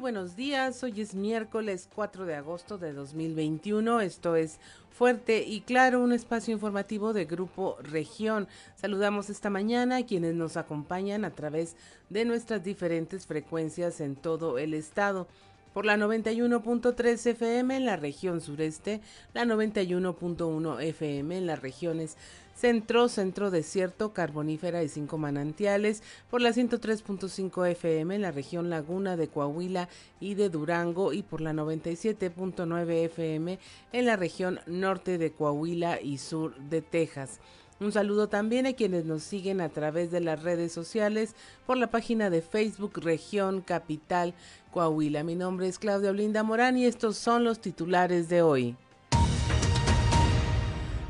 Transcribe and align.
Buenos 0.00 0.36
días, 0.36 0.84
hoy 0.84 1.00
es 1.00 1.16
miércoles 1.16 1.88
4 1.92 2.24
de 2.24 2.36
agosto 2.36 2.78
de 2.78 2.92
2021, 2.92 4.00
esto 4.00 4.36
es 4.36 4.60
Fuerte 4.90 5.42
y 5.42 5.62
Claro, 5.62 6.00
un 6.00 6.12
espacio 6.12 6.54
informativo 6.54 7.12
de 7.12 7.24
Grupo 7.24 7.76
Región. 7.82 8.46
Saludamos 8.76 9.28
esta 9.28 9.50
mañana 9.50 9.96
a 9.96 10.06
quienes 10.06 10.36
nos 10.36 10.56
acompañan 10.56 11.24
a 11.24 11.32
través 11.32 11.74
de 12.10 12.24
nuestras 12.24 12.62
diferentes 12.62 13.26
frecuencias 13.26 14.00
en 14.00 14.14
todo 14.14 14.58
el 14.58 14.72
estado. 14.72 15.26
Por 15.74 15.84
la 15.84 15.96
91.3 15.96 17.26
FM 17.30 17.76
en 17.76 17.84
la 17.84 17.96
región 17.96 18.40
sureste, 18.40 19.00
la 19.34 19.44
91.1 19.44 20.80
FM 20.80 21.38
en 21.38 21.46
las 21.46 21.60
regiones 21.60 22.16
Centro, 22.58 23.08
Centro 23.08 23.52
Desierto, 23.52 24.12
Carbonífera 24.12 24.82
y 24.82 24.88
Cinco 24.88 25.16
Manantiales, 25.16 26.02
por 26.28 26.40
la 26.40 26.50
103.5 26.50 27.68
FM 27.68 28.16
en 28.16 28.22
la 28.22 28.32
región 28.32 28.68
Laguna 28.68 29.16
de 29.16 29.28
Coahuila 29.28 29.88
y 30.18 30.34
de 30.34 30.48
Durango 30.48 31.12
y 31.12 31.22
por 31.22 31.40
la 31.40 31.52
97.9 31.52 33.04
FM 33.04 33.60
en 33.92 34.06
la 34.06 34.16
región 34.16 34.58
norte 34.66 35.18
de 35.18 35.30
Coahuila 35.30 36.00
y 36.00 36.18
sur 36.18 36.56
de 36.56 36.82
Texas. 36.82 37.38
Un 37.78 37.92
saludo 37.92 38.28
también 38.28 38.66
a 38.66 38.72
quienes 38.72 39.04
nos 39.04 39.22
siguen 39.22 39.60
a 39.60 39.68
través 39.68 40.10
de 40.10 40.18
las 40.18 40.42
redes 40.42 40.72
sociales 40.72 41.36
por 41.64 41.76
la 41.76 41.92
página 41.92 42.28
de 42.28 42.42
Facebook 42.42 42.98
Región 43.00 43.60
Capital 43.60 44.34
Coahuila. 44.72 45.22
Mi 45.22 45.36
nombre 45.36 45.68
es 45.68 45.78
Claudia 45.78 46.10
Olinda 46.10 46.42
Morán 46.42 46.76
y 46.76 46.86
estos 46.86 47.18
son 47.18 47.44
los 47.44 47.60
titulares 47.60 48.28
de 48.28 48.42
hoy. 48.42 48.76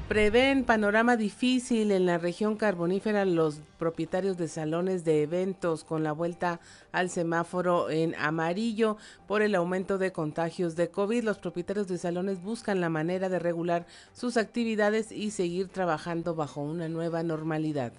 Prevén 0.09 0.65
panorama 0.65 1.19
difícil 1.19 1.93
en 1.93 2.07
la 2.07 2.17
región 2.17 2.57
carbonífera 2.57 3.27
los 3.27 3.61
propietarios 3.79 4.39
de 4.39 4.49
salones 4.49 5.05
de 5.05 5.23
eventos 5.23 5.85
con 5.85 6.03
la 6.03 6.13
vuelta 6.13 6.61
al 6.93 7.11
semáforo 7.11 7.91
en 7.91 8.15
amarillo 8.15 8.97
por 9.27 9.43
el 9.43 9.55
aumento 9.55 9.99
de 9.99 10.11
contagios 10.11 10.77
de 10.77 10.89
COVID. 10.89 11.25
Los 11.25 11.37
propietarios 11.37 11.89
de 11.89 11.99
salones 11.99 12.43
buscan 12.43 12.81
la 12.81 12.89
manera 12.89 13.29
de 13.29 13.39
regular 13.39 13.87
sus 14.15 14.39
actividades 14.39 15.13
y 15.13 15.31
seguir 15.31 15.69
trabajando 15.69 16.35
bajo 16.35 16.63
una 16.63 16.89
nueva 16.89 17.23
normalidad. 17.23 17.93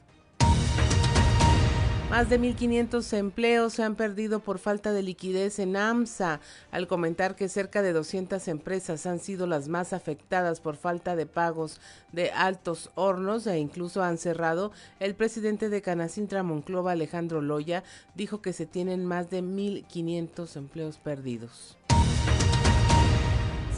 Más 2.10 2.28
de 2.28 2.40
1.500 2.40 3.14
empleos 3.16 3.74
se 3.74 3.84
han 3.84 3.94
perdido 3.94 4.40
por 4.40 4.58
falta 4.58 4.92
de 4.92 5.04
liquidez 5.04 5.60
en 5.60 5.78
AMSA, 5.78 6.40
al 6.72 6.88
comentar 6.88 7.36
que 7.36 7.48
cerca 7.48 7.84
de 7.84 7.94
200 7.94 8.48
empresas 8.48 9.06
han 9.06 9.20
sido 9.20 9.46
las 9.46 9.68
más 9.68 9.94
afectadas 9.94 10.60
por 10.60 10.76
falta 10.76 11.16
de 11.16 11.28
pagos 11.28 11.80
de 12.12 12.32
altos 12.32 12.90
hornos 12.96 13.46
e 13.46 13.60
incluso 13.60 14.02
han 14.02 14.18
cerrado. 14.18 14.72
El 15.00 15.14
presidente 15.14 15.70
de 15.70 15.84
Canacintra 15.84 16.42
Monclova, 16.42 16.94
Alejandro 16.94 17.42
Loya, 17.42 17.84
dijo 18.16 18.42
que 18.42 18.54
se 18.54 18.66
tienen 18.66 19.06
más 19.06 19.30
de 19.30 19.44
1.500 19.44 20.56
empleos 20.56 20.98
perdidos. 20.98 21.79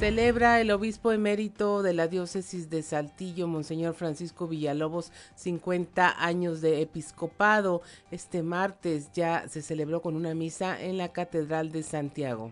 Celebra 0.02 0.60
el 0.60 0.72
obispo 0.72 1.12
emérito 1.12 1.84
de 1.84 1.94
la 1.94 2.08
diócesis 2.08 2.72
de 2.72 2.82
Saltillo, 2.82 3.46
Monseñor 3.48 3.94
Francisco 3.94 4.48
Villalobos, 4.48 5.12
50 5.36 6.26
años 6.26 6.60
de 6.60 6.82
episcopado. 6.82 7.84
Este 8.10 8.42
martes 8.42 9.12
ya 9.14 9.48
se 9.48 9.62
celebró 9.62 10.02
con 10.02 10.16
una 10.16 10.34
misa 10.34 10.82
en 10.82 10.98
la 10.98 11.10
Catedral 11.10 11.72
de 11.72 11.84
Santiago. 11.84 12.52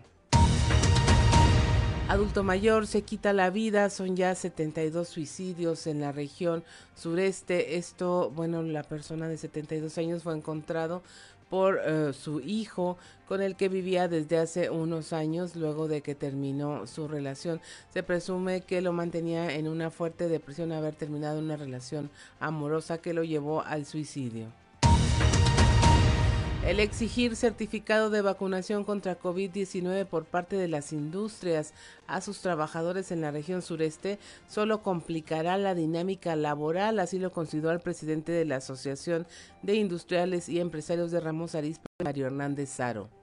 Adulto 2.06 2.44
mayor 2.44 2.86
se 2.86 3.02
quita 3.02 3.32
la 3.32 3.50
vida, 3.50 3.90
son 3.90 4.14
ya 4.14 4.36
72 4.36 5.08
suicidios 5.08 5.88
en 5.88 6.00
la 6.00 6.12
región 6.12 6.62
sureste. 6.94 7.76
Esto, 7.76 8.30
bueno, 8.30 8.62
la 8.62 8.84
persona 8.84 9.28
de 9.28 9.36
72 9.36 9.98
años 9.98 10.22
fue 10.22 10.36
encontrado 10.36 11.02
por 11.50 11.80
eh, 11.84 12.12
su 12.14 12.40
hijo 12.40 12.96
con 13.28 13.42
el 13.42 13.56
que 13.56 13.68
vivía 13.68 14.08
desde 14.08 14.38
hace 14.38 14.70
unos 14.70 15.12
años 15.12 15.56
luego 15.56 15.88
de 15.88 16.00
que 16.00 16.14
terminó 16.14 16.86
su 16.86 17.08
relación. 17.08 17.60
Se 17.92 18.02
presume 18.02 18.62
que 18.62 18.80
lo 18.80 18.92
mantenía 18.92 19.54
en 19.54 19.68
una 19.68 19.90
fuerte 19.90 20.28
depresión 20.28 20.72
haber 20.72 20.94
terminado 20.94 21.40
una 21.40 21.56
relación 21.56 22.10
amorosa 22.38 22.98
que 22.98 23.12
lo 23.12 23.24
llevó 23.24 23.62
al 23.62 23.84
suicidio. 23.84 24.46
El 26.66 26.78
exigir 26.78 27.36
certificado 27.36 28.10
de 28.10 28.20
vacunación 28.20 28.84
contra 28.84 29.18
COVID-19 29.18 30.04
por 30.04 30.26
parte 30.26 30.56
de 30.56 30.68
las 30.68 30.92
industrias 30.92 31.72
a 32.06 32.20
sus 32.20 32.42
trabajadores 32.42 33.10
en 33.10 33.22
la 33.22 33.30
región 33.30 33.62
sureste 33.62 34.18
solo 34.46 34.82
complicará 34.82 35.56
la 35.56 35.74
dinámica 35.74 36.36
laboral, 36.36 36.98
así 36.98 37.18
lo 37.18 37.32
consideró 37.32 37.70
el 37.70 37.80
presidente 37.80 38.30
de 38.30 38.44
la 38.44 38.56
Asociación 38.56 39.26
de 39.62 39.74
Industriales 39.76 40.50
y 40.50 40.60
Empresarios 40.60 41.10
de 41.10 41.20
Ramos 41.20 41.54
Arizpe, 41.54 41.86
Mario 42.04 42.26
Hernández 42.26 42.68
Saro. 42.68 43.19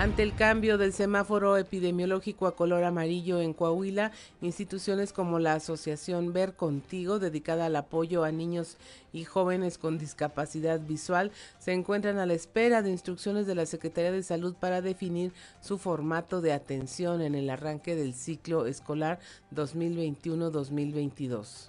Ante 0.00 0.22
el 0.22 0.34
cambio 0.34 0.78
del 0.78 0.94
semáforo 0.94 1.58
epidemiológico 1.58 2.46
a 2.46 2.56
color 2.56 2.84
amarillo 2.84 3.42
en 3.42 3.52
Coahuila, 3.52 4.12
instituciones 4.40 5.12
como 5.12 5.38
la 5.38 5.52
Asociación 5.52 6.32
Ver 6.32 6.54
Contigo, 6.54 7.18
dedicada 7.18 7.66
al 7.66 7.76
apoyo 7.76 8.24
a 8.24 8.32
niños 8.32 8.78
y 9.12 9.24
jóvenes 9.24 9.76
con 9.76 9.98
discapacidad 9.98 10.80
visual, 10.80 11.32
se 11.58 11.74
encuentran 11.74 12.16
a 12.16 12.24
la 12.24 12.32
espera 12.32 12.80
de 12.80 12.90
instrucciones 12.90 13.46
de 13.46 13.54
la 13.54 13.66
Secretaría 13.66 14.10
de 14.10 14.22
Salud 14.22 14.54
para 14.54 14.80
definir 14.80 15.34
su 15.60 15.76
formato 15.76 16.40
de 16.40 16.54
atención 16.54 17.20
en 17.20 17.34
el 17.34 17.50
arranque 17.50 17.94
del 17.94 18.14
ciclo 18.14 18.64
escolar 18.64 19.18
2021-2022. 19.54 21.68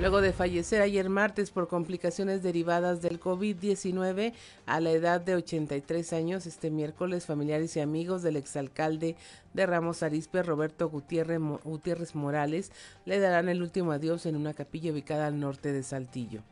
Luego 0.00 0.20
de 0.20 0.32
fallecer 0.32 0.80
ayer 0.80 1.08
martes 1.08 1.50
por 1.50 1.66
complicaciones 1.66 2.44
derivadas 2.44 3.02
del 3.02 3.18
COVID-19 3.18 4.32
a 4.64 4.80
la 4.80 4.92
edad 4.92 5.20
de 5.20 5.34
83 5.34 6.12
años, 6.12 6.46
este 6.46 6.70
miércoles 6.70 7.26
familiares 7.26 7.76
y 7.76 7.80
amigos 7.80 8.22
del 8.22 8.36
exalcalde 8.36 9.16
de 9.54 9.66
Ramos 9.66 10.04
Arizpe, 10.04 10.44
Roberto 10.44 10.88
Gutiérrez, 10.88 11.40
Gutiérrez 11.64 12.14
Morales, 12.14 12.70
le 13.06 13.18
darán 13.18 13.48
el 13.48 13.60
último 13.60 13.90
adiós 13.90 14.24
en 14.26 14.36
una 14.36 14.54
capilla 14.54 14.92
ubicada 14.92 15.26
al 15.26 15.40
norte 15.40 15.72
de 15.72 15.82
Saltillo. 15.82 16.44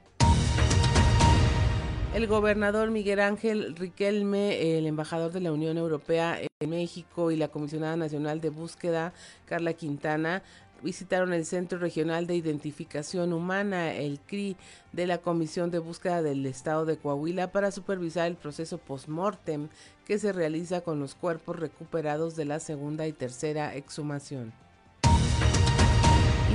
El 2.16 2.26
gobernador 2.28 2.90
Miguel 2.90 3.20
Ángel 3.20 3.76
Riquelme, 3.76 4.78
el 4.78 4.86
embajador 4.86 5.32
de 5.32 5.40
la 5.40 5.52
Unión 5.52 5.76
Europea 5.76 6.40
en 6.40 6.70
México 6.70 7.30
y 7.30 7.36
la 7.36 7.48
comisionada 7.48 7.94
nacional 7.94 8.40
de 8.40 8.48
búsqueda, 8.48 9.12
Carla 9.44 9.74
Quintana, 9.74 10.42
visitaron 10.82 11.32
el 11.32 11.46
Centro 11.46 11.78
Regional 11.78 12.26
de 12.26 12.36
Identificación 12.36 13.32
Humana, 13.32 13.92
el 13.94 14.20
CRI, 14.20 14.56
de 14.92 15.06
la 15.06 15.18
Comisión 15.18 15.70
de 15.70 15.78
Búsqueda 15.78 16.22
del 16.22 16.44
Estado 16.46 16.84
de 16.84 16.96
Coahuila 16.96 17.52
para 17.52 17.70
supervisar 17.70 18.26
el 18.26 18.36
proceso 18.36 18.78
post-mortem 18.78 19.68
que 20.06 20.18
se 20.18 20.32
realiza 20.32 20.80
con 20.80 21.00
los 21.00 21.14
cuerpos 21.14 21.58
recuperados 21.58 22.36
de 22.36 22.44
la 22.44 22.60
segunda 22.60 23.06
y 23.06 23.12
tercera 23.12 23.74
exhumación. 23.74 24.52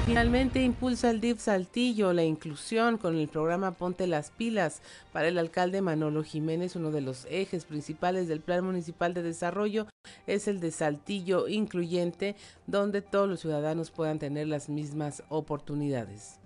Finalmente 0.06 0.62
impulsa 0.62 1.12
el 1.12 1.22
DIF 1.22 1.39
Saltillo 1.39 2.12
la 2.12 2.23
inclusión 2.23 2.97
con 2.97 3.17
el 3.17 3.28
programa 3.28 3.72
Ponte 3.72 4.07
las 4.07 4.31
Pilas 4.31 4.81
para 5.13 5.28
el 5.28 5.38
alcalde 5.38 5.81
Manolo 5.81 6.23
Jiménez. 6.23 6.75
Uno 6.75 6.91
de 6.91 7.01
los 7.01 7.25
ejes 7.29 7.66
principales 7.66 8.28
del 8.28 8.41
Plan 8.41 8.66
Municipal 8.66 9.13
de 9.13 9.22
Desarrollo 9.22 9.88
es 10.28 10.47
el 10.47 10.59
de 10.59 10.72
Saltillo 10.72 11.47
incluyente, 11.47 12.35
donde 12.67 13.01
todos 13.01 13.29
los 13.29 13.40
ciudadanos 13.40 13.91
puedan 13.91 14.19
tener 14.19 14.47
las 14.47 14.69
mismas 14.69 15.23
oportunidades. 15.29 16.40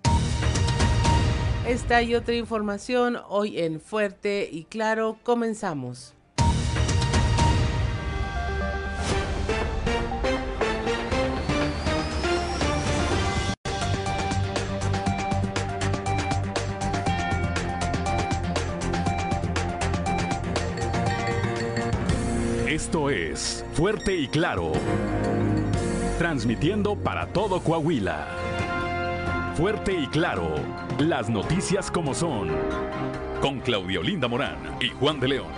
Esta 1.66 2.02
y 2.02 2.14
otra 2.14 2.34
información 2.34 3.18
hoy 3.28 3.58
en 3.58 3.80
Fuerte 3.80 4.48
y 4.52 4.64
Claro. 4.64 5.18
Comenzamos. 5.24 6.14
Es 22.96 23.62
Fuerte 23.74 24.16
y 24.16 24.26
Claro. 24.26 24.72
Transmitiendo 26.18 26.96
para 26.96 27.26
todo 27.26 27.60
Coahuila. 27.60 28.26
Fuerte 29.54 29.92
y 29.92 30.06
Claro. 30.06 30.54
Las 30.98 31.28
noticias 31.28 31.90
como 31.90 32.14
son. 32.14 32.48
Con 33.42 33.60
Claudio 33.60 34.02
Linda 34.02 34.28
Morán 34.28 34.78
y 34.80 34.88
Juan 34.88 35.20
de 35.20 35.28
León. 35.28 35.52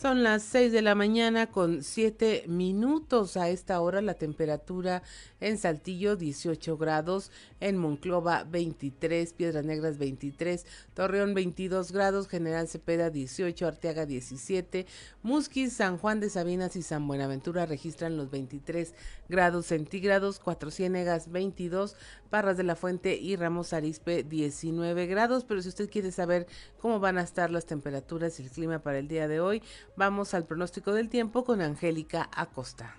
Son 0.00 0.22
las 0.22 0.44
6 0.44 0.70
de 0.70 0.80
la 0.80 0.94
mañana 0.94 1.48
con 1.48 1.82
7 1.82 2.44
minutos. 2.46 3.36
A 3.36 3.48
esta 3.48 3.80
hora 3.80 4.00
la 4.00 4.14
temperatura 4.14 5.02
en 5.40 5.58
Saltillo 5.58 6.16
18 6.16 6.76
grados, 6.76 7.30
en 7.60 7.76
Monclova 7.76 8.44
23, 8.44 9.32
Piedras 9.32 9.64
Negras 9.64 9.98
23, 9.98 10.66
Torreón 10.94 11.34
22 11.34 11.92
grados, 11.92 12.28
General 12.28 12.68
Cepeda 12.68 13.10
18, 13.10 13.66
Arteaga 13.66 14.06
17, 14.06 14.86
Musquis, 15.22 15.72
San 15.72 15.98
Juan 15.98 16.20
de 16.20 16.30
Sabinas 16.30 16.76
y 16.76 16.82
San 16.82 17.06
Buenaventura 17.06 17.66
registran 17.66 18.16
los 18.16 18.30
23 18.30 18.94
grados 19.28 19.66
centígrados, 19.66 20.38
Cuatro 20.38 20.70
Ciénegas 20.70 21.30
22, 21.30 21.96
Parras 22.30 22.56
de 22.56 22.64
la 22.64 22.76
Fuente 22.76 23.16
y 23.16 23.36
Ramos 23.36 23.72
Arispe 23.72 24.22
19 24.22 25.06
grados. 25.06 25.44
Pero 25.44 25.62
si 25.62 25.68
usted 25.68 25.90
quiere 25.90 26.12
saber 26.12 26.46
cómo 26.80 27.00
van 27.00 27.18
a 27.18 27.22
estar 27.22 27.50
las 27.50 27.66
temperaturas 27.66 28.38
y 28.38 28.42
el 28.42 28.50
clima 28.50 28.80
para 28.80 28.98
el 28.98 29.08
día 29.08 29.28
de 29.28 29.40
hoy, 29.40 29.62
Vamos 29.98 30.32
al 30.32 30.44
pronóstico 30.44 30.92
del 30.92 31.08
tiempo 31.08 31.42
con 31.42 31.60
Angélica 31.60 32.30
Acosta. 32.32 32.94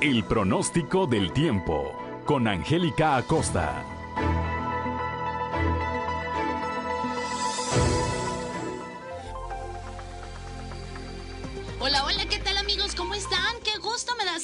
El 0.00 0.22
pronóstico 0.22 1.08
del 1.08 1.32
tiempo 1.32 1.92
con 2.24 2.46
Angélica 2.46 3.16
Acosta. 3.16 3.84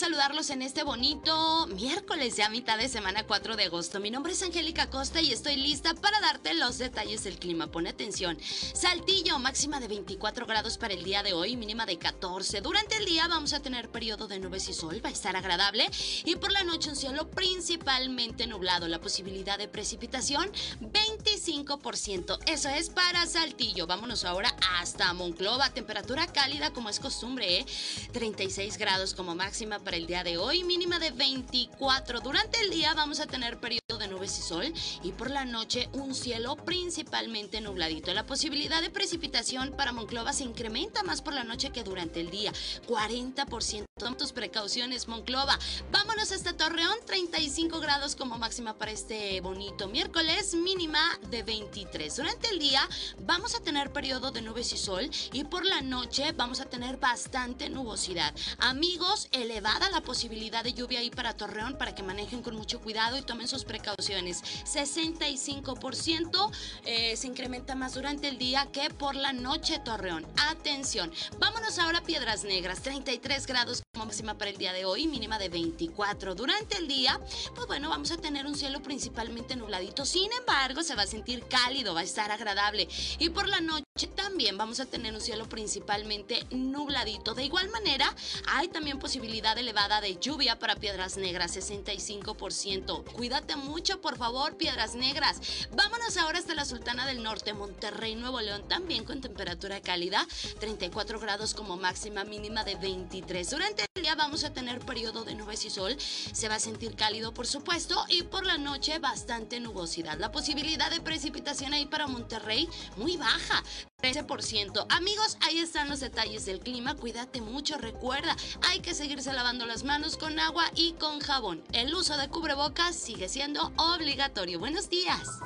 Saludarlos 0.05 0.51
en 0.51 0.61
este 0.61 0.83
bonito 0.83 1.67
miércoles 1.69 2.37
ya 2.37 2.51
mitad 2.51 2.77
de 2.77 2.91
semana 2.91 3.27
4 3.27 3.57
de 3.57 3.65
agosto. 3.65 4.01
Mi 4.01 4.11
nombre 4.11 4.35
es 4.35 4.43
Angélica 4.43 4.91
Costa 4.91 5.23
y 5.23 5.33
estoy 5.33 5.57
lista 5.57 5.95
para 5.95 6.21
darte 6.21 6.53
los 6.53 6.77
detalles 6.77 7.25
del 7.25 7.39
clima. 7.39 7.69
Pone 7.69 7.89
atención. 7.89 8.37
Saltillo, 8.75 9.39
máxima 9.39 9.81
de 9.81 9.89
24 9.89 10.45
grados 10.45 10.77
para 10.77 10.93
el 10.93 11.05
día 11.05 11.23
de 11.23 11.33
hoy, 11.33 11.57
mínima 11.57 11.87
de 11.87 11.97
14. 11.97 12.61
Durante 12.61 12.99
el 12.99 13.07
día 13.07 13.29
vamos 13.29 13.55
a 13.55 13.61
tener 13.61 13.89
periodo 13.89 14.29
de 14.29 14.39
nubes 14.41 14.69
y 14.69 14.75
sol, 14.75 15.01
va 15.03 15.09
a 15.09 15.13
estar 15.13 15.37
agradable. 15.37 15.89
Y 16.27 16.37
por 16.37 16.53
la 16.53 16.65
noche 16.65 16.91
un 16.91 16.97
cielo 16.97 17.31
principalmente 17.31 18.47
nublado. 18.47 18.87
La 18.89 19.01
posibilidad 19.01 19.57
de 19.57 19.69
precipitación 19.69 20.53
25%. 20.83 22.41
Eso 22.45 22.69
es 22.69 22.91
para 22.91 23.25
Saltillo. 23.25 23.87
Vámonos 23.87 24.27
ahora 24.27 24.55
hasta 24.79 25.15
Monclova. 25.15 25.71
Temperatura 25.71 26.27
cálida 26.27 26.75
como 26.75 26.91
es 26.91 27.01
costumbre, 27.01 27.61
¿eh? 27.61 27.67
36 28.13 28.77
grados 28.77 29.15
como 29.15 29.35
máxima 29.35 29.79
para 29.79 29.94
el 29.95 30.07
día 30.07 30.25
de 30.25 30.39
hoy, 30.39 30.65
mínima 30.65 30.99
de 30.99 31.13
24. 31.13 32.21
Durante 32.21 32.61
el 32.61 32.71
día 32.71 32.95
vamos 32.95 33.21
a 33.21 33.27
tener 33.27 33.61
periodo 33.61 33.97
de 33.99 34.09
nubes 34.09 34.37
y 34.39 34.43
sol 34.43 34.73
y 35.05 35.13
por 35.13 35.31
la 35.31 35.45
noche 35.45 35.89
un 35.93 36.15
cielo 36.15 36.57
principalmente 36.57 37.61
nubladito. 37.61 38.13
La 38.13 38.27
posibilidad 38.27 38.83
de 38.83 38.91
precipitación 38.91 39.73
para 39.77 39.93
Monclova 39.93 40.33
se 40.33 40.43
incrementa 40.43 41.05
más 41.05 41.23
por 41.23 41.33
la 41.33 41.45
noche 41.45 41.71
que 41.71 41.85
durante 41.85 42.21
el 42.21 42.31
día. 42.31 42.53
40%. 42.89 43.85
Toma 43.97 44.17
tus 44.17 44.33
precauciones, 44.33 45.07
Monclova. 45.07 45.57
Vámonos 45.93 46.33
hasta 46.33 46.57
Torreón, 46.57 46.97
35 47.07 47.79
grados 47.79 48.17
como 48.17 48.37
máxima 48.39 48.77
para 48.77 48.91
este 48.91 49.41
bonito 49.41 49.87
miércoles, 49.87 50.55
mínima 50.55 51.17
de 51.31 51.45
23. 51.45 52.17
Durante 52.17 52.49
el 52.49 52.59
día 52.59 52.81
vamos 53.21 53.55
a 53.55 53.61
tener 53.61 53.93
periodo 53.93 54.33
de 54.33 54.43
nubes 54.43 54.73
y 54.73 54.79
sol 54.79 55.09
y 55.33 55.45
por 55.45 55.65
la 55.65 55.81
noche 55.81 56.33
vamos 56.33 56.61
a 56.61 56.65
tener 56.65 56.97
bastante 56.97 57.71
nubosidad. 57.71 58.35
Amigos, 58.59 59.29
elevada 59.31 59.84
la 59.91 60.01
posibilidad 60.01 60.65
de 60.65 60.73
lluvia 60.73 61.01
ahí 61.01 61.11
para 61.11 61.37
Torreón 61.37 61.77
para 61.77 61.95
que 61.95 62.03
manejen 62.03 62.43
con 62.43 62.55
mucho 62.57 62.81
cuidado 62.81 63.17
y 63.17 63.23
tomen 63.23 63.49
sus 63.49 63.65
precauciones. 63.65 64.43
65% 64.65 66.51
eh, 66.85 67.17
se 67.17 67.27
incrementa 67.27 67.75
más 67.75 67.95
durante 67.95 68.29
el 68.29 68.39
día 68.39 68.69
que 68.73 68.91
por 68.91 69.15
la 69.15 69.33
noche 69.33 69.79
Torreón. 69.79 70.27
Atención. 70.51 71.13
Vámonos 71.39 71.79
ahora 71.79 71.99
a 71.99 72.03
Piedras 72.03 72.45
Negras, 72.45 72.83
33 72.83 73.47
grados 73.47 73.83
máxima 73.95 74.37
para 74.37 74.51
el 74.51 74.57
día 74.57 74.73
de 74.73 74.85
hoy, 74.85 75.07
mínima 75.07 75.39
de 75.39 75.49
24. 75.49 76.35
Durante 76.35 76.77
el 76.77 76.89
día, 76.89 77.21
pues 77.55 77.67
bueno, 77.67 77.89
vamos 77.89 78.11
a 78.11 78.17
tener 78.17 78.47
un 78.47 78.55
cielo 78.55 78.83
principalmente 78.83 79.57
nubladito. 79.57 80.05
Sin 80.05 80.31
embargo, 80.33 80.83
se 80.83 80.95
va 80.95 81.03
a 81.03 81.07
sentir 81.07 81.45
cálido, 81.49 81.95
va 81.95 82.01
a 82.01 82.05
estar 82.05 82.31
agradable. 82.31 82.89
Y 83.19 83.31
por 83.31 83.49
la 83.49 83.61
noche 83.61 84.09
también 84.15 84.59
vamos 84.59 84.81
a 84.81 84.87
tener 84.87 85.15
un 85.15 85.21
cielo 85.21 85.49
principalmente 85.49 86.45
nubladito. 86.51 87.35
De 87.35 87.45
igual 87.45 87.71
manera, 87.71 88.15
hay 88.49 88.69
también 88.69 88.99
posibilidad 88.99 89.57
de 89.75 90.17
lluvia 90.21 90.57
para 90.57 90.77
Piedras 90.77 91.17
Negras, 91.17 91.57
65%. 91.57 93.05
Cuídate 93.13 93.57
mucho, 93.57 94.01
por 94.01 94.17
favor, 94.17 94.57
Piedras 94.57 94.95
Negras. 94.95 95.41
Vámonos 95.73 96.17
ahora 96.17 96.39
hasta 96.39 96.55
la 96.55 96.65
Sultana 96.65 97.07
del 97.07 97.25
Norte, 97.25 97.55
Monterrey, 97.55 98.15
Nuevo 98.15 98.41
León, 98.41 98.63
también 98.69 99.05
con 99.05 99.21
temperatura 99.21 99.81
cálida, 99.81 100.25
34 100.61 101.19
grados 101.19 101.55
como 101.55 101.77
máxima 101.77 102.23
mínima 102.23 102.63
de 102.63 102.77
23. 102.77 103.51
Durante 103.51 103.85
el 103.97 104.03
día 104.03 104.15
vamos 104.15 104.45
a 104.45 104.53
tener 104.53 104.79
periodo 104.79 105.25
de 105.25 105.35
nubes 105.35 105.65
y 105.65 105.71
sol. 105.71 105.97
Se 105.99 106.49
va 106.49 106.55
a 106.55 106.61
sentir 106.61 106.95
cálido, 106.95 107.35
por 107.35 107.49
supuesto, 107.49 108.07
y 108.09 108.23
por 108.23 108.47
la 108.47 108.59
noche 108.59 109.01
bastante 109.01 109.59
nubosidad. 109.59 110.19
La 110.19 110.31
posibilidad 110.31 110.89
de 110.89 111.01
precipitación 111.01 111.75
ahí 111.75 111.87
para 111.87 112.07
Monterrey 112.07 112.69
muy 112.97 113.17
baja. 113.17 113.65
13%. 114.05 114.85
Amigos, 114.91 115.39
ahí 115.41 115.61
están 115.61 115.89
los 115.89 116.01
detalles 116.01 116.45
del 116.45 116.61
clima. 116.61 116.95
Cuídate 116.95 117.41
mucho. 117.41 117.79
Recuerda, 117.79 118.37
hay 118.69 118.81
que 118.81 118.93
seguirse 118.93 119.33
lavando 119.33 119.64
las 119.67 119.85
manos 119.85 120.17
con 120.17 120.39
agua 120.39 120.65
y 120.75 120.93
con 120.95 121.21
jabón. 121.21 121.63
El 121.73 121.95
uso 121.95 122.17
de 122.17 122.29
cubrebocas 122.29 122.95
sigue 122.97 123.29
siendo 123.29 123.73
obligatorio. 123.77 124.59
Buenos 124.59 124.89
días. 124.91 125.41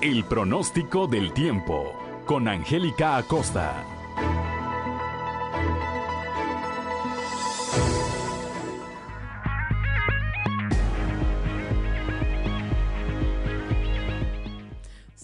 El 0.00 0.24
pronóstico 0.24 1.06
del 1.06 1.32
tiempo 1.32 1.92
con 2.26 2.48
Angélica 2.48 3.16
Acosta. 3.16 3.91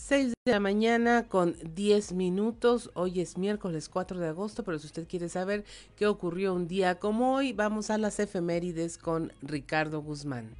6 0.08 0.32
de 0.46 0.52
la 0.52 0.58
mañana 0.58 1.28
con 1.28 1.54
10 1.74 2.12
minutos. 2.14 2.90
Hoy 2.94 3.20
es 3.20 3.36
miércoles 3.36 3.90
4 3.90 4.18
de 4.18 4.28
agosto, 4.28 4.64
pero 4.64 4.78
si 4.78 4.86
usted 4.86 5.06
quiere 5.06 5.28
saber 5.28 5.66
qué 5.96 6.06
ocurrió 6.06 6.54
un 6.54 6.66
día 6.66 6.98
como 6.98 7.34
hoy, 7.34 7.52
vamos 7.52 7.90
a 7.90 7.98
las 7.98 8.18
efemérides 8.18 8.96
con 8.96 9.34
Ricardo 9.42 10.00
Guzmán. 10.00 10.56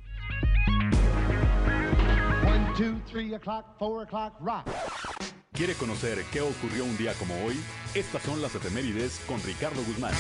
¿Quiere 5.53 5.73
conocer 5.77 6.23
qué 6.31 6.43
ocurrió 6.43 6.85
un 6.85 6.99
día 6.99 7.15
como 7.15 7.35
hoy? 7.47 7.59
Estas 7.95 8.21
son 8.25 8.43
las 8.43 8.55
efemérides 8.55 9.19
con 9.27 9.43
Ricardo 9.43 9.83
Guzmán. 9.85 10.13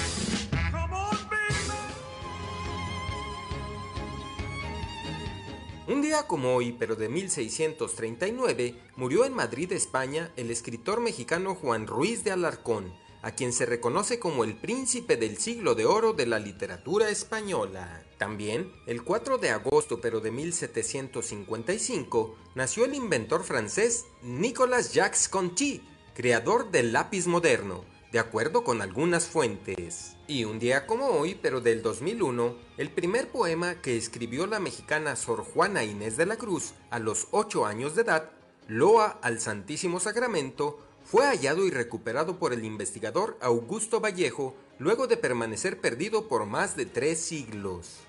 Un 5.88 6.02
día 6.02 6.26
como 6.26 6.54
hoy, 6.54 6.76
pero 6.78 6.96
de 6.96 7.08
1639, 7.08 8.74
murió 8.96 9.24
en 9.24 9.32
Madrid, 9.32 9.72
España, 9.72 10.30
el 10.36 10.50
escritor 10.50 11.00
mexicano 11.00 11.54
Juan 11.54 11.86
Ruiz 11.86 12.24
de 12.24 12.30
Alarcón, 12.30 12.92
a 13.22 13.30
quien 13.30 13.54
se 13.54 13.64
reconoce 13.64 14.18
como 14.18 14.44
el 14.44 14.54
príncipe 14.54 15.16
del 15.16 15.38
siglo 15.38 15.74
de 15.74 15.86
oro 15.86 16.12
de 16.12 16.26
la 16.26 16.40
literatura 16.40 17.08
española. 17.08 18.04
También, 18.18 18.70
el 18.86 19.02
4 19.02 19.38
de 19.38 19.48
agosto 19.48 19.98
pero 19.98 20.20
de 20.20 20.30
1755, 20.30 22.36
nació 22.54 22.84
el 22.84 22.94
inventor 22.94 23.42
francés 23.42 24.04
Nicolas 24.20 24.92
Jacques 24.92 25.26
Conti, 25.30 25.80
creador 26.14 26.70
del 26.70 26.92
lápiz 26.92 27.26
moderno, 27.26 27.86
de 28.12 28.18
acuerdo 28.18 28.64
con 28.64 28.82
algunas 28.82 29.26
fuentes. 29.26 30.16
Y 30.26 30.44
un 30.44 30.58
día 30.58 30.86
como 30.86 31.06
hoy, 31.06 31.38
pero 31.40 31.60
del 31.60 31.82
2001, 31.82 32.56
el 32.76 32.90
primer 32.90 33.30
poema 33.30 33.80
que 33.80 33.96
escribió 33.96 34.46
la 34.46 34.60
mexicana 34.60 35.16
Sor 35.16 35.44
Juana 35.44 35.84
Inés 35.84 36.16
de 36.16 36.26
la 36.26 36.36
Cruz 36.36 36.74
a 36.90 36.98
los 36.98 37.28
8 37.30 37.66
años 37.66 37.94
de 37.94 38.02
edad, 38.02 38.30
Loa 38.66 39.18
al 39.22 39.40
Santísimo 39.40 40.00
Sacramento, 40.00 40.78
fue 41.04 41.24
hallado 41.24 41.66
y 41.66 41.70
recuperado 41.70 42.38
por 42.38 42.52
el 42.52 42.64
investigador 42.64 43.38
Augusto 43.40 44.00
Vallejo 44.00 44.54
luego 44.78 45.06
de 45.06 45.16
permanecer 45.16 45.80
perdido 45.80 46.28
por 46.28 46.44
más 46.44 46.76
de 46.76 46.84
tres 46.84 47.20
siglos. 47.20 48.00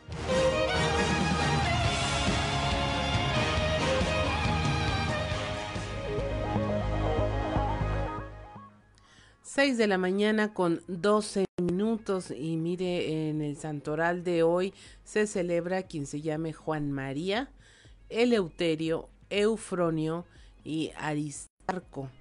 6 9.51 9.79
de 9.79 9.87
la 9.87 9.97
mañana 9.97 10.53
con 10.53 10.83
12 10.87 11.45
minutos 11.59 12.29
y 12.29 12.55
mire 12.55 13.29
en 13.29 13.41
el 13.41 13.57
santoral 13.57 14.23
de 14.23 14.43
hoy 14.43 14.75
se 15.03 15.25
celebra 15.25 15.81
quien 15.81 16.05
se 16.05 16.21
llame 16.21 16.53
Juan 16.53 16.91
María, 16.91 17.49
Eleuterio, 18.09 19.09
Eufronio 19.31 20.25
y 20.63 20.91
Aristarco. 20.95 22.11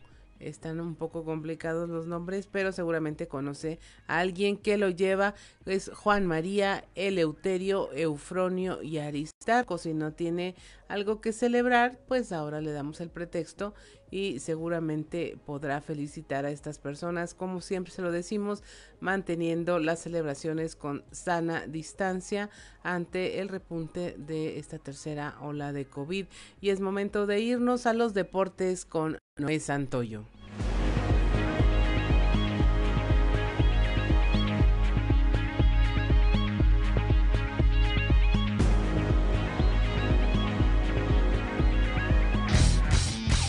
están 0.41 0.81
un 0.81 0.95
poco 0.95 1.27
complicados 1.27 1.91
los 1.91 2.07
nombres, 2.07 2.49
pero 2.51 2.73
seguramente 2.73 3.29
conoce 3.29 3.79
a 4.07 4.21
alguien 4.21 4.57
que 4.57 4.79
lo 4.79 4.89
lleva. 4.89 5.35
Es 5.67 5.91
Juan 5.95 6.25
María, 6.25 6.87
Eleuterio, 6.95 7.93
Eufronio 7.93 8.83
y 8.83 8.99
Aristarco. 8.99 9.77
Si 9.77 9.93
no 9.93 10.15
tiene 10.15 10.55
algo 10.89 11.21
que 11.21 11.33
celebrar, 11.33 11.99
pues 12.09 12.33
ahora 12.33 12.61
le 12.61 12.73
damos 12.73 13.01
el 13.01 13.11
pretexto 13.11 13.75
y 14.11 14.41
seguramente 14.41 15.39
podrá 15.45 15.81
felicitar 15.81 16.47
a 16.47 16.51
estas 16.51 16.79
personas, 16.79 17.35
como 17.35 17.61
siempre 17.61 17.93
se 17.93 18.03
lo 18.03 18.11
decimos, 18.11 18.63
manteniendo 19.01 19.79
las 19.79 20.01
celebraciones 20.01 20.77
con 20.77 21.05
sana 21.13 21.67
distancia 21.67 22.51
ante 22.83 23.41
el 23.41 23.49
repunte 23.49 24.15
de 24.19 24.59
esta 24.59 24.79
tercera 24.79 25.37
ola 25.41 25.73
de 25.73 25.85
COVID. 25.85 26.27
Y 26.61 26.71
es 26.71 26.81
momento 26.81 27.27
de 27.27 27.41
irnos 27.41 27.87
a 27.87 27.93
los 27.93 28.15
deportes 28.15 28.85
con 28.85 29.19
Noé 29.37 29.61
Santoyo. 29.61 30.25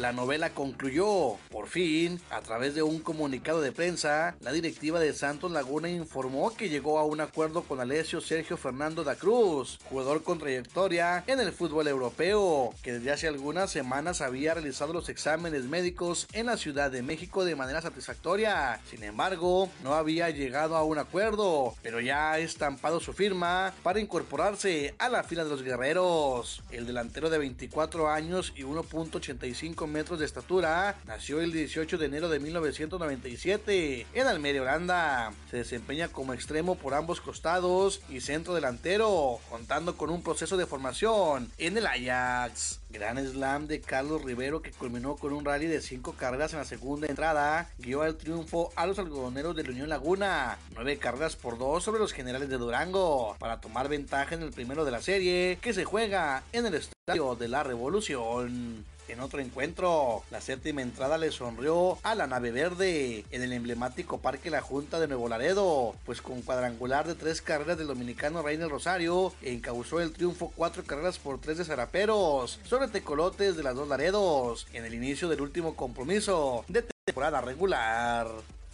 La 0.00 0.14
novela 0.14 0.54
concluyó. 0.54 1.36
Por 1.50 1.68
fin, 1.68 2.22
a 2.30 2.40
través 2.40 2.74
de 2.74 2.82
un 2.82 3.00
comunicado 3.00 3.60
de 3.60 3.70
prensa, 3.70 4.34
la 4.40 4.50
directiva 4.50 4.98
de 4.98 5.12
Santos 5.12 5.52
Laguna 5.52 5.90
informó 5.90 6.56
que 6.56 6.70
llegó 6.70 6.98
a 6.98 7.04
un 7.04 7.20
acuerdo 7.20 7.64
con 7.64 7.80
Alessio 7.80 8.22
Sergio 8.22 8.56
Fernando 8.56 9.04
da 9.04 9.16
Cruz, 9.16 9.78
jugador 9.90 10.22
con 10.22 10.38
trayectoria 10.38 11.22
en 11.26 11.38
el 11.38 11.52
fútbol 11.52 11.86
europeo, 11.86 12.72
que 12.82 12.94
desde 12.94 13.12
hace 13.12 13.28
algunas 13.28 13.70
semanas 13.70 14.22
había 14.22 14.54
realizado 14.54 14.94
los 14.94 15.10
exámenes 15.10 15.64
médicos 15.64 16.26
en 16.32 16.46
la 16.46 16.56
Ciudad 16.56 16.90
de 16.90 17.02
México 17.02 17.44
de 17.44 17.54
manera 17.54 17.82
satisfactoria. 17.82 18.80
Sin 18.88 19.04
embargo, 19.04 19.68
no 19.84 19.92
había 19.92 20.30
llegado 20.30 20.76
a 20.76 20.82
un 20.82 20.96
acuerdo, 20.96 21.74
pero 21.82 22.00
ya 22.00 22.32
ha 22.32 22.38
estampado 22.38 23.00
su 23.00 23.12
firma 23.12 23.74
para 23.82 24.00
incorporarse 24.00 24.94
a 24.98 25.10
la 25.10 25.24
fila 25.24 25.44
de 25.44 25.50
los 25.50 25.62
guerreros. 25.62 26.62
El 26.70 26.86
delantero 26.86 27.28
de 27.28 27.36
24 27.36 28.08
años 28.08 28.54
y 28.56 28.62
1.85 28.62 29.89
metros 29.90 30.18
de 30.18 30.26
estatura, 30.26 30.96
nació 31.06 31.40
el 31.40 31.52
18 31.52 31.98
de 31.98 32.06
enero 32.06 32.28
de 32.28 32.40
1997 32.40 34.06
en 34.14 34.26
Almería, 34.26 34.62
Holanda. 34.62 35.32
Se 35.50 35.58
desempeña 35.58 36.08
como 36.08 36.32
extremo 36.32 36.76
por 36.76 36.94
ambos 36.94 37.20
costados 37.20 38.00
y 38.08 38.20
centro 38.20 38.54
delantero, 38.54 39.38
contando 39.50 39.96
con 39.96 40.10
un 40.10 40.22
proceso 40.22 40.56
de 40.56 40.66
formación 40.66 41.50
en 41.58 41.76
el 41.76 41.86
Ajax. 41.86 42.80
Gran 42.90 43.24
slam 43.24 43.68
de 43.68 43.80
Carlos 43.80 44.22
Rivero 44.22 44.62
que 44.62 44.72
culminó 44.72 45.16
con 45.16 45.32
un 45.32 45.44
rally 45.44 45.66
de 45.66 45.80
5 45.80 46.14
carreras 46.14 46.52
en 46.52 46.58
la 46.58 46.64
segunda 46.64 47.06
entrada, 47.06 47.70
guió 47.78 48.02
al 48.02 48.16
triunfo 48.16 48.72
a 48.74 48.86
los 48.86 48.98
algodoneros 48.98 49.54
de 49.54 49.62
la 49.62 49.70
Unión 49.70 49.88
Laguna, 49.88 50.58
9 50.74 50.98
carreras 50.98 51.36
por 51.36 51.56
2 51.56 51.82
sobre 51.82 52.00
los 52.00 52.12
generales 52.12 52.48
de 52.48 52.58
Durango, 52.58 53.36
para 53.38 53.60
tomar 53.60 53.88
ventaja 53.88 54.34
en 54.34 54.42
el 54.42 54.50
primero 54.50 54.84
de 54.84 54.90
la 54.90 55.02
serie 55.02 55.58
que 55.60 55.72
se 55.72 55.84
juega 55.84 56.42
en 56.52 56.66
el 56.66 56.74
Estadio 56.74 57.36
de 57.36 57.48
la 57.48 57.62
Revolución. 57.62 58.84
En 59.10 59.18
otro 59.18 59.40
encuentro, 59.40 60.22
la 60.30 60.40
séptima 60.40 60.82
entrada 60.82 61.18
le 61.18 61.32
sonrió 61.32 61.98
a 62.04 62.14
la 62.14 62.28
nave 62.28 62.52
verde 62.52 63.24
en 63.32 63.42
el 63.42 63.52
emblemático 63.52 64.18
Parque 64.18 64.50
La 64.50 64.60
Junta 64.60 65.00
de 65.00 65.08
Nuevo 65.08 65.28
Laredo, 65.28 65.96
pues 66.06 66.22
con 66.22 66.42
cuadrangular 66.42 67.08
de 67.08 67.16
tres 67.16 67.42
carreras 67.42 67.76
del 67.76 67.88
dominicano 67.88 68.40
Reiner 68.40 68.68
Rosario 68.68 69.32
encausó 69.42 70.00
el 70.00 70.12
triunfo 70.12 70.52
cuatro 70.54 70.84
carreras 70.84 71.18
por 71.18 71.40
tres 71.40 71.58
de 71.58 71.64
Zaraperos 71.64 72.60
sobre 72.64 72.86
Tecolotes 72.86 73.56
de 73.56 73.64
las 73.64 73.74
dos 73.74 73.88
Laredos 73.88 74.68
en 74.72 74.84
el 74.84 74.94
inicio 74.94 75.28
del 75.28 75.40
último 75.40 75.74
compromiso 75.74 76.64
de 76.68 76.84
temporada 77.04 77.40
regular. 77.40 78.28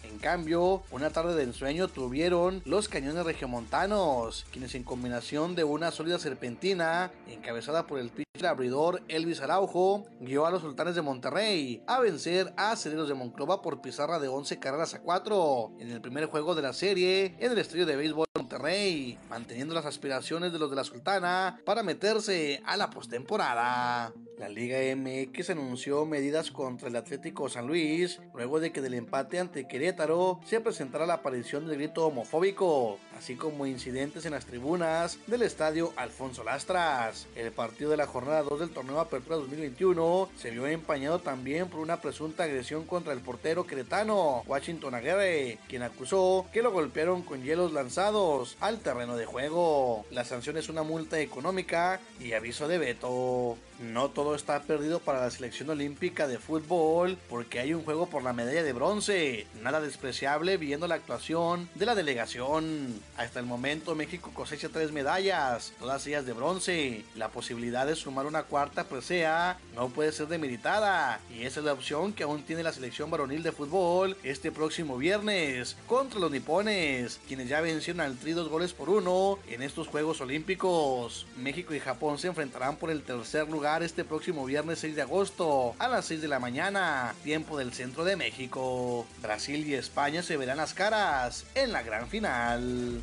En 0.09 0.19
cambio, 0.19 0.83
una 0.93 1.11
tarde 1.11 1.35
de 1.35 1.43
ensueño 1.43 1.89
tuvieron 1.89 2.63
los 2.65 2.89
cañones 2.89 3.25
regiomontanos, 3.25 4.47
quienes 4.53 4.75
en 4.75 4.85
combinación 4.85 5.55
de 5.55 5.65
una 5.65 5.91
sólida 5.91 6.19
serpentina, 6.19 7.11
encabezada 7.29 7.87
por 7.87 7.99
el 7.99 8.11
pitcher 8.11 8.47
abridor 8.47 9.03
Elvis 9.09 9.41
Araujo, 9.41 10.05
guió 10.21 10.47
a 10.47 10.51
los 10.51 10.63
sultanes 10.63 10.95
de 10.95 11.03
Monterrey 11.03 11.83
a 11.87 12.01
vencer 12.01 12.53
a 12.57 12.77
Cederos 12.77 13.09
de 13.09 13.15
Monclova 13.15 13.63
por 13.63 13.81
pizarra 13.81 14.19
de 14.19 14.29
11 14.29 14.59
carreras 14.61 14.95
a 14.95 15.03
4 15.03 15.73
en 15.81 15.91
el 15.91 16.01
primer 16.01 16.27
juego 16.27 16.55
de 16.55 16.63
la 16.63 16.73
serie 16.73 17.35
en 17.39 17.53
el 17.53 17.59
estadio 17.59 17.85
de 17.85 17.97
béisbol 17.97 18.27
Monterrey, 18.37 19.19
manteniendo 19.29 19.75
las 19.75 19.87
aspiraciones 19.87 20.53
de 20.53 20.59
los 20.59 20.71
de 20.71 20.77
la 20.77 20.85
Sultana 20.85 21.59
para 21.65 21.83
meterse 21.83 22.63
a 22.65 22.77
la 22.77 22.91
postemporada. 22.91 24.13
La 24.39 24.49
Liga 24.51 24.77
MX 24.95 25.51
anunció 25.51 26.05
medidas 26.05 26.51
contra 26.51 26.89
el 26.89 26.97
Atlético 26.97 27.49
San 27.49 27.67
Luis 27.67 28.21
luego 28.35 28.61
de 28.61 28.71
que 28.71 28.83
del 28.83 28.93
empate 28.95 29.41
ante 29.41 29.67
Querétaro 29.67 29.96
se 30.45 30.61
presentara 30.61 31.07
la 31.07 31.15
aparición 31.15 31.67
del 31.67 31.79
grito 31.79 32.07
homofóbico, 32.07 32.99
así 33.17 33.35
como 33.35 33.67
incidentes 33.67 34.27
en 34.27 34.33
las 34.33 34.47
tribunas 34.47 35.19
del 35.27 35.43
estadio 35.43 35.93
Alfonso 35.97 36.45
Lastras. 36.45 37.27
El 37.35 37.51
partido 37.53 37.91
de 37.91 37.97
la 37.97 38.07
jornada 38.07 38.43
2 38.43 38.61
del 38.61 38.71
torneo 38.71 39.01
Apertura 39.01 39.37
2021 39.37 40.29
se 40.37 40.51
vio 40.51 40.67
empañado 40.67 41.19
también 41.19 41.69
por 41.69 41.81
una 41.81 42.01
presunta 42.01 42.45
agresión 42.45 42.85
contra 42.85 43.13
el 43.13 43.21
portero 43.21 43.67
queretano 43.67 44.43
Washington 44.47 44.95
Aguirre, 44.95 45.59
quien 45.69 45.83
acusó 45.83 46.47
que 46.53 46.63
lo 46.63 46.73
golpearon 46.73 47.23
con 47.23 47.43
hielos 47.43 47.73
lanzados 47.73 48.57
al 48.61 48.81
terreno 48.81 49.17
de 49.17 49.27
juego. 49.27 50.05
La 50.11 50.25
sanción 50.25 50.57
es 50.57 50.69
una 50.69 50.83
multa 50.83 51.19
económica 51.21 52.01
y 52.21 52.33
aviso 52.33 52.69
de 52.69 52.79
veto. 52.79 53.57
No 53.81 54.09
todo 54.09 54.35
está 54.35 54.63
perdido 54.63 55.01
para 55.01 55.21
la 55.21 55.31
selección 55.31 55.69
olímpica 55.69 56.27
de 56.27 56.39
fútbol 56.39 57.19
porque 57.29 57.61
hay 57.61 57.75
un 57.75 57.85
juego 57.85 58.07
por 58.07 58.23
la 58.23 58.33
medalla 58.33 58.63
de 58.63 58.73
bronce. 58.73 59.47
Nada 59.63 59.81
despreciable 59.81 60.57
viendo 60.57 60.87
la 60.87 60.95
actuación 60.95 61.69
de 61.75 61.87
la 61.87 61.95
delegación. 61.95 62.95
Hasta 63.17 63.41
el 63.41 63.47
momento 63.47 63.95
México 63.95 64.31
cosecha 64.35 64.69
tres 64.69 64.93
medallas, 64.93 65.73
todas 65.79 66.07
ellas 66.07 66.27
de 66.27 66.35
bronce. 66.35 67.05
La 67.15 67.29
posibilidad 67.29 67.87
de 67.87 67.97
sumar 67.97 68.27
una 68.27 68.43
cuarta 68.43 68.85
presea 68.85 69.59
no 69.75 69.89
puede 69.89 70.13
ser 70.13 70.29
demeritada 70.29 71.21
y 71.31 71.45
esa 71.45 71.61
es 71.61 71.67
la 71.67 71.73
opción 71.73 72.13
que 72.13 72.25
aún 72.25 72.43
tiene 72.43 72.63
la 72.63 72.73
selección 72.73 73.11
varonil 73.11 73.43
de 73.43 73.53
fútbol 73.53 74.17
este 74.23 74.53
próximo 74.53 74.99
viernes 74.99 75.77
contra 75.87 76.21
los 76.21 76.31
nipones, 76.31 77.19
quienes 77.27 77.49
ya 77.49 77.63
vencieron 77.63 78.01
al 78.01 78.17
Tri 78.17 78.33
dos 78.33 78.51
goles 78.51 78.75
por 78.75 78.91
uno 78.91 79.39
en 79.49 79.63
estos 79.63 79.89
Juegos 79.89 80.21
Olímpicos. 80.21 81.27
México 81.39 81.75
y 81.75 81.81
Japón 81.81 82.19
se 82.19 82.29
enfrentarán 82.29 82.77
por 82.77 82.91
el 82.91 83.03
tercer 83.03 83.49
lugar 83.49 83.83
este 83.83 84.05
próximo 84.05 84.45
viernes 84.45 84.81
6 84.81 84.95
de 84.95 85.03
agosto 85.03 85.75
a 85.79 85.89
las 85.89 86.05
6 86.05 86.21
de 86.21 86.29
la 86.29 86.39
mañana, 86.39 87.15
tiempo 87.25 87.57
del 87.57 87.73
centro 87.73 88.05
de 88.05 88.17
México. 88.17 89.07
Brasil 89.23 89.67
y 89.67 89.75
España 89.75 90.23
se 90.23 90.37
verán 90.37 90.59
las 90.59 90.75
caras 90.75 91.47
en 91.55 91.73
la 91.73 91.83
gran 91.83 92.09
final. 92.09 93.01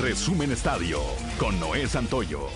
Resumen 0.00 0.52
Estadio 0.52 1.00
con 1.38 1.58
Noé 1.58 1.86
Santoyo. 1.86 2.48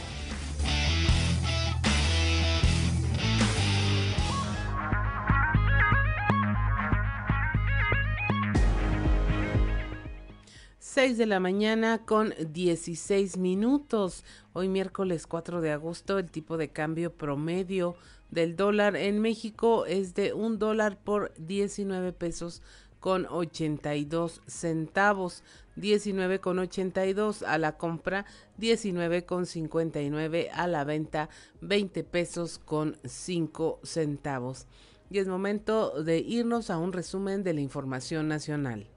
6 10.95 11.17
de 11.17 11.25
la 11.25 11.41
mañana 11.41 12.05
con 12.05 12.35
16 12.39 13.39
minutos. 13.39 14.25
Hoy 14.53 14.69
miércoles 14.69 15.27
4 15.27 15.63
de 15.63 15.73
agosto 15.73 16.19
el 16.19 16.31
tipo 16.31 16.59
de 16.59 16.69
cambio 16.69 17.15
promedio 17.15 17.97
del 18.31 18.57
dólar 18.57 18.97
en 18.97 19.19
México 19.19 19.87
es 19.87 20.15
de 20.15 20.35
un 20.35 20.59
dólar 20.59 20.99
por 21.03 21.33
19 21.39 22.13
pesos 22.13 22.61
con 23.01 23.27
82 23.27 24.43
centavos. 24.47 25.43
19 25.77 26.41
con 26.41 26.59
82 26.59 27.43
a 27.43 27.59
la 27.59 27.77
compra, 27.77 28.27
19 28.59 29.25
con 29.25 29.47
59 29.47 30.51
a 30.53 30.67
la 30.67 30.85
venta, 30.85 31.29
20 31.61 32.05
pesos 32.05 32.59
con 32.59 32.97
5 33.05 33.81
centavos. 33.83 34.67
Y 35.11 35.19
es 35.19 35.29
momento 35.29 36.03
de 36.03 36.19
irnos 36.19 36.71
a 36.71 36.79
un 36.79 36.93
resumen 36.93 37.43
de 37.43 37.55
la 37.55 37.61
información 37.61 38.29
nacional. 38.29 38.89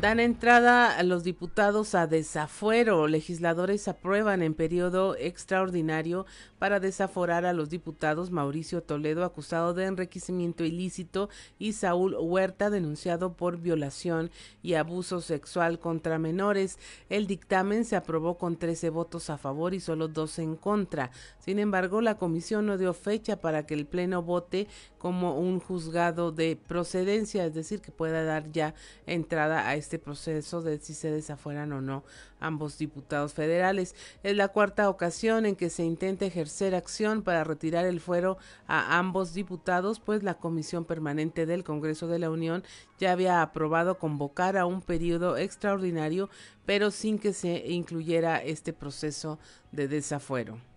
Dan 0.00 0.18
entrada 0.18 0.96
a 0.96 1.02
los 1.02 1.24
diputados 1.24 1.94
a 1.94 2.06
desafuero. 2.06 3.06
Legisladores 3.06 3.86
aprueban 3.86 4.40
en 4.40 4.54
periodo 4.54 5.14
extraordinario 5.14 6.24
para 6.58 6.80
desaforar 6.80 7.44
a 7.44 7.52
los 7.52 7.68
diputados 7.68 8.30
Mauricio 8.30 8.82
Toledo, 8.82 9.24
acusado 9.24 9.74
de 9.74 9.84
enriquecimiento 9.84 10.64
ilícito, 10.64 11.28
y 11.58 11.74
Saúl 11.74 12.16
Huerta, 12.18 12.70
denunciado 12.70 13.34
por 13.34 13.58
violación 13.58 14.30
y 14.62 14.72
abuso 14.72 15.20
sexual 15.20 15.78
contra 15.78 16.18
menores. 16.18 16.78
El 17.10 17.26
dictamen 17.26 17.84
se 17.84 17.96
aprobó 17.96 18.38
con 18.38 18.56
13 18.56 18.88
votos 18.88 19.28
a 19.28 19.36
favor 19.36 19.74
y 19.74 19.80
solo 19.80 20.08
dos 20.08 20.38
en 20.38 20.56
contra. 20.56 21.10
Sin 21.40 21.58
embargo, 21.58 22.00
la 22.00 22.16
comisión 22.16 22.64
no 22.64 22.78
dio 22.78 22.94
fecha 22.94 23.38
para 23.42 23.66
que 23.66 23.74
el 23.74 23.84
Pleno 23.84 24.22
vote 24.22 24.66
como 25.00 25.40
un 25.40 25.60
juzgado 25.60 26.30
de 26.30 26.58
procedencia, 26.68 27.46
es 27.46 27.54
decir, 27.54 27.80
que 27.80 27.90
pueda 27.90 28.22
dar 28.22 28.52
ya 28.52 28.74
entrada 29.06 29.66
a 29.66 29.74
este 29.74 29.98
proceso 29.98 30.60
de 30.60 30.78
si 30.78 30.92
se 30.92 31.10
desafueran 31.10 31.72
o 31.72 31.80
no 31.80 32.04
ambos 32.38 32.76
diputados 32.76 33.32
federales. 33.32 33.94
Es 34.22 34.36
la 34.36 34.48
cuarta 34.48 34.90
ocasión 34.90 35.46
en 35.46 35.56
que 35.56 35.70
se 35.70 35.84
intenta 35.84 36.26
ejercer 36.26 36.74
acción 36.74 37.22
para 37.22 37.44
retirar 37.44 37.86
el 37.86 37.98
fuero 37.98 38.36
a 38.66 38.98
ambos 38.98 39.32
diputados, 39.32 40.00
pues 40.00 40.22
la 40.22 40.34
Comisión 40.34 40.84
Permanente 40.84 41.46
del 41.46 41.64
Congreso 41.64 42.06
de 42.06 42.18
la 42.18 42.30
Unión 42.30 42.62
ya 42.98 43.12
había 43.12 43.40
aprobado 43.40 43.98
convocar 43.98 44.58
a 44.58 44.66
un 44.66 44.82
periodo 44.82 45.38
extraordinario, 45.38 46.28
pero 46.66 46.90
sin 46.90 47.18
que 47.18 47.32
se 47.32 47.70
incluyera 47.70 48.36
este 48.36 48.74
proceso 48.74 49.38
de 49.72 49.88
desafuero. 49.88 50.69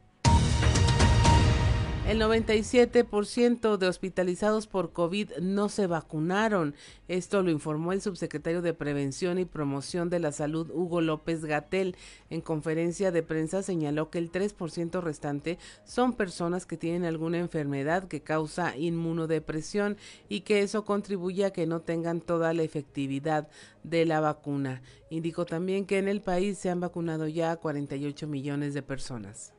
El 2.06 2.20
97% 2.20 3.78
de 3.78 3.88
hospitalizados 3.88 4.68
por 4.68 4.92
COVID 4.92 5.38
no 5.42 5.70
se 5.70 5.88
vacunaron. 5.88 6.76
Esto 7.08 7.42
lo 7.42 7.50
informó 7.50 7.94
el 7.94 8.02
subsecretario 8.02 8.62
de 8.62 8.74
Prevención 8.74 9.40
y 9.40 9.46
Promoción 9.46 10.10
de 10.10 10.20
la 10.20 10.34
Salud, 10.34 10.70
Hugo 10.74 11.00
López 11.00 11.46
Gatel. 11.46 11.96
En 12.30 12.42
conferencia 12.42 13.14
de 13.14 13.24
prensa 13.24 13.64
señaló 13.64 14.10
que 14.10 14.18
el 14.18 14.34
3% 14.34 15.02
restante 15.02 15.58
son 15.86 16.12
personas 16.12 16.66
que 16.66 16.76
tienen 16.76 17.06
alguna 17.06 17.40
enfermedad 17.40 18.10
que 18.10 18.22
causa 18.22 18.76
inmunodepresión 18.76 19.96
y 20.28 20.42
que 20.42 20.62
eso 20.62 20.84
contribuye 20.84 21.46
a 21.46 21.54
que 21.54 21.68
no 21.68 21.80
tengan 21.80 22.20
toda 22.20 22.54
la 22.54 22.64
efectividad 22.64 23.48
de 23.84 24.06
la 24.06 24.20
vacuna. 24.20 24.82
Indicó 25.10 25.46
también 25.46 25.86
que 25.86 26.00
en 26.00 26.10
el 26.10 26.20
país 26.20 26.58
se 26.58 26.70
han 26.70 26.82
vacunado 26.82 27.30
ya 27.30 27.56
48 27.56 28.28
millones 28.28 28.74
de 28.74 28.82
personas. 28.82 29.54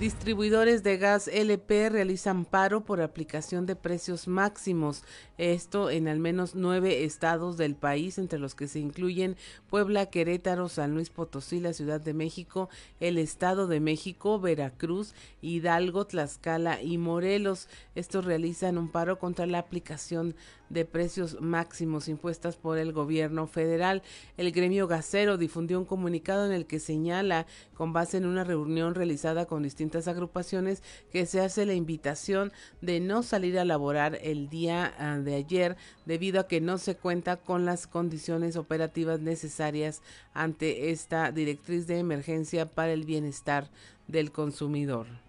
Distribuidores 0.00 0.84
de 0.84 0.96
gas 0.96 1.26
LP 1.26 1.90
realizan 1.90 2.44
paro 2.44 2.84
por 2.84 3.00
aplicación 3.00 3.66
de 3.66 3.74
precios 3.74 4.28
máximos. 4.28 5.02
Esto 5.38 5.90
en 5.90 6.06
al 6.06 6.20
menos 6.20 6.54
nueve 6.54 7.02
estados 7.02 7.56
del 7.56 7.74
país, 7.74 8.16
entre 8.16 8.38
los 8.38 8.54
que 8.54 8.68
se 8.68 8.78
incluyen 8.78 9.36
Puebla, 9.68 10.06
Querétaro, 10.06 10.68
San 10.68 10.94
Luis 10.94 11.10
Potosí, 11.10 11.58
la 11.58 11.72
Ciudad 11.72 12.00
de 12.00 12.14
México, 12.14 12.68
el 13.00 13.18
Estado 13.18 13.66
de 13.66 13.80
México, 13.80 14.38
Veracruz, 14.38 15.14
Hidalgo, 15.42 16.06
Tlaxcala 16.06 16.80
y 16.80 16.96
Morelos. 16.96 17.66
Estos 17.96 18.24
realizan 18.24 18.78
un 18.78 18.92
paro 18.92 19.18
contra 19.18 19.46
la 19.46 19.58
aplicación 19.58 20.36
de 20.70 20.84
precios 20.84 21.40
máximos 21.40 22.08
impuestas 22.08 22.56
por 22.56 22.78
el 22.78 22.92
gobierno 22.92 23.46
federal. 23.46 24.02
El 24.36 24.52
gremio 24.52 24.86
gasero 24.86 25.38
difundió 25.38 25.78
un 25.78 25.84
comunicado 25.84 26.46
en 26.46 26.52
el 26.52 26.66
que 26.66 26.80
señala, 26.80 27.46
con 27.74 27.92
base 27.92 28.16
en 28.16 28.26
una 28.26 28.44
reunión 28.44 28.94
realizada 28.94 29.46
con 29.46 29.62
distintas 29.62 30.08
agrupaciones, 30.08 30.82
que 31.12 31.26
se 31.26 31.40
hace 31.40 31.66
la 31.66 31.74
invitación 31.74 32.52
de 32.80 33.00
no 33.00 33.22
salir 33.22 33.58
a 33.58 33.64
laborar 33.64 34.18
el 34.22 34.48
día 34.48 34.94
ah, 34.98 35.18
de 35.18 35.34
ayer 35.34 35.76
debido 36.06 36.40
a 36.40 36.48
que 36.48 36.60
no 36.60 36.78
se 36.78 36.96
cuenta 36.96 37.36
con 37.36 37.64
las 37.64 37.86
condiciones 37.86 38.56
operativas 38.56 39.20
necesarias 39.20 40.02
ante 40.34 40.90
esta 40.90 41.32
directriz 41.32 41.86
de 41.86 41.98
emergencia 41.98 42.66
para 42.66 42.92
el 42.92 43.04
bienestar 43.04 43.70
del 44.06 44.32
consumidor. 44.32 45.27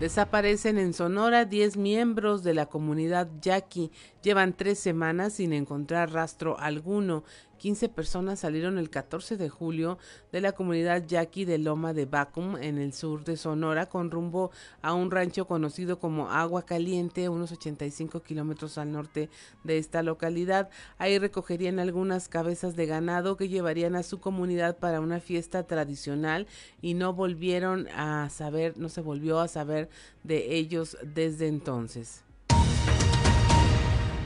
Desaparecen 0.00 0.76
en 0.78 0.92
Sonora 0.92 1.44
10 1.44 1.76
miembros 1.76 2.42
de 2.42 2.52
la 2.52 2.66
comunidad 2.66 3.28
yaqui. 3.40 3.92
Llevan 4.22 4.52
tres 4.52 4.80
semanas 4.80 5.34
sin 5.34 5.52
encontrar 5.52 6.12
rastro 6.12 6.58
alguno. 6.58 7.22
15 7.64 7.88
personas 7.88 8.40
salieron 8.40 8.76
el 8.76 8.90
14 8.90 9.38
de 9.38 9.48
julio 9.48 9.96
de 10.32 10.42
la 10.42 10.52
comunidad 10.52 11.06
yaqui 11.06 11.46
de 11.46 11.56
Loma 11.56 11.94
de 11.94 12.04
Bacum 12.04 12.58
en 12.58 12.76
el 12.76 12.92
sur 12.92 13.24
de 13.24 13.38
Sonora 13.38 13.88
con 13.88 14.10
rumbo 14.10 14.50
a 14.82 14.92
un 14.92 15.10
rancho 15.10 15.46
conocido 15.46 15.98
como 15.98 16.30
Agua 16.30 16.66
Caliente, 16.66 17.30
unos 17.30 17.52
85 17.52 18.20
kilómetros 18.20 18.76
al 18.76 18.92
norte 18.92 19.30
de 19.62 19.78
esta 19.78 20.02
localidad. 20.02 20.68
Ahí 20.98 21.18
recogerían 21.18 21.78
algunas 21.78 22.28
cabezas 22.28 22.76
de 22.76 22.84
ganado 22.84 23.38
que 23.38 23.48
llevarían 23.48 23.96
a 23.96 24.02
su 24.02 24.20
comunidad 24.20 24.76
para 24.76 25.00
una 25.00 25.18
fiesta 25.20 25.62
tradicional 25.62 26.46
y 26.82 26.92
no 26.92 27.14
volvieron 27.14 27.88
a 27.96 28.28
saber, 28.28 28.76
no 28.76 28.90
se 28.90 29.00
volvió 29.00 29.40
a 29.40 29.48
saber 29.48 29.88
de 30.22 30.54
ellos 30.54 30.98
desde 31.02 31.48
entonces. 31.48 32.24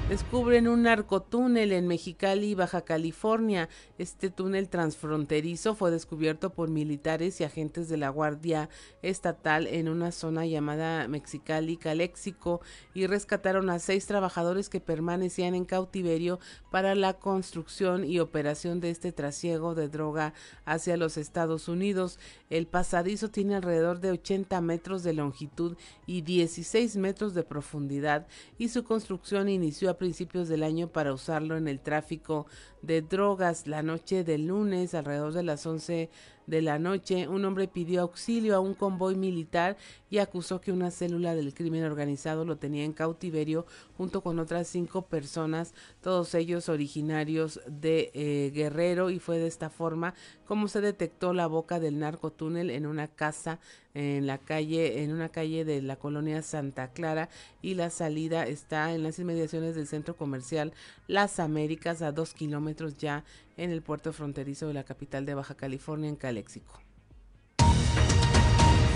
Descubren 0.08 0.68
un 0.68 0.84
narcotúnel 0.84 1.70
en 1.70 1.86
Mexicali, 1.86 2.54
Baja 2.54 2.80
California. 2.80 3.68
Este 3.98 4.30
túnel 4.30 4.70
transfronterizo 4.70 5.74
fue 5.74 5.90
descubierto 5.90 6.48
por 6.48 6.70
militares 6.70 7.42
y 7.42 7.44
agentes 7.44 7.90
de 7.90 7.98
la 7.98 8.08
Guardia 8.08 8.70
Estatal 9.02 9.66
en 9.66 9.86
una 9.86 10.10
zona 10.10 10.46
llamada 10.46 11.06
Mexicali 11.08 11.76
Caléxico 11.76 12.62
y 12.94 13.06
rescataron 13.06 13.68
a 13.68 13.80
seis 13.80 14.06
trabajadores 14.06 14.70
que 14.70 14.80
permanecían 14.80 15.54
en 15.54 15.66
cautiverio 15.66 16.40
para 16.70 16.94
la 16.94 17.12
construcción 17.18 18.06
y 18.06 18.18
operación 18.18 18.80
de 18.80 18.88
este 18.88 19.12
trasiego 19.12 19.74
de 19.74 19.90
droga 19.90 20.32
hacia 20.64 20.96
los 20.96 21.18
Estados 21.18 21.68
Unidos. 21.68 22.18
El 22.48 22.66
pasadizo 22.66 23.28
tiene 23.28 23.56
alrededor 23.56 24.00
de 24.00 24.12
80 24.12 24.58
metros 24.62 25.02
de 25.02 25.12
longitud 25.12 25.76
y 26.06 26.22
16 26.22 26.96
metros 26.96 27.34
de 27.34 27.42
profundidad 27.42 28.26
y 28.56 28.68
su 28.68 28.84
construcción 28.84 29.50
inició 29.50 29.90
a 29.90 29.97
principios 29.98 30.48
del 30.48 30.62
año 30.62 30.88
para 30.88 31.12
usarlo 31.12 31.56
en 31.56 31.68
el 31.68 31.80
tráfico 31.80 32.46
de 32.80 33.02
drogas. 33.02 33.66
La 33.66 33.82
noche 33.82 34.24
del 34.24 34.46
lunes, 34.46 34.94
alrededor 34.94 35.32
de 35.34 35.42
las 35.42 35.66
11 35.66 36.08
de 36.48 36.62
la 36.62 36.78
noche, 36.78 37.28
un 37.28 37.44
hombre 37.44 37.68
pidió 37.68 38.00
auxilio 38.00 38.56
a 38.56 38.60
un 38.60 38.72
convoy 38.72 39.14
militar 39.14 39.76
y 40.08 40.16
acusó 40.16 40.62
que 40.62 40.72
una 40.72 40.90
célula 40.90 41.34
del 41.34 41.52
crimen 41.52 41.84
organizado 41.84 42.46
lo 42.46 42.56
tenía 42.56 42.84
en 42.84 42.94
cautiverio 42.94 43.66
junto 43.98 44.22
con 44.22 44.38
otras 44.38 44.66
cinco 44.66 45.02
personas, 45.02 45.74
todos 46.00 46.34
ellos 46.34 46.70
originarios 46.70 47.60
de 47.66 48.10
eh, 48.14 48.50
Guerrero 48.54 49.10
y 49.10 49.18
fue 49.18 49.38
de 49.38 49.46
esta 49.46 49.68
forma 49.68 50.14
como 50.46 50.68
se 50.68 50.80
detectó 50.80 51.34
la 51.34 51.46
boca 51.46 51.78
del 51.80 51.98
narcotúnel 51.98 52.70
en 52.70 52.86
una 52.86 53.08
casa 53.08 53.60
en 53.92 54.26
la 54.26 54.38
calle, 54.38 55.02
en 55.02 55.12
una 55.12 55.28
calle 55.28 55.64
de 55.64 55.82
la 55.82 55.96
colonia 55.96 56.40
Santa 56.40 56.92
Clara 56.92 57.28
y 57.60 57.74
la 57.74 57.90
salida 57.90 58.46
está 58.46 58.94
en 58.94 59.02
las 59.02 59.18
inmediaciones 59.18 59.74
del 59.74 59.86
centro 59.86 60.16
comercial 60.16 60.72
Las 61.08 61.40
Américas 61.40 62.00
a 62.00 62.12
dos 62.12 62.32
kilómetros 62.32 62.96
ya 62.96 63.24
en 63.58 63.72
el 63.72 63.82
puerto 63.82 64.12
fronterizo 64.12 64.68
de 64.68 64.74
la 64.74 64.84
capital 64.84 65.26
de 65.26 65.34
Baja 65.34 65.56
California 65.56 66.08
en 66.08 66.16
Caléxico. 66.38 66.80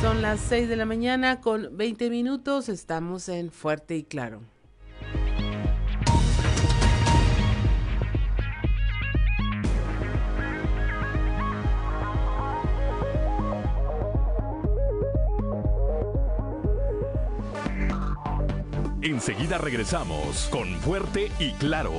Son 0.00 0.22
las 0.22 0.40
6 0.40 0.68
de 0.68 0.76
la 0.76 0.84
mañana 0.84 1.40
con 1.40 1.76
20 1.76 2.08
minutos, 2.10 2.68
estamos 2.68 3.28
en 3.28 3.50
Fuerte 3.50 3.96
y 3.96 4.04
Claro. 4.04 4.42
Enseguida 19.02 19.58
regresamos 19.58 20.48
con 20.50 20.68
Fuerte 20.80 21.30
y 21.40 21.52
Claro. 21.54 21.92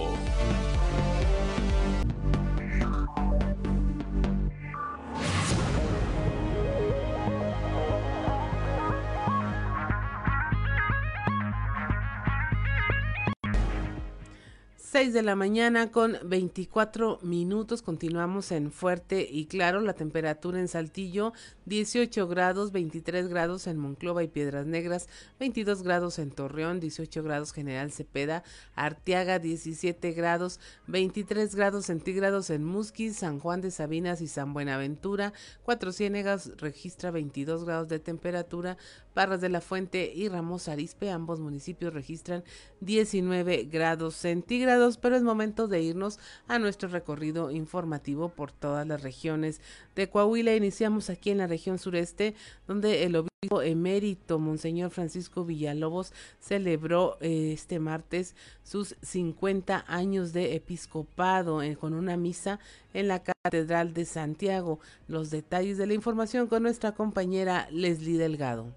6 15.03 15.11
de 15.11 15.21
la 15.21 15.35
mañana 15.35 15.91
con 15.91 16.17
24 16.23 17.19
minutos. 17.23 17.81
Continuamos 17.81 18.53
en 18.53 18.71
fuerte 18.71 19.27
y 19.29 19.47
claro. 19.47 19.81
La 19.81 19.95
temperatura 19.95 20.61
en 20.61 20.69
Saltillo 20.69 21.33
18 21.65 22.25
grados, 22.29 22.71
23 22.71 23.27
grados 23.27 23.67
en 23.67 23.77
Monclova 23.77 24.23
y 24.23 24.29
Piedras 24.29 24.65
Negras, 24.65 25.09
22 25.41 25.83
grados 25.83 26.19
en 26.19 26.31
Torreón, 26.31 26.79
18 26.79 27.21
grados 27.21 27.51
General 27.51 27.91
Cepeda, 27.91 28.45
Arteaga 28.75 29.39
17 29.39 30.13
grados, 30.13 30.61
23 30.87 31.53
grados 31.53 31.87
centígrados 31.87 32.49
en 32.49 32.63
Musquis, 32.63 33.17
San 33.17 33.39
Juan 33.39 33.59
de 33.59 33.71
Sabinas 33.71 34.21
y 34.21 34.29
San 34.29 34.53
Buenaventura, 34.53 35.33
Cuatro 35.63 35.91
Ciénegas 35.91 36.51
registra 36.55 37.11
22 37.11 37.65
grados 37.65 37.89
de 37.89 37.99
temperatura, 37.99 38.77
Barras 39.15 39.41
de 39.41 39.49
la 39.49 39.61
Fuente 39.61 40.11
y 40.13 40.27
Ramos 40.27 40.67
Arispe, 40.67 41.11
ambos 41.11 41.39
municipios 41.39 41.93
registran 41.93 42.43
19 42.79 43.65
grados 43.65 44.15
centígrados, 44.15 44.92
pero 44.97 45.15
es 45.15 45.23
momento 45.23 45.67
de 45.67 45.81
irnos 45.81 46.19
a 46.47 46.59
nuestro 46.59 46.89
recorrido 46.89 47.51
informativo 47.51 48.29
por 48.29 48.51
todas 48.51 48.87
las 48.87 49.01
regiones 49.01 49.61
de 49.95 50.09
Coahuila. 50.09 50.55
Iniciamos 50.55 51.09
aquí 51.09 51.31
en 51.31 51.39
la 51.39 51.47
región 51.47 51.77
sureste, 51.77 52.35
donde 52.67 53.03
el 53.03 53.15
obispo 53.15 53.61
emérito 53.61 54.39
Monseñor 54.39 54.91
Francisco 54.91 55.45
Villalobos 55.45 56.13
celebró 56.39 57.17
eh, 57.19 57.51
este 57.53 57.79
martes 57.79 58.35
sus 58.63 58.95
50 59.01 59.85
años 59.87 60.33
de 60.33 60.55
episcopado 60.55 61.61
eh, 61.61 61.75
con 61.75 61.93
una 61.93 62.17
misa 62.17 62.59
en 62.93 63.07
la 63.07 63.23
Catedral 63.23 63.93
de 63.93 64.05
Santiago. 64.05 64.79
Los 65.07 65.29
detalles 65.29 65.77
de 65.77 65.87
la 65.87 65.93
información 65.93 66.47
con 66.47 66.63
nuestra 66.63 66.93
compañera 66.93 67.67
Leslie 67.71 68.17
Delgado. 68.17 68.67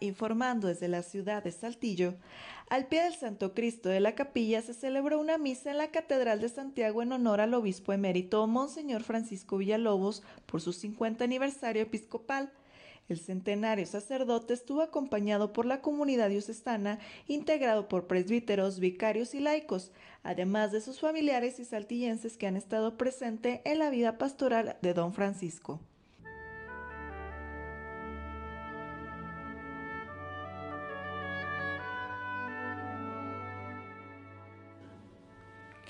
Informando 0.00 0.68
desde 0.68 0.88
la 0.88 1.02
ciudad 1.02 1.42
de 1.42 1.52
Saltillo, 1.52 2.14
al 2.68 2.86
pie 2.86 3.02
del 3.02 3.14
Santo 3.14 3.54
Cristo 3.54 3.88
de 3.88 4.00
la 4.00 4.14
capilla 4.14 4.62
se 4.62 4.74
celebró 4.74 5.20
una 5.20 5.36
misa 5.38 5.70
en 5.70 5.78
la 5.78 5.90
Catedral 5.90 6.40
de 6.40 6.48
Santiago 6.48 7.02
en 7.02 7.12
honor 7.12 7.40
al 7.40 7.54
obispo 7.54 7.92
emérito 7.92 8.46
Monseñor 8.46 9.02
Francisco 9.02 9.58
Villalobos 9.58 10.22
por 10.46 10.60
su 10.60 10.72
50 10.72 11.24
aniversario 11.24 11.82
episcopal. 11.82 12.52
El 13.08 13.18
centenario 13.18 13.84
sacerdote 13.84 14.54
estuvo 14.54 14.80
acompañado 14.80 15.52
por 15.52 15.66
la 15.66 15.82
comunidad 15.82 16.30
diocesana, 16.30 16.98
integrado 17.28 17.86
por 17.86 18.06
presbíteros, 18.06 18.80
vicarios 18.80 19.34
y 19.34 19.40
laicos, 19.40 19.92
además 20.22 20.72
de 20.72 20.80
sus 20.80 21.00
familiares 21.00 21.60
y 21.60 21.66
saltillenses 21.66 22.38
que 22.38 22.46
han 22.46 22.56
estado 22.56 22.96
presentes 22.96 23.60
en 23.64 23.78
la 23.78 23.90
vida 23.90 24.16
pastoral 24.16 24.78
de 24.80 24.94
don 24.94 25.12
Francisco. 25.12 25.80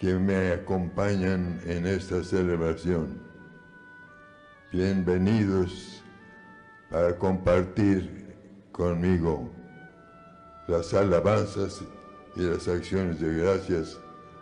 Que 0.05 0.19
me 0.19 0.53
acompañan 0.53 1.59
en 1.65 1.87
esta 1.87 2.23
celebración. 2.23 3.23
Bienvenidos 4.71 6.03
para 6.91 7.17
compartir 7.17 8.37
conmigo 8.71 9.51
las 10.69 10.93
alabanzas 10.93 11.83
y 12.37 12.43
las 12.43 12.69
acciones 12.69 13.19
de 13.19 13.33
gracias 13.35 13.99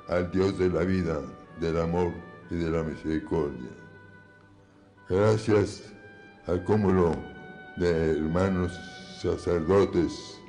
al 0.08 0.32
Dios 0.32 0.58
de 0.58 0.68
la 0.68 0.80
vida, 0.80 1.20
del 1.60 1.80
amor 1.80 2.12
y 2.50 2.56
de 2.56 2.68
la 2.68 2.82
misericordia. 2.82 3.70
Gracias 5.08 5.92
al 6.48 6.64
cúmulo 6.64 7.14
de 7.76 8.16
hermanos 8.16 8.72
sacerdotes 9.22 10.40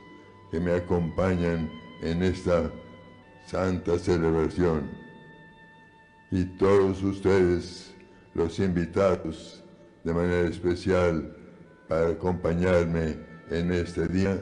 que 0.49 0.59
me 0.59 0.73
acompañan 0.73 1.69
en 2.01 2.23
esta 2.23 2.67
santa 3.45 3.99
celebración. 3.99 5.02
Y 6.35 6.45
todos 6.45 7.03
ustedes, 7.03 7.93
los 8.33 8.57
invitados 8.57 9.63
de 10.03 10.15
manera 10.15 10.47
especial 10.47 11.31
para 11.87 12.07
acompañarme 12.09 13.19
en 13.51 13.71
este 13.71 14.07
día, 14.07 14.41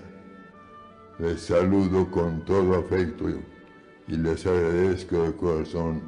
les 1.20 1.42
saludo 1.42 2.10
con 2.10 2.46
todo 2.46 2.80
afecto 2.80 3.26
y 4.08 4.16
les 4.16 4.46
agradezco 4.46 5.24
de 5.24 5.36
corazón 5.36 6.02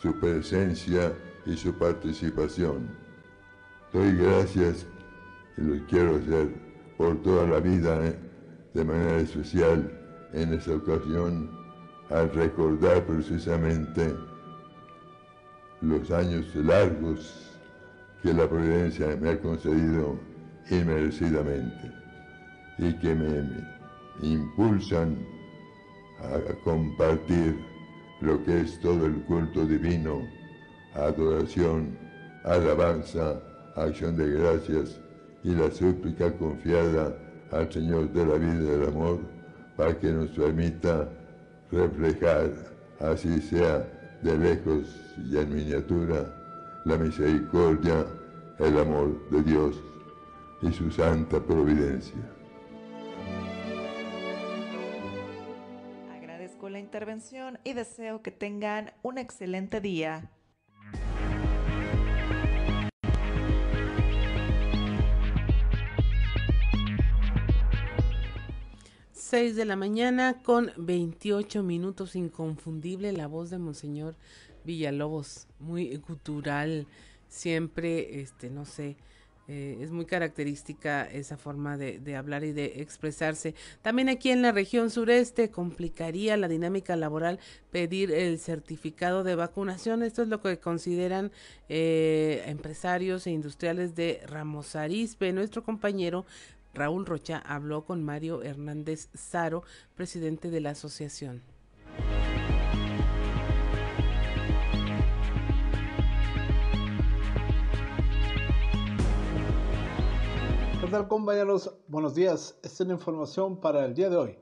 su 0.00 0.18
presencia 0.18 1.12
y 1.44 1.54
su 1.54 1.70
participación. 1.74 2.88
Doy 3.92 4.16
gracias 4.16 4.86
y 5.58 5.60
lo 5.60 5.86
quiero 5.86 6.16
hacer 6.16 6.48
por 6.96 7.20
toda 7.20 7.46
la 7.46 7.60
vida 7.60 8.06
¿eh? 8.06 8.18
de 8.72 8.84
manera 8.86 9.18
especial 9.18 10.00
en 10.32 10.54
esta 10.54 10.76
ocasión 10.76 11.50
al 12.08 12.32
recordar 12.32 13.04
precisamente 13.04 14.14
los 15.80 16.10
años 16.10 16.54
largos 16.54 17.58
que 18.22 18.32
la 18.32 18.48
providencia 18.48 19.16
me 19.20 19.30
ha 19.30 19.40
concedido 19.40 20.18
inmerecidamente 20.70 21.92
y 22.78 22.92
que 22.94 23.14
me 23.14 23.64
impulsan 24.22 25.16
a 26.20 26.54
compartir 26.64 27.56
lo 28.20 28.42
que 28.44 28.62
es 28.62 28.80
todo 28.80 29.06
el 29.06 29.22
culto 29.24 29.66
divino, 29.66 30.22
adoración, 30.94 31.96
alabanza, 32.44 33.40
acción 33.76 34.16
de 34.16 34.30
gracias 34.30 34.98
y 35.44 35.50
la 35.54 35.70
súplica 35.70 36.32
confiada 36.32 37.14
al 37.52 37.70
Señor 37.70 38.10
de 38.12 38.24
la 38.24 38.34
vida 38.34 38.54
y 38.54 38.78
del 38.78 38.88
amor 38.88 39.20
para 39.76 39.96
que 39.98 40.10
nos 40.10 40.30
permita 40.30 41.08
reflejar, 41.70 42.50
así 42.98 43.40
sea 43.40 43.86
de 44.22 44.38
lejos 44.38 45.05
y 45.24 45.36
en 45.36 45.54
miniatura, 45.54 46.34
la 46.84 46.96
misericordia, 46.96 48.06
el 48.58 48.78
amor 48.78 49.28
de 49.30 49.42
Dios 49.42 49.76
y 50.62 50.72
su 50.72 50.90
santa 50.90 51.40
providencia. 51.40 52.20
Agradezco 56.14 56.68
la 56.68 56.78
intervención 56.78 57.58
y 57.64 57.72
deseo 57.72 58.22
que 58.22 58.30
tengan 58.30 58.92
un 59.02 59.18
excelente 59.18 59.80
día. 59.80 60.30
6 69.28 69.56
de 69.56 69.64
la 69.64 69.74
mañana 69.74 70.40
con 70.44 70.70
28 70.76 71.64
minutos, 71.64 72.14
inconfundible 72.14 73.12
la 73.12 73.26
voz 73.26 73.50
de 73.50 73.58
Monseñor 73.58 74.14
Villalobos, 74.66 75.46
muy 75.60 75.96
cultural, 75.98 76.86
siempre, 77.28 78.20
este, 78.20 78.50
no 78.50 78.64
sé, 78.64 78.96
eh, 79.48 79.78
es 79.80 79.92
muy 79.92 80.06
característica 80.06 81.04
esa 81.04 81.36
forma 81.36 81.76
de, 81.76 82.00
de, 82.00 82.16
hablar 82.16 82.42
y 82.42 82.52
de 82.52 82.80
expresarse. 82.80 83.54
También 83.80 84.08
aquí 84.08 84.30
en 84.30 84.42
la 84.42 84.50
región 84.50 84.90
sureste 84.90 85.50
complicaría 85.52 86.36
la 86.36 86.48
dinámica 86.48 86.96
laboral 86.96 87.38
pedir 87.70 88.10
el 88.10 88.40
certificado 88.40 89.22
de 89.22 89.36
vacunación. 89.36 90.02
Esto 90.02 90.22
es 90.22 90.28
lo 90.28 90.42
que 90.42 90.58
consideran 90.58 91.30
eh, 91.68 92.42
empresarios 92.46 93.26
e 93.28 93.30
industriales 93.30 93.94
de 93.94 94.20
Ramos 94.26 94.74
Arizpe. 94.74 95.32
Nuestro 95.32 95.62
compañero 95.62 96.26
Raúl 96.74 97.06
Rocha 97.06 97.38
habló 97.38 97.84
con 97.84 98.02
Mario 98.02 98.42
Hernández 98.42 99.08
Zaro, 99.16 99.62
presidente 99.94 100.50
de 100.50 100.60
la 100.60 100.70
asociación. 100.70 101.55
¿Qué 110.86 110.92
tal 110.92 111.08
compañeros? 111.08 111.74
Buenos 111.88 112.14
días. 112.14 112.56
Esta 112.62 112.84
es 112.84 112.88
la 112.88 112.94
información 112.94 113.56
para 113.56 113.84
el 113.84 113.92
día 113.92 114.08
de 114.08 114.18
hoy. 114.18 114.38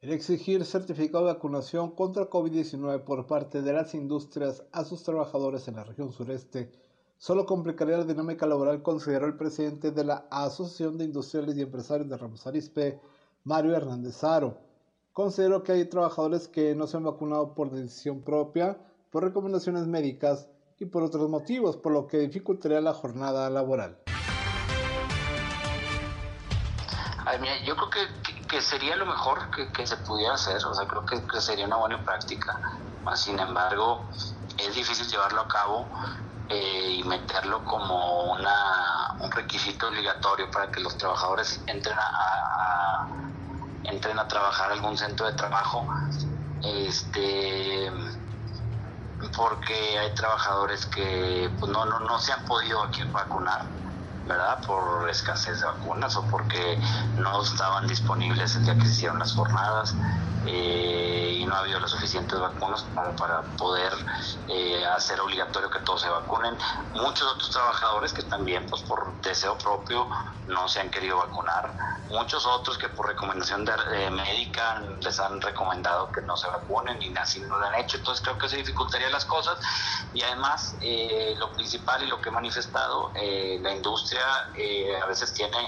El 0.00 0.10
exigir 0.10 0.64
certificado 0.64 1.24
de 1.24 1.34
vacunación 1.34 1.92
contra 1.92 2.28
COVID-19 2.28 3.04
por 3.04 3.28
parte 3.28 3.62
de 3.62 3.72
las 3.72 3.94
industrias 3.94 4.64
a 4.72 4.84
sus 4.84 5.04
trabajadores 5.04 5.68
en 5.68 5.76
la 5.76 5.84
región 5.84 6.10
sureste 6.10 6.72
solo 7.16 7.46
complicaría 7.46 7.98
la 7.98 8.04
dinámica 8.04 8.44
laboral, 8.44 8.82
consideró 8.82 9.26
el 9.26 9.36
presidente 9.36 9.92
de 9.92 10.02
la 10.02 10.26
Asociación 10.32 10.98
de 10.98 11.04
Industriales 11.04 11.56
y 11.56 11.62
Empresarios 11.62 12.08
de 12.08 12.16
Ramos 12.16 12.44
Arizpe, 12.44 13.00
Mario 13.44 13.76
Hernández 13.76 14.24
Aro. 14.24 14.58
Considero 15.12 15.62
que 15.62 15.70
hay 15.70 15.84
trabajadores 15.84 16.48
que 16.48 16.74
no 16.74 16.88
se 16.88 16.96
han 16.96 17.04
vacunado 17.04 17.54
por 17.54 17.70
decisión 17.70 18.22
propia, 18.22 18.78
por 19.12 19.22
recomendaciones 19.22 19.86
médicas 19.86 20.48
y 20.76 20.86
por 20.86 21.04
otros 21.04 21.30
motivos, 21.30 21.76
por 21.76 21.92
lo 21.92 22.08
que 22.08 22.18
dificultaría 22.18 22.80
la 22.80 22.94
jornada 22.94 23.48
laboral. 23.48 24.03
Yo 27.64 27.76
creo 27.76 27.90
que, 28.48 28.60
sería 28.62 28.96
lo 28.96 29.06
mejor 29.06 29.38
que, 29.72 29.86
se 29.86 29.96
pudiera 29.98 30.34
hacer, 30.34 30.64
o 30.64 30.74
sea, 30.74 30.86
creo 30.86 31.04
que, 31.04 31.26
que 31.26 31.40
sería 31.40 31.66
una 31.66 31.76
buena 31.76 32.04
práctica. 32.04 32.60
Sin 33.16 33.38
embargo, 33.38 34.08
es 34.58 34.74
difícil 34.74 35.06
llevarlo 35.08 35.42
a 35.42 35.48
cabo 35.48 35.88
eh, 36.48 36.96
y 36.98 37.04
meterlo 37.04 37.64
como 37.64 38.32
una, 38.32 39.16
un 39.20 39.30
requisito 39.30 39.88
obligatorio 39.88 40.50
para 40.50 40.70
que 40.70 40.80
los 40.80 40.96
trabajadores 40.96 41.62
entren 41.66 41.96
a, 41.98 43.08
entren 43.84 44.18
a 44.18 44.28
trabajar 44.28 44.70
a 44.70 44.74
algún 44.74 44.96
centro 44.96 45.26
de 45.26 45.32
trabajo 45.32 45.86
este 46.62 47.90
porque 49.36 49.98
hay 49.98 50.14
trabajadores 50.14 50.86
que 50.86 51.50
pues, 51.58 51.70
no, 51.70 51.84
no, 51.84 52.00
no 52.00 52.18
se 52.18 52.32
han 52.32 52.44
podido 52.44 52.82
aquí 52.82 53.02
vacunar 53.04 53.83
¿verdad? 54.26 54.60
Por 54.66 55.08
escasez 55.10 55.60
de 55.60 55.66
vacunas 55.66 56.16
o 56.16 56.22
porque 56.26 56.78
no 57.16 57.42
estaban 57.42 57.86
disponibles 57.86 58.56
el 58.56 58.64
día 58.64 58.74
que 58.74 58.86
se 58.86 58.92
hicieron 58.92 59.18
las 59.18 59.34
jornadas 59.34 59.94
eh, 60.46 61.38
y 61.40 61.46
no 61.46 61.54
ha 61.54 61.60
habido 61.60 61.80
las 61.80 61.90
suficientes 61.90 62.38
vacunas 62.38 62.84
para, 62.94 63.42
poder 63.56 63.92
eh, 64.48 64.84
hacer 64.94 65.18
obligatorio 65.20 65.70
que 65.70 65.78
todos 65.80 66.02
se 66.02 66.08
vacunen. 66.08 66.56
Muchos 66.94 67.22
otros 67.22 67.50
trabajadores 67.50 68.12
que 68.12 68.22
también, 68.24 68.66
pues 68.68 68.82
por 68.82 69.20
deseo 69.22 69.56
propio, 69.56 70.06
no 70.46 70.68
se 70.68 70.80
han 70.80 70.90
querido 70.90 71.16
vacunar. 71.16 71.72
Muchos 72.10 72.44
otros 72.46 72.76
que 72.76 72.88
por 72.90 73.06
recomendación 73.06 73.64
de, 73.64 74.10
médica 74.10 74.82
les 75.00 75.18
han 75.18 75.40
recomendado 75.40 76.12
que 76.12 76.20
no 76.20 76.36
se 76.36 76.46
vacunen 76.48 77.00
y 77.00 77.16
así 77.16 77.40
no 77.40 77.58
lo 77.58 77.66
han 77.66 77.74
hecho. 77.76 77.96
Entonces 77.96 78.22
creo 78.22 78.36
que 78.36 78.48
se 78.48 78.56
dificultaría 78.56 79.08
las 79.08 79.24
cosas 79.24 79.58
y 80.12 80.22
además 80.22 80.76
eh, 80.80 81.34
lo 81.38 81.52
principal 81.52 82.02
y 82.02 82.06
lo 82.06 82.20
que 82.20 82.28
he 82.28 82.32
manifestado, 82.32 83.12
la 83.14 83.72
industria 83.72 84.13
a 84.20 85.06
veces 85.06 85.32
tiene 85.32 85.58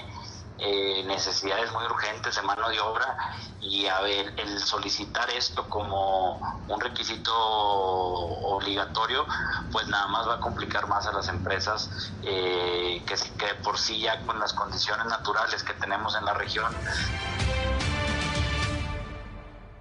necesidades 1.05 1.71
muy 1.71 1.85
urgentes 1.85 2.35
de 2.35 2.41
mano 2.41 2.69
de 2.69 2.79
obra 2.79 3.17
y 3.61 3.85
a 3.87 4.01
ver, 4.01 4.33
el 4.37 4.59
solicitar 4.59 5.29
esto 5.31 5.67
como 5.69 6.37
un 6.67 6.79
requisito 6.79 7.33
obligatorio, 7.35 9.25
pues 9.71 9.87
nada 9.87 10.07
más 10.07 10.27
va 10.27 10.35
a 10.35 10.39
complicar 10.39 10.87
más 10.87 11.05
a 11.05 11.11
las 11.11 11.27
empresas 11.27 12.11
eh, 12.23 13.03
que 13.05 13.15
por 13.63 13.77
sí 13.77 14.01
ya 14.01 14.25
con 14.25 14.39
las 14.39 14.53
condiciones 14.53 15.05
naturales 15.07 15.63
que 15.63 15.73
tenemos 15.73 16.15
en 16.15 16.25
la 16.25 16.33
región. 16.33 16.71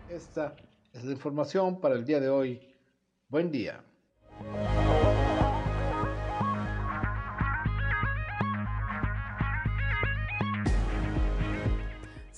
Esta 0.09 0.55
es 0.93 1.05
la 1.05 1.13
información 1.13 1.81
para 1.81 1.95
el 1.95 2.05
día 2.05 2.21
de 2.21 2.29
hoy. 2.29 2.75
Buen 3.29 3.51
día. 3.51 3.83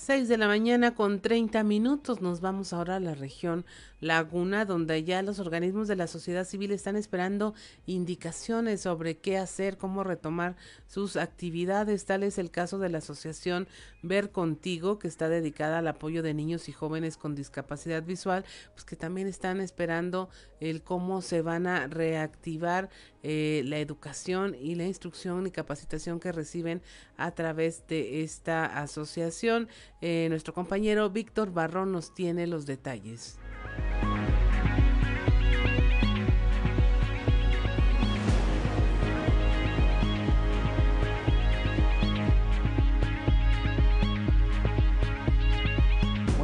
6 0.09 0.27
de 0.27 0.38
la 0.38 0.47
mañana 0.47 0.94
con 0.94 1.21
30 1.21 1.62
minutos. 1.64 2.23
Nos 2.23 2.40
vamos 2.40 2.73
ahora 2.73 2.97
a 2.97 2.99
la 2.99 3.14
región 3.14 3.66
Laguna, 4.00 4.64
donde 4.64 5.02
ya 5.04 5.22
los 5.22 5.38
organismos 5.38 5.88
de 5.88 5.96
la 5.96 6.06
sociedad 6.06 6.44
civil 6.44 6.70
están 6.70 6.96
esperando 6.96 7.54
indicaciones 7.87 8.80
sobre 8.82 9.18
qué 9.18 9.38
hacer, 9.38 9.76
cómo 9.76 10.04
retomar 10.04 10.56
sus 10.87 11.16
actividades. 11.16 12.04
Tal 12.04 12.22
es 12.22 12.38
el 12.38 12.50
caso 12.50 12.78
de 12.78 12.88
la 12.88 12.98
asociación 12.98 13.66
Ver 14.02 14.30
Contigo, 14.30 14.98
que 14.98 15.08
está 15.08 15.28
dedicada 15.28 15.78
al 15.78 15.88
apoyo 15.88 16.22
de 16.22 16.34
niños 16.34 16.68
y 16.68 16.72
jóvenes 16.72 17.16
con 17.16 17.34
discapacidad 17.34 18.02
visual, 18.02 18.44
pues 18.74 18.84
que 18.84 18.96
también 18.96 19.26
están 19.26 19.61
esperando 19.61 20.28
el 20.61 20.82
cómo 20.82 21.22
se 21.22 21.42
van 21.42 21.66
a 21.66 21.87
reactivar 21.87 22.90
eh, 23.22 23.62
la 23.64 23.78
educación 23.78 24.54
y 24.54 24.76
la 24.76 24.84
instrucción 24.84 25.46
y 25.46 25.50
capacitación 25.50 26.20
que 26.20 26.30
reciben 26.30 26.82
a 27.16 27.32
través 27.32 27.87
de 27.88 28.22
esta 28.22 28.64
asociación. 28.64 29.68
Eh, 30.00 30.28
nuestro 30.30 30.54
compañero 30.54 31.11
Víctor 31.11 31.52
Barrón 31.52 31.92
nos 31.92 32.14
tiene 32.14 32.46
los 32.46 32.66
detalles. 32.66 33.38
Thank 33.78 34.42
you. 34.42 34.47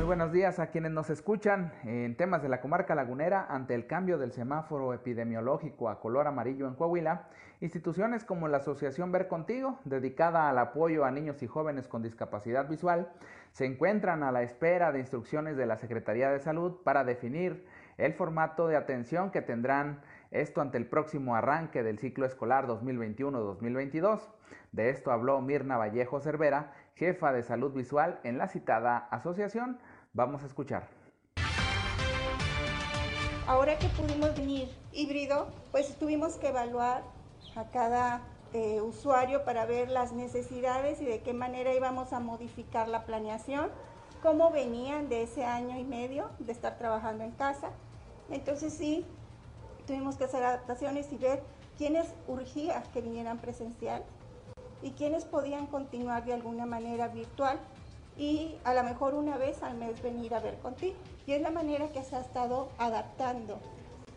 Buenos 0.06 0.32
días 0.32 0.58
a 0.58 0.66
quienes 0.66 0.92
nos 0.92 1.08
escuchan 1.08 1.72
en 1.82 2.14
temas 2.14 2.42
de 2.42 2.50
la 2.50 2.60
comarca 2.60 2.94
lagunera 2.94 3.46
ante 3.48 3.74
el 3.74 3.86
cambio 3.86 4.18
del 4.18 4.32
semáforo 4.32 4.92
epidemiológico 4.92 5.88
a 5.88 5.98
color 5.98 6.26
amarillo 6.26 6.68
en 6.68 6.74
Coahuila. 6.74 7.28
Instituciones 7.62 8.22
como 8.22 8.46
la 8.46 8.58
Asociación 8.58 9.12
Ver 9.12 9.28
Contigo, 9.28 9.78
dedicada 9.86 10.50
al 10.50 10.58
apoyo 10.58 11.06
a 11.06 11.10
niños 11.10 11.42
y 11.42 11.46
jóvenes 11.46 11.88
con 11.88 12.02
discapacidad 12.02 12.68
visual, 12.68 13.08
se 13.52 13.64
encuentran 13.64 14.22
a 14.22 14.30
la 14.30 14.42
espera 14.42 14.92
de 14.92 14.98
instrucciones 14.98 15.56
de 15.56 15.64
la 15.64 15.78
Secretaría 15.78 16.28
de 16.28 16.38
Salud 16.38 16.82
para 16.84 17.02
definir 17.02 17.66
el 17.96 18.12
formato 18.12 18.66
de 18.68 18.76
atención 18.76 19.30
que 19.30 19.40
tendrán 19.40 20.02
esto 20.30 20.60
ante 20.60 20.76
el 20.76 20.86
próximo 20.86 21.34
arranque 21.34 21.82
del 21.82 21.98
ciclo 21.98 22.26
escolar 22.26 22.66
2021-2022. 22.66 24.20
De 24.72 24.90
esto 24.90 25.12
habló 25.12 25.40
Mirna 25.40 25.76
Vallejo 25.76 26.20
Cervera, 26.20 26.72
jefa 26.96 27.32
de 27.32 27.42
salud 27.42 27.72
visual 27.72 28.18
en 28.24 28.38
la 28.38 28.48
citada 28.48 28.98
asociación. 29.10 29.78
Vamos 30.14 30.44
a 30.44 30.46
escuchar. 30.46 30.86
Ahora 33.48 33.76
que 33.80 33.88
pudimos 33.88 34.34
venir 34.36 34.70
híbrido, 34.92 35.48
pues 35.72 35.98
tuvimos 35.98 36.36
que 36.36 36.48
evaluar 36.48 37.02
a 37.56 37.64
cada 37.64 38.22
eh, 38.52 38.80
usuario 38.80 39.44
para 39.44 39.66
ver 39.66 39.90
las 39.90 40.12
necesidades 40.12 41.02
y 41.02 41.04
de 41.04 41.20
qué 41.20 41.34
manera 41.34 41.74
íbamos 41.74 42.12
a 42.12 42.20
modificar 42.20 42.86
la 42.86 43.04
planeación, 43.04 43.70
cómo 44.22 44.52
venían 44.52 45.08
de 45.08 45.24
ese 45.24 45.44
año 45.44 45.76
y 45.76 45.82
medio 45.82 46.30
de 46.38 46.52
estar 46.52 46.78
trabajando 46.78 47.24
en 47.24 47.32
casa. 47.32 47.70
Entonces 48.30 48.72
sí, 48.72 49.04
tuvimos 49.84 50.16
que 50.16 50.24
hacer 50.24 50.44
adaptaciones 50.44 51.12
y 51.12 51.16
ver 51.16 51.42
quiénes 51.76 52.06
urgía 52.28 52.84
que 52.92 53.00
vinieran 53.00 53.38
presencial 53.38 54.04
y 54.80 54.92
quiénes 54.92 55.24
podían 55.24 55.66
continuar 55.66 56.24
de 56.24 56.34
alguna 56.34 56.66
manera 56.66 57.08
virtual 57.08 57.58
y 58.16 58.56
a 58.64 58.74
lo 58.74 58.82
mejor 58.82 59.14
una 59.14 59.36
vez 59.36 59.62
al 59.62 59.76
mes 59.76 60.02
venir 60.02 60.34
a 60.34 60.40
ver 60.40 60.58
contigo. 60.58 60.94
Y 61.26 61.32
es 61.32 61.42
la 61.42 61.50
manera 61.50 61.88
que 61.88 62.02
se 62.02 62.16
ha 62.16 62.20
estado 62.20 62.68
adaptando 62.78 63.58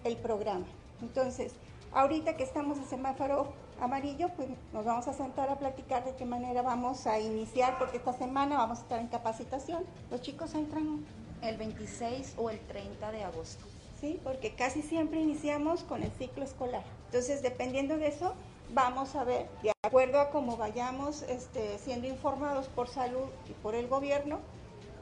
el 0.03 0.17
programa. 0.17 0.65
Entonces, 1.01 1.53
ahorita 1.93 2.35
que 2.37 2.43
estamos 2.43 2.77
en 2.77 2.85
semáforo 2.85 3.47
amarillo, 3.79 4.29
pues 4.35 4.49
nos 4.73 4.85
vamos 4.85 5.07
a 5.07 5.13
sentar 5.13 5.49
a 5.49 5.57
platicar 5.57 6.05
de 6.05 6.15
qué 6.15 6.25
manera 6.25 6.61
vamos 6.61 7.07
a 7.07 7.19
iniciar, 7.19 7.77
porque 7.77 7.97
esta 7.97 8.13
semana 8.13 8.57
vamos 8.57 8.79
a 8.79 8.81
estar 8.81 8.99
en 8.99 9.07
capacitación. 9.07 9.83
Los 10.11 10.21
chicos 10.21 10.53
entran 10.53 11.05
el 11.41 11.57
26 11.57 12.35
o 12.37 12.49
el 12.49 12.59
30 12.59 13.11
de 13.11 13.23
agosto. 13.23 13.63
Sí, 14.01 14.19
porque 14.23 14.53
casi 14.53 14.81
siempre 14.83 15.19
iniciamos 15.19 15.83
con 15.83 16.03
el 16.03 16.11
ciclo 16.11 16.43
escolar. 16.43 16.83
Entonces, 17.05 17.41
dependiendo 17.41 17.97
de 17.97 18.07
eso, 18.07 18.33
vamos 18.73 19.15
a 19.15 19.23
ver, 19.23 19.47
de 19.63 19.71
acuerdo 19.83 20.19
a 20.19 20.29
cómo 20.29 20.57
vayamos 20.57 21.23
este, 21.23 21.77
siendo 21.79 22.07
informados 22.07 22.67
por 22.67 22.87
salud 22.87 23.27
y 23.49 23.53
por 23.53 23.75
el 23.75 23.87
gobierno, 23.87 24.39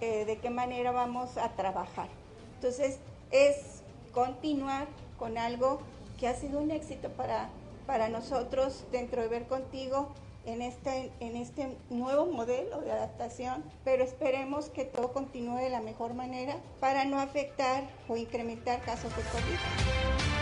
eh, 0.01 0.25
de 0.25 0.37
qué 0.37 0.49
manera 0.49 0.91
vamos 0.91 1.37
a 1.37 1.49
trabajar. 1.49 2.09
Entonces, 2.55 2.99
es 3.31 3.81
continuar 4.13 4.87
con 5.17 5.37
algo 5.37 5.79
que 6.19 6.27
ha 6.27 6.35
sido 6.35 6.59
un 6.59 6.71
éxito 6.71 7.09
para 7.09 7.49
para 7.85 8.09
nosotros 8.09 8.85
dentro 8.91 9.21
de 9.21 9.27
Ver 9.27 9.47
Contigo 9.47 10.09
en 10.45 10.61
este, 10.61 11.11
en 11.19 11.35
este 11.35 11.75
nuevo 11.89 12.27
modelo 12.27 12.81
de 12.81 12.91
adaptación, 12.91 13.63
pero 13.83 14.03
esperemos 14.03 14.69
que 14.69 14.85
todo 14.85 15.11
continúe 15.11 15.57
de 15.57 15.69
la 15.69 15.81
mejor 15.81 16.13
manera 16.13 16.57
para 16.79 17.05
no 17.05 17.19
afectar 17.19 17.83
o 18.07 18.15
incrementar 18.15 18.81
casos 18.81 19.15
de 19.15 19.23
COVID. 19.23 20.34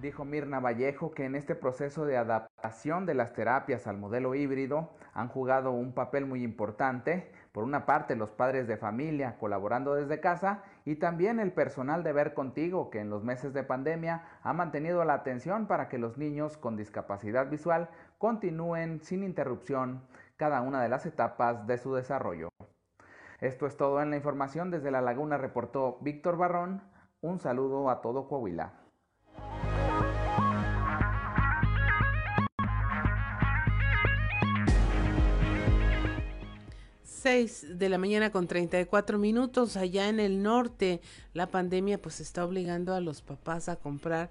Dijo 0.00 0.24
Mirna 0.24 0.60
Vallejo 0.60 1.10
que 1.10 1.24
en 1.24 1.34
este 1.34 1.56
proceso 1.56 2.06
de 2.06 2.16
adaptación 2.16 3.04
de 3.04 3.14
las 3.14 3.32
terapias 3.32 3.88
al 3.88 3.98
modelo 3.98 4.36
híbrido 4.36 4.90
han 5.12 5.26
jugado 5.26 5.72
un 5.72 5.92
papel 5.92 6.24
muy 6.24 6.44
importante 6.44 7.32
por 7.50 7.64
una 7.64 7.84
parte, 7.84 8.14
los 8.14 8.30
padres 8.30 8.68
de 8.68 8.76
familia 8.76 9.36
colaborando 9.40 9.96
desde 9.96 10.20
casa 10.20 10.62
y 10.84 10.96
también 10.96 11.40
el 11.40 11.50
personal 11.50 12.04
de 12.04 12.12
Ver 12.12 12.32
Contigo, 12.32 12.90
que 12.90 13.00
en 13.00 13.10
los 13.10 13.24
meses 13.24 13.52
de 13.52 13.64
pandemia 13.64 14.22
ha 14.44 14.52
mantenido 14.52 15.04
la 15.04 15.14
atención 15.14 15.66
para 15.66 15.88
que 15.88 15.98
los 15.98 16.16
niños 16.16 16.56
con 16.56 16.76
discapacidad 16.76 17.50
visual 17.50 17.88
continúen 18.18 19.00
sin 19.02 19.24
interrupción 19.24 20.02
cada 20.36 20.60
una 20.60 20.80
de 20.80 20.90
las 20.90 21.06
etapas 21.06 21.66
de 21.66 21.76
su 21.76 21.92
desarrollo. 21.92 22.50
Esto 23.40 23.66
es 23.66 23.76
todo 23.76 24.00
en 24.00 24.10
la 24.10 24.16
información. 24.16 24.70
Desde 24.70 24.92
La 24.92 25.00
Laguna 25.00 25.38
reportó 25.38 25.98
Víctor 26.02 26.36
Barrón. 26.36 26.82
Un 27.20 27.40
saludo 27.40 27.90
a 27.90 28.00
todo 28.00 28.28
Coahuila. 28.28 28.87
6 37.28 37.78
de 37.78 37.90
la 37.90 37.98
mañana 37.98 38.32
con 38.32 38.46
34 38.46 39.18
minutos 39.18 39.76
allá 39.76 40.08
en 40.08 40.18
el 40.18 40.42
norte. 40.42 41.02
La 41.34 41.50
pandemia 41.50 42.00
pues 42.00 42.20
está 42.20 42.42
obligando 42.42 42.94
a 42.94 43.02
los 43.02 43.20
papás 43.20 43.68
a 43.68 43.76
comprar 43.76 44.30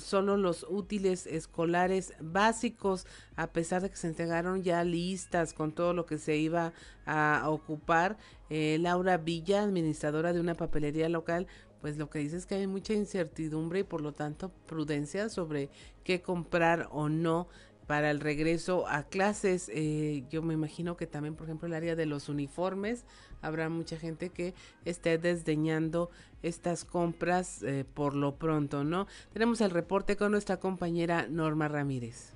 solo 0.00 0.36
los 0.36 0.66
útiles 0.68 1.28
escolares 1.28 2.14
básicos, 2.20 3.06
a 3.36 3.52
pesar 3.52 3.82
de 3.82 3.90
que 3.90 3.96
se 3.96 4.08
entregaron 4.08 4.64
ya 4.64 4.82
listas 4.82 5.54
con 5.54 5.70
todo 5.70 5.92
lo 5.92 6.04
que 6.04 6.18
se 6.18 6.36
iba 6.36 6.72
a 7.06 7.44
ocupar. 7.46 8.18
Eh, 8.50 8.76
Laura 8.80 9.18
Villa, 9.18 9.62
administradora 9.62 10.32
de 10.32 10.40
una 10.40 10.56
papelería 10.56 11.08
local, 11.08 11.46
pues 11.80 11.96
lo 11.96 12.10
que 12.10 12.18
dice 12.18 12.38
es 12.38 12.46
que 12.46 12.56
hay 12.56 12.66
mucha 12.66 12.92
incertidumbre 12.92 13.78
y 13.78 13.84
por 13.84 14.00
lo 14.00 14.14
tanto 14.14 14.48
prudencia 14.66 15.28
sobre 15.28 15.70
qué 16.02 16.22
comprar 16.22 16.88
o 16.90 17.08
no 17.08 17.46
para 17.92 18.10
el 18.10 18.20
regreso 18.20 18.88
a 18.88 19.02
clases. 19.02 19.70
Eh, 19.70 20.24
yo 20.30 20.40
me 20.40 20.54
imagino 20.54 20.96
que 20.96 21.06
también, 21.06 21.34
por 21.34 21.44
ejemplo, 21.44 21.68
el 21.68 21.74
área 21.74 21.94
de 21.94 22.06
los 22.06 22.30
uniformes, 22.30 23.04
habrá 23.42 23.68
mucha 23.68 23.98
gente 23.98 24.30
que 24.30 24.54
esté 24.86 25.18
desdeñando 25.18 26.08
estas 26.42 26.86
compras 26.86 27.62
eh, 27.62 27.84
por 27.92 28.14
lo 28.14 28.36
pronto, 28.36 28.82
¿no? 28.82 29.08
Tenemos 29.34 29.60
el 29.60 29.68
reporte 29.68 30.16
con 30.16 30.32
nuestra 30.32 30.56
compañera 30.56 31.26
Norma 31.28 31.68
Ramírez. 31.68 32.32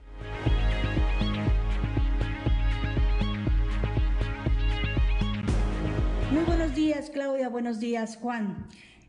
Muy 6.32 6.44
buenos 6.44 6.74
días, 6.74 7.08
Claudia. 7.08 7.48
Buenos 7.48 7.80
días, 7.80 8.18
Juan. 8.18 8.66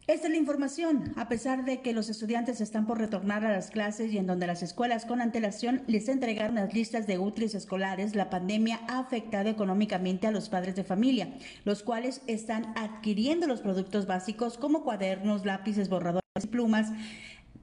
Esta 0.08 0.28
es 0.28 0.32
la 0.32 0.40
información, 0.40 1.12
a 1.18 1.28
pesar 1.28 1.66
de 1.66 1.82
que 1.82 1.92
los 1.92 2.08
estudiantes 2.08 2.62
están 2.62 2.88
por 2.88 2.98
retornar 2.98 3.44
a 3.44 3.52
las 3.52 3.70
clases 3.70 4.14
y 4.14 4.18
en 4.18 4.26
donde 4.26 4.48
las 4.48 4.64
escuelas 4.64 5.06
con 5.06 5.20
antelación 5.20 5.84
les 5.86 6.08
entregaron 6.08 6.56
las 6.56 6.74
listas 6.74 7.08
de 7.08 7.20
útiles 7.20 7.54
escolares, 7.56 8.16
la 8.16 8.30
pandemia 8.30 8.80
ha 8.88 9.00
afectado 9.00 9.50
económicamente 9.50 10.26
a 10.26 10.32
los 10.32 10.48
padres 10.48 10.78
de 10.78 10.86
familia, 10.86 11.34
los 11.66 11.84
cuales 11.84 12.22
están 12.26 12.72
adquiriendo 12.78 13.48
los 13.48 13.60
productos 13.60 14.08
básicos 14.08 14.58
como 14.58 14.86
cuadernos, 14.86 15.46
lápices, 15.46 15.90
borradores 15.90 16.24
y 16.42 16.48
plumas, 16.48 16.94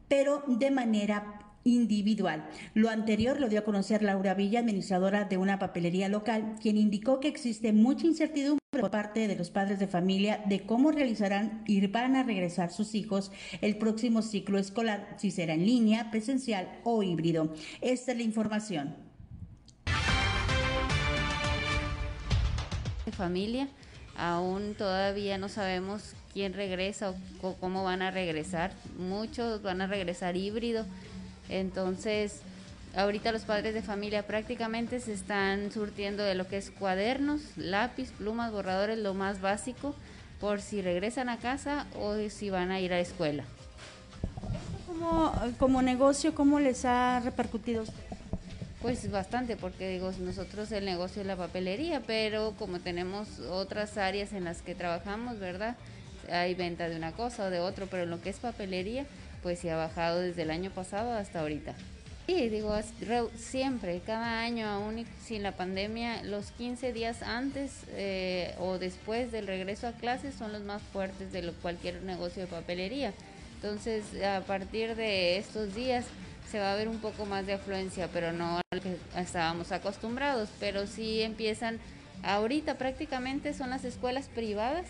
pero 0.09 0.43
de 0.47 0.71
manera 0.71 1.44
individual. 1.65 2.47
Lo 2.75 2.91
anterior 2.91 3.41
lo 3.41 3.49
dio 3.49 3.61
a 3.61 3.65
conocer 3.65 4.03
Laura 4.03 4.35
Villa, 4.35 4.61
administradora 4.61 5.25
de 5.25 5.37
una 5.37 5.59
papelería 5.59 6.09
local, 6.09 6.57
quien 6.61 6.77
indicó 6.77 7.21
que 7.21 7.29
existe 7.29 7.73
mucha 7.73 8.07
incertidumbre 8.07 8.61
por 8.71 8.91
parte 8.91 9.29
de 9.29 9.37
los 9.37 9.51
padres 9.51 9.79
de 9.79 9.87
familia 9.87 10.43
de 10.47 10.67
cómo 10.67 10.91
realizarán 10.91 11.63
y 11.67 11.87
van 11.87 12.17
a 12.17 12.23
regresar 12.23 12.71
sus 12.71 12.95
hijos 12.95 13.31
el 13.61 13.77
próximo 13.77 14.23
ciclo 14.23 14.59
escolar, 14.59 15.17
si 15.19 15.31
será 15.31 15.55
en 15.55 15.65
línea, 15.65 16.11
presencial 16.11 16.69
o 16.85 17.03
híbrido. 17.03 17.55
Esta 17.81 18.13
es 18.13 18.19
la 18.19 18.25
información. 18.25 18.97
familia, 23.15 23.69
aún 24.17 24.75
todavía 24.75 25.39
no 25.39 25.49
sabemos 25.49 26.15
quién 26.33 26.53
regresa 26.53 27.15
o 27.43 27.55
cómo 27.55 27.85
van 27.85 28.03
a 28.03 28.11
regresar. 28.11 28.73
Muchos 28.99 29.63
van 29.63 29.81
a 29.81 29.87
regresar 29.87 30.37
híbrido. 30.37 30.85
Entonces, 31.49 32.41
ahorita 32.97 33.33
los 33.33 33.43
padres 33.43 33.75
de 33.75 33.83
familia 33.83 34.27
prácticamente 34.27 35.01
se 35.01 35.13
están 35.13 35.73
surtiendo 35.73 36.23
de 36.23 36.35
lo 36.35 36.47
que 36.49 36.57
es 36.57 36.71
cuadernos, 36.71 37.43
lápiz, 37.57 38.11
plumas, 38.13 38.53
borradores, 38.53 38.99
lo 38.99 39.15
más 39.15 39.41
básico, 39.41 39.95
por 40.41 40.61
si 40.61 40.83
regresan 40.83 41.29
a 41.29 41.39
casa 41.39 41.87
o 41.99 42.17
si 42.29 42.51
van 42.51 42.71
a 42.71 42.81
ir 42.81 42.93
a 42.93 43.01
escuela. 43.01 43.45
Como, 44.87 45.33
como 45.59 45.83
negocio, 45.83 46.35
¿cómo 46.35 46.61
les 46.61 46.85
ha 46.85 47.21
repercutido? 47.21 47.85
Pues 48.81 49.11
bastante, 49.11 49.57
porque 49.57 49.89
digo, 49.89 50.13
nosotros 50.21 50.71
el 50.71 50.85
negocio 50.85 51.23
es 51.23 51.27
la 51.27 51.37
papelería, 51.37 52.03
pero 52.07 52.53
como 52.59 52.81
tenemos 52.81 53.41
otras 53.41 53.97
áreas 53.97 54.35
en 54.35 54.45
las 54.45 54.61
que 54.61 54.75
trabajamos, 54.75 55.39
¿verdad? 55.39 55.77
Hay 56.31 56.55
venta 56.55 56.89
de 56.89 56.97
una 56.97 57.13
cosa 57.13 57.47
o 57.47 57.51
de 57.51 57.61
otro, 57.61 57.87
pero 57.91 58.03
en 58.03 58.11
lo 58.11 58.21
que 58.21 58.29
es 58.29 58.37
papelería, 58.37 59.07
pues 59.45 59.59
sí 59.59 59.69
ha 59.69 59.77
bajado 59.77 60.21
desde 60.21 60.43
el 60.43 60.51
año 60.51 60.71
pasado 60.71 61.13
hasta 61.13 61.41
ahorita. 61.41 61.75
Sí, 62.27 62.49
digo, 62.49 62.75
siempre, 63.37 64.01
cada 64.05 64.41
año, 64.41 64.67
aún 64.67 65.05
sin 65.23 65.43
la 65.43 65.53
pandemia, 65.53 66.23
los 66.23 66.51
15 66.53 66.95
días 66.95 67.23
antes 67.23 67.83
eh, 67.91 68.55
o 68.59 68.79
después 68.79 69.31
del 69.31 69.47
regreso 69.47 69.87
a 69.87 69.93
clases 69.93 70.35
son 70.35 70.53
los 70.53 70.63
más 70.63 70.81
fuertes 70.81 71.31
de 71.31 71.43
lo, 71.43 71.53
cualquier 71.53 72.01
negocio 72.03 72.41
de 72.41 72.49
papelería. 72.49 73.13
Entonces, 73.57 74.05
a 74.23 74.41
partir 74.41 74.97
de 74.97 75.37
estos 75.37 75.75
días 75.75 76.07
se 76.51 76.59
va 76.59 76.73
a 76.73 76.77
ver 76.77 76.89
un 76.89 77.01
poco 77.01 77.27
más 77.27 77.45
de 77.45 77.53
afluencia, 77.53 78.09
pero 78.11 78.33
no 78.33 78.63
al 78.73 78.81
que 78.81 78.97
estábamos 79.19 79.73
acostumbrados. 79.73 80.49
Pero 80.59 80.87
sí 80.87 81.21
empiezan, 81.21 81.79
ahorita 82.23 82.79
prácticamente 82.79 83.53
son 83.53 83.69
las 83.69 83.85
escuelas 83.85 84.29
privadas 84.29 84.87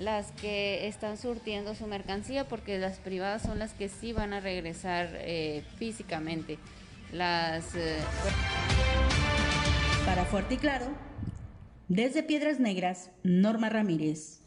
las 0.00 0.32
que 0.32 0.88
están 0.88 1.18
surtiendo 1.18 1.74
su 1.74 1.86
mercancía 1.86 2.48
porque 2.48 2.78
las 2.78 2.98
privadas 2.98 3.42
son 3.42 3.58
las 3.58 3.74
que 3.74 3.88
sí 3.88 4.12
van 4.12 4.32
a 4.32 4.40
regresar 4.40 5.10
eh, 5.14 5.62
físicamente. 5.76 6.58
Las 7.12 7.74
eh, 7.74 7.98
Para 10.06 10.24
Fuerte 10.24 10.54
y 10.54 10.56
Claro, 10.56 10.86
desde 11.88 12.22
Piedras 12.22 12.60
Negras, 12.60 13.10
Norma 13.22 13.68
Ramírez. 13.68 14.40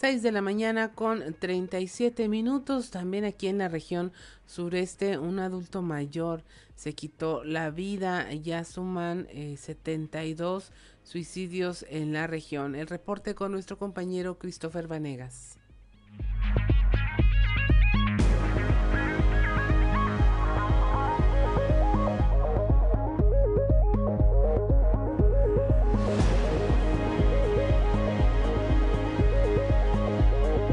6 0.00 0.22
de 0.22 0.30
la 0.30 0.42
mañana 0.42 0.92
con 0.92 1.34
37 1.34 2.28
minutos. 2.28 2.92
También 2.92 3.24
aquí 3.24 3.48
en 3.48 3.58
la 3.58 3.66
región 3.66 4.12
sureste, 4.46 5.18
un 5.18 5.40
adulto 5.40 5.82
mayor 5.82 6.44
se 6.76 6.92
quitó 6.92 7.42
la 7.42 7.70
vida. 7.70 8.32
Ya 8.32 8.62
suman 8.62 9.26
eh, 9.30 9.56
72 9.58 10.70
suicidios 11.02 11.84
en 11.90 12.12
la 12.12 12.28
región. 12.28 12.76
El 12.76 12.86
reporte 12.86 13.34
con 13.34 13.50
nuestro 13.50 13.76
compañero 13.76 14.38
Christopher 14.38 14.86
Vanegas. 14.86 15.57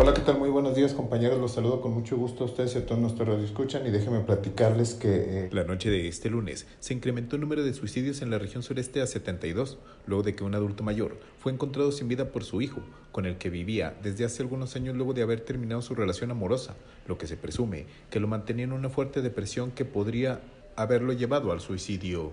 Hola, 0.05 0.13
¿qué 0.13 0.21
tal? 0.21 0.37
Muy 0.37 0.51
buenos 0.51 0.75
días 0.75 0.93
compañeros, 0.93 1.39
los 1.39 1.53
saludo 1.53 1.81
con 1.81 1.91
mucho 1.91 2.15
gusto 2.15 2.43
a 2.43 2.45
ustedes 2.45 2.75
y 2.75 2.77
a 2.77 2.85
todos 2.85 3.01
nuestros 3.01 3.43
escuchan 3.43 3.87
y 3.87 3.89
déjenme 3.89 4.19
platicarles 4.19 4.93
que... 4.93 5.45
Eh... 5.47 5.49
La 5.51 5.63
noche 5.63 5.89
de 5.89 6.07
este 6.07 6.29
lunes 6.29 6.67
se 6.79 6.93
incrementó 6.93 7.37
el 7.37 7.41
número 7.41 7.63
de 7.63 7.73
suicidios 7.73 8.21
en 8.21 8.29
la 8.29 8.37
región 8.37 8.61
sureste 8.61 9.01
a 9.01 9.07
72, 9.07 9.79
luego 10.05 10.21
de 10.21 10.35
que 10.35 10.43
un 10.43 10.53
adulto 10.53 10.83
mayor 10.83 11.17
fue 11.39 11.51
encontrado 11.51 11.91
sin 11.91 12.07
vida 12.07 12.31
por 12.31 12.43
su 12.43 12.61
hijo, 12.61 12.81
con 13.11 13.25
el 13.25 13.39
que 13.39 13.49
vivía 13.49 13.97
desde 14.03 14.25
hace 14.25 14.43
algunos 14.43 14.75
años 14.75 14.95
luego 14.95 15.15
de 15.15 15.23
haber 15.23 15.41
terminado 15.41 15.81
su 15.81 15.95
relación 15.95 16.29
amorosa, 16.29 16.75
lo 17.07 17.17
que 17.17 17.25
se 17.25 17.35
presume 17.35 17.87
que 18.11 18.19
lo 18.19 18.27
mantenía 18.27 18.65
en 18.65 18.73
una 18.73 18.89
fuerte 18.89 19.23
depresión 19.23 19.71
que 19.71 19.85
podría 19.85 20.39
haberlo 20.75 21.13
llevado 21.13 21.51
al 21.51 21.61
suicidio. 21.61 22.31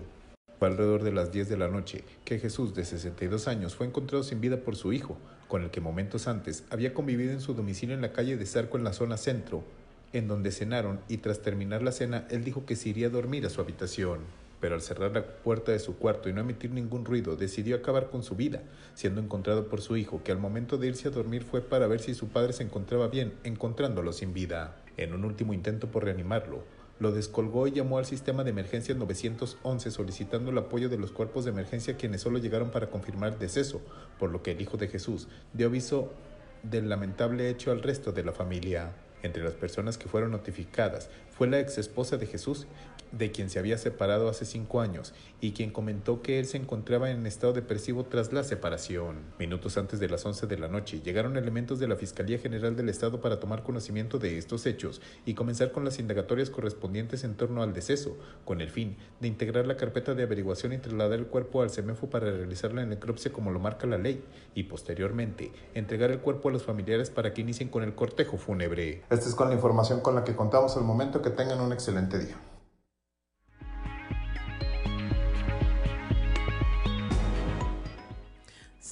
Alrededor 0.59 1.01
de 1.03 1.11
las 1.11 1.31
10 1.31 1.49
de 1.49 1.57
la 1.57 1.69
noche 1.69 2.03
que 2.23 2.37
Jesús, 2.37 2.75
de 2.75 2.85
62 2.85 3.47
años, 3.47 3.75
fue 3.75 3.87
encontrado 3.87 4.23
sin 4.23 4.39
vida 4.39 4.57
por 4.57 4.75
su 4.75 4.93
hijo, 4.93 5.17
con 5.53 5.61
el 5.61 5.69
que 5.69 5.81
momentos 5.81 6.27
antes 6.27 6.63
había 6.71 6.95
convivido 6.95 7.31
en 7.31 7.39
su 7.39 7.53
domicilio 7.53 7.93
en 7.93 8.01
la 8.01 8.11
calle 8.11 8.37
de 8.37 8.45
Zarco 8.47 8.75
en 8.75 8.83
la 8.83 8.91
zona 8.91 9.17
centro, 9.17 9.63
en 10.11 10.27
donde 10.27 10.49
cenaron 10.49 10.99
y 11.07 11.17
tras 11.17 11.43
terminar 11.43 11.83
la 11.83 11.91
cena 11.91 12.25
él 12.31 12.43
dijo 12.43 12.65
que 12.65 12.75
se 12.75 12.89
iría 12.89 13.05
a 13.05 13.11
dormir 13.11 13.45
a 13.45 13.51
su 13.51 13.61
habitación. 13.61 14.21
Pero 14.59 14.73
al 14.73 14.81
cerrar 14.81 15.11
la 15.11 15.23
puerta 15.23 15.71
de 15.71 15.77
su 15.77 15.95
cuarto 15.97 16.27
y 16.27 16.33
no 16.33 16.41
emitir 16.41 16.71
ningún 16.71 17.05
ruido, 17.05 17.35
decidió 17.35 17.75
acabar 17.75 18.09
con 18.09 18.23
su 18.23 18.35
vida, 18.35 18.63
siendo 18.95 19.21
encontrado 19.21 19.67
por 19.67 19.81
su 19.81 19.95
hijo, 19.95 20.23
que 20.23 20.31
al 20.31 20.39
momento 20.39 20.79
de 20.79 20.87
irse 20.87 21.09
a 21.09 21.11
dormir 21.11 21.43
fue 21.43 21.61
para 21.61 21.85
ver 21.85 21.99
si 21.99 22.15
su 22.15 22.29
padre 22.29 22.53
se 22.53 22.63
encontraba 22.63 23.07
bien, 23.07 23.33
encontrándolo 23.43 24.11
sin 24.11 24.33
vida. 24.33 24.77
En 24.97 25.13
un 25.13 25.23
último 25.23 25.53
intento 25.53 25.91
por 25.91 26.03
reanimarlo, 26.03 26.63
lo 27.03 27.11
descolgó 27.11 27.67
y 27.67 27.73
llamó 27.73 27.97
al 27.97 28.05
sistema 28.05 28.45
de 28.45 28.51
emergencia 28.51 28.95
911 28.95 29.91
solicitando 29.91 30.51
el 30.51 30.57
apoyo 30.57 30.87
de 30.87 30.97
los 30.97 31.11
cuerpos 31.11 31.43
de 31.43 31.51
emergencia 31.51 31.97
quienes 31.97 32.21
solo 32.21 32.37
llegaron 32.37 32.71
para 32.71 32.89
confirmar 32.89 33.37
deceso, 33.37 33.81
por 34.17 34.31
lo 34.31 34.41
que 34.41 34.51
el 34.51 34.61
Hijo 34.61 34.77
de 34.77 34.87
Jesús 34.87 35.27
dio 35.51 35.67
aviso 35.67 36.13
del 36.63 36.87
lamentable 36.87 37.49
hecho 37.49 37.73
al 37.73 37.83
resto 37.83 38.13
de 38.13 38.23
la 38.23 38.31
familia. 38.31 38.93
Entre 39.21 39.43
las 39.43 39.53
personas 39.53 39.97
que 39.97 40.07
fueron 40.07 40.31
notificadas 40.31 41.09
fue 41.29 41.49
la 41.49 41.59
ex 41.59 41.77
esposa 41.77 42.15
de 42.15 42.25
Jesús, 42.25 42.67
de 43.13 43.31
quien 43.31 43.49
se 43.49 43.59
había 43.59 43.77
separado 43.77 44.27
hace 44.27 44.45
cinco 44.45 44.81
años 44.81 45.13
y 45.39 45.51
quien 45.51 45.71
comentó 45.71 46.21
que 46.21 46.39
él 46.39 46.45
se 46.45 46.57
encontraba 46.57 47.11
en 47.11 47.25
estado 47.25 47.53
depresivo 47.53 48.03
tras 48.03 48.33
la 48.33 48.43
separación. 48.43 49.17
Minutos 49.39 49.77
antes 49.77 49.99
de 49.99 50.09
las 50.09 50.25
11 50.25 50.47
de 50.47 50.57
la 50.57 50.67
noche 50.67 50.99
llegaron 51.01 51.37
elementos 51.37 51.79
de 51.79 51.87
la 51.87 51.95
Fiscalía 51.95 52.39
General 52.39 52.75
del 52.75 52.89
Estado 52.89 53.21
para 53.21 53.39
tomar 53.39 53.63
conocimiento 53.63 54.19
de 54.19 54.37
estos 54.37 54.65
hechos 54.65 55.01
y 55.25 55.35
comenzar 55.35 55.71
con 55.71 55.85
las 55.85 55.99
indagatorias 55.99 56.49
correspondientes 56.49 57.23
en 57.23 57.35
torno 57.35 57.63
al 57.63 57.73
deceso, 57.73 58.17
con 58.45 58.61
el 58.61 58.69
fin 58.69 58.97
de 59.21 59.27
integrar 59.27 59.67
la 59.67 59.77
carpeta 59.77 60.13
de 60.15 60.23
averiguación 60.23 60.73
y 60.73 60.79
trasladar 60.79 61.19
el 61.19 61.27
cuerpo 61.27 61.61
al 61.61 61.69
CEMEFO 61.69 62.09
para 62.09 62.31
realizar 62.31 62.73
la 62.73 62.85
necropsia 62.85 63.31
como 63.31 63.51
lo 63.51 63.59
marca 63.59 63.87
la 63.87 63.97
ley 63.97 64.23
y 64.55 64.63
posteriormente 64.63 65.51
entregar 65.73 66.11
el 66.11 66.19
cuerpo 66.19 66.49
a 66.49 66.51
los 66.51 66.63
familiares 66.63 67.09
para 67.09 67.33
que 67.33 67.41
inicien 67.41 67.69
con 67.69 67.83
el 67.83 67.95
cortejo 67.95 68.37
fúnebre. 68.37 69.03
Esta 69.09 69.29
es 69.29 69.35
con 69.35 69.49
la 69.49 69.55
información 69.55 70.01
con 70.01 70.15
la 70.15 70.23
que 70.23 70.35
contamos 70.35 70.75
al 70.77 70.83
momento. 70.83 71.21
Que 71.21 71.29
tengan 71.29 71.61
un 71.61 71.71
excelente 71.71 72.17
día. 72.17 72.35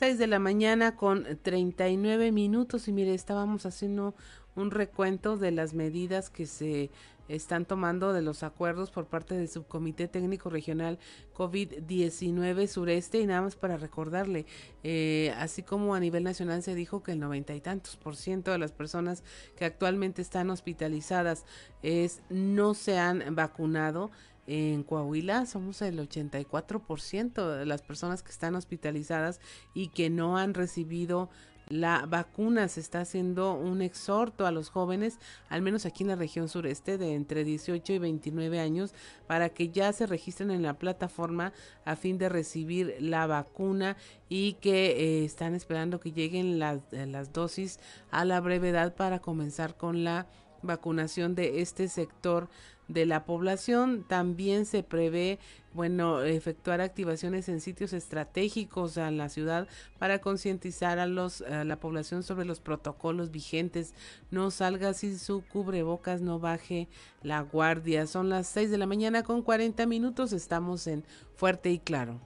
6 0.02 0.18
de 0.18 0.26
la 0.26 0.40
mañana 0.40 0.96
con 0.96 1.28
39 1.44 2.32
minutos. 2.32 2.88
Y 2.88 2.92
mire, 2.92 3.14
estábamos 3.14 3.68
haciendo 3.68 4.16
un 4.56 4.72
recuento 4.72 5.38
de 5.38 5.52
las 5.52 5.76
medidas 5.76 6.32
que 6.32 6.48
se 6.48 6.90
están 7.28 7.66
tomando 7.66 8.12
de 8.12 8.24
los 8.24 8.42
acuerdos 8.42 8.90
por 8.90 9.06
parte 9.06 9.36
del 9.36 9.48
Subcomité 9.48 10.08
Técnico 10.08 10.50
Regional 10.50 10.98
COVID-19 11.36 12.66
Sureste. 12.66 13.20
Y 13.20 13.28
nada 13.28 13.44
más 13.44 13.56
para 13.56 13.78
recordarle, 13.78 14.48
eh, 14.84 15.36
así 15.38 15.62
como 15.62 15.94
a 15.94 16.00
nivel 16.00 16.24
nacional 16.24 16.64
se 16.64 16.74
dijo 16.74 17.04
que 17.04 17.12
el 17.12 17.20
noventa 17.20 17.54
y 17.54 17.62
tantos 17.62 17.96
por 17.96 18.16
ciento 18.16 18.50
de 18.50 18.58
las 18.58 18.72
personas 18.72 19.24
que 19.56 19.66
actualmente 19.66 20.24
están 20.24 20.50
hospitalizadas 20.50 21.46
es 21.84 22.24
no 22.32 22.74
se 22.74 22.98
han 22.98 23.36
vacunado, 23.36 24.10
en 24.48 24.84
Coahuila 24.84 25.46
somos 25.46 25.82
el 25.82 26.00
84% 26.00 27.58
de 27.58 27.66
las 27.66 27.82
personas 27.82 28.24
que 28.24 28.32
están 28.32 28.56
hospitalizadas 28.56 29.40
y 29.74 29.88
que 29.90 30.10
no 30.10 30.38
han 30.38 30.54
recibido 30.54 31.30
la 31.72 32.06
vacuna. 32.06 32.68
Se 32.68 32.80
está 32.80 33.02
haciendo 33.02 33.54
un 33.54 33.82
exhorto 33.82 34.46
a 34.46 34.52
los 34.52 34.70
jóvenes, 34.70 35.20
al 35.50 35.62
menos 35.62 35.86
aquí 35.86 36.04
en 36.04 36.10
la 36.10 36.16
región 36.16 36.50
sureste, 36.50 36.98
de 36.98 37.14
entre 37.14 37.44
18 37.44 37.94
y 37.94 38.00
29 38.00 38.60
años, 38.60 38.94
para 39.28 39.50
que 39.50 39.70
ya 39.70 39.92
se 39.94 40.06
registren 40.06 40.52
en 40.52 40.64
la 40.64 40.78
plataforma 40.78 41.54
a 41.86 41.96
fin 41.96 42.18
de 42.18 42.30
recibir 42.30 42.96
la 43.00 43.26
vacuna 43.28 43.96
y 44.28 44.54
que 44.54 44.92
eh, 44.92 45.26
están 45.26 45.56
esperando 45.56 46.00
que 46.00 46.12
lleguen 46.12 46.60
las, 46.60 46.80
las 46.92 47.32
dosis 47.32 47.80
a 48.12 48.26
la 48.26 48.42
brevedad 48.42 48.96
para 48.96 49.20
comenzar 49.20 49.78
con 49.78 50.04
la 50.04 50.28
vacunación 50.64 51.34
de 51.36 51.62
este 51.62 51.88
sector 51.88 52.50
de 52.94 53.06
la 53.06 53.26
población. 53.26 54.04
También 54.08 54.66
se 54.66 54.84
prevé 54.84 55.40
bueno, 55.74 56.22
efectuar 56.22 56.82
activaciones 56.82 57.48
en 57.48 57.62
sitios 57.62 57.94
estratégicos 57.94 58.98
a 58.98 59.10
la 59.10 59.30
ciudad 59.30 59.68
para 60.00 60.20
concientizar 60.20 61.00
a 61.00 61.08
los 61.08 61.42
a 61.42 61.64
la 61.64 61.80
población 61.80 62.24
sobre 62.24 62.46
los 62.46 62.60
protocolos 62.60 63.32
vigentes. 63.32 63.94
No 64.32 64.52
salga 64.52 64.94
sin 64.94 65.18
su 65.18 65.44
cubrebocas, 65.44 66.22
no 66.22 66.40
baje 66.40 66.90
la 67.24 67.42
guardia. 67.42 68.06
Son 68.08 68.30
las 68.30 68.48
6 68.48 68.70
de 68.70 68.78
la 68.78 68.86
mañana 68.86 69.24
con 69.24 69.42
40 69.42 69.86
minutos. 69.86 70.34
Estamos 70.34 70.88
en 70.88 71.06
Fuerte 71.36 71.72
y 71.72 71.80
Claro. 71.80 72.20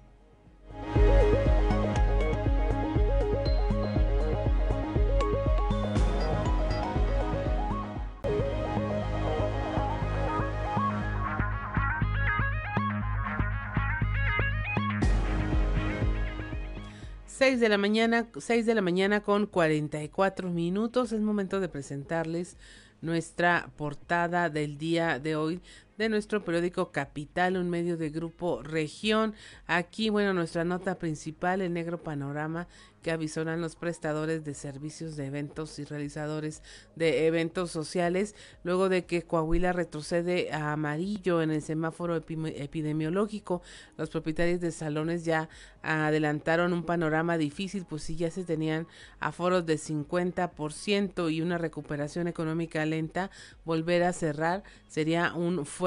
6 17.38 17.59
de 17.59 17.67
la 17.67 17.77
mañana, 17.77 18.29
6 18.38 18.65
de 18.65 18.75
la 18.75 18.81
mañana 18.81 19.19
con 19.19 19.45
44 19.45 20.49
minutos. 20.49 21.11
Es 21.11 21.19
momento 21.19 21.59
de 21.59 21.67
presentarles 21.67 22.55
nuestra 23.01 23.71
portada 23.75 24.49
del 24.49 24.77
día 24.77 25.19
de 25.19 25.36
hoy 25.36 25.61
de 25.97 26.09
nuestro 26.09 26.43
periódico 26.43 26.91
Capital, 26.91 27.57
un 27.57 27.69
medio 27.69 27.97
de 27.97 28.09
grupo 28.09 28.61
Región. 28.61 29.33
Aquí, 29.65 30.09
bueno, 30.09 30.33
nuestra 30.33 30.63
nota 30.65 30.95
principal, 30.95 31.61
el 31.61 31.73
negro 31.73 32.03
panorama 32.03 32.67
que 33.01 33.11
avisoran 33.11 33.61
los 33.61 33.75
prestadores 33.75 34.43
de 34.45 34.55
servicios 34.55 35.15
de 35.15 35.27
eventos 35.27 35.77
y 35.77 35.83
realizadores 35.83 36.63
de 36.95 37.27
eventos 37.27 37.69
sociales, 37.69 38.33
luego 38.63 38.89
de 38.89 39.05
que 39.05 39.21
Coahuila 39.21 39.73
retrocede 39.73 40.51
a 40.51 40.71
amarillo 40.71 41.43
en 41.43 41.51
el 41.51 41.61
semáforo 41.61 42.15
epidemiológico. 42.15 43.61
Los 43.95 44.09
propietarios 44.09 44.59
de 44.59 44.71
salones 44.71 45.23
ya 45.23 45.49
adelantaron 45.83 46.73
un 46.73 46.83
panorama 46.83 47.37
difícil, 47.37 47.85
pues 47.85 48.01
si 48.01 48.15
ya 48.15 48.31
se 48.31 48.43
tenían 48.43 48.87
aforos 49.19 49.67
de 49.67 49.75
50% 49.75 51.31
y 51.31 51.41
una 51.41 51.59
recuperación 51.59 52.27
económica 52.27 52.83
lenta, 52.87 53.29
volver 53.65 54.01
a 54.01 54.13
cerrar 54.13 54.63
sería 54.87 55.35
un 55.35 55.63
fuerte 55.67 55.84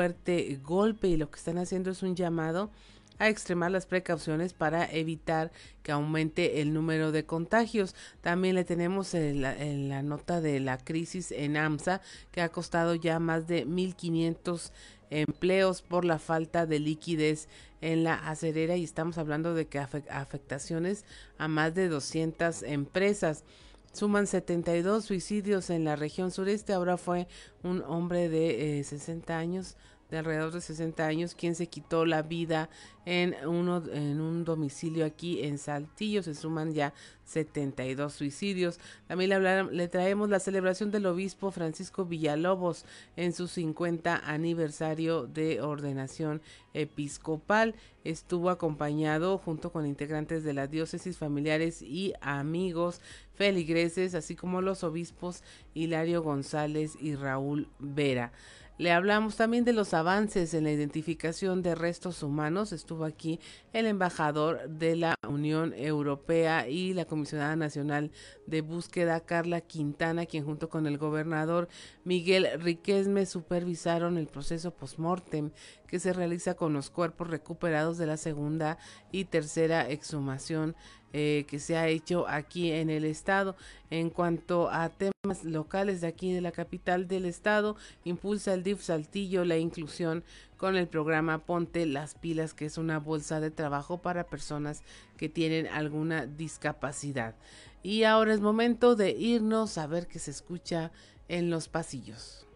golpe 0.62 1.08
y 1.08 1.16
lo 1.16 1.30
que 1.30 1.38
están 1.38 1.58
haciendo 1.58 1.90
es 1.90 2.02
un 2.02 2.16
llamado 2.16 2.70
a 3.18 3.28
extremar 3.28 3.70
las 3.70 3.86
precauciones 3.86 4.52
para 4.52 4.90
evitar 4.90 5.50
que 5.82 5.92
aumente 5.92 6.60
el 6.60 6.72
número 6.72 7.12
de 7.12 7.24
contagios. 7.24 7.94
También 8.20 8.54
le 8.54 8.64
tenemos 8.64 9.14
en 9.14 9.42
la, 9.42 10.02
nota 10.02 10.40
de 10.40 10.60
la 10.60 10.78
crisis 10.78 11.32
en 11.32 11.56
AMSA 11.56 12.00
que 12.30 12.42
ha 12.42 12.48
costado 12.48 12.94
ya 12.94 13.18
más 13.18 13.46
de 13.46 13.66
1.500 13.66 14.70
empleos 15.10 15.82
por 15.82 16.04
la 16.04 16.18
falta 16.18 16.66
de 16.66 16.78
liquidez 16.78 17.48
en 17.80 18.04
la 18.04 18.14
acerera 18.14 18.76
y 18.76 18.84
estamos 18.84 19.18
hablando 19.18 19.54
de 19.54 19.66
que 19.66 19.78
afectaciones 19.78 21.04
a 21.38 21.48
más 21.48 21.74
de 21.74 21.88
200 21.88 22.62
empresas. 22.62 23.44
Suman 23.92 24.26
72 24.26 25.04
suicidios 25.04 25.70
en 25.70 25.84
la 25.84 25.96
región 25.96 26.30
sureste. 26.30 26.72
Ahora 26.72 26.96
fue 26.96 27.26
un 27.62 27.82
hombre 27.82 28.28
de 28.28 28.82
60 28.84 29.32
eh, 29.32 29.36
años 29.36 29.76
de 30.10 30.18
alrededor 30.18 30.52
de 30.52 30.60
60 30.60 31.06
años, 31.06 31.34
quien 31.34 31.54
se 31.54 31.66
quitó 31.66 32.06
la 32.06 32.22
vida 32.22 32.70
en, 33.04 33.34
uno, 33.46 33.82
en 33.92 34.20
un 34.20 34.44
domicilio 34.44 35.04
aquí 35.04 35.42
en 35.44 35.58
Saltillo. 35.58 36.22
Se 36.22 36.34
suman 36.34 36.72
ya 36.72 36.94
72 37.24 38.14
suicidios. 38.14 38.80
También 39.06 39.30
le, 39.30 39.64
le 39.64 39.88
traemos 39.88 40.30
la 40.30 40.40
celebración 40.40 40.90
del 40.90 41.06
obispo 41.06 41.50
Francisco 41.50 42.06
Villalobos 42.06 42.86
en 43.16 43.34
su 43.34 43.48
50 43.48 44.16
aniversario 44.16 45.26
de 45.26 45.60
ordenación 45.60 46.40
episcopal. 46.72 47.74
Estuvo 48.04 48.48
acompañado 48.48 49.36
junto 49.36 49.72
con 49.72 49.86
integrantes 49.86 50.42
de 50.42 50.54
la 50.54 50.66
diócesis, 50.66 51.18
familiares 51.18 51.82
y 51.82 52.14
amigos 52.22 53.02
feligreses, 53.38 54.14
así 54.14 54.34
como 54.34 54.60
los 54.60 54.82
obispos 54.82 55.44
Hilario 55.72 56.22
González 56.22 56.96
y 57.00 57.14
Raúl 57.14 57.68
Vera. 57.78 58.32
Le 58.78 58.92
hablamos 58.92 59.34
también 59.34 59.64
de 59.64 59.72
los 59.72 59.92
avances 59.92 60.54
en 60.54 60.62
la 60.62 60.70
identificación 60.70 61.62
de 61.62 61.74
restos 61.74 62.22
humanos. 62.22 62.70
Estuvo 62.70 63.04
aquí 63.04 63.40
el 63.72 63.86
embajador 63.86 64.68
de 64.68 64.94
la 64.94 65.16
Unión 65.28 65.74
Europea 65.74 66.68
y 66.68 66.94
la 66.94 67.04
comisionada 67.04 67.56
nacional 67.56 68.12
de 68.46 68.60
búsqueda 68.60 69.18
Carla 69.18 69.62
Quintana, 69.62 70.26
quien 70.26 70.44
junto 70.44 70.68
con 70.68 70.86
el 70.86 70.96
gobernador 70.96 71.68
Miguel 72.04 72.46
Riquesme 72.60 73.26
supervisaron 73.26 74.16
el 74.16 74.28
proceso 74.28 74.70
postmortem 74.70 75.50
que 75.88 75.98
se 75.98 76.12
realiza 76.12 76.54
con 76.54 76.72
los 76.72 76.88
cuerpos 76.88 77.26
recuperados 77.26 77.98
de 77.98 78.06
la 78.06 78.16
segunda 78.16 78.78
y 79.10 79.24
tercera 79.24 79.90
exhumación 79.90 80.76
eh, 81.12 81.46
que 81.48 81.58
se 81.58 81.76
ha 81.76 81.88
hecho 81.88 82.28
aquí 82.28 82.70
en 82.70 82.90
el 82.90 83.04
estado. 83.04 83.56
En 83.90 84.10
cuanto 84.10 84.70
a 84.70 84.90
temas 84.90 85.44
locales 85.44 86.00
de 86.00 86.06
aquí 86.06 86.32
de 86.32 86.40
la 86.40 86.52
capital 86.52 87.08
del 87.08 87.24
estado, 87.24 87.76
impulsa 88.04 88.52
el 88.54 88.62
DIF 88.62 88.82
Saltillo 88.82 89.44
la 89.44 89.56
inclusión 89.56 90.24
con 90.56 90.76
el 90.76 90.88
programa 90.88 91.38
Ponte 91.38 91.86
las 91.86 92.14
pilas, 92.14 92.52
que 92.52 92.66
es 92.66 92.78
una 92.78 92.98
bolsa 92.98 93.40
de 93.40 93.50
trabajo 93.50 94.02
para 94.02 94.26
personas 94.26 94.82
que 95.16 95.28
tienen 95.28 95.66
alguna 95.68 96.26
discapacidad. 96.26 97.34
Y 97.82 98.02
ahora 98.02 98.34
es 98.34 98.40
momento 98.40 98.96
de 98.96 99.10
irnos 99.10 99.78
a 99.78 99.86
ver 99.86 100.08
qué 100.08 100.18
se 100.18 100.30
escucha 100.30 100.90
en 101.28 101.48
los 101.48 101.68
pasillos. 101.68 102.46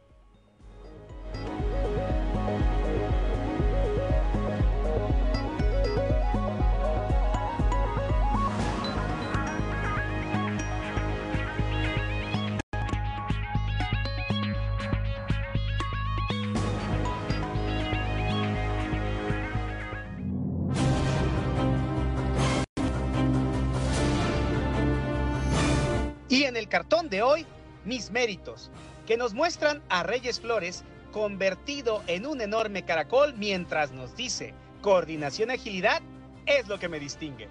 Y 26.33 26.45
en 26.45 26.57
el 26.57 26.67
cartón 26.67 27.11
de 27.11 27.21
hoy, 27.21 27.45
mis 27.85 28.11
méritos, 28.11 28.71
que 29.07 29.19
nos 29.19 29.35
muestran 29.35 29.83
a 29.91 30.03
Reyes 30.03 30.41
Flores 30.41 30.83
convertido 31.13 32.03
en 32.07 32.25
un 32.25 32.41
enorme 32.41 32.87
caracol 32.87 33.35
mientras 33.37 33.93
nos 33.93 34.17
dice, 34.17 34.55
coordinación 34.81 35.51
y 35.51 35.53
agilidad 35.53 36.01
es 36.47 36.69
lo 36.69 36.79
que 36.79 36.89
me 36.89 36.99
distingue. 36.99 37.49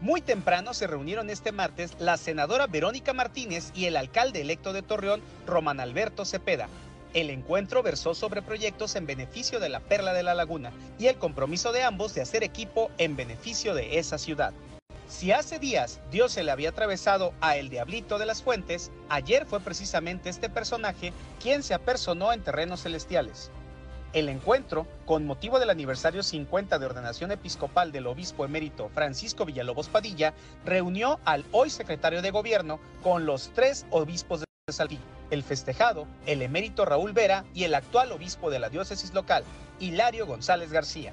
Muy 0.00 0.22
temprano 0.22 0.74
se 0.74 0.88
reunieron 0.88 1.30
este 1.30 1.52
martes 1.52 1.94
la 2.00 2.16
senadora 2.16 2.66
Verónica 2.66 3.12
Martínez 3.12 3.70
y 3.76 3.84
el 3.84 3.96
alcalde 3.96 4.40
electo 4.40 4.72
de 4.72 4.82
Torreón, 4.82 5.22
Román 5.46 5.78
Alberto 5.78 6.24
Cepeda. 6.24 6.66
El 7.14 7.30
encuentro 7.30 7.84
versó 7.84 8.12
sobre 8.12 8.42
proyectos 8.42 8.96
en 8.96 9.06
beneficio 9.06 9.60
de 9.60 9.68
la 9.68 9.78
Perla 9.78 10.12
de 10.12 10.24
la 10.24 10.34
Laguna 10.34 10.72
y 10.98 11.06
el 11.06 11.14
compromiso 11.14 11.70
de 11.70 11.84
ambos 11.84 12.12
de 12.12 12.22
hacer 12.22 12.42
equipo 12.42 12.90
en 12.98 13.14
beneficio 13.14 13.72
de 13.72 14.00
esa 14.00 14.18
ciudad. 14.18 14.52
Si 15.08 15.30
hace 15.30 15.60
días 15.60 16.00
Dios 16.10 16.32
se 16.32 16.42
le 16.42 16.50
había 16.50 16.70
atravesado 16.70 17.32
a 17.40 17.56
el 17.56 17.68
Diablito 17.70 18.18
de 18.18 18.26
las 18.26 18.42
Fuentes, 18.42 18.90
ayer 19.08 19.46
fue 19.46 19.60
precisamente 19.60 20.28
este 20.28 20.50
personaje 20.50 21.12
quien 21.40 21.62
se 21.62 21.74
apersonó 21.74 22.32
en 22.32 22.42
terrenos 22.42 22.82
celestiales. 22.82 23.50
El 24.12 24.28
encuentro, 24.28 24.86
con 25.04 25.26
motivo 25.26 25.60
del 25.60 25.70
aniversario 25.70 26.22
50 26.22 26.78
de 26.78 26.86
ordenación 26.86 27.30
episcopal 27.30 27.92
del 27.92 28.08
obispo 28.08 28.44
emérito 28.44 28.88
Francisco 28.88 29.44
Villalobos 29.44 29.88
Padilla, 29.88 30.34
reunió 30.64 31.20
al 31.24 31.44
hoy 31.52 31.70
secretario 31.70 32.20
de 32.20 32.30
gobierno 32.30 32.80
con 33.02 33.26
los 33.26 33.52
tres 33.54 33.86
obispos 33.90 34.40
de 34.40 34.72
Saltillo, 34.72 35.02
el 35.30 35.44
festejado, 35.44 36.08
el 36.26 36.42
emérito 36.42 36.84
Raúl 36.84 37.12
Vera 37.12 37.44
y 37.54 37.64
el 37.64 37.74
actual 37.74 38.10
obispo 38.10 38.50
de 38.50 38.58
la 38.58 38.70
diócesis 38.70 39.14
local, 39.14 39.44
Hilario 39.78 40.26
González 40.26 40.72
García. 40.72 41.12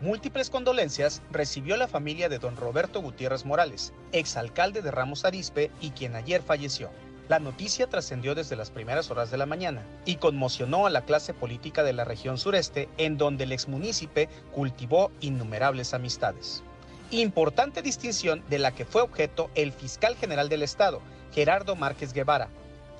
Múltiples 0.00 0.48
condolencias 0.48 1.20
recibió 1.30 1.76
la 1.76 1.86
familia 1.86 2.30
de 2.30 2.38
don 2.38 2.56
Roberto 2.56 3.02
Gutiérrez 3.02 3.44
Morales, 3.44 3.92
exalcalde 4.12 4.80
de 4.80 4.90
Ramos 4.90 5.26
Arizpe 5.26 5.70
y 5.78 5.90
quien 5.90 6.16
ayer 6.16 6.40
falleció. 6.40 6.88
La 7.28 7.38
noticia 7.38 7.86
trascendió 7.86 8.34
desde 8.34 8.56
las 8.56 8.70
primeras 8.70 9.10
horas 9.10 9.30
de 9.30 9.36
la 9.36 9.44
mañana 9.44 9.82
y 10.06 10.16
conmocionó 10.16 10.86
a 10.86 10.90
la 10.90 11.04
clase 11.04 11.34
política 11.34 11.82
de 11.82 11.92
la 11.92 12.04
región 12.04 12.38
sureste, 12.38 12.88
en 12.96 13.18
donde 13.18 13.44
el 13.44 13.52
exmunícipe 13.52 14.30
cultivó 14.52 15.12
innumerables 15.20 15.92
amistades. 15.92 16.62
Importante 17.10 17.82
distinción 17.82 18.42
de 18.48 18.58
la 18.58 18.72
que 18.72 18.86
fue 18.86 19.02
objeto 19.02 19.50
el 19.54 19.70
fiscal 19.70 20.16
general 20.16 20.48
del 20.48 20.62
Estado, 20.62 21.02
Gerardo 21.34 21.76
Márquez 21.76 22.14
Guevara, 22.14 22.48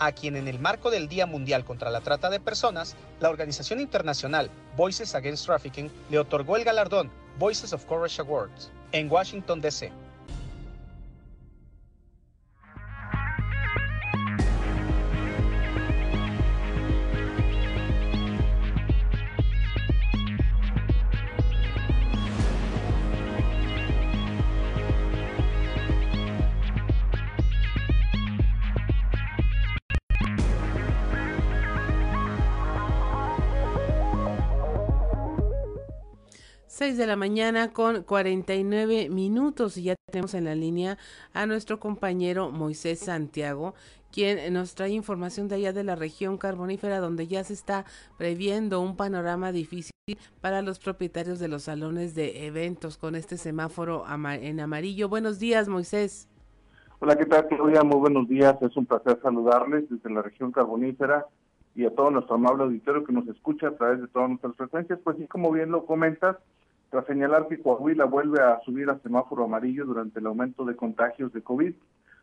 a 0.00 0.12
quien 0.12 0.34
en 0.34 0.48
el 0.48 0.58
marco 0.58 0.90
del 0.90 1.08
Día 1.08 1.26
Mundial 1.26 1.64
contra 1.64 1.90
la 1.90 2.00
Trata 2.00 2.30
de 2.30 2.40
Personas, 2.40 2.96
la 3.20 3.30
organización 3.30 3.78
internacional 3.78 4.50
Voices 4.76 5.14
Against 5.14 5.46
Trafficking 5.46 5.90
le 6.08 6.18
otorgó 6.18 6.56
el 6.56 6.64
galardón 6.64 7.10
Voices 7.38 7.72
of 7.72 7.84
Courage 7.84 8.20
Awards 8.20 8.70
en 8.92 9.10
Washington, 9.10 9.60
D.C. 9.60 9.92
6 36.90 36.98
de 36.98 37.06
la 37.06 37.14
mañana 37.14 37.72
con 37.72 38.02
49 38.02 39.10
minutos 39.10 39.76
y 39.76 39.84
ya 39.84 39.94
tenemos 40.10 40.34
en 40.34 40.46
la 40.46 40.56
línea 40.56 40.98
a 41.32 41.46
nuestro 41.46 41.78
compañero 41.78 42.50
Moisés 42.50 42.98
Santiago, 42.98 43.74
quien 44.10 44.52
nos 44.52 44.74
trae 44.74 44.90
información 44.90 45.46
de 45.46 45.54
allá 45.54 45.72
de 45.72 45.84
la 45.84 45.94
región 45.94 46.36
carbonífera 46.36 46.98
donde 46.98 47.28
ya 47.28 47.44
se 47.44 47.52
está 47.52 47.84
previendo 48.18 48.80
un 48.80 48.96
panorama 48.96 49.52
difícil 49.52 49.92
para 50.40 50.62
los 50.62 50.80
propietarios 50.80 51.38
de 51.38 51.46
los 51.46 51.62
salones 51.62 52.16
de 52.16 52.46
eventos 52.46 52.96
con 52.96 53.14
este 53.14 53.36
semáforo 53.36 54.04
en 54.08 54.58
amarillo. 54.58 55.08
Buenos 55.08 55.38
días, 55.38 55.68
Moisés. 55.68 56.28
Hola, 56.98 57.14
¿qué 57.14 57.26
tal, 57.26 57.46
Claudia? 57.46 57.84
Muy 57.84 58.00
buenos 58.00 58.26
días. 58.26 58.60
Es 58.62 58.76
un 58.76 58.86
placer 58.86 59.16
saludarles 59.22 59.88
desde 59.88 60.10
la 60.10 60.22
región 60.22 60.50
carbonífera 60.50 61.28
y 61.76 61.86
a 61.86 61.94
todo 61.94 62.10
nuestro 62.10 62.34
amable 62.34 62.64
auditorio 62.64 63.04
que 63.04 63.12
nos 63.12 63.28
escucha 63.28 63.68
a 63.68 63.76
través 63.76 64.00
de 64.00 64.08
todas 64.08 64.28
nuestras 64.28 64.56
frecuencias. 64.56 64.98
Pues 65.04 65.18
sí, 65.18 65.28
como 65.28 65.52
bien 65.52 65.70
lo 65.70 65.86
comentas, 65.86 66.36
tras 66.90 67.06
señalar 67.06 67.46
que 67.46 67.60
Coahuila 67.60 68.04
vuelve 68.04 68.42
a 68.42 68.60
subir 68.64 68.90
a 68.90 68.98
semáforo 68.98 69.44
amarillo 69.44 69.86
durante 69.86 70.18
el 70.18 70.26
aumento 70.26 70.64
de 70.64 70.74
contagios 70.74 71.32
de 71.32 71.42
COVID. 71.42 71.72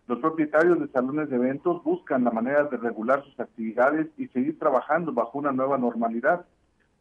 Los 0.07 0.19
propietarios 0.19 0.79
de 0.79 0.89
salones 0.89 1.29
de 1.29 1.37
eventos 1.37 1.83
buscan 1.83 2.25
la 2.25 2.31
manera 2.31 2.65
de 2.65 2.77
regular 2.77 3.23
sus 3.23 3.39
actividades 3.39 4.07
y 4.17 4.27
seguir 4.27 4.59
trabajando 4.59 5.13
bajo 5.13 5.39
una 5.39 5.53
nueva 5.53 5.77
normalidad. 5.77 6.45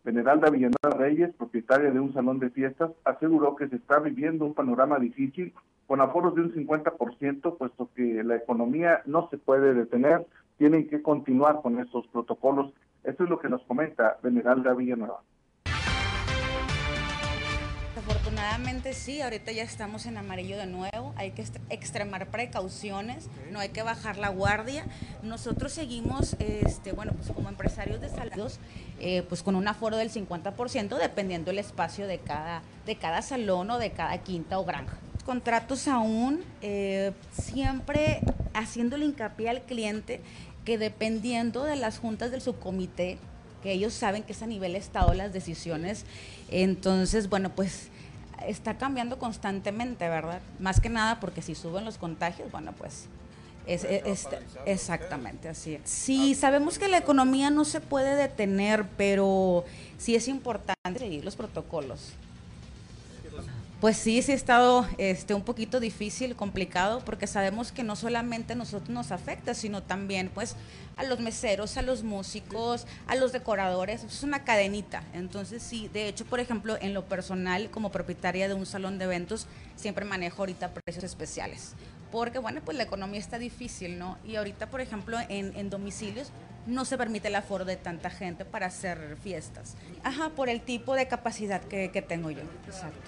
Veneralda 0.05 0.51
Villanueva 0.51 0.97
Reyes, 0.97 1.35
propietaria 1.35 1.91
de 1.91 1.99
un 1.99 2.15
salón 2.15 2.39
de 2.39 2.51
fiestas, 2.51 2.93
aseguró 3.05 3.57
que 3.57 3.69
se 3.69 3.77
está 3.77 3.99
viviendo 3.99 4.45
un 4.45 4.55
panorama 4.55 5.01
difícil 5.01 5.53
con 5.89 6.01
aforos 6.01 6.37
de 6.37 6.43
un 6.43 6.53
50%, 6.53 7.59
puesto 7.59 7.91
que 7.95 8.23
la 8.23 8.37
economía 8.37 9.03
no 9.07 9.29
se 9.29 9.39
puede 9.39 9.75
detener, 9.75 10.25
tienen 10.57 10.89
que 10.89 11.03
continuar 11.03 11.61
con 11.63 11.81
estos 11.81 12.07
protocolos. 12.09 12.73
Esto 13.03 13.25
es 13.25 13.31
lo 13.31 13.41
que 13.41 13.49
nos 13.49 13.63
comenta 13.65 14.19
Veneralda 14.23 14.75
Villanueva. 14.75 15.21
Afortunadamente 18.09 18.93
sí, 18.93 19.21
ahorita 19.21 19.51
ya 19.51 19.65
estamos 19.65 20.07
en 20.07 20.17
amarillo 20.17 20.57
de 20.57 20.67
nuevo, 20.67 21.13
hay 21.17 21.33
que 21.33 21.45
extremar 21.71 22.29
precauciones, 22.29 23.29
no 23.51 23.59
hay 23.59 23.71
que 23.71 23.83
bajar 23.83 24.17
la 24.17 24.29
guardia. 24.29 24.87
Nosotros 25.25 25.73
seguimos, 25.73 26.37
este, 26.39 26.93
bueno, 26.93 27.15
pues 27.15 27.33
como 27.33 27.49
empresarios 27.49 28.01
de 28.01 28.09
salados, 28.09 28.61
eh, 29.01 29.25
pues 29.29 29.43
con 29.43 29.57
un 29.57 29.67
aforo 29.67 29.97
del 29.97 30.13
50%, 30.13 30.99
dependiendo 30.99 31.51
el 31.51 31.59
espacio 31.59 32.07
de 32.07 32.19
cada, 32.19 32.63
de 32.87 32.95
cada 32.95 33.23
salón 33.23 33.73
o 33.73 33.79
de 33.79 33.91
cada 33.91 34.19
quinta 34.19 34.61
o 34.61 34.65
granja. 34.65 34.99
Contratos 35.25 35.89
aún, 35.89 36.45
eh, 36.63 37.11
siempre 37.33 38.21
haciéndole 38.55 39.05
hincapié 39.05 39.49
al 39.49 39.63
cliente 39.63 40.21
que 40.65 40.79
dependiendo 40.79 41.65
de 41.65 41.75
las 41.75 41.99
juntas 41.99 42.31
del 42.31 42.41
subcomité, 42.41 43.19
que 43.65 43.73
ellos 43.73 43.95
saben 43.95 44.23
que 44.23 44.31
es 44.31 44.43
a 44.43 44.47
nivel 44.47 44.77
Estado 44.77 45.13
las 45.13 45.33
decisiones, 45.33 46.05
entonces, 46.53 47.29
bueno, 47.29 47.53
pues 47.53 47.91
está 48.47 48.79
cambiando 48.79 49.19
constantemente, 49.19 50.09
¿verdad? 50.09 50.41
Más 50.59 50.81
que 50.81 50.89
nada 50.89 51.21
porque 51.21 51.43
si 51.43 51.55
suben 51.55 51.85
los 51.85 51.99
contagios, 51.99 52.51
bueno, 52.51 52.73
pues 52.77 53.09
es, 53.67 53.87
exactamente 54.65 55.49
así. 55.49 55.79
Sí, 55.85 56.35
sabemos 56.35 56.79
que 56.79 56.89
la 56.89 56.99
economía 56.99 57.51
no 57.51 57.65
se 57.65 57.81
puede 57.81 58.15
detener, 58.15 58.87
pero 58.97 59.65
sí 59.99 60.15
es 60.15 60.29
importante 60.29 60.99
seguir 60.99 61.25
los 61.25 61.37
protocolos. 61.37 62.13
Pues 63.81 63.99
sí, 63.99 64.23
sí 64.23 64.33
ha 64.33 64.35
estado 64.35 64.89
este, 64.97 65.35
un 65.35 65.43
poquito 65.43 65.81
difícil, 65.81 66.35
complicado, 66.35 67.01
porque 67.05 67.27
sabemos 67.27 67.73
que 67.73 67.83
no 67.83 67.95
solamente 67.95 68.55
a 68.55 68.57
nosotros 68.57 68.89
nos 68.89 69.13
afecta, 69.13 69.53
sino 69.53 69.83
también 69.83 70.31
pues 70.33 70.57
a 70.97 71.05
los 71.05 71.21
meseros, 71.21 71.77
a 71.77 71.83
los 71.83 72.03
músicos, 72.03 72.87
a 73.07 73.15
los 73.17 73.33
decoradores, 73.33 74.03
es 74.03 74.23
una 74.23 74.45
cadenita. 74.45 75.05
Entonces 75.13 75.63
sí, 75.63 75.91
de 75.93 76.09
hecho, 76.09 76.25
por 76.25 76.41
ejemplo, 76.41 76.79
en 76.81 76.95
lo 76.95 77.05
personal, 77.05 77.71
como 77.71 77.93
propietaria 77.93 78.49
de 78.49 78.55
un 78.55 78.65
salón 78.65 78.97
de 78.97 79.05
eventos, 79.05 79.47
siempre 79.77 80.07
manejo 80.07 80.41
ahorita 80.41 80.73
precios 80.73 81.05
especiales, 81.05 81.75
porque 82.11 82.39
bueno, 82.39 82.63
pues 82.65 82.79
la 82.79 82.85
economía 82.85 83.21
está 83.21 83.39
difícil, 83.39 83.99
¿no? 83.99 84.17
Y 84.25 84.37
ahorita, 84.37 84.71
por 84.71 84.81
ejemplo, 84.81 85.19
en, 85.29 85.55
en 85.55 85.69
domicilios, 85.69 86.31
no 86.67 86.85
se 86.85 86.99
permite 86.99 87.29
el 87.29 87.35
aforo 87.35 87.65
de 87.65 87.77
tanta 87.77 88.11
gente 88.11 88.45
para 88.45 88.67
hacer 88.67 89.17
fiestas. 89.23 89.77
Ajá, 90.03 90.31
por 90.31 90.49
el 90.49 90.61
tipo 90.63 90.95
de 90.95 91.09
capacidad 91.09 91.63
que, 91.63 92.05
tengo 92.07 92.31
yo. 92.31 92.43
Exacto. 92.67 93.01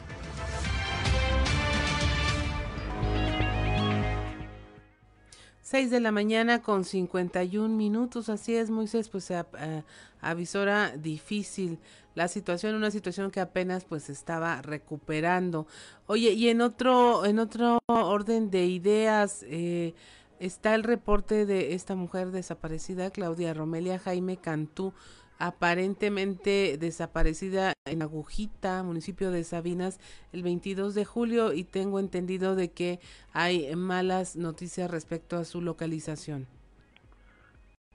6 5.63 5.91
de 5.91 6.01
la 6.01 6.13
mañana 6.13 6.63
con 6.63 6.83
51 6.83 7.69
minutos, 7.69 8.31
así 8.31 8.55
es 8.55 8.71
Moisés, 8.71 9.11
pues 9.11 9.25
se 9.25 9.39
eh, 9.39 9.83
avisora 10.23 10.97
difícil 10.97 11.79
la 12.15 12.27
situación, 12.27 12.75
una 12.75 12.91
situación 12.91 13.31
que 13.31 13.41
apenas 13.41 13.85
pues 13.85 14.09
estaba 14.09 14.63
recuperando. 14.63 15.67
Oye, 16.07 16.33
y 16.33 16.49
en 16.49 16.63
otro, 16.63 17.27
en 17.27 17.39
otro 17.39 17.81
orden 17.87 18.51
de 18.51 18.65
ideas, 18.65 19.45
eh, 19.47 19.95
está 20.41 20.75
el 20.75 20.83
reporte 20.83 21.47
de 21.47 21.75
esta 21.75 21.95
mujer 21.95 22.31
desaparecida, 22.31 23.11
Claudia 23.11 23.55
Romelia 23.55 23.99
Jaime 23.99 24.37
Cantú, 24.37 24.93
aparentemente 25.39 26.77
desaparecida 26.79 27.73
en 27.85 28.03
Agujita, 28.03 28.83
municipio 28.83 29.31
de 29.31 29.45
Sabinas, 29.45 30.01
el 30.33 30.43
22 30.43 30.95
de 30.95 31.05
julio 31.05 31.53
y 31.53 31.65
tengo 31.65 32.01
entendido 32.01 32.57
de 32.57 32.71
que 32.71 32.99
hay 33.33 33.75
malas 33.77 34.37
noticias 34.37 34.91
respecto 34.91 35.37
a 35.37 35.45
su 35.45 35.61
localización. 35.61 36.47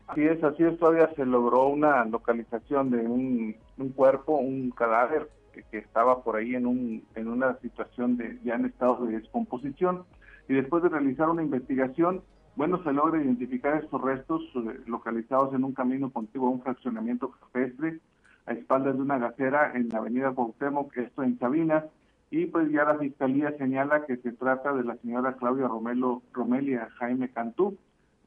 Así 0.08 0.24
es, 0.24 0.44
así 0.44 0.64
todavía 0.78 1.10
se 1.16 1.26
logró 1.26 1.68
una 1.68 2.04
localización 2.06 2.91
de 2.91 2.98
un, 2.98 3.56
cuerpo, 3.96 4.38
un 4.38 4.70
cadáver 4.72 5.30
que, 5.54 5.64
que, 5.64 5.78
estaba 5.78 6.24
por 6.24 6.36
ahí 6.36 6.56
en, 6.56 6.66
un, 6.66 7.04
en 7.16 7.28
una 7.28 7.58
situación 7.60 8.18
de 8.18 8.38
ya 8.44 8.56
en 8.56 8.66
estado 8.66 9.06
de 9.06 9.20
descomposición 9.20 10.06
y 10.48 10.54
después 10.54 10.84
de 10.84 10.89
realizar 10.89 11.30
una 11.30 11.44
investigación 11.44 12.22
bueno, 12.56 12.84
se 12.84 12.94
logra 12.94 13.22
identificar 13.22 13.84
estos 13.84 14.00
restos 14.02 14.41
eh, 14.56 14.82
localizados 14.86 15.54
en 15.56 15.64
un 15.64 15.74
camino 15.74 16.12
contiguo 16.12 16.50
a 16.50 16.52
un 16.52 16.62
fraccionamiento 16.62 17.32
campestre 17.32 18.00
a 18.46 18.54
espaldas 18.54 18.96
de 18.96 19.02
una 19.02 19.18
gacera 19.18 19.72
en 19.74 19.89
la 19.89 20.00
avenida 20.00 20.32
Cuauhtémoc, 20.32 20.96
esto 20.98 21.24
en 21.24 21.39
Sabinas, 21.39 21.86
y 22.30 22.46
pues 22.48 22.70
ya 22.72 22.84
la 22.84 22.98
fiscalía 22.98 23.56
señala 23.58 24.06
que 24.06 24.18
se 24.18 24.34
trata 24.34 24.74
de 24.74 24.84
la 24.84 24.98
señora 24.98 25.34
Claudia 25.34 25.68
Romelo, 25.68 26.22
Romelia 26.34 26.89
Jaime 26.98 27.30
Cantú. 27.30 27.78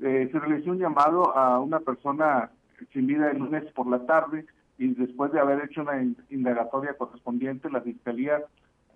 Eh, 0.00 0.28
se 0.30 0.38
realizó 0.38 0.70
un 0.70 0.78
llamado 0.78 1.36
a 1.36 1.60
una 1.60 1.80
persona 1.80 2.50
sin 2.92 3.06
vida 3.06 3.30
el 3.30 3.38
lunes 3.38 3.64
por 3.72 3.86
la 3.88 4.06
tarde 4.06 4.46
y 4.78 4.94
después 4.94 5.32
de 5.32 5.40
haber 5.40 5.64
hecho 5.64 5.82
una 5.82 6.02
indagatoria 6.30 6.94
correspondiente, 6.94 7.70
la 7.70 7.80
fiscalía, 7.80 8.42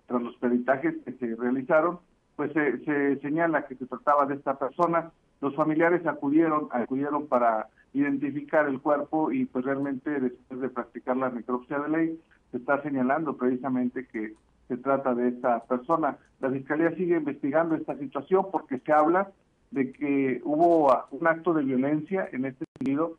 tras 0.07 0.21
los 0.21 0.35
peritajes 0.37 0.95
que 1.03 1.13
se 1.13 1.35
realizaron, 1.35 1.99
pues 2.41 2.53
se, 2.53 3.19
señala 3.19 3.67
que 3.67 3.75
se 3.75 3.85
trataba 3.85 4.25
de 4.25 4.33
esta 4.33 4.57
persona. 4.57 5.11
Los 5.41 5.55
familiares 5.55 6.07
acudieron, 6.07 6.69
acudieron 6.71 7.27
para 7.27 7.67
identificar 7.93 8.67
el 8.67 8.81
cuerpo 8.81 9.31
y 9.31 9.45
pues 9.45 9.63
realmente 9.63 10.09
después 10.19 10.59
de 10.59 10.69
practicar 10.69 11.17
la 11.17 11.29
necropsia 11.29 11.77
de 11.77 11.89
ley 11.89 12.19
se 12.49 12.57
está 12.57 12.81
señalando 12.81 13.37
precisamente 13.37 14.07
que 14.07 14.33
se 14.67 14.77
trata 14.77 15.13
de 15.13 15.27
esta 15.27 15.63
persona. 15.65 16.17
La 16.39 16.49
Fiscalía 16.49 16.95
sigue 16.95 17.17
investigando 17.17 17.75
esta 17.75 17.95
situación 17.99 18.47
porque 18.51 18.79
se 18.79 18.91
habla 18.91 19.29
de 19.69 19.91
que 19.91 20.41
hubo 20.43 20.91
un 21.11 21.27
acto 21.27 21.53
de 21.53 21.63
violencia 21.63 22.27
en 22.31 22.45
este 22.45 22.65
sentido. 22.79 23.17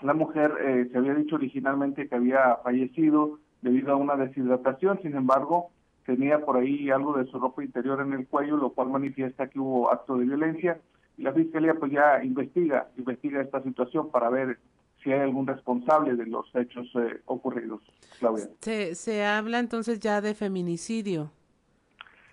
La 0.00 0.14
mujer 0.14 0.54
eh, 0.58 0.88
se 0.90 0.96
había 0.96 1.12
dicho 1.12 1.36
originalmente 1.36 2.08
que 2.08 2.14
había 2.14 2.56
fallecido 2.64 3.40
debido 3.60 3.92
a 3.92 3.96
una 3.96 4.16
deshidratación, 4.16 5.02
sin 5.02 5.14
embargo, 5.16 5.68
tenía 6.08 6.40
por 6.40 6.56
ahí 6.56 6.88
algo 6.88 7.18
de 7.18 7.26
su 7.26 7.38
ropa 7.38 7.62
interior 7.62 8.00
en 8.00 8.14
el 8.14 8.26
cuello, 8.26 8.56
lo 8.56 8.70
cual 8.70 8.88
manifiesta 8.88 9.46
que 9.48 9.60
hubo 9.60 9.92
acto 9.92 10.16
de 10.16 10.24
violencia. 10.24 10.80
Y 11.18 11.22
la 11.22 11.34
Fiscalía 11.34 11.74
pues 11.74 11.92
ya 11.92 12.24
investiga, 12.24 12.88
investiga 12.96 13.42
esta 13.42 13.62
situación 13.62 14.10
para 14.10 14.30
ver 14.30 14.58
si 15.04 15.12
hay 15.12 15.20
algún 15.20 15.46
responsable 15.46 16.16
de 16.16 16.24
los 16.24 16.46
hechos 16.54 16.86
eh, 16.94 17.20
ocurridos. 17.26 17.82
Claudia. 18.20 18.48
Se, 18.62 18.94
se 18.94 19.22
habla 19.22 19.58
entonces 19.58 20.00
ya 20.00 20.22
de 20.22 20.34
feminicidio. 20.34 21.30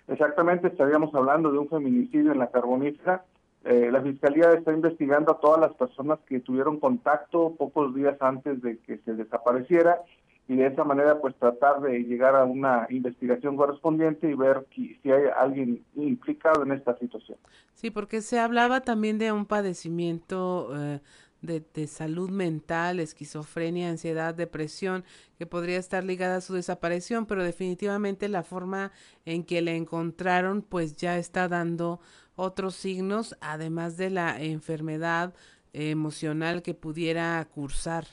Exactamente, 0.08 0.68
estaríamos 0.68 1.14
hablando 1.14 1.52
de 1.52 1.58
un 1.58 1.68
feminicidio 1.68 2.32
en 2.32 2.38
la 2.38 2.50
carbonífera. 2.50 3.26
Eh, 3.64 3.90
la 3.92 4.00
Fiscalía 4.00 4.52
está 4.52 4.72
investigando 4.72 5.32
a 5.32 5.38
todas 5.40 5.60
las 5.60 5.74
personas 5.74 6.18
que 6.26 6.40
tuvieron 6.40 6.80
contacto 6.80 7.54
pocos 7.58 7.94
días 7.94 8.16
antes 8.22 8.62
de 8.62 8.78
que 8.78 8.96
se 9.04 9.12
desapareciera 9.12 10.00
y 10.48 10.56
de 10.56 10.66
esa 10.66 10.84
manera 10.84 11.20
pues 11.20 11.34
tratar 11.36 11.80
de 11.80 12.00
llegar 12.04 12.36
a 12.36 12.44
una 12.44 12.86
investigación 12.90 13.56
correspondiente 13.56 14.30
y 14.30 14.34
ver 14.34 14.64
si, 14.74 14.98
hay 15.04 15.24
alguien 15.36 15.84
implicado 15.96 16.62
en 16.62 16.72
esta 16.72 16.96
situación. 16.98 17.38
Sí, 17.72 17.90
porque 17.90 18.22
se 18.22 18.38
hablaba 18.38 18.82
también 18.82 19.18
de 19.18 19.32
un 19.32 19.46
padecimiento 19.46 20.70
eh, 20.76 21.00
de, 21.42 21.86
salud 21.86 22.30
mental, 22.30 23.00
esquizofrenia, 23.00 23.90
ansiedad, 23.90 24.34
depresión, 24.34 25.04
que 25.38 25.46
podría 25.46 25.78
estar 25.78 26.04
ligada 26.04 26.36
a 26.36 26.40
su 26.40 26.54
desaparición, 26.54 27.26
pero 27.26 27.42
definitivamente 27.42 28.28
la 28.28 28.42
forma 28.42 28.92
en 29.24 29.44
que 29.44 29.62
le 29.62 29.76
encontraron 29.76 30.62
pues 30.62 30.96
ya 30.96 31.18
está 31.18 31.48
dando 31.48 32.00
otros 32.36 32.74
signos, 32.74 33.36
además 33.40 33.96
de 33.96 34.10
la 34.10 34.40
enfermedad 34.40 35.34
emocional 35.72 36.62
que 36.62 36.74
pudiera 36.74 37.44
cursar. 37.52 38.06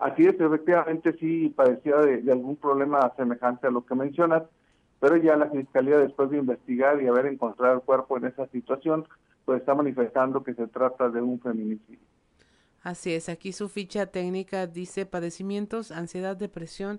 Así 0.00 0.26
es, 0.26 0.40
efectivamente 0.40 1.12
sí 1.20 1.50
padecía 1.50 1.96
de, 1.98 2.32
algún 2.32 2.56
problema 2.56 3.12
semejante 3.16 3.66
a 3.66 3.70
lo 3.70 3.84
que 3.84 3.94
mencionas, 3.94 4.44
pero 4.98 5.18
ya 5.18 5.36
la 5.36 5.50
Fiscalía 5.50 5.98
después 5.98 6.30
de 6.30 6.38
investigar 6.38 7.02
y 7.02 7.06
haber 7.06 7.26
encontrado 7.26 7.74
el 7.74 7.82
cuerpo 7.82 8.16
en 8.16 8.24
esa 8.24 8.46
situación, 8.46 9.06
pues 9.44 9.60
está 9.60 9.74
manifestando 9.74 10.42
que 10.42 10.54
se 10.54 10.66
trata 10.68 11.10
de 11.10 11.20
un 11.20 11.38
feminicidio. 11.38 12.00
Así 12.82 13.12
es, 13.12 13.28
aquí 13.28 13.52
su 13.52 13.68
ficha 13.68 14.06
técnica 14.06 14.66
dice 14.66 15.04
padecimientos, 15.04 15.90
ansiedad, 15.90 16.34
depresión 16.34 16.98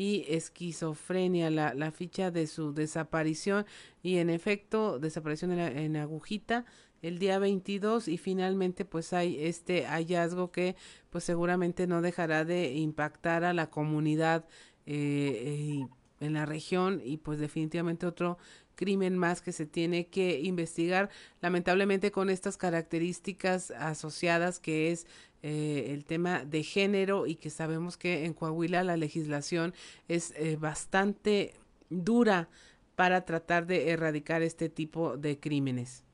y 0.00 0.24
esquizofrenia, 0.28 1.50
la, 1.50 1.74
la 1.74 1.90
ficha 1.90 2.30
de 2.30 2.46
su 2.46 2.72
desaparición. 2.72 3.66
Y 4.02 4.16
en 4.16 4.30
efecto 4.30 4.98
desaparición 4.98 5.52
en, 5.52 5.76
en 5.76 5.96
agujita 5.98 6.64
el 7.02 7.18
día 7.18 7.38
22 7.38 8.08
y 8.08 8.16
finalmente 8.16 8.86
pues 8.86 9.12
hay 9.12 9.44
este 9.44 9.84
hallazgo 9.84 10.52
que 10.52 10.74
pues 11.10 11.24
seguramente 11.24 11.86
no 11.86 12.00
dejará 12.00 12.46
de 12.46 12.72
impactar 12.72 13.44
a 13.44 13.52
la 13.52 13.68
comunidad 13.68 14.46
eh, 14.86 15.86
en 16.20 16.32
la 16.32 16.46
región. 16.46 17.02
Y 17.04 17.18
pues 17.18 17.38
definitivamente 17.38 18.06
otro 18.06 18.38
crimen 18.76 19.18
más 19.18 19.42
que 19.42 19.52
se 19.52 19.66
tiene 19.66 20.06
que 20.06 20.40
investigar. 20.40 21.10
Lamentablemente 21.42 22.10
con 22.10 22.30
estas 22.30 22.56
características 22.56 23.70
asociadas 23.72 24.60
que 24.60 24.92
es 24.92 25.06
eh, 25.42 25.86
el 25.92 26.04
tema 26.04 26.44
de 26.44 26.62
género 26.62 27.26
y 27.26 27.36
que 27.36 27.50
sabemos 27.50 27.96
que 27.96 28.26
en 28.26 28.34
Coahuila 28.34 28.84
la 28.84 28.96
legislación 28.96 29.72
es 30.08 30.34
eh, 30.36 30.56
bastante 30.60 31.54
dura 31.88 32.48
para 32.94 33.24
tratar 33.24 33.66
de 33.66 33.90
erradicar 33.90 34.42
este 34.42 34.68
tipo 34.68 35.16
de 35.16 35.40
crímenes. 35.40 36.04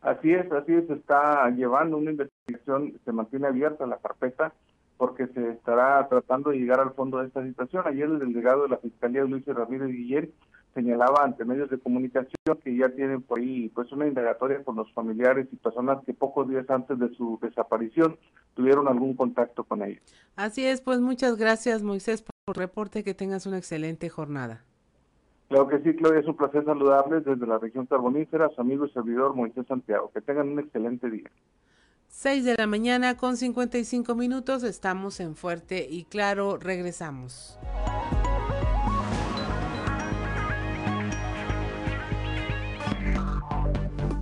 Así 0.00 0.32
es, 0.32 0.50
así 0.52 0.72
es, 0.72 0.86
se 0.86 0.94
está 0.94 1.50
llevando 1.50 1.98
una 1.98 2.12
investigación, 2.12 2.98
se 3.04 3.12
mantiene 3.12 3.48
abierta 3.48 3.86
la 3.86 3.98
carpeta 3.98 4.54
porque 4.96 5.26
se 5.28 5.50
estará 5.50 6.08
tratando 6.08 6.50
de 6.50 6.56
llegar 6.58 6.80
al 6.80 6.92
fondo 6.92 7.18
de 7.18 7.26
esta 7.26 7.44
situación. 7.44 7.84
Ayer 7.86 8.08
el 8.08 8.18
delegado 8.18 8.64
de 8.64 8.70
la 8.70 8.78
Fiscalía, 8.78 9.24
Luis 9.24 9.44
Ramírez 9.46 9.88
Guiller, 9.88 10.30
señalaba 10.78 11.24
ante 11.24 11.44
medios 11.44 11.68
de 11.70 11.78
comunicación 11.78 12.30
que 12.62 12.76
ya 12.76 12.88
tienen 12.90 13.20
por 13.22 13.40
ahí 13.40 13.68
pues 13.70 13.90
una 13.90 14.06
indagatoria 14.06 14.62
con 14.62 14.76
los 14.76 14.92
familiares 14.92 15.48
y 15.50 15.56
personas 15.56 15.98
que 16.06 16.14
pocos 16.14 16.48
días 16.48 16.70
antes 16.70 16.96
de 17.00 17.12
su 17.16 17.36
desaparición 17.42 18.16
tuvieron 18.54 18.86
algún 18.86 19.16
contacto 19.16 19.64
con 19.64 19.82
ellos. 19.82 20.02
Así 20.36 20.64
es, 20.64 20.80
pues 20.80 21.00
muchas 21.00 21.36
gracias 21.36 21.82
Moisés 21.82 22.22
por 22.22 22.32
el 22.46 22.54
reporte, 22.54 23.02
que 23.02 23.12
tengas 23.12 23.46
una 23.46 23.58
excelente 23.58 24.08
jornada. 24.08 24.64
Claro 25.48 25.66
que 25.66 25.80
sí, 25.80 25.94
Claudia, 25.96 26.20
es 26.20 26.26
un 26.26 26.36
placer 26.36 26.64
saludarles 26.64 27.24
desde 27.24 27.46
la 27.46 27.58
región 27.58 27.86
carbonífera, 27.86 28.50
su 28.50 28.60
amigo 28.60 28.86
y 28.86 28.90
servidor 28.90 29.34
Moisés 29.34 29.66
Santiago. 29.66 30.12
Que 30.12 30.20
tengan 30.20 30.50
un 30.50 30.60
excelente 30.60 31.10
día. 31.10 31.30
6 32.08 32.44
de 32.44 32.54
la 32.56 32.66
mañana 32.66 33.16
con 33.16 33.36
55 33.36 34.14
minutos, 34.14 34.62
estamos 34.62 35.20
en 35.20 35.34
Fuerte 35.34 35.86
y 35.88 36.04
Claro, 36.04 36.58
regresamos. 36.58 37.58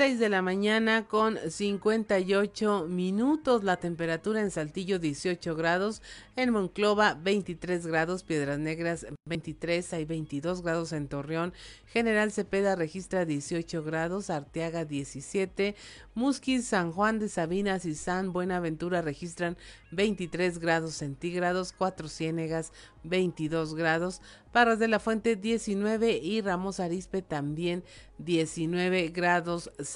6 0.00 0.18
de 0.18 0.30
la 0.30 0.40
mañana 0.40 1.06
con 1.06 1.36
58 1.46 2.86
minutos, 2.88 3.64
la 3.64 3.76
temperatura 3.76 4.40
en 4.40 4.50
Saltillo 4.50 4.98
18 4.98 5.54
grados, 5.54 6.00
en 6.36 6.52
Monclova 6.52 7.12
23 7.22 7.86
grados, 7.86 8.22
Piedras 8.22 8.58
Negras 8.58 9.06
23, 9.26 9.92
hay 9.92 10.06
22 10.06 10.62
grados 10.62 10.94
en 10.94 11.06
Torreón, 11.06 11.52
General 11.84 12.32
Cepeda 12.32 12.76
registra 12.76 13.26
18 13.26 13.84
grados, 13.84 14.30
Arteaga 14.30 14.86
17, 14.86 15.76
Musquis, 16.14 16.66
San 16.66 16.92
Juan 16.92 17.18
de 17.18 17.28
Sabinas 17.28 17.84
y 17.84 17.94
San 17.94 18.32
Buenaventura 18.32 19.02
registran 19.02 19.58
23 19.90 20.60
grados 20.60 20.94
centígrados, 20.94 21.74
Cuatro 21.76 22.08
Ciénegas 22.08 22.72
22 23.02 23.74
grados, 23.74 24.22
Parras 24.50 24.78
de 24.78 24.88
la 24.88 24.98
Fuente 24.98 25.36
19 25.36 26.18
y 26.18 26.40
Ramos 26.40 26.80
Arispe 26.80 27.20
también 27.20 27.84
19 28.18 29.08
grados 29.08 29.64
centígrados 29.78 29.89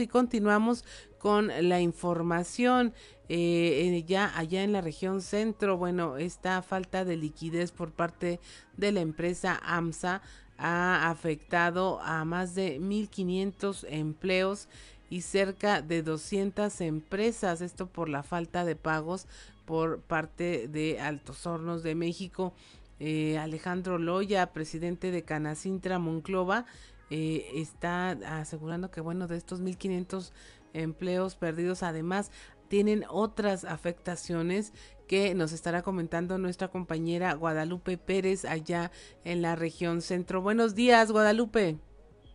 y 0.00 0.06
continuamos 0.06 0.84
con 1.18 1.50
la 1.68 1.80
información. 1.80 2.92
Eh, 3.28 4.04
ya 4.06 4.36
allá 4.38 4.62
en 4.62 4.72
la 4.72 4.80
región 4.80 5.20
centro, 5.20 5.76
bueno, 5.76 6.16
esta 6.16 6.62
falta 6.62 7.04
de 7.04 7.16
liquidez 7.16 7.72
por 7.72 7.90
parte 7.92 8.40
de 8.76 8.92
la 8.92 9.00
empresa 9.00 9.60
AMSA 9.64 10.22
ha 10.56 11.10
afectado 11.10 12.00
a 12.00 12.24
más 12.24 12.54
de 12.54 12.80
1.500 12.80 13.86
empleos 13.90 14.68
y 15.10 15.22
cerca 15.22 15.82
de 15.82 16.02
200 16.02 16.80
empresas, 16.80 17.60
esto 17.60 17.86
por 17.86 18.08
la 18.08 18.22
falta 18.22 18.64
de 18.64 18.76
pagos 18.76 19.26
por 19.64 20.00
parte 20.00 20.68
de 20.68 21.00
Altos 21.00 21.46
Hornos 21.46 21.82
de 21.82 21.94
México. 21.94 22.54
Eh, 23.00 23.38
Alejandro 23.38 23.98
Loya, 23.98 24.52
presidente 24.52 25.10
de 25.12 25.22
Canacintra 25.22 25.98
Monclova, 25.98 26.66
eh, 27.10 27.46
está 27.54 28.10
asegurando 28.40 28.90
que, 28.90 29.00
bueno, 29.00 29.26
de 29.26 29.36
estos 29.36 29.62
1.500 29.62 30.32
empleos 30.74 31.36
perdidos, 31.36 31.82
además 31.82 32.30
tienen 32.68 33.04
otras 33.08 33.64
afectaciones 33.64 34.72
que 35.06 35.34
nos 35.34 35.52
estará 35.52 35.82
comentando 35.82 36.38
nuestra 36.38 36.68
compañera 36.68 37.32
Guadalupe 37.32 37.96
Pérez 37.96 38.44
allá 38.44 38.90
en 39.24 39.40
la 39.40 39.56
región 39.56 40.02
centro. 40.02 40.42
Buenos 40.42 40.74
días, 40.74 41.10
Guadalupe. 41.10 41.78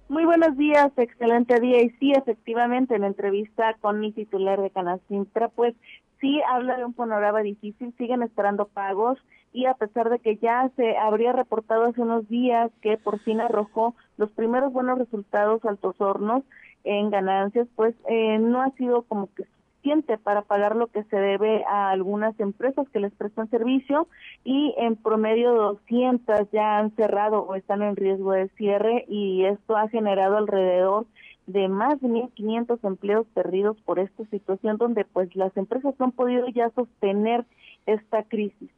Muy 0.09 0.25
buenos 0.25 0.57
días, 0.57 0.91
excelente 0.97 1.59
día. 1.59 1.81
Y 1.81 1.89
sí, 1.91 2.11
efectivamente, 2.11 2.95
en 2.95 3.01
la 3.01 3.07
entrevista 3.07 3.75
con 3.79 3.99
mi 3.99 4.11
titular 4.11 4.59
de 4.61 4.69
Canacintra, 4.71 5.49
pues 5.49 5.75
sí 6.19 6.41
habla 6.49 6.77
de 6.77 6.85
un 6.85 6.93
panorama 6.93 7.41
difícil, 7.41 7.93
siguen 7.97 8.23
esperando 8.23 8.67
pagos 8.67 9.19
y 9.53 9.67
a 9.67 9.75
pesar 9.75 10.09
de 10.09 10.19
que 10.19 10.37
ya 10.37 10.69
se 10.75 10.97
habría 10.97 11.31
reportado 11.31 11.85
hace 11.85 12.01
unos 12.01 12.27
días 12.27 12.71
que 12.81 12.97
por 12.97 13.19
fin 13.19 13.39
arrojó 13.39 13.95
los 14.17 14.31
primeros 14.31 14.73
buenos 14.73 14.97
resultados 14.97 15.63
Altos 15.63 15.95
Hornos 15.99 16.43
en 16.83 17.11
ganancias, 17.11 17.67
pues 17.75 17.95
eh, 18.09 18.39
no 18.39 18.61
ha 18.61 18.71
sido 18.71 19.03
como 19.03 19.27
que 19.33 19.45
suficiente 19.45 20.17
para 20.17 20.41
pagar 20.41 20.75
lo 20.75 20.87
que 20.87 21.03
se 21.03 21.17
debe 21.17 21.63
a 21.65 21.91
algunas 21.91 22.37
empresas 22.39 22.89
que 22.89 22.99
les 22.99 23.13
prestan 23.13 23.49
servicio 23.49 24.07
y 24.43 24.73
en 24.77 24.95
promedio 24.95 25.53
200 25.53 26.49
ya 26.51 26.79
han 26.79 26.91
cerrado 26.95 27.43
o 27.43 27.55
están 27.55 27.83
en 27.83 27.95
riesgo 27.95 28.31
de 28.31 28.49
cierre 28.49 29.05
y 29.07 29.45
esto 29.45 29.77
ha 29.77 29.87
generado 29.89 30.37
alrededor 30.37 31.05
de 31.47 31.67
más 31.67 31.99
de 32.01 32.07
1.500 32.07 32.79
empleos 32.83 33.27
perdidos 33.33 33.77
por 33.81 33.99
esta 33.99 34.25
situación 34.25 34.77
donde 34.77 35.05
pues 35.05 35.35
las 35.35 35.55
empresas 35.57 35.93
no 35.99 36.05
han 36.05 36.11
podido 36.11 36.47
ya 36.47 36.69
sostener 36.71 37.45
esta 37.85 38.23
crisis. 38.23 38.69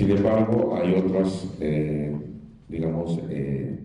Sin 0.00 0.10
embargo, 0.12 0.76
hay 0.76 0.94
otras, 0.94 1.54
eh, 1.60 2.10
digamos, 2.70 3.20
eh, 3.28 3.80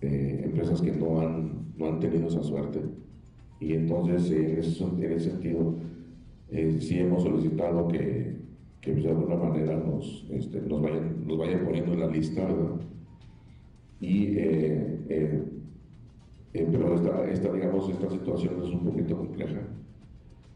eh, 0.00 0.42
empresas 0.44 0.80
que 0.80 0.92
no 0.92 1.20
han, 1.20 1.72
no 1.76 1.86
han 1.86 1.98
tenido 1.98 2.28
esa 2.28 2.44
suerte. 2.44 2.78
Y 3.58 3.72
entonces, 3.72 4.30
en 4.30 4.58
ese, 4.60 4.84
en 4.84 5.12
ese 5.12 5.30
sentido, 5.30 5.74
sí 6.78 7.00
hemos 7.00 7.24
solicitado 7.24 7.88
que, 7.88 8.36
que 8.80 8.94
de 8.94 9.08
alguna 9.08 9.34
manera 9.34 9.76
nos, 9.76 10.28
este, 10.30 10.60
nos, 10.60 10.80
vayan, 10.80 11.26
nos 11.26 11.36
vayan 11.36 11.64
poniendo 11.64 11.92
en 11.92 12.00
la 12.00 12.06
lista, 12.06 12.44
¿verdad? 12.44 12.80
Y, 14.00 14.36
pero 16.52 16.94
esta, 16.94 17.28
esta, 17.28 17.52
digamos, 17.52 17.90
esta 17.90 18.08
situación 18.08 18.62
es 18.62 18.70
un 18.70 18.84
poquito 18.84 19.16
compleja. 19.16 19.58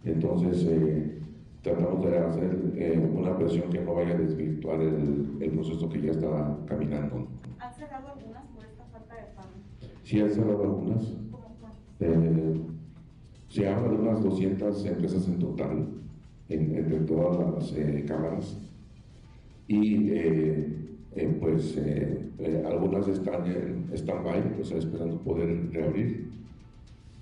Entonces, 0.05 0.64
tratamos 1.63 2.05
de 2.05 2.19
hacer 2.19 2.73
eh, 2.77 3.11
una 3.15 3.37
presión 3.39 3.71
que 3.71 3.81
no 3.81 3.95
vaya 3.95 4.15
a 4.15 4.19
desvirtuar 4.19 4.81
el, 4.81 5.37
el, 5.41 5.51
proceso 5.53 5.89
que 5.89 6.03
ya 6.03 6.11
está 6.11 6.59
caminando. 6.67 7.29
¿Han 7.59 7.75
cerrado 7.75 8.09
algunas 8.09 8.45
por 8.49 8.65
esta 8.65 8.85
falta 8.87 9.15
de 9.15 9.23
pago? 9.37 9.49
Sí, 10.03 10.21
han 10.21 10.31
cerrado 10.31 10.63
algunas. 10.63 11.15
Eh, 12.01 12.61
se 13.49 13.69
habla 13.69 13.89
de 13.89 13.95
unas 13.95 14.23
200 14.23 14.87
empresas 14.87 15.29
en 15.29 15.39
total, 15.39 15.87
en, 16.49 16.77
entre 16.77 16.99
todas 17.01 17.55
las 17.55 17.73
eh, 17.77 18.05
cámaras. 18.09 18.59
Y 19.69 20.11
eh, 20.11 20.69
pues 21.39 21.79
algunas 22.67 23.07
están 23.07 23.47
en 23.47 23.91
stand-by, 23.93 24.57
pues 24.57 24.73
esperando 24.73 25.19
poder 25.19 25.71
reabrir, 25.71 26.31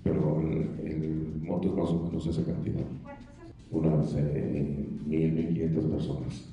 pero 0.03 0.41
el, 0.41 0.87
el 0.87 1.41
monto 1.41 1.67
es 1.67 1.75
más 1.75 1.89
o 1.89 2.03
menos 2.05 2.25
esa 2.25 2.43
cantidad 2.43 2.85
unas 3.71 4.15
eh, 4.17 4.85
mil, 5.05 5.31
mil 5.31 5.47
quinientas 5.49 5.85
personas 5.85 6.49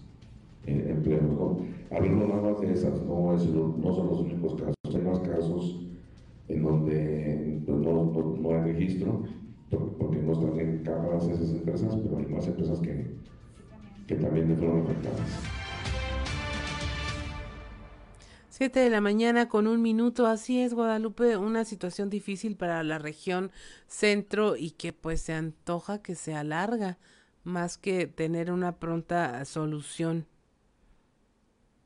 en 0.67 0.91
empleos. 0.91 1.23
¿no? 1.23 1.59
Hablando 1.91 2.27
nada 2.29 2.43
más 2.43 2.61
de 2.61 2.73
esas, 2.73 3.03
no, 3.05 3.35
es, 3.35 3.45
no 3.47 3.95
son 3.95 4.07
los 4.07 4.21
únicos 4.21 4.55
casos, 4.55 4.95
hay 4.95 5.03
más 5.03 5.19
casos 5.21 5.81
en 6.49 6.63
donde 6.63 7.61
pues, 7.67 7.79
no, 7.79 8.37
no, 8.41 8.51
hay 8.51 8.73
registro 8.73 9.23
porque 9.71 10.19
no 10.19 10.33
están 10.33 10.59
en 10.59 10.79
cámaras 10.83 11.29
esas 11.29 11.51
empresas, 11.51 11.97
pero 11.97 12.19
hay 12.19 12.27
más 12.27 12.47
empresas 12.47 12.81
que, 12.81 13.07
que 14.07 14.15
también 14.17 14.57
fueron 14.57 14.83
afectadas. 14.83 15.58
7 18.59 18.81
de 18.81 18.91
la 18.91 19.01
mañana 19.01 19.49
con 19.49 19.69
un 19.69 19.81
minuto, 19.83 20.27
así 20.27 20.61
es 20.61 20.75
Guadalupe, 20.75 21.37
una 21.37 21.63
situación 21.65 22.11
difícil 22.11 22.57
para 22.57 22.83
la 22.83 22.99
región 22.99 23.53
centro 23.87 24.57
y 24.57 24.73
que 24.73 24.93
pues 24.93 25.21
se 25.23 25.33
antoja 25.33 26.03
que 26.03 26.17
se 26.17 26.35
alarga 26.35 26.99
más 27.45 27.79
que 27.79 28.09
tener 28.09 28.51
una 28.51 28.73
pronta 28.73 29.45
solución. 29.45 30.27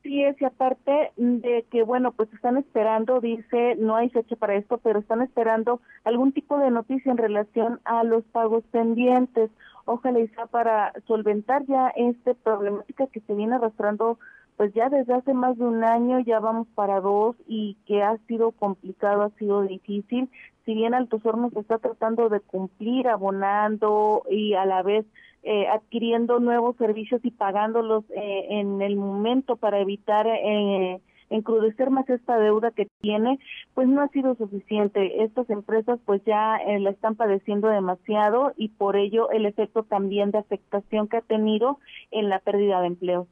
Sí, 0.03 0.25
es 0.25 0.41
y 0.41 0.47
aparte 0.47 1.13
de 1.17 1.67
que, 1.71 1.83
bueno, 1.83 2.13
pues 2.13 2.33
están 2.33 2.57
esperando, 2.57 3.21
dice, 3.21 3.77
no 3.77 3.95
hay 3.95 4.09
fecha 4.09 4.35
para 4.37 4.55
esto, 4.55 4.79
pero 4.79 5.01
están 5.01 5.21
esperando 5.21 5.83
algún 6.05 6.33
tipo 6.33 6.57
de 6.57 6.71
noticia 6.71 7.13
en 7.13 7.19
relación 7.19 7.81
a 7.85 8.03
los 8.03 8.25
pagos 8.25 8.65
pendientes. 8.71 9.51
Ojalá 9.85 10.21
y 10.21 10.29
sea 10.29 10.47
para 10.47 10.95
solventar 11.07 11.67
ya 11.67 11.89
esta 11.97 12.33
problemática 12.33 13.09
que 13.09 13.21
se 13.21 13.35
viene 13.35 13.57
arrastrando 13.57 14.19
pues 14.57 14.73
ya 14.75 14.89
desde 14.89 15.15
hace 15.15 15.35
más 15.35 15.57
de 15.57 15.65
un 15.65 15.85
año 15.85 16.21
ya 16.21 16.41
vamos 16.41 16.69
para 16.75 17.01
dos 17.01 17.37
y 17.47 17.77
que 17.87 18.03
ha 18.03 18.17
sido 18.29 18.53
complicado, 18.53 19.23
ha 19.23 19.31
sido 19.39 19.63
difícil. 19.63 20.29
Si 20.65 20.75
bien 20.75 20.95
Altos 20.95 21.25
Hornos 21.25 21.55
está 21.57 21.79
tratando 21.79 22.29
de 22.29 22.41
cumplir, 22.41 23.09
abonando 23.09 24.23
y 24.31 24.55
a 24.55 24.65
la 24.65 24.83
vez 24.83 25.07
eh, 25.43 25.67
adquiriendo 25.69 26.39
nuevos 26.39 26.77
servicios 26.77 27.21
y 27.25 27.33
pagándolos 27.33 28.05
eh, 28.11 28.47
en 28.51 28.81
el 28.81 28.97
momento 28.97 29.57
para 29.57 29.81
evitar 29.81 30.27
eh, 30.29 31.01
encrudecer 31.33 31.91
más 31.91 32.09
esta 32.09 32.39
deuda 32.39 32.71
que 32.71 32.89
tiene, 33.01 33.39
pues 33.75 33.89
no 33.89 34.03
ha 34.03 34.09
sido 34.09 34.35
suficiente. 34.37 35.25
Estas 35.25 35.49
empresas 35.51 35.99
pues 36.05 36.23
ya 36.25 36.57
eh, 36.57 36.79
la 36.79 36.91
están 36.91 37.17
padeciendo 37.17 37.69
demasiado 37.69 38.53
y 38.57 38.69
por 38.69 38.97
ello 38.97 39.31
el 39.31 39.47
efecto 39.47 39.83
también 39.83 40.31
de 40.31 40.39
afectación 40.39 41.09
que 41.09 41.19
ha 41.19 41.23
tenido 41.23 41.79
en 42.11 42.29
la 42.29 42.39
pérdida 42.39 42.81
de 42.81 42.89
empleo. 42.89 43.27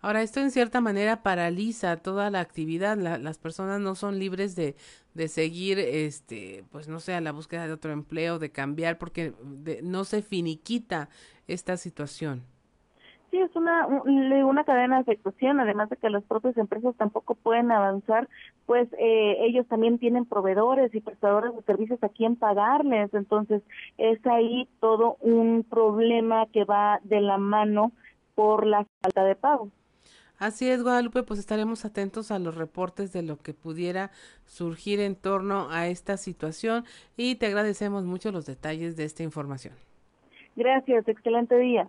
Ahora, 0.00 0.22
esto 0.22 0.40
en 0.40 0.50
cierta 0.50 0.80
manera 0.80 1.22
paraliza 1.22 1.96
toda 1.96 2.30
la 2.30 2.40
actividad. 2.40 2.96
las 2.96 3.38
personas 3.38 3.80
no 3.80 3.94
son 3.94 4.18
libres 4.18 4.54
de, 4.54 4.76
de 5.14 5.28
seguir, 5.28 5.78
este, 5.78 6.64
pues 6.70 6.88
no 6.88 7.00
sé, 7.00 7.14
a 7.14 7.20
la 7.20 7.32
búsqueda 7.32 7.66
de 7.66 7.72
otro 7.72 7.92
empleo, 7.92 8.38
de 8.38 8.50
cambiar, 8.50 8.98
porque 8.98 9.34
no 9.82 10.04
se 10.04 10.22
finiquita 10.22 11.08
esta 11.48 11.76
situación. 11.76 12.44
Sí, 13.30 13.38
es 13.38 13.54
una, 13.56 13.86
una 13.86 14.64
cadena 14.64 14.96
de 14.96 15.02
afectación, 15.02 15.60
además 15.60 15.90
de 15.90 15.96
que 15.96 16.08
las 16.08 16.24
propias 16.24 16.56
empresas 16.56 16.94
tampoco 16.96 17.34
pueden 17.34 17.70
avanzar, 17.70 18.26
pues 18.64 18.88
eh, 18.98 19.36
ellos 19.40 19.66
también 19.66 19.98
tienen 19.98 20.24
proveedores 20.24 20.94
y 20.94 21.00
prestadores 21.00 21.54
de 21.54 21.62
servicios 21.62 22.02
a 22.02 22.08
quien 22.08 22.36
pagarles, 22.36 23.12
entonces 23.12 23.62
es 23.98 24.24
ahí 24.26 24.66
todo 24.80 25.16
un 25.20 25.66
problema 25.68 26.46
que 26.46 26.64
va 26.64 27.00
de 27.02 27.20
la 27.20 27.36
mano 27.36 27.92
por 28.34 28.64
la 28.64 28.86
falta 29.02 29.24
de 29.24 29.34
pago. 29.34 29.68
Así 30.38 30.68
es, 30.68 30.82
Guadalupe, 30.82 31.24
pues 31.24 31.40
estaremos 31.40 31.84
atentos 31.84 32.30
a 32.30 32.38
los 32.38 32.54
reportes 32.54 33.12
de 33.12 33.22
lo 33.22 33.38
que 33.38 33.54
pudiera 33.54 34.12
surgir 34.46 35.00
en 35.00 35.16
torno 35.16 35.68
a 35.70 35.88
esta 35.88 36.16
situación 36.16 36.84
y 37.16 37.34
te 37.34 37.46
agradecemos 37.46 38.04
mucho 38.04 38.30
los 38.30 38.46
detalles 38.46 38.96
de 38.96 39.04
esta 39.04 39.24
información. 39.24 39.74
Gracias, 40.54 41.08
excelente 41.08 41.58
día. 41.58 41.88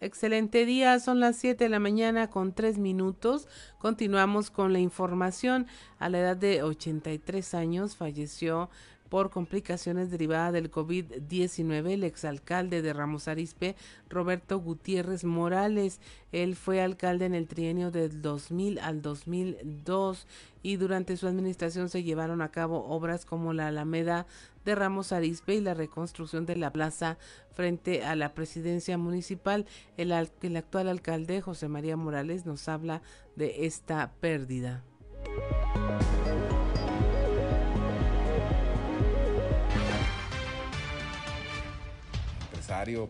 Excelente 0.00 0.66
día, 0.66 0.98
son 0.98 1.20
las 1.20 1.36
7 1.36 1.64
de 1.64 1.70
la 1.70 1.78
mañana 1.78 2.28
con 2.28 2.52
3 2.52 2.78
minutos. 2.78 3.48
Continuamos 3.78 4.50
con 4.50 4.72
la 4.72 4.78
información. 4.78 5.66
A 5.98 6.08
la 6.08 6.18
edad 6.18 6.36
de 6.36 6.62
83 6.62 7.54
años 7.54 7.96
falleció 7.96 8.68
por 9.08 9.30
complicaciones 9.30 10.10
derivadas 10.10 10.52
del 10.52 10.70
COVID-19, 10.70 11.92
el 11.92 12.04
exalcalde 12.04 12.82
de 12.82 12.92
Ramos 12.92 13.28
Arizpe, 13.28 13.76
Roberto 14.08 14.58
Gutiérrez 14.58 15.24
Morales. 15.24 16.00
Él 16.32 16.56
fue 16.56 16.80
alcalde 16.80 17.26
en 17.26 17.34
el 17.34 17.46
trienio 17.46 17.90
del 17.90 18.22
2000 18.22 18.78
al 18.80 19.02
2002 19.02 20.26
y 20.62 20.76
durante 20.76 21.16
su 21.16 21.26
administración 21.26 21.88
se 21.88 22.02
llevaron 22.02 22.42
a 22.42 22.50
cabo 22.50 22.86
obras 22.86 23.24
como 23.24 23.52
la 23.52 23.68
Alameda 23.68 24.26
de 24.64 24.74
Ramos 24.74 25.12
Arizpe 25.12 25.54
y 25.54 25.60
la 25.60 25.74
reconstrucción 25.74 26.46
de 26.46 26.56
la 26.56 26.72
plaza 26.72 27.18
frente 27.52 28.04
a 28.04 28.16
la 28.16 28.34
presidencia 28.34 28.98
municipal. 28.98 29.66
El, 29.96 30.12
el 30.12 30.56
actual 30.56 30.88
alcalde, 30.88 31.40
José 31.40 31.68
María 31.68 31.96
Morales, 31.96 32.46
nos 32.46 32.68
habla 32.68 33.02
de 33.36 33.66
esta 33.66 34.12
pérdida. 34.20 34.82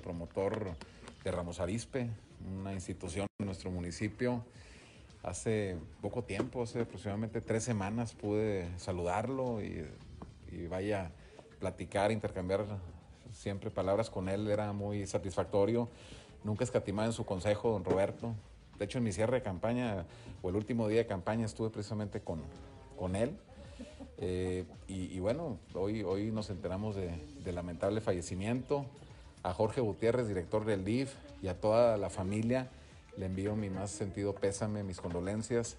Promotor 0.02 0.76
de 1.24 1.30
Ramos 1.30 1.58
Arispe, 1.58 2.10
una 2.60 2.74
institución 2.74 3.26
en 3.40 3.46
nuestro 3.46 3.70
municipio. 3.70 4.44
Hace 5.22 5.78
poco 6.02 6.22
tiempo, 6.22 6.62
hace 6.62 6.82
aproximadamente 6.82 7.40
tres 7.40 7.64
semanas, 7.64 8.12
pude 8.12 8.68
saludarlo 8.78 9.62
y, 9.62 9.86
vaya 10.68 11.10
platicar, 11.60 12.12
intercambiar 12.12 12.66
siempre 13.32 13.70
palabras 13.70 14.10
con 14.10 14.28
él, 14.28 14.48
era 14.48 14.72
muy 14.74 15.06
satisfactorio. 15.06 15.88
Nunca 16.44 16.62
escatimaba 16.62 17.06
en 17.06 17.14
su 17.14 17.24
consejo, 17.24 17.70
don 17.70 17.84
Roberto. 17.84 18.34
De 18.78 18.84
hecho, 18.84 18.98
en 18.98 19.04
mi 19.04 19.12
cierre 19.12 19.38
de 19.38 19.42
campaña, 19.42 20.04
o 20.42 20.50
el 20.50 20.56
último 20.56 20.88
día 20.88 20.98
de 20.98 21.06
campaña, 21.06 21.46
estuve 21.46 21.70
precisamente 21.70 22.20
con, 22.20 22.42
con 22.98 23.16
él. 23.16 23.34
Eh, 24.18 24.64
y, 24.86 25.18
bueno, 25.20 25.58
hoy, 25.72 26.02
hoy 26.02 26.30
nos 26.30 26.50
enteramos 26.50 26.94
de, 26.96 27.10
de 27.42 27.52
lamentable 27.52 28.02
fallecimiento 28.02 28.84
a 29.44 29.52
Jorge 29.52 29.80
Gutiérrez, 29.80 30.26
director 30.26 30.64
del 30.64 30.84
DIF, 30.84 31.14
y 31.44 31.48
a 31.48 31.60
toda 31.60 31.98
la 31.98 32.08
familia. 32.08 32.68
Le 33.16 33.26
envío 33.26 33.54
mi 33.54 33.70
más 33.70 33.90
sentido 33.90 34.34
pésame, 34.34 34.82
mis 34.82 35.00
condolencias 35.00 35.76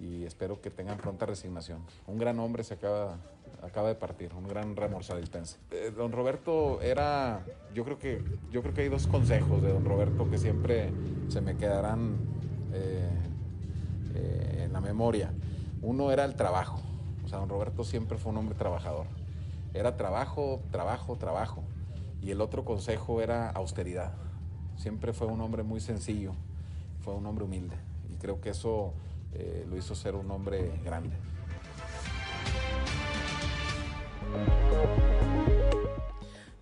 y 0.00 0.24
espero 0.24 0.60
que 0.60 0.70
tengan 0.70 0.96
pronta 0.96 1.26
resignación. 1.26 1.80
Un 2.06 2.18
gran 2.18 2.38
hombre 2.40 2.64
se 2.64 2.74
acaba, 2.74 3.18
acaba 3.62 3.88
de 3.88 3.94
partir, 3.94 4.32
un 4.34 4.48
gran 4.48 4.74
remorzadispense. 4.74 5.58
Eh, 5.70 5.92
don 5.94 6.12
Roberto 6.12 6.80
era, 6.80 7.44
yo 7.74 7.84
creo, 7.84 7.98
que, 7.98 8.22
yo 8.50 8.62
creo 8.62 8.74
que 8.74 8.80
hay 8.82 8.88
dos 8.88 9.06
consejos 9.06 9.62
de 9.62 9.72
don 9.72 9.84
Roberto 9.84 10.28
que 10.30 10.38
siempre 10.38 10.90
se 11.28 11.42
me 11.42 11.56
quedarán 11.56 12.16
eh, 12.72 13.08
eh, 14.14 14.62
en 14.64 14.72
la 14.72 14.80
memoria. 14.80 15.30
Uno 15.82 16.10
era 16.10 16.24
el 16.24 16.34
trabajo, 16.34 16.80
o 17.24 17.28
sea, 17.28 17.38
don 17.38 17.50
Roberto 17.50 17.84
siempre 17.84 18.16
fue 18.16 18.32
un 18.32 18.38
hombre 18.38 18.54
trabajador. 18.54 19.06
Era 19.74 19.96
trabajo, 19.96 20.62
trabajo, 20.70 21.16
trabajo 21.16 21.62
y 22.26 22.32
el 22.32 22.40
otro 22.40 22.64
consejo 22.64 23.22
era 23.22 23.50
austeridad. 23.50 24.12
Siempre 24.76 25.12
fue 25.12 25.28
un 25.28 25.40
hombre 25.40 25.62
muy 25.62 25.78
sencillo, 25.78 26.32
fue 27.00 27.14
un 27.14 27.24
hombre 27.24 27.44
humilde 27.44 27.76
y 28.10 28.16
creo 28.16 28.40
que 28.40 28.50
eso 28.50 28.94
eh, 29.32 29.64
lo 29.70 29.76
hizo 29.76 29.94
ser 29.94 30.16
un 30.16 30.28
hombre 30.32 30.80
grande. 30.84 31.14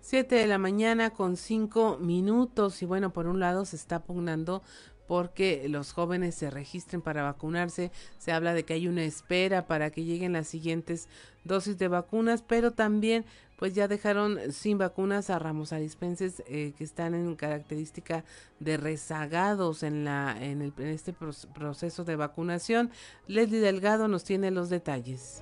Siete 0.01 0.35
de 0.35 0.45
la 0.45 0.59
mañana 0.59 1.09
con 1.09 1.35
cinco 1.35 1.97
minutos 1.99 2.83
y 2.83 2.85
bueno, 2.85 3.11
por 3.11 3.25
un 3.25 3.39
lado 3.39 3.65
se 3.65 3.75
está 3.75 4.03
pugnando 4.03 4.61
porque 5.07 5.67
los 5.67 5.93
jóvenes 5.93 6.35
se 6.35 6.49
registren 6.49 7.01
para 7.01 7.23
vacunarse. 7.23 7.91
Se 8.19 8.31
habla 8.31 8.53
de 8.53 8.65
que 8.65 8.73
hay 8.73 8.87
una 8.87 9.03
espera 9.03 9.65
para 9.65 9.89
que 9.89 10.03
lleguen 10.03 10.33
las 10.33 10.47
siguientes 10.47 11.09
dosis 11.43 11.77
de 11.77 11.87
vacunas, 11.87 12.43
pero 12.43 12.71
también 12.71 13.25
pues 13.57 13.73
ya 13.73 13.87
dejaron 13.87 14.51
sin 14.51 14.77
vacunas 14.77 15.29
a 15.29 15.39
ramos 15.39 15.73
arispenses 15.73 16.43
eh, 16.47 16.73
que 16.77 16.83
están 16.83 17.13
en 17.15 17.35
característica 17.35 18.23
de 18.59 18.77
rezagados 18.77 19.83
en 19.83 20.05
la 20.05 20.35
en, 20.39 20.61
en 20.61 20.87
este 20.87 21.13
proceso 21.13 22.03
de 22.03 22.15
vacunación. 22.15 22.91
Leslie 23.27 23.59
Delgado 23.59 24.07
nos 24.07 24.23
tiene 24.23 24.51
los 24.51 24.69
detalles. 24.69 25.41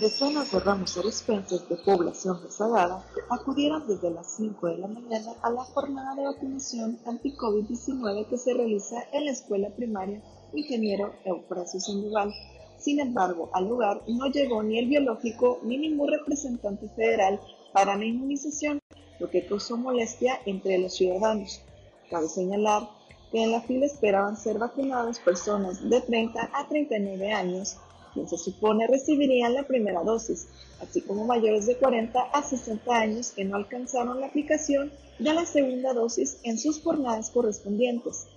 Decenas 0.00 0.50
de 0.50 0.60
ramos 0.60 0.98
arispenses 0.98 1.68
de 1.68 1.76
población 1.76 2.42
rezagada 2.42 3.06
acudieron 3.30 3.86
desde 3.86 4.10
las 4.10 4.26
5 4.36 4.66
de 4.66 4.78
la 4.78 4.88
mañana 4.88 5.32
a 5.40 5.50
la 5.50 5.64
jornada 5.64 6.16
de 6.16 6.24
vacunación 6.24 6.98
anti-COVID-19 7.06 8.28
que 8.28 8.36
se 8.36 8.54
realiza 8.54 8.96
en 9.12 9.26
la 9.26 9.30
escuela 9.30 9.70
primaria 9.70 10.20
Ingeniero 10.54 11.14
Eufrasio 11.24 11.80
Sandoval. 11.80 12.32
Sin 12.78 13.00
embargo, 13.00 13.50
al 13.52 13.68
lugar 13.68 14.02
no 14.06 14.26
llegó 14.26 14.62
ni 14.62 14.78
el 14.78 14.86
biológico 14.86 15.60
ni 15.62 15.78
ningún 15.78 16.10
representante 16.10 16.88
federal 16.88 17.40
para 17.72 17.96
la 17.96 18.04
inmunización, 18.04 18.80
lo 19.18 19.30
que 19.30 19.46
causó 19.46 19.76
molestia 19.76 20.40
entre 20.46 20.78
los 20.78 20.94
ciudadanos. 20.94 21.62
Cabe 22.10 22.28
señalar 22.28 22.88
que 23.32 23.42
en 23.42 23.52
la 23.52 23.62
fila 23.62 23.86
esperaban 23.86 24.36
ser 24.36 24.58
vacunados 24.58 25.18
personas 25.18 25.88
de 25.88 26.00
30 26.00 26.50
a 26.52 26.68
39 26.68 27.32
años 27.32 27.76
quien 28.14 28.28
se 28.28 28.38
supone 28.38 28.86
recibirían 28.86 29.54
la 29.54 29.64
primera 29.64 30.02
dosis, 30.04 30.46
así 30.80 31.02
como 31.02 31.26
mayores 31.26 31.66
de 31.66 31.76
40 31.76 32.20
a 32.20 32.42
60 32.42 32.96
años 32.96 33.32
que 33.32 33.44
no 33.44 33.56
alcanzaron 33.56 34.20
la 34.20 34.28
aplicación 34.28 34.92
de 35.18 35.34
la 35.34 35.44
segunda 35.44 35.92
dosis 35.92 36.38
en 36.44 36.58
sus 36.58 36.80
jornadas 36.80 37.30
correspondientes. 37.30 38.28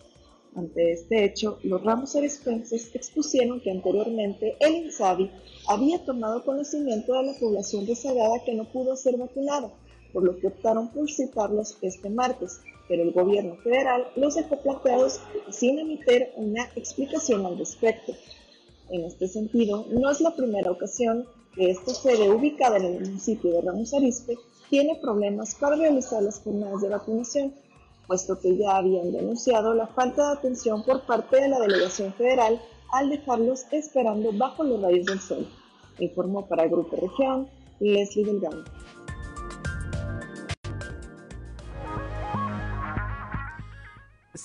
Ante 0.58 0.92
este 0.92 1.24
hecho, 1.24 1.60
los 1.62 1.84
ramos 1.84 2.16
arispenses 2.16 2.90
expusieron 2.96 3.62
que 3.62 3.70
anteriormente 3.70 4.58
el 4.60 4.74
INSABI 4.74 5.30
había 5.68 6.04
tomado 6.04 6.44
conocimiento 6.44 7.14
de 7.14 7.28
la 7.28 7.34
población 7.40 7.86
rezagada 7.86 8.44
que 8.44 8.56
no 8.56 8.66
pudo 8.66 8.96
ser 8.96 9.18
vacunada, 9.18 9.72
por 10.12 10.24
lo 10.24 10.36
que 10.40 10.48
optaron 10.48 10.88
por 10.88 11.12
citarlos 11.12 11.78
este 11.84 12.10
martes, 12.10 12.60
pero 12.88 13.04
el 13.04 13.12
gobierno 13.12 13.56
federal 13.58 14.08
los 14.16 14.34
dejó 14.34 14.60
planteados 14.60 15.20
sin 15.52 15.78
emitir 15.78 16.30
una 16.38 16.64
explicación 16.76 17.46
al 17.46 17.60
respecto. 17.60 18.14
En 18.90 19.04
este 19.04 19.28
sentido, 19.28 19.86
no 19.92 20.10
es 20.10 20.22
la 20.22 20.36
primera 20.36 20.72
ocasión 20.72 21.28
que 21.54 21.70
esta 21.70 21.94
sede 21.94 22.32
ubicada 22.32 22.78
en 22.78 22.86
el 22.86 23.02
municipio 23.02 23.52
de 23.52 23.62
Ramos 23.62 23.94
Arizpe 23.94 24.40
tiene 24.72 24.96
problemas 24.96 25.54
para 25.54 25.76
realizar 25.76 26.24
las 26.24 26.40
jornadas 26.40 26.82
de 26.82 26.90
vacunación, 26.90 27.54
puesto 28.08 28.40
que 28.40 28.58
ya 28.58 28.78
habían 28.78 29.12
denunciado 29.12 29.74
la 29.74 29.88
falta 29.88 30.28
de 30.28 30.38
atención 30.38 30.84
por 30.84 31.02
parte 31.02 31.42
de 31.42 31.50
la 31.50 31.60
delegación 31.60 32.14
federal 32.14 32.60
al 32.92 33.10
dejarlos 33.10 33.66
esperando 33.72 34.32
bajo 34.32 34.64
los 34.64 34.82
rayos 34.82 35.06
del 35.06 35.20
sol. 35.20 35.48
Informó 36.00 36.48
para 36.48 36.64
el 36.64 36.70
Grupo 36.70 36.96
Región 36.96 37.48
Leslie 37.80 38.26
Delgado. 38.26 38.64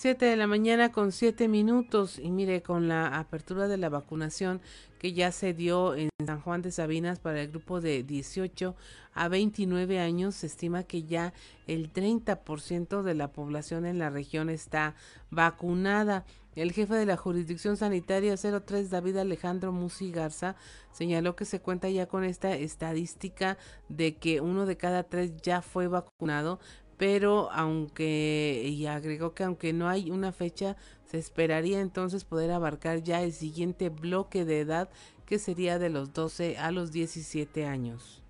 7 0.02 0.24
de 0.24 0.36
la 0.36 0.48
mañana 0.48 0.90
con 0.90 1.12
7 1.12 1.46
minutos 1.46 2.18
y 2.18 2.32
mire 2.32 2.60
con 2.60 2.88
la 2.88 3.18
apertura 3.18 3.68
de 3.68 3.76
la 3.76 3.88
vacunación 3.88 4.60
que 5.02 5.12
ya 5.12 5.32
se 5.32 5.52
dio 5.52 5.96
en 5.96 6.10
San 6.24 6.40
Juan 6.40 6.62
de 6.62 6.70
Sabinas 6.70 7.18
para 7.18 7.42
el 7.42 7.48
grupo 7.48 7.80
de 7.80 8.04
18 8.04 8.76
a 9.14 9.26
29 9.26 9.98
años 9.98 10.36
se 10.36 10.46
estima 10.46 10.84
que 10.84 11.02
ya 11.02 11.34
el 11.66 11.92
30% 11.92 13.02
de 13.02 13.14
la 13.14 13.32
población 13.32 13.84
en 13.84 13.98
la 13.98 14.10
región 14.10 14.48
está 14.48 14.94
vacunada. 15.30 16.24
El 16.54 16.70
jefe 16.72 16.94
de 16.94 17.06
la 17.06 17.16
jurisdicción 17.16 17.76
sanitaria 17.76 18.36
03 18.36 18.90
David 18.90 19.16
Alejandro 19.16 19.72
Musi 19.72 20.12
Garza 20.12 20.54
señaló 20.92 21.34
que 21.34 21.46
se 21.46 21.60
cuenta 21.60 21.88
ya 21.90 22.06
con 22.06 22.22
esta 22.24 22.54
estadística 22.54 23.58
de 23.88 24.16
que 24.16 24.40
uno 24.40 24.66
de 24.66 24.76
cada 24.76 25.02
tres 25.02 25.32
ya 25.42 25.62
fue 25.62 25.88
vacunado, 25.88 26.60
pero 27.02 27.50
aunque, 27.50 28.62
y 28.64 28.86
agregó 28.86 29.34
que 29.34 29.42
aunque 29.42 29.72
no 29.72 29.88
hay 29.88 30.12
una 30.12 30.30
fecha, 30.30 30.76
se 31.10 31.18
esperaría 31.18 31.80
entonces 31.80 32.22
poder 32.22 32.52
abarcar 32.52 33.02
ya 33.02 33.22
el 33.22 33.32
siguiente 33.32 33.88
bloque 33.88 34.44
de 34.44 34.60
edad 34.60 34.88
que 35.26 35.40
sería 35.40 35.80
de 35.80 35.90
los 35.90 36.12
12 36.12 36.58
a 36.58 36.70
los 36.70 36.92
17 36.92 37.66
años. 37.66 38.22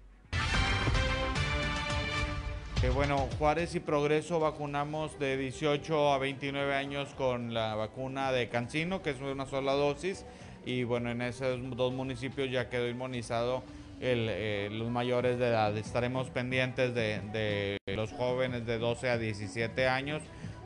Bueno, 2.95 3.29
Juárez 3.39 3.75
y 3.75 3.81
Progreso 3.81 4.41
vacunamos 4.41 5.19
de 5.19 5.37
18 5.37 6.11
a 6.11 6.17
29 6.17 6.75
años 6.75 7.11
con 7.19 7.53
la 7.53 7.75
vacuna 7.75 8.33
de 8.33 8.49
Cancino, 8.49 9.03
que 9.03 9.11
es 9.11 9.21
una 9.21 9.45
sola 9.45 9.75
dosis, 9.75 10.25
y 10.65 10.85
bueno, 10.85 11.11
en 11.11 11.21
esos 11.21 11.61
dos 11.77 11.93
municipios 11.93 12.51
ya 12.51 12.71
quedó 12.71 12.89
inmunizado 12.89 13.65
eh, 14.05 14.69
los 14.73 14.91
mayores 14.91 15.39
de 15.39 15.47
edad. 15.47 15.77
Estaremos 15.77 16.29
pendientes 16.31 16.93
de, 16.93 17.79
los 17.87 18.13
jóvenes 18.13 18.67
de 18.67 18.79
12 18.79 19.11
a 19.11 19.17
17 19.17 19.87
años 19.87 20.23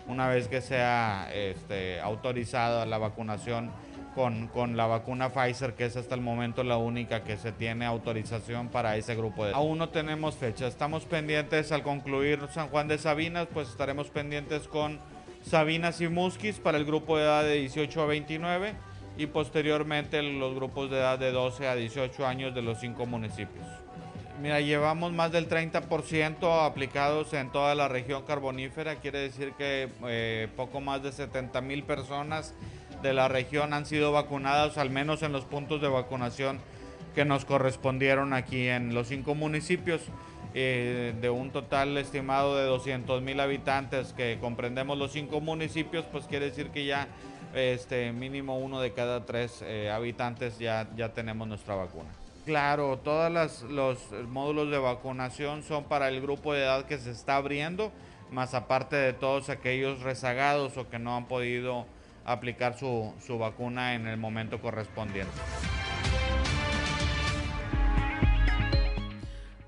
una 0.08 0.28
vez 0.28 0.48
que 0.48 0.62
sea 0.62 1.28
este, 1.34 2.00
autorizada 2.00 2.86
la 2.86 2.96
vacunación 2.96 3.72
con, 4.14 4.46
con, 4.48 4.76
la 4.76 4.86
vacuna 4.86 5.30
Pfizer, 5.30 5.74
que 5.74 5.84
es 5.84 5.96
hasta 5.96 6.14
el 6.14 6.22
momento 6.22 6.64
la 6.64 6.78
única 6.78 7.24
que 7.24 7.36
se 7.36 7.52
tiene 7.52 7.84
autorización 7.84 8.68
para 8.68 8.96
ese 8.96 9.14
grupo 9.16 9.44
de 9.44 9.52
Aún 9.52 9.76
no 9.76 9.90
tenemos 9.90 10.36
fecha, 10.36 10.66
estamos 10.68 11.04
pendientes 11.04 11.72
al 11.72 11.82
concluir 11.82 12.38
San 12.54 12.68
Juan 12.68 12.88
de 12.88 12.96
Sabinas, 12.96 13.48
pues 13.52 13.68
estaremos 13.68 14.08
pendientes 14.08 14.68
con 14.68 15.00
Sabinas 15.42 16.00
y 16.00 16.08
Musquis 16.08 16.58
para 16.60 16.78
el 16.78 16.86
grupo 16.86 17.18
de 17.18 17.24
edad 17.24 17.42
de 17.42 17.54
18 17.56 18.00
a 18.00 18.06
29 18.06 18.74
y 19.16 19.26
posteriormente 19.26 20.22
los 20.22 20.54
grupos 20.54 20.90
de 20.90 20.98
edad 20.98 21.18
de 21.18 21.32
12 21.32 21.68
a 21.68 21.74
18 21.74 22.26
años 22.26 22.54
de 22.54 22.62
los 22.62 22.80
cinco 22.80 23.06
municipios. 23.06 23.66
Mira, 24.40 24.60
llevamos 24.60 25.12
más 25.12 25.32
del 25.32 25.48
30% 25.48 26.66
aplicados 26.66 27.32
en 27.32 27.50
toda 27.50 27.74
la 27.74 27.88
región 27.88 28.22
carbonífera, 28.24 28.96
quiere 28.96 29.20
decir 29.20 29.52
que 29.56 29.88
eh, 30.06 30.48
poco 30.56 30.82
más 30.82 31.02
de 31.02 31.12
70 31.12 31.62
mil 31.62 31.82
personas 31.84 32.54
de 33.02 33.14
la 33.14 33.28
región 33.28 33.72
han 33.72 33.86
sido 33.86 34.12
vacunadas, 34.12 34.76
al 34.76 34.90
menos 34.90 35.22
en 35.22 35.32
los 35.32 35.44
puntos 35.46 35.80
de 35.80 35.88
vacunación 35.88 36.58
que 37.14 37.24
nos 37.24 37.46
correspondieron 37.46 38.34
aquí 38.34 38.68
en 38.68 38.92
los 38.94 39.08
cinco 39.08 39.34
municipios. 39.34 40.02
Eh, 40.58 41.12
de 41.20 41.28
un 41.28 41.50
total 41.50 41.98
estimado 41.98 42.56
de 42.56 42.64
200 42.64 43.20
mil 43.20 43.38
habitantes 43.40 44.14
que 44.14 44.38
comprendemos 44.40 44.96
los 44.96 45.12
cinco 45.12 45.42
municipios, 45.42 46.06
pues 46.06 46.24
quiere 46.24 46.46
decir 46.46 46.70
que 46.70 46.86
ya 46.86 47.08
este 47.56 48.12
mínimo 48.12 48.58
uno 48.58 48.80
de 48.80 48.92
cada 48.92 49.24
tres 49.24 49.62
eh, 49.62 49.90
habitantes 49.90 50.58
ya, 50.58 50.88
ya 50.96 51.12
tenemos 51.12 51.48
nuestra 51.48 51.74
vacuna. 51.74 52.10
Claro, 52.44 52.98
todos 52.98 53.64
los 53.68 53.98
módulos 54.28 54.70
de 54.70 54.78
vacunación 54.78 55.62
son 55.64 55.84
para 55.84 56.08
el 56.08 56.20
grupo 56.20 56.52
de 56.52 56.62
edad 56.62 56.84
que 56.84 56.98
se 56.98 57.10
está 57.10 57.36
abriendo, 57.36 57.90
más 58.30 58.54
aparte 58.54 58.94
de 58.94 59.12
todos 59.12 59.48
aquellos 59.48 60.02
rezagados 60.02 60.76
o 60.76 60.88
que 60.88 61.00
no 61.00 61.16
han 61.16 61.26
podido 61.26 61.86
aplicar 62.24 62.78
su, 62.78 63.12
su 63.24 63.38
vacuna 63.38 63.94
en 63.94 64.06
el 64.06 64.16
momento 64.16 64.60
correspondiente. 64.60 65.32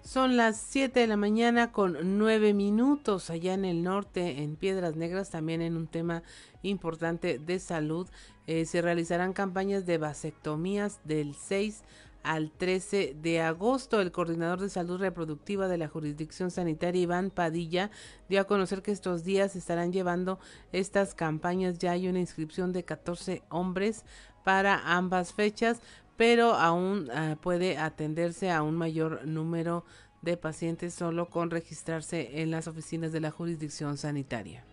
Son 0.09 0.38
las 0.38 0.56
7 0.56 1.00
de 1.00 1.06
la 1.06 1.18
mañana 1.18 1.70
con 1.70 2.16
9 2.16 2.54
minutos 2.54 3.28
allá 3.28 3.52
en 3.52 3.66
el 3.66 3.82
norte, 3.82 4.42
en 4.42 4.56
Piedras 4.56 4.96
Negras, 4.96 5.28
también 5.28 5.61
en 5.61 5.76
un 5.76 5.86
tema 5.86 6.22
importante 6.62 7.38
de 7.38 7.59
salud. 7.59 8.09
Eh, 8.46 8.64
se 8.64 8.80
realizarán 8.80 9.34
campañas 9.34 9.84
de 9.84 9.98
vasectomías 9.98 11.00
del 11.04 11.34
6 11.34 11.84
al 12.22 12.50
13 12.50 13.16
de 13.20 13.42
agosto. 13.42 14.00
El 14.00 14.11
coordinador 14.11 14.62
de 14.62 14.70
salud 14.70 14.98
reproductiva 14.98 15.68
de 15.68 15.76
la 15.76 15.88
jurisdicción 15.88 16.50
sanitaria, 16.50 17.02
Iván 17.02 17.28
Padilla, 17.28 17.90
dio 18.30 18.40
a 18.40 18.44
conocer 18.44 18.80
que 18.80 18.92
estos 18.92 19.24
días 19.24 19.56
estarán 19.56 19.92
llevando 19.92 20.38
estas 20.72 21.14
campañas. 21.14 21.78
Ya 21.78 21.90
hay 21.90 22.09
una 22.09 22.20
inscripción 22.20 22.72
de 22.72 22.82
14 22.82 23.42
hombres 23.50 24.06
para 24.42 24.96
ambas 24.96 25.34
fechas, 25.34 25.82
pero 26.18 26.54
aún 26.54 27.08
ah, 27.14 27.36
puede 27.40 27.78
atenderse 27.78 28.50
a 28.50 28.62
un 28.62 28.76
mayor 28.76 29.24
número 29.24 29.86
de 30.20 30.36
pacientes 30.36 30.92
solo 30.92 31.30
con 31.30 31.48
registrarse 31.48 32.42
en 32.42 32.50
las 32.50 32.66
oficinas 32.66 33.12
de 33.12 33.20
la 33.20 33.30
jurisdicción 33.30 33.96
sanitaria. 33.96 34.64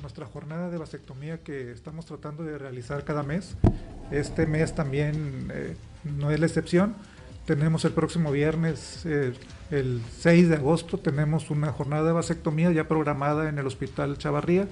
Nuestra 0.00 0.24
jornada 0.26 0.70
de 0.70 0.78
vasectomía 0.78 1.42
que 1.42 1.72
estamos 1.72 2.06
tratando 2.06 2.44
de 2.44 2.58
realizar 2.58 3.04
cada 3.04 3.24
mes, 3.24 3.56
este 4.12 4.46
mes 4.46 4.74
también 4.74 5.50
eh, 5.52 5.76
no 6.04 6.30
es 6.30 6.38
la 6.38 6.46
excepción. 6.46 6.94
Tenemos 7.44 7.84
el 7.84 7.92
próximo 7.92 8.30
viernes, 8.30 9.04
el 9.04 10.00
6 10.20 10.48
de 10.48 10.54
agosto, 10.54 10.98
tenemos 10.98 11.50
una 11.50 11.72
jornada 11.72 12.04
de 12.04 12.12
vasectomía 12.12 12.70
ya 12.70 12.86
programada 12.86 13.48
en 13.48 13.58
el 13.58 13.66
Hospital 13.66 14.16
Chavarría. 14.16 14.68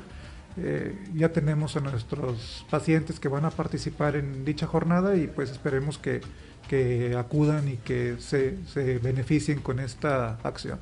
Eh, 0.56 0.98
ya 1.14 1.30
tenemos 1.30 1.76
a 1.76 1.80
nuestros 1.80 2.66
pacientes 2.70 3.20
que 3.20 3.28
van 3.28 3.44
a 3.44 3.50
participar 3.50 4.16
en 4.16 4.44
dicha 4.44 4.66
jornada 4.66 5.16
y 5.16 5.26
pues 5.26 5.50
esperemos 5.50 5.98
que, 5.98 6.20
que 6.68 7.16
acudan 7.16 7.68
y 7.68 7.76
que 7.76 8.16
se, 8.18 8.56
se 8.66 8.98
beneficien 8.98 9.60
con 9.60 9.80
esta 9.80 10.38
acción. 10.42 10.80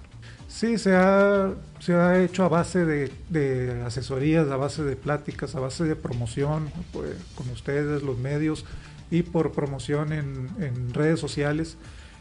Sí, 0.49 0.79
se 0.79 0.97
ha, 0.97 1.53
se 1.79 1.95
ha 1.95 2.23
hecho 2.23 2.43
a 2.45 2.49
base 2.49 2.87
de, 2.87 3.13
de, 3.29 3.83
asesorías, 3.83 4.49
a 4.51 4.57
base 4.57 4.83
de 4.83 4.97
pláticas, 4.97 5.55
a 5.55 5.61
base 5.61 5.85
de 5.85 5.95
promoción 5.95 6.71
pues, 6.93 7.13
con 7.35 7.51
ustedes, 7.51 8.03
los 8.03 8.17
medios 8.17 8.65
y 9.11 9.23
por 9.23 9.53
promoción 9.53 10.13
en, 10.13 10.49
en 10.59 10.95
redes 10.95 11.21
sociales. 11.21 11.77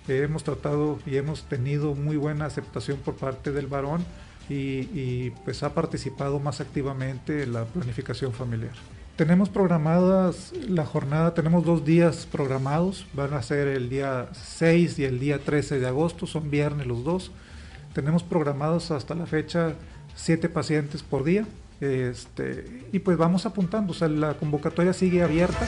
Eh, 0.10 0.24
hemos 0.24 0.43
tratado 0.43 1.00
y 1.06 1.16
hemos 1.16 1.43
tenido 1.43 1.95
muy 1.95 2.18
buena 2.18 2.45
aceptación 2.45 2.98
por 2.98 3.16
parte 3.16 3.52
del 3.52 3.68
varón 3.68 4.06
y, 4.50 4.89
y 4.93 5.34
pues 5.45 5.64
ha 5.64 5.74
participado 5.74 6.39
más 6.39 6.62
activamente 6.62 7.43
en 7.43 7.54
la 7.54 7.66
planificación 7.66 8.34
familiar. 8.34 8.74
Tenemos 9.18 9.50
programadas 9.50 10.54
la 10.70 10.86
jornada, 10.86 11.34
tenemos 11.34 11.66
dos 11.66 11.84
días 11.84 12.28
programados, 12.32 13.08
van 13.14 13.34
a 13.34 13.41
ser 13.41 13.68
el 13.68 13.89
día 13.89 14.30
6 14.34 15.00
y 15.00 15.06
el 15.06 15.20
día 15.20 15.39
13 15.39 15.80
de 15.80 15.88
agosto, 15.88 16.28
son 16.28 16.52
viernes 16.52 16.86
los 16.86 17.04
dos. 17.04 17.32
Tenemos 17.93 18.22
programados 18.22 18.91
hasta 18.91 19.16
la 19.16 19.26
fecha 19.26 19.74
siete 20.14 20.50
pacientes 20.50 21.02
por 21.02 21.24
día. 21.24 21.48
Este, 21.82 22.86
y 22.91 23.00
pues 23.00 23.18
vamos 23.18 23.48
apuntando, 23.48 23.91
o 23.91 23.95
sea, 23.95 24.08
la 24.08 24.36
convocatoria 24.36 24.93
sigue 24.93 25.24
abierta. 25.24 25.68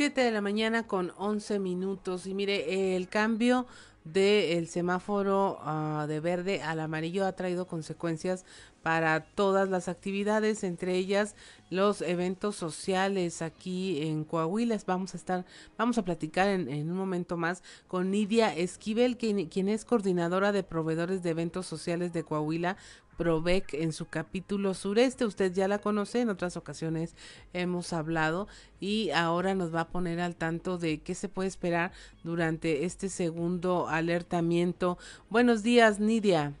Siete 0.00 0.22
de 0.22 0.30
la 0.30 0.40
mañana 0.40 0.86
con 0.86 1.12
11 1.18 1.58
minutos. 1.58 2.26
Y 2.26 2.32
mire, 2.32 2.96
el 2.96 3.10
cambio 3.10 3.66
del 4.04 4.66
semáforo 4.66 5.60
uh, 5.60 6.06
de 6.06 6.20
verde 6.20 6.62
al 6.62 6.80
amarillo 6.80 7.26
ha 7.26 7.32
traído 7.32 7.66
consecuencias 7.66 8.46
para 8.82 9.20
todas 9.20 9.68
las 9.68 9.88
actividades, 9.88 10.64
entre 10.64 10.94
ellas 10.96 11.36
los 11.70 12.02
eventos 12.02 12.56
sociales 12.56 13.42
aquí 13.42 14.02
en 14.02 14.24
Coahuila. 14.24 14.76
Vamos 14.86 15.14
a 15.14 15.16
estar, 15.16 15.44
vamos 15.78 15.96
a 15.98 16.04
platicar 16.04 16.48
en, 16.48 16.90
un 16.90 16.96
momento 16.96 17.36
más 17.36 17.62
con 17.88 18.10
Nidia 18.10 18.54
Esquivel, 18.54 19.16
quien, 19.16 19.68
es 19.68 19.84
coordinadora 19.84 20.52
de 20.52 20.62
proveedores 20.62 21.22
de 21.22 21.30
eventos 21.30 21.66
sociales 21.66 22.12
de 22.12 22.24
Coahuila, 22.24 22.76
Provec 23.16 23.74
en 23.74 23.92
su 23.92 24.06
capítulo 24.06 24.74
sureste. 24.74 25.24
Usted 25.24 25.52
ya 25.52 25.68
la 25.68 25.78
conoce, 25.78 26.20
en 26.20 26.30
otras 26.30 26.56
ocasiones 26.56 27.14
hemos 27.52 27.92
hablado 27.92 28.48
y 28.80 29.10
ahora 29.10 29.54
nos 29.54 29.74
va 29.74 29.82
a 29.82 29.88
poner 29.88 30.20
al 30.20 30.36
tanto 30.36 30.78
de 30.78 31.00
qué 31.00 31.14
se 31.14 31.28
puede 31.28 31.48
esperar 31.48 31.92
durante 32.24 32.84
este 32.84 33.08
segundo 33.08 33.88
alertamiento. 33.88 34.98
Buenos 35.28 35.62
días, 35.62 36.00
Nidia. 36.00 36.54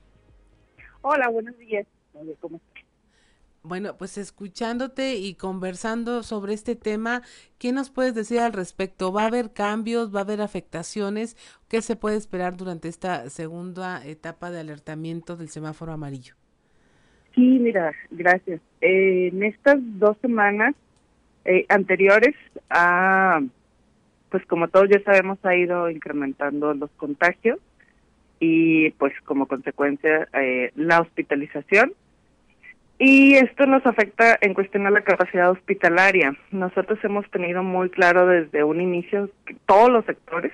Hola, 1.02 1.28
buenos 1.30 1.56
días. 1.56 1.86
¿Cómo 2.40 2.60
bueno, 3.62 3.96
pues 3.98 4.16
escuchándote 4.16 5.16
y 5.16 5.34
conversando 5.34 6.22
sobre 6.22 6.54
este 6.54 6.76
tema, 6.76 7.22
¿qué 7.58 7.72
nos 7.72 7.90
puedes 7.90 8.14
decir 8.14 8.40
al 8.40 8.52
respecto? 8.52 9.12
¿Va 9.12 9.24
a 9.24 9.26
haber 9.26 9.52
cambios? 9.52 10.14
¿Va 10.14 10.20
a 10.20 10.22
haber 10.22 10.40
afectaciones? 10.40 11.36
¿Qué 11.68 11.82
se 11.82 11.96
puede 11.96 12.16
esperar 12.16 12.56
durante 12.56 12.88
esta 12.88 13.28
segunda 13.28 14.04
etapa 14.06 14.50
de 14.50 14.60
alertamiento 14.60 15.36
del 15.36 15.48
semáforo 15.48 15.92
amarillo? 15.92 16.34
Sí, 17.34 17.58
mira, 17.60 17.92
gracias. 18.10 18.60
Eh, 18.80 19.28
en 19.32 19.42
estas 19.42 19.78
dos 19.80 20.16
semanas 20.22 20.74
eh, 21.44 21.66
anteriores, 21.68 22.34
a, 22.70 23.40
pues 24.30 24.44
como 24.46 24.68
todos 24.68 24.88
ya 24.88 25.02
sabemos, 25.02 25.38
ha 25.44 25.54
ido 25.54 25.90
incrementando 25.90 26.74
los 26.74 26.90
contagios 26.92 27.58
y 28.40 28.90
pues 28.92 29.12
como 29.24 29.46
consecuencia 29.46 30.28
eh, 30.32 30.72
la 30.74 31.00
hospitalización 31.00 31.92
y 33.02 33.34
esto 33.34 33.64
nos 33.64 33.84
afecta 33.86 34.36
en 34.42 34.52
cuestión 34.52 34.86
a 34.86 34.90
la 34.90 35.00
capacidad 35.00 35.50
hospitalaria. 35.50 36.36
Nosotros 36.50 36.98
hemos 37.02 37.28
tenido 37.30 37.62
muy 37.62 37.88
claro 37.88 38.26
desde 38.26 38.62
un 38.62 38.78
inicio 38.78 39.30
que 39.46 39.56
todos 39.64 39.88
los 39.88 40.04
sectores 40.04 40.52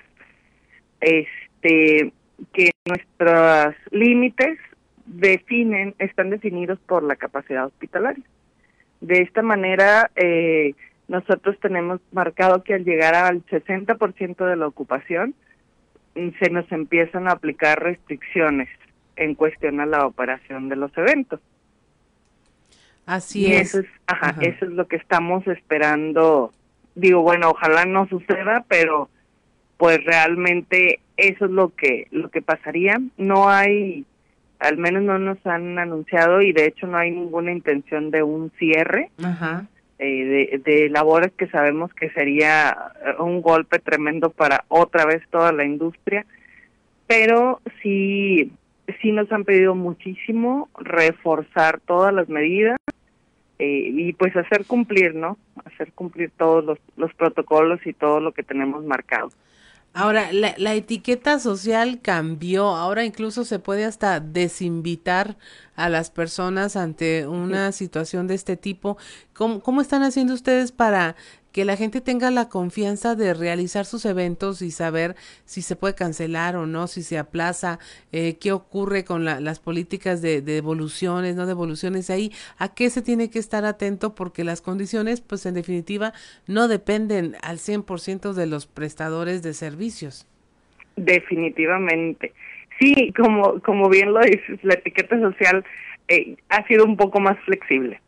este 1.01 2.13
que 2.53 2.71
nuestros 2.85 3.75
límites 3.91 4.59
definen 5.05 5.93
están 5.99 6.29
definidos 6.29 6.79
por 6.87 7.03
la 7.03 7.17
capacidad 7.17 7.65
hospitalaria. 7.65 8.23
De 9.01 9.23
esta 9.23 9.41
manera 9.41 10.09
eh, 10.15 10.73
nosotros 11.09 11.59
tenemos 11.59 11.99
marcado 12.13 12.63
que 12.63 12.75
al 12.75 12.85
llegar 12.85 13.13
al 13.13 13.45
60% 13.47 14.45
de 14.45 14.55
la 14.55 14.67
ocupación 14.67 15.35
se 16.15 16.49
nos 16.49 16.71
empiezan 16.71 17.27
a 17.27 17.33
aplicar 17.33 17.83
restricciones 17.83 18.69
en 19.17 19.35
cuestión 19.35 19.81
a 19.81 19.85
la 19.85 20.05
operación 20.05 20.69
de 20.69 20.77
los 20.77 20.97
eventos. 20.97 21.41
Así 23.07 23.53
es. 23.53 23.69
Eso 23.69 23.79
es, 23.79 23.85
ajá, 24.05 24.35
eso 24.41 24.65
es 24.65 24.71
lo 24.71 24.85
que 24.87 24.97
estamos 24.97 25.47
esperando. 25.47 26.51
Digo, 26.93 27.21
bueno, 27.21 27.51
ojalá 27.51 27.85
no 27.85 28.05
suceda, 28.07 28.65
pero 28.67 29.09
pues 29.77 30.03
realmente 30.03 30.99
eso 31.15 31.45
es 31.45 31.51
lo 31.51 31.69
que 31.69 32.07
lo 32.11 32.29
que 32.29 32.41
pasaría. 32.41 32.99
No 33.17 33.49
hay, 33.49 34.05
al 34.59 34.77
menos 34.77 35.03
no 35.03 35.19
nos 35.19 35.37
han 35.47 35.79
anunciado 35.79 36.41
y 36.41 36.51
de 36.51 36.65
hecho 36.65 36.85
no 36.85 36.97
hay 36.97 37.11
ninguna 37.11 37.53
intención 37.53 38.11
de 38.11 38.23
un 38.23 38.51
cierre 38.59 39.09
eh, 39.99 40.59
de, 40.59 40.61
de 40.65 40.89
labores 40.89 41.31
que 41.31 41.47
sabemos 41.47 41.93
que 41.93 42.09
sería 42.09 42.91
un 43.19 43.41
golpe 43.41 43.79
tremendo 43.79 44.31
para 44.31 44.65
otra 44.67 45.05
vez 45.05 45.23
toda 45.29 45.53
la 45.53 45.63
industria. 45.63 46.25
Pero 47.07 47.61
sí, 47.81 48.51
sí 49.01 49.13
nos 49.13 49.31
han 49.31 49.45
pedido 49.45 49.75
muchísimo 49.75 50.67
reforzar 50.77 51.79
todas 51.79 52.13
las 52.13 52.27
medidas 52.27 52.77
eh, 53.59 53.89
y 53.93 54.13
pues 54.13 54.35
hacer 54.35 54.65
cumplir, 54.65 55.15
¿no? 55.15 55.37
Hacer 55.65 55.91
cumplir 55.93 56.31
todos 56.37 56.63
los, 56.63 56.79
los 56.95 57.13
protocolos 57.15 57.79
y 57.85 57.93
todo 57.93 58.19
lo 58.19 58.31
que 58.31 58.43
tenemos 58.43 58.83
marcado. 58.85 59.29
Ahora, 59.93 60.31
la, 60.31 60.53
la, 60.57 60.75
etiqueta 60.75 61.39
social 61.39 62.01
cambió, 62.03 62.67
ahora 62.67 63.03
incluso 63.03 63.43
se 63.45 63.57
puede 63.57 63.83
hasta 63.83 64.19
desinvitar 64.19 65.37
a 65.75 65.89
las 65.89 66.11
personas 66.11 66.75
ante 66.75 67.25
una 67.25 67.71
situación 67.71 68.27
de 68.27 68.35
este 68.35 68.57
tipo. 68.57 68.97
¿Cómo, 69.33 69.59
¿Cómo 69.59 69.81
están 69.81 70.03
haciendo 70.03 70.35
ustedes 70.35 70.71
para 70.71 71.15
que 71.57 71.65
la 71.65 71.75
gente 71.75 72.01
tenga 72.01 72.29
la 72.29 72.49
confianza 72.49 73.15
de 73.15 73.33
realizar 73.33 73.85
sus 73.85 74.05
eventos 74.05 74.61
y 74.61 74.69
saber 74.69 75.15
si 75.43 75.63
se 75.63 75.75
puede 75.75 75.95
cancelar 75.95 76.55
o 76.55 76.67
no, 76.67 76.85
si 76.85 77.01
se 77.01 77.17
aplaza, 77.17 77.79
eh, 78.11 78.37
qué 78.39 78.51
ocurre 78.51 79.03
con 79.03 79.25
las 79.25 79.59
políticas 79.59 80.21
de, 80.21 80.43
devoluciones, 80.43 81.35
no 81.35 81.47
devoluciones 81.47 82.11
ahí, 82.11 82.31
a 82.59 82.75
qué 82.75 82.91
se 82.91 83.01
tiene 83.01 83.31
que 83.31 83.39
estar 83.39 83.65
atento 83.65 84.13
porque 84.13 84.43
las 84.43 84.61
condiciones, 84.61 85.21
pues 85.21 85.47
en 85.47 85.55
definitiva, 85.55 86.13
no 86.45 86.67
dependen 86.67 87.33
al 87.41 87.57
100% 87.57 88.33
de 88.33 88.45
los 88.45 88.67
prestadores 88.67 89.41
de 89.41 89.55
servicios. 89.55 90.27
Definitivamente. 90.95 92.33
Sí, 92.79 93.11
como, 93.17 93.61
como 93.61 93.89
bien 93.89 94.13
lo 94.13 94.19
dices, 94.19 94.59
la 94.61 94.75
etiqueta 94.75 95.19
social 95.19 95.65
eh, 96.07 96.35
ha 96.49 96.67
sido 96.67 96.85
un 96.85 96.97
poco 96.97 97.19
más 97.19 97.35
flexible 97.45 97.99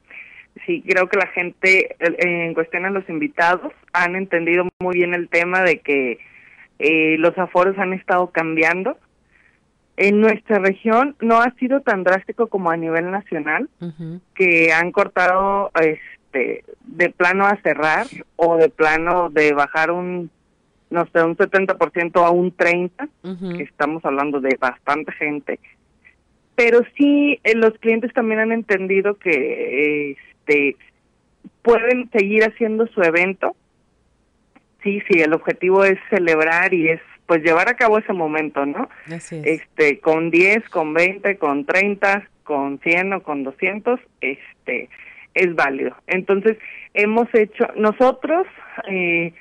sí, 0.66 0.84
creo 0.88 1.07
que 1.07 1.18
la 1.18 1.28
gente, 1.28 1.95
en 1.99 2.53
cuestión 2.53 2.86
a 2.86 2.89
los 2.89 3.07
invitados, 3.10 3.74
han 3.93 4.16
entendido 4.16 4.68
muy 4.80 4.95
bien 4.95 5.14
el 5.14 5.30
tema 5.30 5.64
de 5.64 5.80
que 5.80 6.20
eh, 6.80 7.18
los 7.18 7.38
aforos 7.38 7.78
han 7.78 7.93
estado 7.93 8.32
cambiando. 8.32 8.97
En 9.97 10.22
nuestra 10.22 10.60
región 10.60 11.16
no 11.20 11.41
ha 11.41 11.51
sido 11.55 11.82
tan 11.82 12.03
drástico 12.03 12.47
como 12.47 12.72
a 12.72 12.78
nivel 12.78 13.12
nacional, 13.12 13.70
que 14.34 14.72
han 14.72 14.91
cortado 14.91 15.72
este 15.76 16.64
de 16.86 17.10
plano 17.10 17.45
a 17.45 17.57
cerrar 17.62 18.05
o 18.38 18.55
de 18.55 18.70
plano 18.70 19.30
de 19.30 19.53
bajar 19.53 19.91
un 19.91 20.30
no 20.89 21.07
sé, 21.14 21.24
un 21.24 21.38
70% 21.38 22.26
a 22.26 22.32
un 22.32 22.51
30, 22.51 23.07
que 23.22 23.64
estamos 23.64 24.03
hablando 24.05 24.39
de 24.41 24.57
bastante 24.60 25.12
gente. 25.12 25.60
Pero 26.55 26.82
sí, 26.97 27.39
eh, 27.43 27.55
los 27.55 27.74
clientes 27.80 28.12
también 28.14 28.39
han 28.39 28.51
entendido 28.51 29.16
que 29.18 30.18
este, 30.50 30.76
pueden 31.62 32.10
seguir 32.12 32.43
haciendo 32.43 32.88
su 32.88 33.02
evento. 33.02 33.56
Sí, 34.84 35.02
sí, 35.10 35.22
el 35.22 35.34
objetivo 35.34 35.84
es 35.84 36.00
celebrar 36.10 36.74
y 36.74 36.89
es 36.89 37.02
pues 37.26 37.43
llevar 37.43 37.70
a 37.70 37.76
cabo 37.76 38.00
ese 38.00 38.14
momento, 38.14 38.66
¿no? 38.66 38.89
Este, 39.08 40.00
con 40.00 40.32
10, 40.32 40.68
con 40.70 40.95
20, 40.95 41.38
con 41.38 41.64
30, 41.64 42.28
con 42.43 42.80
100 42.80 43.14
o 43.14 43.22
con 43.22 43.43
200, 43.43 44.00
este, 44.22 44.89
es 45.36 45.54
válido. 45.54 45.95
Entonces, 46.08 46.58
hemos 46.95 47.28
hecho, 47.36 47.68
nosotros 47.76 48.47
eh, 48.88 49.34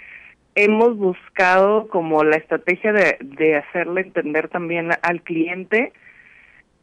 hemos 0.55 0.99
buscado 0.99 1.89
como 1.89 2.25
la 2.25 2.37
estrategia 2.37 2.93
de, 2.93 3.17
de 3.23 3.57
hacerle 3.57 4.03
entender 4.03 4.49
también 4.49 4.91
al 5.01 5.23
cliente 5.23 5.95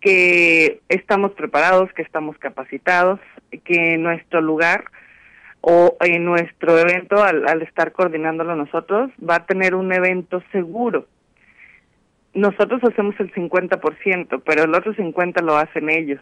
que 0.05 0.81
estamos 0.87 1.31
preparados, 1.31 1.91
que 1.93 2.03
estamos 2.03 2.37
capacitados, 2.37 3.19
que 3.63 3.97
nuestro 3.97 4.39
lugar 4.39 4.85
o 5.61 5.97
en 5.99 6.23
nuestro 6.23 6.77
evento, 6.77 7.23
al, 7.23 7.63
estar 7.63 7.91
coordinándolo 7.91 8.55
nosotros, 8.55 9.09
va 9.17 9.37
a 9.37 9.45
tener 9.47 9.73
un 9.73 9.91
evento 9.91 10.43
seguro. 10.51 11.07
Nosotros 12.35 12.83
hacemos 12.83 13.15
el 13.19 13.33
50%, 13.33 14.43
pero 14.45 14.65
el 14.65 14.75
otro 14.75 14.93
50% 14.93 15.41
lo 15.41 15.57
hacen 15.57 15.89
ellos. 15.89 16.21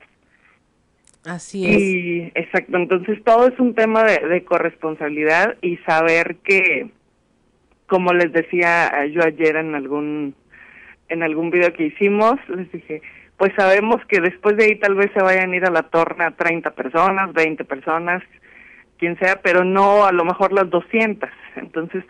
Así 1.25 1.65
es. 1.65 1.77
Y, 1.77 2.31
exacto, 2.35 2.77
entonces 2.77 3.21
todo 3.25 3.49
es 3.49 3.59
un 3.59 3.75
tema 3.75 4.05
de, 4.05 4.25
de 4.25 4.45
corresponsabilidad 4.45 5.57
y 5.61 5.75
saber 5.79 6.37
que, 6.37 6.89
como 7.87 8.13
les 8.13 8.31
decía 8.31 9.05
yo 9.07 9.23
ayer 9.25 9.57
en 9.57 9.75
algún 9.75 10.35
en 11.09 11.21
algún 11.21 11.51
video 11.51 11.73
que 11.73 11.87
hicimos, 11.87 12.39
les 12.47 12.71
dije, 12.71 13.01
pues 13.37 13.51
sabemos 13.57 13.97
que 14.07 14.21
después 14.21 14.57
de 14.57 14.65
ahí 14.65 14.75
tal 14.75 14.95
vez 14.95 15.11
se 15.13 15.21
vayan 15.21 15.51
a 15.51 15.55
ir 15.55 15.65
a 15.65 15.71
la 15.71 15.83
torna 15.83 16.31
30 16.31 16.71
personas, 16.71 17.33
20 17.33 17.63
personas, 17.65 18.23
quien 18.97 19.17
sea, 19.19 19.41
pero 19.41 19.63
no 19.63 20.05
a 20.05 20.11
lo 20.11 20.23
mejor 20.23 20.53
las 20.53 20.69
200. 20.69 21.29
Entonces, 21.55 22.03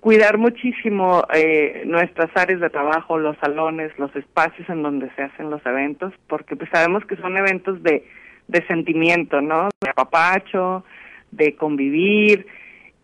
cuidar 0.00 0.38
muchísimo 0.38 1.24
eh, 1.32 1.82
nuestras 1.86 2.30
áreas 2.36 2.60
de 2.60 2.70
trabajo, 2.70 3.18
los 3.18 3.36
salones, 3.38 3.96
los 3.98 4.14
espacios 4.16 4.68
en 4.68 4.82
donde 4.82 5.10
se 5.14 5.22
hacen 5.22 5.50
los 5.50 5.64
eventos, 5.66 6.12
porque 6.26 6.56
pues 6.56 6.70
sabemos 6.72 7.04
que 7.04 7.16
son 7.16 7.36
eventos 7.36 7.82
de, 7.82 8.04
de 8.48 8.66
sentimiento, 8.66 9.40
¿no? 9.40 9.68
De 9.80 9.90
apapacho, 9.90 10.84
de 11.30 11.54
convivir, 11.54 12.46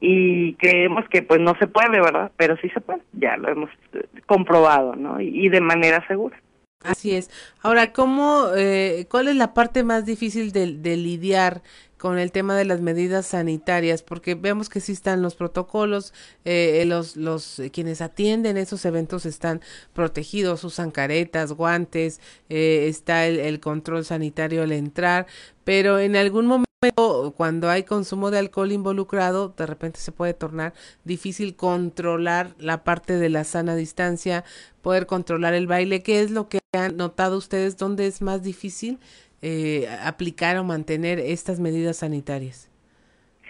y 0.00 0.54
creemos 0.54 1.08
que 1.08 1.22
pues 1.22 1.40
no 1.40 1.54
se 1.58 1.66
puede, 1.66 2.00
¿verdad? 2.00 2.30
Pero 2.36 2.56
sí 2.58 2.68
se 2.70 2.80
puede, 2.80 3.00
ya 3.12 3.36
lo 3.36 3.48
hemos 3.48 3.70
eh, 3.92 4.04
comprobado, 4.26 4.96
¿no? 4.96 5.20
y 5.20 5.48
de 5.48 5.60
manera 5.60 6.04
segura. 6.06 6.36
Así 6.84 7.12
es. 7.12 7.28
Ahora, 7.60 7.92
¿cómo, 7.92 8.50
eh, 8.56 9.06
¿cuál 9.10 9.26
es 9.28 9.34
la 9.34 9.52
parte 9.52 9.82
más 9.82 10.06
difícil 10.06 10.52
de, 10.52 10.74
de, 10.76 10.96
lidiar 10.96 11.62
con 11.96 12.18
el 12.20 12.30
tema 12.30 12.56
de 12.56 12.64
las 12.64 12.80
medidas 12.80 13.26
sanitarias? 13.26 14.02
Porque 14.02 14.36
vemos 14.36 14.68
que 14.68 14.80
sí 14.80 14.92
están 14.92 15.20
los 15.20 15.34
protocolos, 15.34 16.14
eh, 16.44 16.84
los, 16.86 17.16
los 17.16 17.58
eh, 17.58 17.70
quienes 17.72 18.00
atienden 18.00 18.56
esos 18.56 18.84
eventos 18.84 19.26
están 19.26 19.60
protegidos, 19.92 20.62
usan 20.62 20.92
caretas, 20.92 21.52
guantes, 21.52 22.20
eh, 22.48 22.86
está 22.88 23.26
el, 23.26 23.40
el 23.40 23.58
control 23.58 24.04
sanitario 24.04 24.62
al 24.62 24.70
entrar, 24.70 25.26
pero 25.64 25.98
en 25.98 26.14
algún 26.14 26.46
momento 26.46 27.34
cuando 27.36 27.68
hay 27.68 27.82
consumo 27.82 28.30
de 28.30 28.38
alcohol 28.38 28.70
involucrado, 28.70 29.48
de 29.56 29.66
repente 29.66 29.98
se 29.98 30.12
puede 30.12 30.32
tornar 30.32 30.74
difícil 31.04 31.56
controlar 31.56 32.54
la 32.58 32.84
parte 32.84 33.14
de 33.16 33.28
la 33.28 33.42
sana 33.42 33.74
distancia, 33.74 34.44
poder 34.80 35.06
controlar 35.06 35.54
el 35.54 35.66
baile. 35.66 36.04
¿Qué 36.04 36.22
es 36.22 36.30
lo 36.30 36.48
que 36.48 36.57
han 36.76 36.96
notado 36.98 37.38
ustedes? 37.38 37.78
¿Dónde 37.78 38.06
es 38.06 38.20
más 38.20 38.42
difícil 38.42 38.98
eh, 39.40 39.88
aplicar 40.02 40.56
o 40.58 40.64
mantener 40.64 41.18
estas 41.18 41.60
medidas 41.60 41.98
sanitarias? 41.98 42.70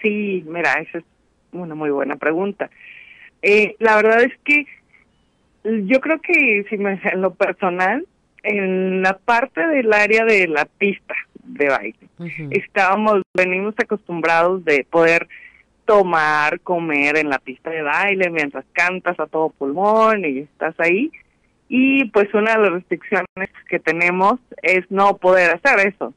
Sí, 0.01 0.43
mira, 0.47 0.73
esa 0.75 0.99
es 0.99 1.03
una 1.51 1.75
muy 1.75 1.89
buena 1.89 2.15
pregunta. 2.15 2.69
Eh, 3.41 3.75
la 3.79 3.97
verdad 3.97 4.23
es 4.23 4.33
que 4.45 4.65
yo 5.63 5.99
creo 5.99 6.21
que 6.21 6.65
si 6.69 6.77
me, 6.77 6.93
en 7.11 7.21
lo 7.21 7.33
personal, 7.33 8.05
en 8.43 9.01
la 9.01 9.17
parte 9.17 9.67
del 9.67 9.91
área 9.91 10.23
de 10.23 10.47
la 10.47 10.63
pista 10.63 11.13
de 11.43 11.67
baile, 11.67 11.99
estábamos, 12.51 13.21
venimos 13.33 13.75
acostumbrados 13.77 14.63
de 14.63 14.85
poder 14.89 15.27
tomar, 15.83 16.61
comer 16.61 17.17
en 17.17 17.29
la 17.29 17.39
pista 17.39 17.69
de 17.69 17.81
baile 17.81 18.29
mientras 18.29 18.63
cantas 18.71 19.19
a 19.19 19.25
todo 19.25 19.49
pulmón 19.49 20.23
y 20.23 20.39
estás 20.39 20.79
ahí. 20.79 21.11
Y 21.69 22.05
pues 22.05 22.33
una 22.33 22.55
de 22.55 22.63
las 22.63 22.71
restricciones 22.71 23.49
que 23.69 23.79
tenemos 23.79 24.39
es 24.63 24.89
no 24.89 25.17
poder 25.17 25.51
hacer 25.51 25.87
eso. 25.87 26.13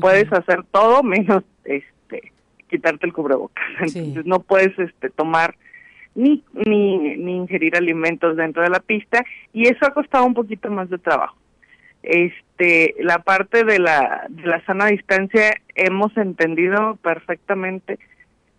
Puedes 0.00 0.32
hacer 0.32 0.62
todo 0.70 1.02
menos 1.02 1.42
este 1.64 2.32
quitarte 2.68 3.06
el 3.06 3.12
cubrebocas. 3.12 3.64
Entonces 3.80 4.26
no 4.26 4.40
puedes 4.40 4.78
este 4.78 5.10
tomar 5.10 5.56
ni, 6.14 6.44
ni, 6.52 7.16
ni 7.16 7.36
ingerir 7.36 7.76
alimentos 7.76 8.36
dentro 8.36 8.62
de 8.62 8.70
la 8.70 8.80
pista 8.80 9.24
y 9.52 9.68
eso 9.68 9.86
ha 9.86 9.94
costado 9.94 10.24
un 10.24 10.34
poquito 10.34 10.70
más 10.70 10.88
de 10.90 10.98
trabajo. 10.98 11.36
Este, 12.02 12.94
la 13.00 13.18
parte 13.18 13.64
de 13.64 13.78
la, 13.78 14.26
de 14.28 14.46
la 14.46 14.64
sana 14.64 14.86
distancia 14.86 15.54
hemos 15.74 16.16
entendido 16.16 16.96
perfectamente 17.02 17.98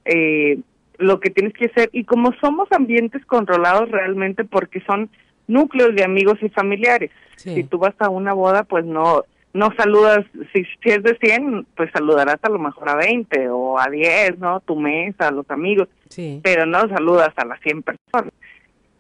eh, 0.06 0.60
lo 0.98 1.20
que 1.20 1.32
tienes 1.32 1.54
que 1.54 1.66
hacer 1.66 1.90
y 1.92 2.04
como 2.04 2.34
somos 2.40 2.68
ambientes 2.72 3.26
controlados 3.26 3.90
realmente 3.90 4.44
porque 4.44 4.82
son 4.82 5.10
núcleos 5.52 5.96
de 5.96 6.04
amigos 6.04 6.38
y 6.42 6.50
familiares. 6.50 7.12
Si 7.36 7.64
tú 7.64 7.80
vas 7.80 7.96
a 8.00 8.10
una 8.10 8.34
boda, 8.34 8.64
pues 8.64 8.86
no 8.86 9.24
no 9.54 9.74
saludas, 9.76 10.26
si, 10.54 10.64
si, 10.64 10.90
es 10.90 11.04
de 11.04 11.18
100, 11.20 11.68
pues 11.76 11.92
saludarás 11.92 12.38
a 12.42 12.50
lo 12.50 12.58
mejor 12.58 12.88
a 12.88 12.96
20 12.96 13.50
o 13.50 13.78
a 13.78 13.90
10, 13.90 14.40
¿no? 14.40 14.62
Tu 14.62 14.78
mesa, 14.78 15.30
los 15.32 15.50
amigos, 15.52 15.90
pero 16.42 16.66
no 16.66 16.88
saludas 16.88 17.34
a 17.36 17.46
las 17.46 17.60
100 17.60 17.84
personas. 17.84 18.34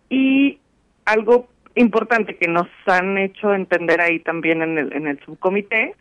Y 0.10 0.60
algo 1.06 1.48
importante 1.76 2.36
que 2.36 2.50
nos 2.50 2.68
han 2.86 3.18
hecho 3.18 3.54
entender 3.54 4.02
ahí 4.02 4.20
también 4.20 4.62
en 4.62 4.78
el, 4.78 4.94
en 4.94 5.08
el 5.08 5.20
subcomité, 5.24 5.96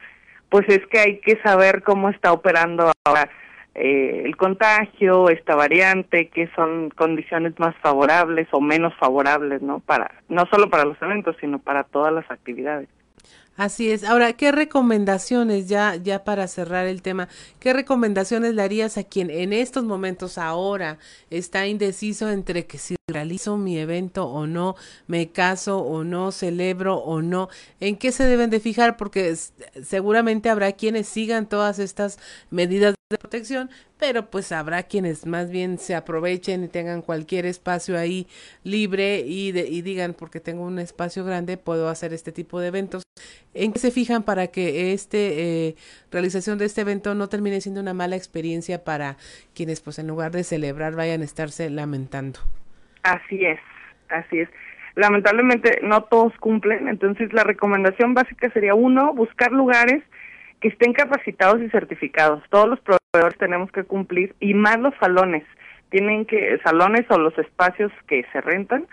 pues 0.48 0.68
es 0.68 0.84
que 0.88 0.98
hay 0.98 1.18
que 1.18 1.40
saber 1.42 1.82
cómo 1.84 2.10
está 2.10 2.32
operando 2.32 2.90
ahora 3.04 3.30
eh, 3.74 4.22
el 4.24 4.36
contagio, 4.36 5.30
esta 5.30 5.54
variante, 5.54 6.28
que 6.28 6.48
son 6.56 6.90
condiciones 6.90 7.58
más 7.58 7.74
favorables 7.76 8.48
o 8.52 8.60
menos 8.60 8.94
favorables, 8.98 9.62
¿no? 9.62 9.80
Para 9.80 10.10
no 10.28 10.46
solo 10.46 10.68
para 10.68 10.84
los 10.84 11.00
eventos, 11.00 11.36
sino 11.40 11.58
para 11.58 11.84
todas 11.84 12.12
las 12.12 12.28
actividades. 12.30 12.88
Así 13.56 13.90
es. 13.90 14.04
Ahora, 14.04 14.32
¿qué 14.32 14.52
recomendaciones, 14.52 15.68
ya, 15.68 15.96
ya 15.96 16.24
para 16.24 16.48
cerrar 16.48 16.86
el 16.86 17.02
tema, 17.02 17.28
qué 17.58 17.74
recomendaciones 17.74 18.54
le 18.54 18.62
harías 18.62 18.96
a 18.96 19.04
quien 19.04 19.28
en 19.28 19.52
estos 19.52 19.84
momentos 19.84 20.38
ahora 20.38 20.98
está 21.28 21.66
indeciso 21.66 22.30
entre 22.30 22.64
que 22.64 22.78
si 22.78 22.96
realizo 23.06 23.58
mi 23.58 23.78
evento 23.78 24.26
o 24.26 24.46
no, 24.46 24.76
me 25.08 25.30
caso 25.30 25.80
o 25.80 26.04
no, 26.04 26.32
celebro 26.32 26.96
o 26.96 27.20
no, 27.20 27.50
en 27.80 27.96
qué 27.96 28.12
se 28.12 28.24
deben 28.24 28.48
de 28.48 28.60
fijar? 28.60 28.96
Porque 28.96 29.34
seguramente 29.84 30.48
habrá 30.48 30.72
quienes 30.72 31.06
sigan 31.06 31.46
todas 31.46 31.78
estas 31.78 32.18
medidas 32.50 32.94
de 33.10 33.18
protección, 33.18 33.70
pero 33.98 34.30
pues 34.30 34.52
habrá 34.52 34.84
quienes 34.84 35.26
más 35.26 35.50
bien 35.50 35.78
se 35.78 35.96
aprovechen 35.96 36.62
y 36.62 36.68
tengan 36.68 37.02
cualquier 37.02 37.44
espacio 37.44 37.98
ahí 37.98 38.28
libre 38.62 39.24
y, 39.26 39.48
y 39.48 39.82
digan, 39.82 40.14
porque 40.14 40.38
tengo 40.38 40.62
un 40.62 40.78
espacio 40.78 41.24
grande, 41.24 41.56
puedo 41.56 41.88
hacer 41.88 42.12
este 42.12 42.30
tipo 42.30 42.60
de 42.60 42.68
eventos. 42.68 43.02
¿En 43.52 43.72
qué 43.72 43.80
se 43.80 43.90
fijan 43.90 44.22
para 44.22 44.46
que 44.46 44.92
este 44.92 45.70
eh, 45.70 45.74
realización 46.12 46.56
de 46.58 46.66
este 46.66 46.82
evento 46.82 47.16
no 47.16 47.28
termine 47.28 47.60
siendo 47.60 47.80
una 47.80 47.94
mala 47.94 48.14
experiencia 48.14 48.84
para 48.84 49.16
quienes 49.56 49.80
pues 49.80 49.98
en 49.98 50.06
lugar 50.06 50.30
de 50.30 50.44
celebrar 50.44 50.94
vayan 50.94 51.22
a 51.22 51.24
estarse 51.24 51.68
lamentando? 51.68 52.38
Así 53.02 53.44
es, 53.44 53.58
así 54.08 54.38
es. 54.38 54.48
Lamentablemente 54.94 55.80
no 55.82 56.04
todos 56.04 56.32
cumplen, 56.38 56.86
entonces 56.86 57.32
la 57.32 57.42
recomendación 57.42 58.14
básica 58.14 58.50
sería 58.52 58.76
uno, 58.76 59.12
buscar 59.14 59.50
lugares 59.50 60.04
que 60.60 60.68
estén 60.68 60.92
capacitados 60.92 61.60
y 61.62 61.70
certificados. 61.70 62.42
Todos 62.50 62.68
los 62.68 62.80
proveedores 62.80 63.38
tenemos 63.38 63.70
que 63.72 63.84
cumplir 63.84 64.34
y 64.40 64.54
más 64.54 64.78
los 64.78 64.94
salones. 65.00 65.44
Tienen 65.90 66.26
que 66.26 66.58
salones 66.64 67.04
o 67.10 67.18
los 67.18 67.36
espacios 67.38 67.92
que 68.06 68.24
se 68.32 68.40
rentan 68.40 68.86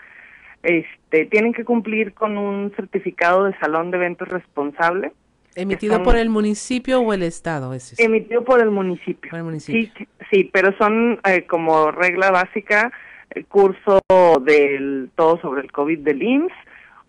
este 0.62 1.26
tienen 1.26 1.52
que 1.52 1.64
cumplir 1.64 2.14
con 2.14 2.36
un 2.36 2.72
certificado 2.74 3.44
de 3.44 3.56
salón 3.58 3.90
de 3.90 3.98
eventos 3.98 4.28
responsable. 4.28 5.12
¿Emitido 5.54 6.02
por 6.02 6.16
el 6.16 6.28
municipio 6.28 7.00
o 7.00 7.12
el 7.12 7.22
estado? 7.22 7.74
Ese 7.74 8.02
Emitido 8.02 8.44
por 8.44 8.60
el 8.60 8.70
municipio. 8.70 9.30
Sí, 9.58 9.90
sí, 10.30 10.50
pero 10.52 10.76
son 10.78 11.20
eh, 11.24 11.46
como 11.46 11.90
regla 11.90 12.30
básica 12.30 12.92
el 13.30 13.44
curso 13.46 14.00
del 14.44 15.10
todo 15.16 15.40
sobre 15.40 15.62
el 15.62 15.72
COVID 15.72 15.98
del 15.98 16.22
IMSS, 16.22 16.52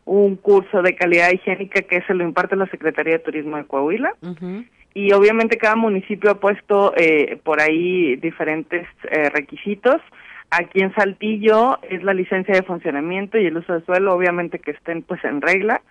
un 0.06 0.36
curso 0.36 0.82
de 0.82 0.96
calidad 0.96 1.32
higiénica 1.32 1.82
que 1.82 2.02
se 2.02 2.14
lo 2.14 2.24
imparte 2.24 2.56
la 2.56 2.68
Secretaría 2.68 3.14
de 3.14 3.20
Turismo 3.20 3.58
de 3.58 3.66
Coahuila. 3.66 4.16
Y 4.94 5.14
obviamente 5.14 5.58
cada 5.58 5.76
municipio 5.76 6.32
ha 6.32 6.40
puesto 6.40 6.94
eh, 6.98 7.40
por 7.44 7.62
ahí 7.62 8.16
diferentes 8.16 8.88
eh, 9.04 9.30
requisitos. 9.30 10.02
Aquí 10.50 10.82
en 10.82 10.94
Saltillo 10.96 11.78
es 11.84 12.04
la 12.04 12.14
licencia 12.14 12.56
de 12.56 12.64
funcionamiento 12.64 13.38
y 13.38 13.46
el 13.46 13.58
uso 13.58 13.74
de 13.74 13.86
suelo, 13.86 14.16
obviamente 14.16 14.58
que 14.58 14.72
estén 14.72 15.04
pues 15.04 15.24
en 15.24 15.42
regla. 15.42 15.82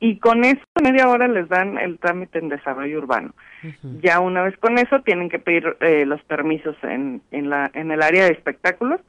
Y 0.00 0.16
con 0.18 0.44
eso, 0.44 0.60
media 0.82 1.08
hora 1.08 1.28
les 1.28 1.48
dan 1.48 1.78
el 1.78 1.98
trámite 1.98 2.40
en 2.40 2.48
desarrollo 2.48 2.98
urbano. 2.98 3.34
Ya 4.02 4.18
una 4.18 4.42
vez 4.42 4.56
con 4.58 4.76
eso, 4.76 5.00
tienen 5.00 5.30
que 5.30 5.38
pedir 5.38 5.76
eh, 5.80 6.04
los 6.04 6.20
permisos 6.24 6.76
en, 6.82 7.22
en, 7.30 7.48
la, 7.48 7.70
en 7.72 7.90
el 7.92 8.02
área 8.02 8.24
de 8.24 8.32
espectáculos 8.32 9.00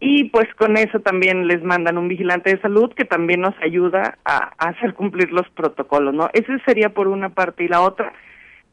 y 0.00 0.24
pues 0.30 0.48
con 0.54 0.78
eso 0.78 1.00
también 1.00 1.46
les 1.46 1.62
mandan 1.62 1.98
un 1.98 2.08
vigilante 2.08 2.50
de 2.50 2.62
salud 2.62 2.90
que 2.94 3.04
también 3.04 3.42
nos 3.42 3.54
ayuda 3.62 4.18
a, 4.24 4.50
hacer 4.56 4.94
cumplir 4.94 5.30
los 5.30 5.46
protocolos, 5.50 6.14
¿no? 6.14 6.30
Ese 6.32 6.58
sería 6.64 6.88
por 6.94 7.06
una 7.06 7.28
parte 7.28 7.64
y 7.64 7.68
la 7.68 7.82
otra, 7.82 8.12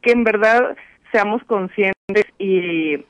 que 0.00 0.12
en 0.12 0.24
verdad 0.24 0.74
seamos 1.12 1.44
conscientes 1.44 2.24
y 2.38 3.04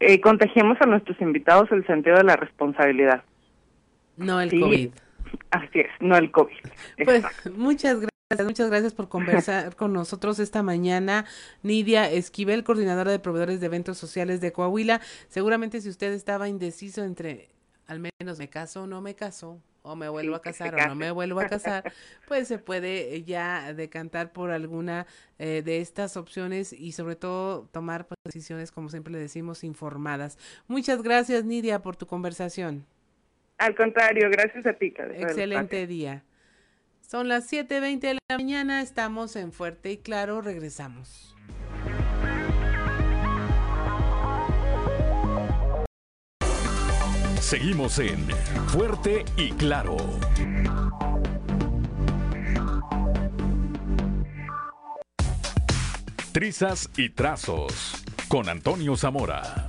eh, 0.00 0.20
contagiemos 0.22 0.78
a 0.80 0.86
nuestros 0.86 1.20
invitados 1.20 1.70
el 1.70 1.86
sentido 1.86 2.16
de 2.16 2.24
la 2.24 2.36
responsabilidad. 2.36 3.22
No 4.16 4.40
el 4.40 4.48
COVID. 4.48 4.90
Así 5.50 5.80
es, 5.80 5.90
no 6.00 6.16
el 6.16 6.30
COVID. 6.30 6.56
Pues 7.04 7.24
muchas 7.54 7.96
gracias. 7.96 8.13
Muchas 8.42 8.70
gracias 8.70 8.94
por 8.94 9.08
conversar 9.08 9.76
con 9.76 9.92
nosotros 9.92 10.38
esta 10.38 10.62
mañana. 10.62 11.26
Nidia 11.62 12.10
Esquivel, 12.10 12.64
coordinadora 12.64 13.12
de 13.12 13.18
proveedores 13.18 13.60
de 13.60 13.66
eventos 13.66 13.98
sociales 13.98 14.40
de 14.40 14.52
Coahuila. 14.52 15.00
Seguramente 15.28 15.80
si 15.80 15.88
usted 15.88 16.12
estaba 16.12 16.48
indeciso 16.48 17.04
entre 17.04 17.50
al 17.86 18.00
menos 18.00 18.38
me 18.38 18.48
caso 18.48 18.82
o 18.82 18.86
no 18.86 19.00
me 19.00 19.14
caso, 19.14 19.60
o 19.82 19.94
me 19.96 20.08
vuelvo 20.08 20.34
a 20.34 20.40
casar 20.40 20.74
o 20.74 20.88
no 20.88 20.94
me 20.94 21.10
vuelvo 21.10 21.40
a 21.40 21.46
casar, 21.46 21.92
pues 22.28 22.48
se 22.48 22.58
puede 22.58 23.22
ya 23.24 23.74
decantar 23.74 24.32
por 24.32 24.50
alguna 24.50 25.06
eh, 25.38 25.62
de 25.62 25.80
estas 25.80 26.16
opciones 26.16 26.72
y 26.72 26.92
sobre 26.92 27.16
todo 27.16 27.68
tomar 27.70 28.06
pues, 28.06 28.16
decisiones, 28.24 28.72
como 28.72 28.88
siempre 28.88 29.12
le 29.12 29.18
decimos, 29.18 29.62
informadas. 29.62 30.38
Muchas 30.68 31.02
gracias, 31.02 31.44
Nidia, 31.44 31.82
por 31.82 31.96
tu 31.96 32.06
conversación. 32.06 32.86
Al 33.58 33.76
contrario, 33.76 34.30
gracias 34.30 34.66
a 34.66 34.72
ti. 34.72 34.94
Excelente 34.96 35.86
día. 35.86 36.24
Son 37.14 37.28
las 37.28 37.48
7.20 37.48 38.00
de 38.00 38.14
la 38.14 38.36
mañana, 38.36 38.82
estamos 38.82 39.36
en 39.36 39.52
Fuerte 39.52 39.92
y 39.92 39.98
Claro, 39.98 40.40
regresamos. 40.40 41.36
Seguimos 47.40 48.00
en 48.00 48.18
Fuerte 48.66 49.24
y 49.36 49.52
Claro. 49.52 49.96
Trizas 56.32 56.90
y 56.96 57.10
Trazos 57.10 58.02
con 58.26 58.48
Antonio 58.48 58.96
Zamora. 58.96 59.66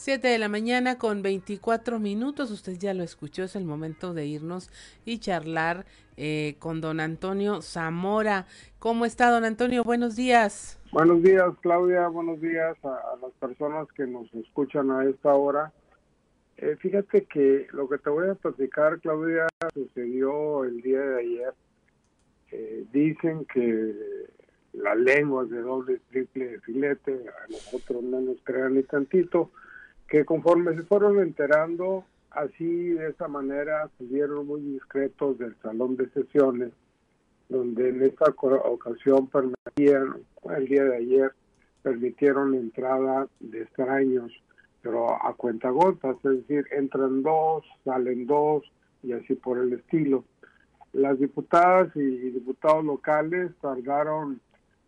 7 0.00 0.28
de 0.28 0.38
la 0.38 0.48
mañana 0.48 0.96
con 0.96 1.20
24 1.20 1.98
minutos. 1.98 2.50
Usted 2.50 2.78
ya 2.78 2.94
lo 2.94 3.02
escuchó, 3.02 3.42
es 3.42 3.54
el 3.54 3.66
momento 3.66 4.14
de 4.14 4.24
irnos 4.24 4.70
y 5.04 5.18
charlar 5.18 5.84
eh, 6.16 6.56
con 6.58 6.80
don 6.80 7.00
Antonio 7.00 7.60
Zamora. 7.60 8.46
¿Cómo 8.78 9.04
está, 9.04 9.30
don 9.30 9.44
Antonio? 9.44 9.84
Buenos 9.84 10.16
días. 10.16 10.80
Buenos 10.90 11.22
días, 11.22 11.52
Claudia. 11.60 12.08
Buenos 12.08 12.40
días 12.40 12.82
a, 12.82 13.16
las 13.20 13.32
personas 13.32 13.88
que 13.92 14.06
nos 14.06 14.32
escuchan 14.32 14.90
a 14.90 15.04
esta 15.04 15.34
hora. 15.34 15.70
Eh, 16.56 16.76
fíjate 16.80 17.26
que 17.26 17.66
lo 17.72 17.86
que 17.86 17.98
te 17.98 18.08
voy 18.08 18.30
a 18.30 18.34
platicar, 18.34 19.00
Claudia, 19.00 19.48
sucedió 19.74 20.64
el 20.64 20.80
día 20.80 21.00
de 21.00 21.20
ayer. 21.20 21.54
eh, 22.52 22.86
dicen 22.90 23.44
que 23.52 23.94
la 24.72 24.94
lengua 24.94 25.44
es 25.44 25.50
de 25.50 25.60
doble, 25.60 26.00
triple 26.10 26.58
filete, 26.60 27.12
a 27.28 27.50
nosotros 27.50 28.02
no 28.02 28.20
nos 28.22 28.40
crean 28.42 28.74
ni 28.74 28.82
tantito, 28.82 29.50
que 30.10 30.24
conforme 30.24 30.74
se 30.74 30.82
fueron 30.82 31.20
enterando, 31.20 32.04
así 32.32 32.90
de 32.90 33.10
esa 33.10 33.28
manera 33.28 33.88
vieron 34.00 34.44
muy 34.44 34.60
discretos 34.60 35.38
del 35.38 35.54
salón 35.62 35.96
de 35.96 36.10
sesiones, 36.10 36.72
donde 37.48 37.90
en 37.90 38.02
esta 38.02 38.24
ocasión 38.28 39.28
permitían, 39.28 40.16
el 40.56 40.66
día 40.66 40.84
de 40.84 40.96
ayer, 40.96 41.32
permitieron 41.82 42.50
la 42.50 42.58
entrada 42.58 43.28
de 43.38 43.62
extraños, 43.62 44.32
pero 44.82 45.10
a 45.24 45.32
cuenta 45.34 45.70
gotas, 45.70 46.16
es 46.24 46.46
decir, 46.46 46.66
entran 46.72 47.22
dos, 47.22 47.64
salen 47.84 48.26
dos 48.26 48.64
y 49.04 49.12
así 49.12 49.36
por 49.36 49.58
el 49.58 49.74
estilo. 49.74 50.24
Las 50.92 51.20
diputadas 51.20 51.94
y 51.94 52.30
diputados 52.30 52.84
locales 52.84 53.52
tardaron 53.60 54.40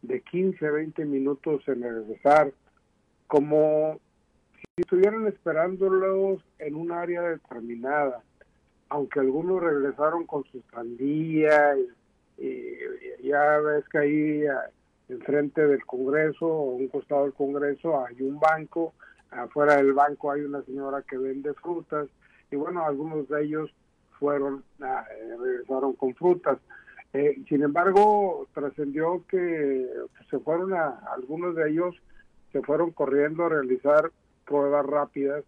de 0.03 0.21
15 0.21 0.67
a 0.67 0.71
20 0.73 1.05
minutos 1.05 1.63
en 1.69 1.83
regresar, 1.83 2.53
como 3.29 4.01
si 4.75 4.81
estuvieran 4.81 5.27
esperándolos 5.27 6.43
en 6.59 6.77
un 6.77 6.93
área 6.93 7.21
determinada, 7.21 8.23
aunque 8.89 9.21
algunos 9.21 9.63
regresaron 9.63 10.25
con 10.25 10.45
sus 10.45 10.65
sandías, 10.73 11.77
y, 12.39 12.79
ya 13.23 13.59
ves 13.59 13.87
que 13.91 13.99
ahí 13.99 14.45
enfrente 15.11 15.67
del 15.67 15.85
Congreso 15.85 16.47
o 16.47 16.75
un 16.77 16.89
costado 16.89 17.25
del 17.25 17.35
Congreso 17.35 18.03
hay 18.05 18.23
un 18.23 18.41
banco, 18.41 18.95
afuera 19.31 19.77
del 19.77 19.93
banco 19.93 20.33
hay 20.33 20.41
una 20.41 20.63
señora 20.63 21.03
que 21.03 21.19
vende 21.19 21.53
frutas 21.55 22.09
y 22.51 22.57
bueno, 22.57 22.85
algunos 22.85 23.29
de 23.29 23.45
ellos 23.45 23.71
fueron, 24.19 24.65
regresaron 24.79 25.93
con 25.95 26.15
frutas. 26.15 26.59
Eh, 27.13 27.43
sin 27.47 27.63
embargo, 27.63 28.49
trascendió 28.55 29.23
que 29.29 29.87
se 30.31 30.39
fueron 30.39 30.73
a, 30.73 30.99
algunos 31.15 31.55
de 31.57 31.71
ellos 31.71 31.95
se 32.53 32.63
fueron 32.63 32.91
corriendo 32.91 33.45
a 33.45 33.49
realizar 33.51 34.11
pruebas 34.53 34.85
rápidas 34.85 35.45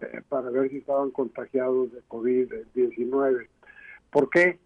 eh, 0.00 0.22
para 0.28 0.50
ver 0.50 0.70
si 0.70 0.78
estaban 0.78 1.10
contagiados 1.10 1.92
de 1.92 2.00
COVID-19. 2.08 3.48
¿Por 4.10 4.30
qué? 4.30 4.58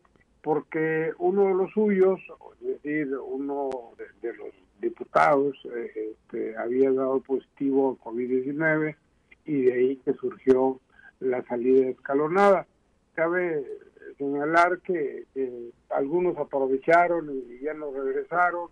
Porque 0.43 1.13
uno 1.19 1.47
de 1.47 1.55
los 1.55 1.71
suyos, 1.73 2.21
es 2.61 2.83
decir, 2.83 3.17
uno 3.17 3.93
de, 4.21 4.35
los 4.35 4.49
diputados, 4.81 5.57
este, 5.95 6.57
había 6.57 6.93
dado 6.93 7.21
positivo 7.21 7.99
a 7.99 8.05
COVID-19 8.05 8.97
y 9.47 9.63
de 9.63 9.73
ahí 9.73 9.97
que 9.97 10.13
surgió 10.15 10.81
la 11.21 11.43
salida 11.45 11.89
escalonada 11.89 12.67
cabe 13.15 13.67
señalar 14.19 14.81
que, 14.81 15.25
algunos 15.91 16.37
aprovecharon 16.39 17.31
y 17.31 17.65
ya 17.65 17.75
no 17.75 17.91
regresaron 17.91 18.69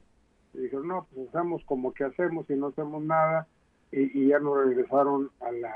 y 0.54 0.58
dijeron, 0.58 0.88
no, 0.88 1.06
pues 1.12 1.28
hacemos 1.28 1.62
como 1.64 1.92
que 1.92 2.04
hacemos 2.04 2.48
y 2.48 2.54
no 2.54 2.68
hacemos 2.68 3.02
nada 3.02 3.46
y, 3.92 4.28
ya 4.28 4.38
no 4.38 4.54
regresaron 4.54 5.30
a 5.40 5.50
la, 5.52 5.74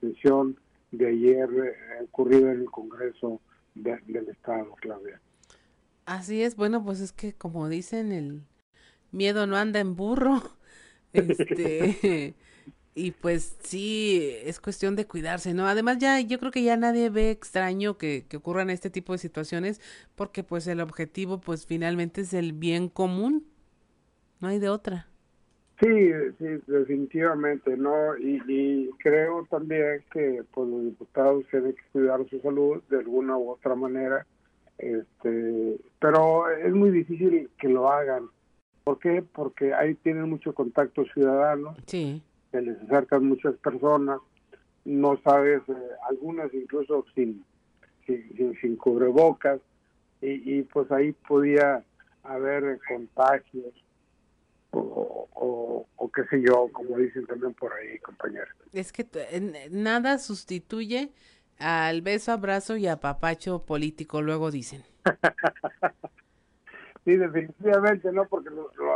sesión 0.00 0.56
de 0.90 1.08
ayer 1.08 1.48
eh, 1.50 2.04
ocurrida 2.04 2.52
en 2.52 2.60
el 2.60 2.70
Congreso 2.70 3.40
del 3.74 4.28
Estado, 4.28 4.74
Claudia. 4.80 5.20
Así 6.04 6.42
es, 6.42 6.56
bueno, 6.56 6.84
pues 6.84 7.00
es 7.00 7.12
que 7.12 7.32
como 7.32 7.68
dicen, 7.68 8.12
el 8.12 8.42
miedo 9.12 9.46
no 9.46 9.56
anda 9.56 9.80
en 9.80 9.96
burro. 9.96 10.42
Este, 11.14 12.34
y 12.94 13.10
pues 13.10 13.58
sí, 13.62 14.34
es 14.44 14.60
cuestión 14.60 14.96
de 14.96 15.06
cuidarse, 15.06 15.52
¿no? 15.52 15.66
Además 15.66 15.98
ya 15.98 16.18
yo 16.20 16.38
creo 16.38 16.50
que 16.50 16.62
ya 16.62 16.74
nadie 16.78 17.10
ve 17.10 17.30
extraño 17.30 17.98
que, 17.98 18.24
que 18.26 18.38
ocurran 18.38 18.70
este 18.70 18.88
tipo 18.88 19.12
de 19.12 19.18
situaciones 19.18 19.78
porque 20.14 20.42
pues 20.42 20.66
el 20.68 20.80
objetivo 20.80 21.38
pues 21.38 21.66
finalmente 21.66 22.22
es 22.22 22.32
el 22.32 22.54
bien 22.54 22.88
común, 22.88 23.46
no 24.40 24.48
hay 24.48 24.58
de 24.58 24.70
otra. 24.70 25.11
Sí, 25.82 26.12
sí, 26.38 26.62
definitivamente, 26.66 27.76
¿no? 27.76 28.16
Y, 28.16 28.40
y 28.46 28.90
creo 28.98 29.46
también 29.50 30.04
que 30.12 30.44
pues 30.52 30.68
los 30.68 30.84
diputados 30.84 31.44
tienen 31.50 31.72
que 31.72 31.82
cuidar 31.92 32.24
su 32.30 32.40
salud 32.40 32.82
de 32.88 32.98
alguna 32.98 33.36
u 33.36 33.50
otra 33.50 33.74
manera, 33.74 34.24
este, 34.78 35.76
pero 35.98 36.48
es 36.50 36.72
muy 36.72 36.90
difícil 36.90 37.50
que 37.58 37.68
lo 37.68 37.90
hagan. 37.90 38.28
¿Por 38.84 38.98
qué? 38.98 39.22
Porque 39.22 39.74
ahí 39.74 39.94
tienen 39.96 40.28
mucho 40.30 40.54
contacto 40.54 41.04
ciudadano. 41.06 41.74
Sí 41.86 42.22
se 42.52 42.62
les 42.62 42.80
acercan 42.82 43.26
muchas 43.26 43.56
personas, 43.56 44.20
no 44.84 45.18
sabes, 45.24 45.62
eh, 45.68 45.72
algunas 46.08 46.52
incluso 46.54 47.04
sin, 47.14 47.44
sin, 48.06 48.56
sin 48.60 48.76
cubrebocas, 48.76 49.58
y, 50.20 50.58
y, 50.58 50.62
pues 50.62 50.92
ahí 50.92 51.12
podía 51.26 51.82
haber 52.22 52.78
contagios 52.86 53.72
o, 54.72 55.28
o, 55.34 55.86
o, 55.96 56.12
qué 56.12 56.24
sé 56.24 56.42
yo, 56.42 56.68
como 56.72 56.98
dicen 56.98 57.26
también 57.26 57.54
por 57.54 57.72
ahí, 57.72 57.98
compañeros. 58.00 58.54
Es 58.72 58.92
que 58.92 59.06
nada 59.70 60.18
sustituye 60.18 61.12
al 61.58 62.02
beso, 62.02 62.32
abrazo 62.32 62.76
y 62.76 62.86
apapacho 62.88 63.64
político, 63.64 64.22
luego 64.22 64.50
dicen. 64.50 64.82
Sí, 67.04 67.16
definitivamente, 67.16 68.12
¿no? 68.12 68.26
Porque 68.26 68.48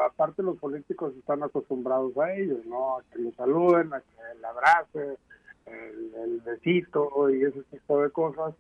aparte 0.06 0.40
los 0.42 0.56
políticos 0.58 1.12
están 1.16 1.42
acostumbrados 1.42 2.16
a 2.18 2.34
ellos, 2.34 2.64
¿no? 2.64 2.98
A 2.98 3.02
que 3.02 3.18
los 3.18 3.34
saluden, 3.34 3.92
a 3.92 4.00
que 4.00 4.06
el 4.36 4.44
abrace, 4.44 5.18
el, 5.66 6.40
besito 6.44 7.28
y 7.30 7.42
ese 7.42 7.62
tipo 7.64 8.00
de 8.00 8.10
cosas. 8.10 8.54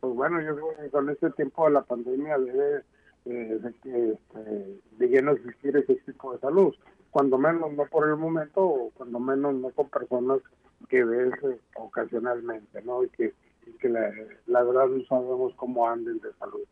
Pues 0.00 0.14
bueno, 0.14 0.42
yo 0.42 0.54
creo 0.54 0.76
que 0.76 0.90
con 0.90 1.08
este 1.08 1.30
tiempo 1.30 1.64
de 1.64 1.70
la 1.72 1.82
pandemia 1.82 2.36
debe 2.36 2.82
eh, 3.24 3.58
de, 3.60 4.12
este, 4.12 4.80
de 4.98 5.08
lleno 5.08 5.32
existir 5.32 5.76
ese 5.76 5.94
tipo 5.94 6.32
de 6.32 6.40
salud. 6.40 6.74
Cuando 7.10 7.38
menos 7.38 7.72
no 7.72 7.84
por 7.86 8.08
el 8.08 8.16
momento, 8.16 8.64
o 8.64 8.90
cuando 8.90 9.20
menos 9.20 9.54
no 9.54 9.70
con 9.70 9.88
personas 9.88 10.40
que 10.88 11.04
ves 11.04 11.32
eh, 11.44 11.58
ocasionalmente, 11.76 12.82
¿no? 12.82 13.04
Y 13.04 13.08
que, 13.10 13.34
que 13.80 13.88
la, 13.88 14.10
la 14.46 14.62
verdad 14.62 14.86
no 14.88 15.04
sabemos 15.04 15.52
cómo 15.56 15.88
anden 15.88 16.18
de 16.20 16.32
salud. 16.38 16.62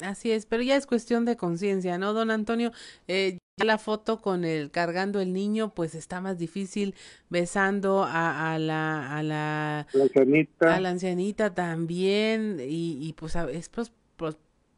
Así 0.00 0.30
es, 0.30 0.44
pero 0.44 0.62
ya 0.62 0.76
es 0.76 0.86
cuestión 0.86 1.24
de 1.24 1.36
conciencia, 1.36 1.96
¿no, 1.96 2.12
don 2.12 2.30
Antonio? 2.30 2.70
Eh, 3.08 3.38
ya 3.58 3.64
la 3.64 3.78
foto 3.78 4.20
con 4.20 4.44
el 4.44 4.70
cargando 4.70 5.20
el 5.20 5.32
niño, 5.32 5.72
pues 5.74 5.94
está 5.94 6.20
más 6.20 6.36
difícil 6.36 6.94
besando 7.30 8.04
a, 8.04 8.52
a 8.52 8.58
la 8.58 9.16
a 9.16 9.22
la, 9.22 9.86
ancianita. 9.94 10.74
a 10.74 10.80
la 10.80 10.90
ancianita 10.90 11.54
también 11.54 12.58
y, 12.60 12.98
y 13.00 13.14
pues 13.14 13.34
es 13.34 13.70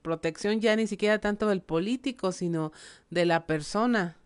protección 0.08 0.60
ya 0.60 0.74
ni 0.74 0.86
siquiera 0.86 1.18
tanto 1.18 1.48
del 1.48 1.60
político, 1.60 2.32
sino 2.32 2.72
de 3.10 3.26
la 3.26 3.46
persona. 3.46 4.16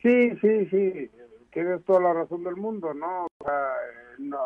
Sí, 0.00 0.30
sí, 0.40 0.66
sí, 0.70 1.10
tienes 1.52 1.84
toda 1.84 2.00
la 2.00 2.14
razón 2.14 2.42
del 2.42 2.56
mundo, 2.56 2.94
¿no? 2.94 3.26
O 3.26 3.44
sea, 3.44 3.68
no 4.18 4.38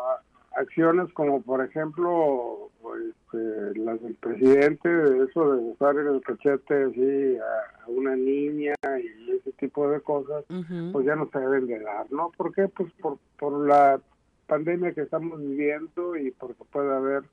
acciones 0.57 1.13
como 1.13 1.41
por 1.41 1.63
ejemplo 1.63 2.71
este, 3.09 3.79
las 3.79 4.01
del 4.01 4.15
presidente, 4.15 4.89
eso 5.29 5.53
de 5.53 5.61
usar 5.71 5.95
el 5.95 6.19
cachete 6.21 6.83
así 6.83 7.37
a, 7.37 7.89
una 7.89 8.15
niña 8.15 8.73
y 8.83 9.31
ese 9.31 9.51
tipo 9.53 9.89
de 9.89 10.01
cosas, 10.01 10.43
pues 10.91 11.05
ya 11.05 11.15
no 11.15 11.29
se 11.31 11.39
deben 11.39 11.67
de 11.67 11.79
dar, 11.79 12.11
¿no? 12.11 12.31
¿Por 12.35 12.53
qué? 12.53 12.67
Pues 12.67 12.91
por, 12.99 13.17
por 13.39 13.65
la 13.65 14.01
pandemia 14.47 14.93
que 14.93 15.01
estamos 15.01 15.39
viviendo 15.39 16.17
y 16.17 16.31
porque 16.31 16.63
puede 16.71 16.93
haber 16.93 17.23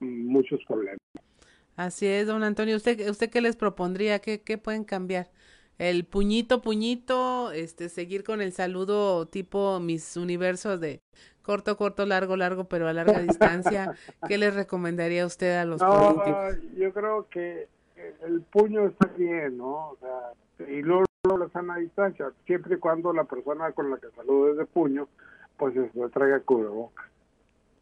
muchos 0.00 0.60
problemas. 0.66 0.98
Así 1.78 2.06
es, 2.06 2.26
don 2.26 2.42
Antonio. 2.42 2.76
¿Usted, 2.76 3.08
usted 3.08 3.30
qué 3.30 3.40
les 3.40 3.56
propondría? 3.56 4.18
¿Qué, 4.18 4.42
qué 4.42 4.58
pueden 4.58 4.84
cambiar? 4.84 5.30
el 5.78 6.04
puñito, 6.04 6.60
puñito, 6.60 7.52
este, 7.52 7.88
seguir 7.88 8.24
con 8.24 8.40
el 8.40 8.52
saludo 8.52 9.26
tipo 9.26 9.78
mis 9.78 10.16
universos 10.16 10.80
de 10.80 11.00
corto, 11.42 11.76
corto, 11.76 12.04
largo, 12.04 12.36
largo, 12.36 12.64
pero 12.64 12.88
a 12.88 12.92
larga 12.92 13.20
distancia. 13.20 13.94
¿Qué 14.28 14.38
les 14.38 14.54
recomendaría 14.54 15.24
usted 15.24 15.56
a 15.56 15.64
los 15.64 15.80
políticos? 15.80 16.56
Yo 16.76 16.92
creo 16.92 17.28
que 17.30 17.68
el 18.26 18.40
puño 18.42 18.86
está 18.86 19.06
bien, 19.16 19.56
¿no? 19.56 19.90
O 19.90 19.96
sea, 20.00 20.66
y 20.68 20.82
luego 20.82 21.06
la 21.24 21.48
sana 21.50 21.76
distancia, 21.76 22.32
siempre 22.44 22.74
y 22.74 22.78
cuando 22.78 23.12
la 23.12 23.24
persona 23.24 23.70
con 23.72 23.90
la 23.90 23.98
que 23.98 24.10
salude 24.16 24.54
de 24.54 24.66
puño, 24.66 25.06
pues 25.56 25.74
se 25.74 26.08
traiga 26.08 26.40
cubrebocas. 26.40 27.07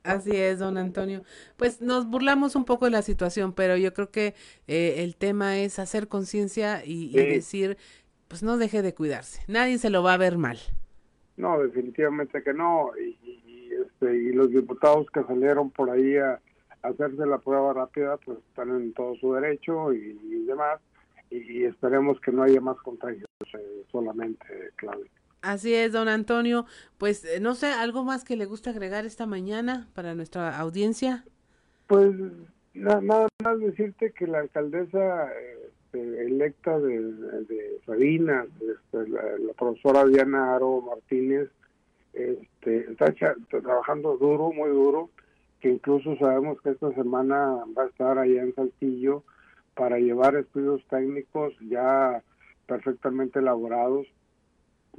Así 0.07 0.37
es, 0.37 0.61
don 0.61 0.79
Antonio. 0.79 1.23
Pues 1.57 1.81
nos 1.81 2.07
burlamos 2.07 2.55
un 2.55 2.65
poco 2.65 2.85
de 2.85 2.93
la 2.93 3.03
situación, 3.03 3.53
pero 3.53 3.77
yo 3.77 3.93
creo 3.93 4.11
que 4.11 4.35
eh, 4.69 4.97
el 4.99 5.17
tema 5.17 5.59
es 5.59 5.79
hacer 5.79 6.07
conciencia 6.07 6.85
y, 6.85 7.13
decir, 7.13 7.77
pues 8.29 8.43
no 8.43 8.57
deje 8.57 8.83
de 8.83 8.95
cuidarse. 8.95 9.43
Nadie 9.49 9.79
se 9.79 9.91
lo 9.91 10.03
va 10.03 10.15
a 10.15 10.19
ver 10.19 10.39
mal. 10.39 10.59
No, 11.37 11.59
definitivamente 11.61 12.43
que 12.43 12.55
no. 12.55 12.93
Y, 12.97 13.71
este, 13.73 14.17
y 14.17 14.33
los 14.33 14.51
diputados 14.51 15.11
que 15.11 15.25
salieron 15.25 15.71
por 15.71 15.91
ahí 15.91 16.17
a, 16.17 16.41
hacerse 16.83 17.27
la 17.27 17.39
prueba 17.39 17.73
rápida, 17.73 18.17
pues 18.19 18.39
están 18.49 18.71
en 18.71 18.93
todo 18.93 19.17
su 19.17 19.33
derecho 19.35 19.93
y, 19.93 20.45
demás. 20.47 20.81
Y, 21.31 21.65
esperemos 21.65 22.21
que 22.21 22.31
no 22.31 22.45
haya 22.45 22.61
más 22.61 22.77
contagios 22.77 23.29
eh, 23.55 23.85
solamente, 23.91 24.47
Claudia. 24.77 25.11
Así 25.47 25.73
es, 25.75 25.93
don 25.93 26.09
Antonio. 26.09 26.67
Pues 26.99 27.25
eh, 27.25 27.39
no 27.41 27.55
sé, 27.55 27.69
¿algo 27.69 28.03
más 28.03 28.25
que 28.25 28.37
le 28.37 28.47
gusta 28.47 28.71
agregar 28.71 29.07
esta 29.07 29.27
mañana 29.27 29.89
para 29.95 30.15
nuestra 30.15 30.59
audiencia? 30.59 31.25
Pues 31.87 32.11
nada 32.75 33.01
más 33.01 33.29
decirte 33.61 34.11
que 34.11 34.27
la 34.27 34.41
alcaldesa 34.41 35.31
este, 35.67 36.27
electa 36.27 36.81
de, 36.81 37.13
de 37.45 37.77
este, 37.77 39.09
la, 39.09 39.53
profesora 39.57 40.05
Diana 40.05 40.57
Aro 40.57 40.81
Martínez, 40.81 41.49
este, 42.13 42.91
está 42.91 43.15
trabajando 43.49 44.17
duro, 44.17 44.53
muy 44.53 44.71
duro, 44.71 45.11
que 45.61 45.71
incluso 45.71 46.17
sabemos 46.17 46.61
que 46.61 46.71
esta 46.71 46.93
semana 46.95 47.65
va 47.79 47.85
a 47.85 47.87
estar 47.87 48.19
allá 48.19 48.43
en 48.43 48.53
Saltillo 48.55 49.23
para 49.75 49.99
llevar 49.99 50.35
estudios 50.35 50.83
técnicos 50.89 51.55
ya 51.61 52.21
perfectamente 52.67 53.39
elaborados, 53.39 54.09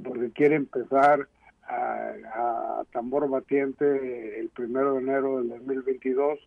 porque 0.02 0.30
quiere 0.30 0.56
empezar 0.56 1.28
a, 1.62 2.84
tambor 2.92 3.28
batiente 3.28 4.40
el 4.40 4.48
primero 4.48 4.94
de 4.94 5.00
enero 5.00 5.38
del 5.38 5.50
2022 5.50 6.38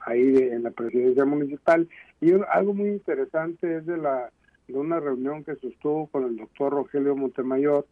ahí 0.00 0.36
en 0.36 0.62
la 0.62 0.70
presidencia 0.70 1.24
municipal. 1.24 1.88
Y 2.20 2.32
algo 2.52 2.74
muy 2.74 2.88
interesante 2.88 3.78
es 3.78 3.86
de 3.86 3.96
la 3.96 4.30
de 4.66 4.78
una 4.78 4.98
reunión 4.98 5.44
que 5.44 5.56
sostuvo 5.56 6.06
con 6.06 6.24
el 6.24 6.36
doctor 6.36 6.72
Rogelio 6.72 7.14
Montemayor 7.14 7.86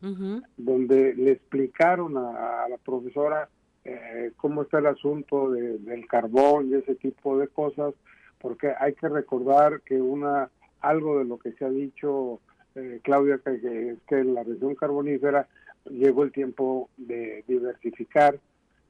donde 0.56 1.14
le 1.14 1.32
explicaron 1.32 2.16
a, 2.16 2.66
la 2.68 2.78
profesora 2.82 3.48
eh, 3.84 4.32
cómo 4.36 4.62
está 4.62 4.78
el 4.78 4.86
asunto 4.86 5.50
del 5.50 6.06
carbón 6.06 6.70
y 6.70 6.74
ese 6.74 6.94
tipo 6.94 7.38
de 7.38 7.48
cosas 7.48 7.92
porque 8.40 8.72
hay 8.78 8.94
que 8.94 9.08
recordar 9.08 9.82
que 9.82 10.00
una 10.00 10.48
algo 10.80 11.18
de 11.18 11.24
lo 11.26 11.38
que 11.38 11.52
se 11.52 11.64
ha 11.64 11.70
dicho 11.70 12.40
eh, 12.74 13.00
Claudia 13.02 13.38
que, 13.38 13.90
es 13.90 13.98
que 14.08 14.18
en 14.18 14.34
la 14.34 14.42
región 14.42 14.74
carbonífera 14.74 15.48
llegó 15.90 16.22
el 16.22 16.32
tiempo 16.32 16.88
de 16.96 17.44
diversificar, 17.46 18.38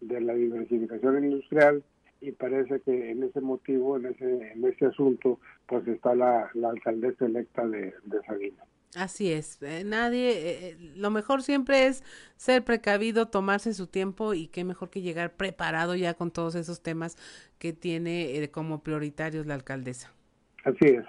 de 0.01 0.21
la 0.21 0.35
diversificación 0.35 1.25
industrial 1.25 1.83
y 2.21 2.33
parece 2.33 2.81
que 2.81 3.11
en 3.11 3.23
ese 3.25 3.41
motivo, 3.41 3.97
en 3.97 4.07
ese, 4.07 4.53
en 4.53 4.65
ese 4.65 4.87
asunto, 4.87 5.41
pues 5.67 5.87
está 5.89 6.15
la, 6.15 6.51
alcaldesa 6.65 7.27
electa 7.27 7.67
de, 7.67 7.95
de 8.05 8.23
Sabina. 8.27 8.63
Así 8.95 9.33
es, 9.33 9.63
eh, 9.63 9.85
nadie, 9.85 10.31
eh, 10.33 10.69
eh, 10.69 10.77
lo 10.97 11.11
mejor 11.11 11.43
siempre 11.43 11.87
es 11.87 12.05
ser 12.37 12.63
precavido, 12.63 13.27
tomarse 13.27 13.73
su 13.73 13.87
tiempo 13.87 14.35
y 14.35 14.49
qué 14.49 14.65
mejor 14.65 14.91
que 14.91 15.01
llegar 15.01 15.33
preparado 15.33 15.95
ya 15.95 16.13
con 16.13 16.31
todos 16.31 16.55
esos 16.57 16.83
temas 16.83 17.17
que 17.59 17.73
tiene 17.73 18.51
como 18.53 18.83
prioritarios 18.83 19.47
la 19.47 19.55
alcaldesa. 19.55 20.13
Así 20.65 20.85
es. 20.89 21.07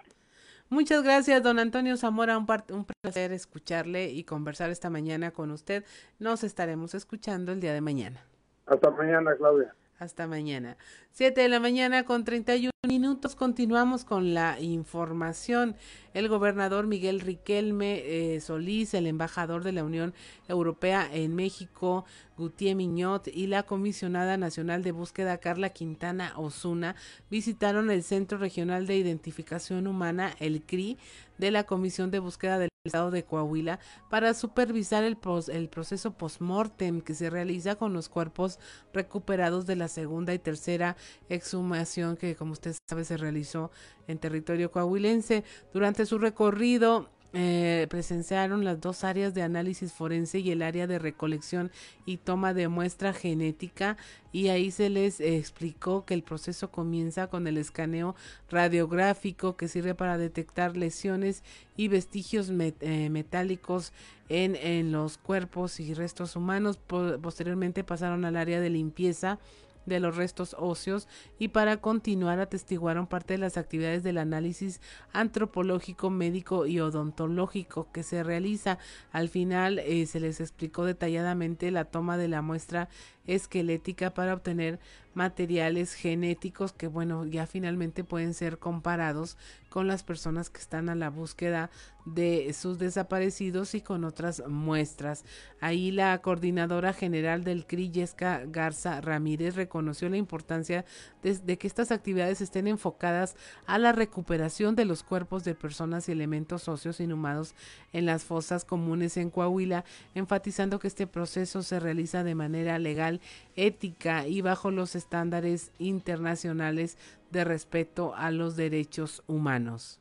Muchas 0.74 1.04
gracias, 1.04 1.44
don 1.44 1.60
Antonio 1.60 1.96
Zamora. 1.98 2.36
Un, 2.36 2.48
un, 2.72 2.86
placer 2.86 3.32
escucharle 3.32 4.10
y 4.10 4.24
conversar 4.24 4.72
esta 4.72 4.90
mañana 4.90 5.30
con 5.30 5.52
usted. 5.52 5.86
Nos 6.18 6.44
estaremos 6.44 6.96
escuchando 6.96 7.52
el 7.52 7.60
día 7.60 7.74
de 7.74 7.82
mañana. 7.82 8.26
Hasta 8.66 8.90
mañana, 8.90 9.36
Claudia. 9.38 9.76
Hasta 10.00 10.26
mañana. 10.26 10.76
Siete 11.12 11.42
de 11.42 11.50
la 11.50 11.60
mañana 11.60 12.06
con 12.06 12.24
31 12.24 12.72
minutos. 12.88 13.36
Continuamos 13.36 14.04
con 14.04 14.34
la 14.34 14.60
información. 14.60 15.76
El 16.14 16.30
gobernador 16.30 16.88
Miguel 16.88 17.20
Riquelme 17.20 18.04
eh, 18.36 18.42
Solís, 18.42 18.94
el 18.94 19.08
embajador 19.08 19.64
de 19.64 19.72
la 19.72 19.84
Unión 19.84 20.14
Europea 20.48 21.10
en 21.12 21.36
México, 21.36 22.06
Gutiérrez 22.38 22.78
Miñot, 22.78 23.28
y 23.28 23.48
la 23.48 23.64
comisionada 23.64 24.38
nacional 24.38 24.84
de 24.84 24.92
búsqueda 24.92 25.38
Carla 25.40 25.70
Quintana 25.70 26.34
Osuna 26.38 26.96
visitaron 27.30 27.90
el 27.90 28.04
Centro 28.04 28.38
Regional 28.38 28.88
de 28.88 28.98
Identificación 28.98 29.88
Humana, 29.88 30.36
el 30.40 30.62
CRI, 30.62 30.98
de 31.38 31.52
la 31.52 31.64
Comisión 31.64 32.12
de 32.12 32.20
Búsqueda 32.20 32.60
del 32.60 32.70
Estado 32.86 33.12
de 33.12 33.24
Coahuila 33.24 33.80
para 34.10 34.34
supervisar 34.34 35.04
el, 35.04 35.18
el 35.48 35.70
proceso 35.70 36.14
post-mortem 36.14 37.02
que 37.02 37.14
se 37.16 37.30
realiza 37.30 37.76
con 37.76 37.94
los 37.94 38.10
cuerpos 38.10 38.60
recuperados 38.94 39.66
de 39.66 39.78
la 39.78 39.88
segunda 39.88 40.34
y 40.34 40.40
tercera 40.40 40.98
exhumación 41.30 42.18
que, 42.18 42.36
como 42.36 42.52
usted 42.52 42.76
sabe, 42.90 43.06
se 43.06 43.18
realizó 43.18 43.72
en 44.08 44.18
territorio 44.18 44.72
coahuilense. 44.72 45.44
Durante 45.74 46.06
su 46.06 46.18
recorrido, 46.18 47.10
eh, 47.36 47.88
presenciaron 47.90 48.64
las 48.64 48.80
dos 48.80 49.04
áreas 49.04 49.34
de 49.34 49.42
análisis 49.42 49.92
forense 49.92 50.38
y 50.38 50.52
el 50.52 50.62
área 50.62 50.86
de 50.86 51.00
recolección 51.00 51.72
y 52.06 52.18
toma 52.18 52.54
de 52.54 52.68
muestra 52.68 53.12
genética 53.12 53.98
y 54.32 54.50
ahí 54.50 54.70
se 54.70 54.92
les 54.92 55.20
explicó 55.20 56.06
que 56.06 56.14
el 56.14 56.22
proceso 56.22 56.70
comienza 56.70 57.26
con 57.26 57.48
el 57.48 57.58
escaneo 57.58 58.16
radiográfico 58.52 59.58
que 59.58 59.68
sirve 59.68 59.96
para 59.96 60.20
detectar 60.20 60.78
lesiones 60.78 61.42
y 61.76 61.88
vestigios 61.88 62.52
eh, 62.52 63.10
metálicos 63.10 63.94
en, 64.30 64.56
en 64.56 64.92
los 64.92 65.18
cuerpos 65.18 65.80
y 65.80 65.96
restos 65.96 66.36
humanos. 66.36 66.78
posteriormente 66.78 67.84
pasaron 67.84 68.26
al 68.26 68.38
área 68.38 68.62
de 68.62 68.70
limpieza 68.70 69.40
de 69.86 70.00
los 70.00 70.16
restos 70.16 70.56
óseos 70.60 71.08
y 71.40 71.50
para 71.50 71.78
continuar 71.78 72.40
atestiguaron 72.40 73.08
parte 73.08 73.34
de 73.34 73.40
las 73.40 73.58
actividades 73.58 74.04
del 74.04 74.18
análisis 74.18 74.82
antropológico, 75.12 76.10
médico 76.10 76.66
y 76.66 76.80
odontológico 76.80 77.92
que 77.92 78.04
se 78.04 78.24
realiza. 78.24 78.78
Al 79.12 79.30
final 79.30 79.80
eh, 79.80 80.06
se 80.06 80.20
les 80.20 80.40
explicó 80.40 80.86
detalladamente 80.86 81.72
la 81.72 81.86
toma 81.86 82.18
de 82.18 82.28
la 82.28 82.42
muestra 82.42 82.90
esquelética 83.26 84.14
para 84.14 84.34
obtener 84.34 84.80
materiales 85.14 85.94
genéticos 85.94 86.74
que 86.74 86.88
bueno 86.88 87.26
ya 87.26 87.48
finalmente 87.48 88.04
pueden 88.04 88.34
ser 88.34 88.60
comparados 88.60 89.38
con 89.74 89.88
las 89.88 90.04
personas 90.04 90.52
que 90.52 90.60
están 90.60 90.88
a 90.88 90.94
la 90.94 91.10
búsqueda 91.10 91.72
de 92.06 92.54
sus 92.54 92.78
desaparecidos 92.78 93.76
y 93.76 93.82
con 93.82 94.04
otras 94.04 94.44
muestras. 94.48 95.24
Ahí 95.62 95.90
la 95.92 96.16
coordinadora 96.22 96.94
general 96.94 97.44
del 97.44 97.66
CRI, 97.66 97.90
Yesca 97.90 98.44
Garza 98.46 99.02
Ramírez, 99.02 99.56
reconoció 99.56 100.10
la 100.10 100.18
importancia 100.18 100.86
de, 101.24 101.58
que 101.58 101.68
estas 101.68 101.92
actividades 101.92 102.42
estén 102.42 102.68
enfocadas 102.68 103.36
a 103.66 103.80
la 103.80 103.94
recuperación 103.94 104.76
de 104.76 104.86
los 104.86 105.04
cuerpos 105.04 105.44
de 105.44 105.56
personas 105.56 106.08
y 106.08 106.12
elementos 106.12 106.64
socios 106.64 107.00
inhumados 107.00 107.56
en 107.94 108.06
las 108.06 108.26
fosas 108.26 108.66
comunes 108.66 109.18
en 109.18 109.30
Coahuila, 109.30 109.86
enfatizando 110.14 110.80
que 110.80 110.88
este 110.88 111.08
proceso 111.08 111.64
se 111.64 111.80
realiza 111.80 112.24
de 112.24 112.36
manera 112.36 112.78
legal, 112.80 113.22
ética 113.56 114.28
y 114.28 114.42
bajo 114.42 114.72
los 114.72 114.96
estándares 115.04 115.72
internacionales 115.80 116.98
de 117.32 117.44
respeto 117.44 118.16
a 118.16 118.32
los 118.32 118.56
derechos 118.56 119.22
humanos. 119.28 120.00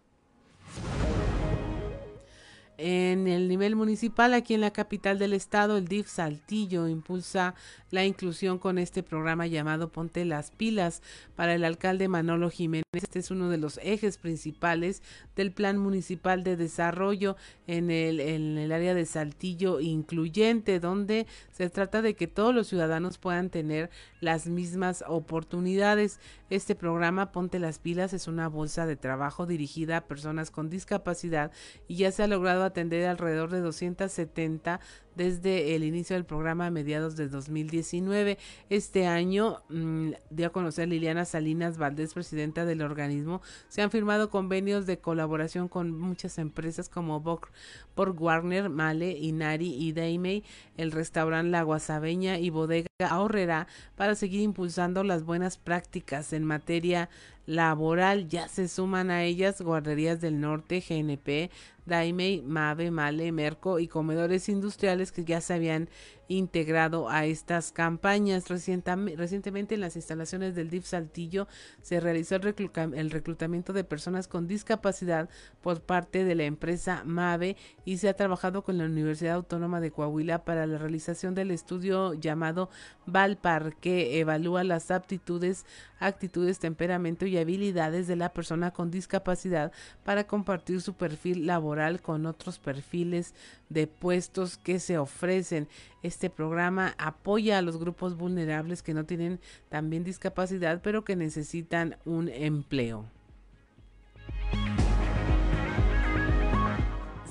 En 2.84 3.28
el 3.28 3.46
nivel 3.46 3.76
municipal, 3.76 4.34
aquí 4.34 4.54
en 4.54 4.60
la 4.60 4.72
capital 4.72 5.16
del 5.16 5.34
estado, 5.34 5.76
el 5.76 5.86
DIF 5.86 6.08
Saltillo 6.08 6.88
impulsa 6.88 7.54
la 7.92 8.04
inclusión 8.04 8.58
con 8.58 8.76
este 8.76 9.04
programa 9.04 9.46
llamado 9.46 9.92
Ponte 9.92 10.24
las 10.24 10.50
Pilas 10.50 11.00
para 11.36 11.54
el 11.54 11.62
alcalde 11.62 12.08
Manolo 12.08 12.50
Jiménez. 12.50 12.82
Este 12.92 13.20
es 13.20 13.30
uno 13.30 13.50
de 13.50 13.58
los 13.58 13.78
ejes 13.84 14.18
principales 14.18 15.00
del 15.36 15.52
Plan 15.52 15.78
Municipal 15.78 16.42
de 16.42 16.56
Desarrollo 16.56 17.36
en 17.68 17.92
el, 17.92 18.18
en 18.18 18.58
el 18.58 18.72
área 18.72 18.94
de 18.94 19.06
Saltillo 19.06 19.78
incluyente, 19.78 20.80
donde 20.80 21.28
se 21.52 21.70
trata 21.70 22.02
de 22.02 22.14
que 22.14 22.26
todos 22.26 22.52
los 22.52 22.66
ciudadanos 22.66 23.18
puedan 23.18 23.48
tener 23.48 23.90
las 24.20 24.48
mismas 24.48 25.04
oportunidades. 25.06 26.18
Este 26.52 26.74
programa 26.74 27.32
Ponte 27.32 27.58
las 27.58 27.78
Pilas 27.78 28.12
es 28.12 28.28
una 28.28 28.46
bolsa 28.46 28.84
de 28.84 28.94
trabajo 28.94 29.46
dirigida 29.46 29.96
a 29.96 30.06
personas 30.06 30.50
con 30.50 30.68
discapacidad 30.68 31.50
y 31.88 31.96
ya 31.96 32.12
se 32.12 32.24
ha 32.24 32.26
logrado 32.26 32.64
atender 32.64 33.06
alrededor 33.06 33.50
de 33.50 33.60
270 33.60 34.78
desde 35.16 35.74
el 35.74 35.84
inicio 35.84 36.14
del 36.14 36.24
programa 36.24 36.66
a 36.66 36.70
mediados 36.70 37.16
de 37.16 37.28
2019. 37.28 38.38
Este 38.70 39.06
año, 39.06 39.62
mm, 39.68 40.10
dio 40.30 40.46
a 40.46 40.52
conocer 40.52 40.88
Liliana 40.88 41.24
Salinas 41.24 41.78
Valdés, 41.78 42.14
presidenta 42.14 42.64
del 42.64 42.82
organismo, 42.82 43.42
se 43.68 43.82
han 43.82 43.90
firmado 43.90 44.30
convenios 44.30 44.86
de 44.86 44.98
colaboración 44.98 45.68
con 45.68 45.98
muchas 45.98 46.38
empresas 46.38 46.88
como 46.88 47.22
por 47.22 48.10
Warner, 48.10 48.68
Male, 48.68 49.12
Inari 49.12 49.74
y 49.74 49.92
Daimei, 49.92 50.44
el 50.76 50.92
restaurante 50.92 51.50
La 51.50 51.62
Guasabeña 51.62 52.38
y 52.38 52.50
Bodega 52.50 52.88
Ahorrera 53.08 53.66
para 53.96 54.14
seguir 54.14 54.40
impulsando 54.40 55.02
las 55.04 55.24
buenas 55.24 55.58
prácticas 55.58 56.32
en 56.32 56.41
materia 56.44 57.08
laboral. 57.46 58.28
Ya 58.28 58.48
se 58.48 58.68
suman 58.68 59.10
a 59.10 59.24
ellas 59.24 59.60
Guarderías 59.60 60.20
del 60.20 60.40
Norte, 60.40 60.80
GNP, 60.80 61.50
Daimei, 61.84 62.42
Mave, 62.42 62.90
Male, 62.90 63.32
Merco 63.32 63.78
y 63.78 63.88
comedores 63.88 64.48
industriales 64.48 65.10
que 65.10 65.24
ya 65.24 65.40
se 65.40 65.54
habían 65.54 65.88
integrado 66.28 67.08
a 67.08 67.26
estas 67.26 67.72
campañas. 67.72 68.48
Recientemente 68.48 69.74
en 69.74 69.80
las 69.80 69.96
instalaciones 69.96 70.54
del 70.54 70.70
DIF 70.70 70.86
Saltillo 70.86 71.48
se 71.82 72.00
realizó 72.00 72.36
el, 72.36 73.10
reclutamiento 73.10 73.72
de 73.72 73.84
personas 73.84 74.28
con 74.28 74.46
discapacidad 74.46 75.28
por 75.60 75.82
parte 75.82 76.24
de 76.24 76.34
la 76.34 76.44
empresa 76.44 77.02
MAVE 77.04 77.56
y 77.84 77.98
se 77.98 78.08
ha 78.08 78.14
trabajado 78.14 78.62
con 78.62 78.78
la 78.78 78.84
Universidad 78.84 79.34
Autónoma 79.34 79.80
de 79.80 79.90
Coahuila 79.90 80.44
para 80.44 80.66
la 80.66 80.78
realización 80.78 81.34
del 81.34 81.50
estudio 81.50 82.14
llamado 82.14 82.70
VALPAR 83.06 83.76
que 83.76 84.20
evalúa 84.20 84.64
las 84.64 84.90
aptitudes, 84.90 85.66
actitudes, 85.98 86.60
temperamento 86.60 87.26
y 87.32 87.38
habilidades 87.38 88.06
de 88.06 88.16
la 88.16 88.32
persona 88.32 88.72
con 88.72 88.90
discapacidad 88.90 89.72
para 90.04 90.26
compartir 90.26 90.82
su 90.82 90.94
perfil 90.94 91.46
laboral 91.46 92.02
con 92.02 92.26
otros 92.26 92.58
perfiles 92.58 93.34
de 93.70 93.86
puestos 93.86 94.58
que 94.58 94.78
se 94.78 94.98
ofrecen. 94.98 95.68
Este 96.02 96.28
programa 96.28 96.94
apoya 96.98 97.58
a 97.58 97.62
los 97.62 97.78
grupos 97.78 98.16
vulnerables 98.16 98.82
que 98.82 98.94
no 98.94 99.06
tienen 99.06 99.40
también 99.70 100.04
discapacidad, 100.04 100.80
pero 100.82 101.04
que 101.04 101.16
necesitan 101.16 101.96
un 102.04 102.28
empleo. 102.28 103.06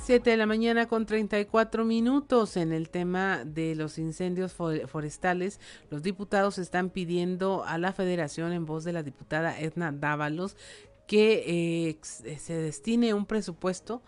7 0.03 0.31
de 0.31 0.37
la 0.37 0.47
mañana 0.47 0.87
con 0.87 1.05
34 1.05 1.85
minutos 1.85 2.57
en 2.57 2.73
el 2.73 2.89
tema 2.89 3.43
de 3.45 3.75
los 3.75 3.99
incendios 3.99 4.51
forestales. 4.51 5.59
Los 5.91 6.01
diputados 6.01 6.57
están 6.57 6.89
pidiendo 6.89 7.63
a 7.65 7.77
la 7.77 7.93
federación, 7.93 8.51
en 8.51 8.65
voz 8.65 8.83
de 8.83 8.93
la 8.93 9.03
diputada 9.03 9.59
Edna 9.59 9.91
Dávalos, 9.91 10.57
que 11.05 11.43
eh, 11.45 11.99
se 12.03 12.53
destine 12.53 13.13
un 13.13 13.27
presupuesto 13.27 14.01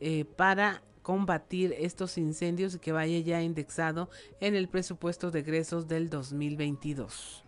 eh, 0.00 0.26
para 0.26 0.82
combatir 1.00 1.74
estos 1.78 2.18
incendios 2.18 2.74
y 2.74 2.78
que 2.78 2.92
vaya 2.92 3.18
ya 3.20 3.40
indexado 3.40 4.10
en 4.40 4.54
el 4.54 4.68
presupuesto 4.68 5.30
de 5.30 5.40
egresos 5.40 5.88
del 5.88 6.10
2022. 6.10 7.42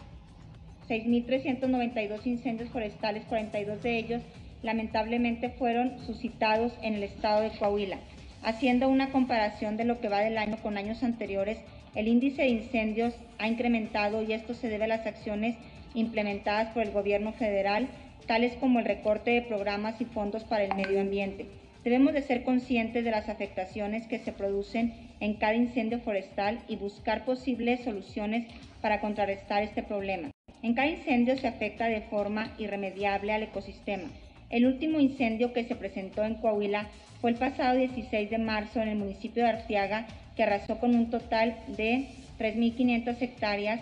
6.392 0.87 2.25
incendios 2.25 2.69
forestales, 2.69 3.25
42 3.25 3.83
de 3.83 3.97
ellos 3.97 4.21
lamentablemente 4.63 5.49
fueron 5.49 5.99
suscitados 6.05 6.71
en 6.81 6.95
el 6.95 7.03
estado 7.03 7.41
de 7.41 7.51
Coahuila. 7.51 7.99
Haciendo 8.41 8.89
una 8.89 9.11
comparación 9.11 9.77
de 9.77 9.85
lo 9.85 9.99
que 9.99 10.09
va 10.09 10.19
del 10.19 10.37
año 10.37 10.57
con 10.61 10.77
años 10.77 11.03
anteriores, 11.03 11.59
el 11.95 12.07
índice 12.07 12.43
de 12.43 12.49
incendios 12.49 13.13
ha 13.37 13.47
incrementado 13.47 14.21
y 14.21 14.33
esto 14.33 14.53
se 14.53 14.69
debe 14.69 14.85
a 14.85 14.87
las 14.87 15.05
acciones 15.05 15.55
implementadas 15.93 16.73
por 16.73 16.83
el 16.83 16.91
gobierno 16.91 17.33
federal, 17.33 17.87
tales 18.27 18.53
como 18.57 18.79
el 18.79 18.85
recorte 18.85 19.31
de 19.31 19.41
programas 19.41 19.99
y 20.01 20.05
fondos 20.05 20.43
para 20.43 20.63
el 20.63 20.75
medio 20.75 21.01
ambiente. 21.01 21.47
Debemos 21.83 22.13
de 22.13 22.21
ser 22.21 22.43
conscientes 22.43 23.03
de 23.03 23.11
las 23.11 23.29
afectaciones 23.29 24.05
que 24.05 24.19
se 24.19 24.33
producen 24.33 24.93
en 25.19 25.35
cada 25.35 25.55
incendio 25.55 25.99
forestal 25.99 26.59
y 26.67 26.75
buscar 26.75 27.25
posibles 27.25 27.83
soluciones 27.83 28.45
para 28.81 28.99
contrarrestar 28.99 29.63
este 29.63 29.81
problema. 29.81 30.29
En 30.61 30.73
cada 30.73 30.87
incendio 30.87 31.37
se 31.37 31.47
afecta 31.47 31.87
de 31.87 32.01
forma 32.01 32.53
irremediable 32.57 33.31
al 33.31 33.43
ecosistema. 33.43 34.09
El 34.49 34.65
último 34.65 34.99
incendio 34.99 35.53
que 35.53 35.63
se 35.63 35.75
presentó 35.75 36.23
en 36.23 36.35
Coahuila 36.35 36.87
fue 37.21 37.31
el 37.31 37.37
pasado 37.37 37.77
16 37.77 38.29
de 38.29 38.37
marzo 38.37 38.81
en 38.81 38.89
el 38.89 38.97
municipio 38.97 39.43
de 39.43 39.49
Arteaga, 39.49 40.07
que 40.39 40.43
arrasó 40.43 40.79
con 40.79 40.95
un 40.95 41.09
total 41.09 41.57
de 41.67 42.05
3.500 42.39 43.21
hectáreas 43.21 43.81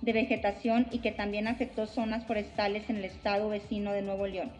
de 0.00 0.14
vegetación 0.14 0.86
y 0.92 1.00
que 1.00 1.12
también 1.12 1.46
afectó 1.46 1.86
zonas 1.86 2.24
forestales 2.24 2.88
en 2.88 2.96
el 2.96 3.04
estado 3.04 3.50
vecino 3.50 3.92
de 3.92 4.00
Nuevo 4.00 4.26
León. 4.26 4.50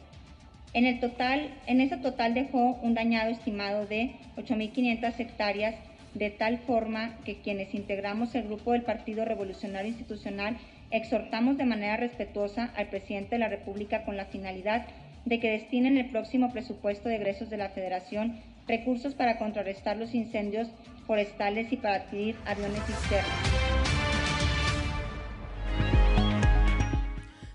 En, 0.74 0.84
el 0.84 1.00
total, 1.00 1.48
en 1.66 1.80
ese 1.80 1.96
total 1.96 2.34
dejó 2.34 2.78
un 2.82 2.92
dañado 2.92 3.30
estimado 3.30 3.86
de 3.86 4.16
8.500 4.36 5.18
hectáreas, 5.18 5.76
de 6.12 6.28
tal 6.28 6.58
forma 6.58 7.16
que 7.24 7.40
quienes 7.40 7.74
integramos 7.74 8.34
el 8.34 8.42
grupo 8.42 8.72
del 8.72 8.82
Partido 8.82 9.24
Revolucionario 9.24 9.88
Institucional 9.88 10.58
exhortamos 10.90 11.56
de 11.56 11.64
manera 11.64 11.96
respetuosa 11.96 12.70
al 12.76 12.88
presidente 12.88 13.36
de 13.36 13.38
la 13.38 13.48
República 13.48 14.04
con 14.04 14.18
la 14.18 14.26
finalidad 14.26 14.84
de 15.24 15.40
que 15.40 15.52
destinen 15.52 15.96
el 15.96 16.10
próximo 16.10 16.52
presupuesto 16.52 17.08
de 17.08 17.16
egresos 17.16 17.48
de 17.48 17.56
la 17.56 17.70
Federación 17.70 18.42
recursos 18.70 19.14
para 19.14 19.38
contrarrestar 19.38 19.96
los 19.96 20.14
incendios 20.14 20.68
forestales 21.06 21.72
y 21.72 21.76
para 21.76 21.96
adquirir 21.96 22.36
aviones 22.46 22.80
cisterna. 22.84 23.34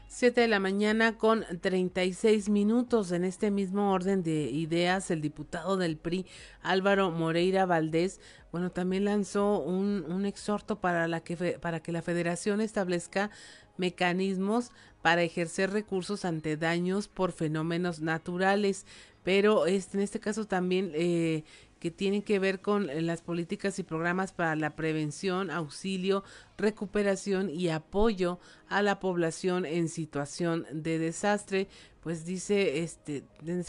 7 0.08 0.40
de 0.40 0.48
la 0.48 0.60
mañana 0.60 1.18
con 1.18 1.44
36 1.60 2.48
minutos. 2.48 3.12
En 3.12 3.26
este 3.26 3.52
mismo 3.52 3.92
orden 3.92 4.24
de 4.24 4.44
ideas, 4.44 5.12
el 5.12 5.20
diputado 5.20 5.76
del 5.76 5.98
PRI, 5.98 6.26
Álvaro 6.62 7.12
Moreira 7.12 7.66
Valdés, 7.66 8.22
bueno, 8.52 8.72
también 8.72 9.04
lanzó 9.04 9.60
un, 9.60 10.06
un 10.08 10.26
exhorto 10.26 10.80
para, 10.80 11.10
la 11.10 11.20
que, 11.20 11.60
para 11.60 11.82
que 11.82 11.92
la 11.92 12.02
federación 12.02 12.62
establezca 12.62 13.30
mecanismos 13.76 14.72
para 15.02 15.24
ejercer 15.24 15.72
recursos 15.72 16.24
ante 16.24 16.56
daños 16.56 17.10
por 17.10 17.34
fenómenos 17.34 18.00
naturales 18.00 18.86
pero 19.26 19.66
este, 19.66 19.98
en 19.98 20.04
este 20.04 20.20
caso 20.20 20.46
también 20.46 20.92
eh, 20.94 21.44
que 21.80 21.90
tienen 21.90 22.22
que 22.22 22.38
ver 22.38 22.62
con 22.62 22.92
eh, 22.92 23.02
las 23.02 23.24
políticas 23.24 23.80
y 23.80 23.84
programas 23.84 24.32
para 24.32 24.56
la 24.56 24.76
prevención, 24.76 25.50
auxilio, 25.50 26.24
recuperación 26.58 27.50
y 27.50 27.70
apoyo 27.70 28.40
a 28.68 28.82
la 28.82 29.00
población 29.00 29.66
en 29.66 29.90
situación 29.90 30.66
de 30.72 31.00
desastre 31.00 31.68
pues 32.06 32.24
dice 32.24 32.84
este 32.84 33.24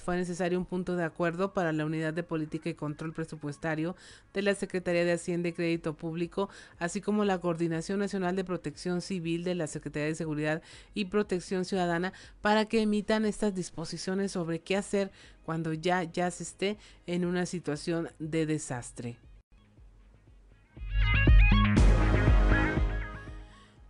fue 0.04 0.18
necesario 0.18 0.58
un 0.58 0.66
punto 0.66 0.94
de 0.94 1.04
acuerdo 1.04 1.54
para 1.54 1.72
la 1.72 1.86
unidad 1.86 2.12
de 2.12 2.22
política 2.22 2.68
y 2.68 2.74
control 2.74 3.14
presupuestario 3.14 3.96
de 4.34 4.42
la 4.42 4.54
Secretaría 4.54 5.06
de 5.06 5.12
Hacienda 5.12 5.48
y 5.48 5.54
Crédito 5.54 5.96
Público, 5.96 6.50
así 6.78 7.00
como 7.00 7.24
la 7.24 7.40
Coordinación 7.40 7.98
Nacional 7.98 8.36
de 8.36 8.44
Protección 8.44 9.00
Civil 9.00 9.42
de 9.42 9.54
la 9.54 9.66
Secretaría 9.66 10.08
de 10.08 10.14
Seguridad 10.14 10.60
y 10.92 11.06
Protección 11.06 11.64
Ciudadana 11.64 12.12
para 12.42 12.66
que 12.66 12.82
emitan 12.82 13.24
estas 13.24 13.54
disposiciones 13.54 14.32
sobre 14.32 14.60
qué 14.60 14.76
hacer 14.76 15.10
cuando 15.42 15.72
ya 15.72 16.02
ya 16.04 16.30
se 16.30 16.42
esté 16.42 16.76
en 17.06 17.24
una 17.24 17.46
situación 17.46 18.10
de 18.18 18.44
desastre. 18.44 19.16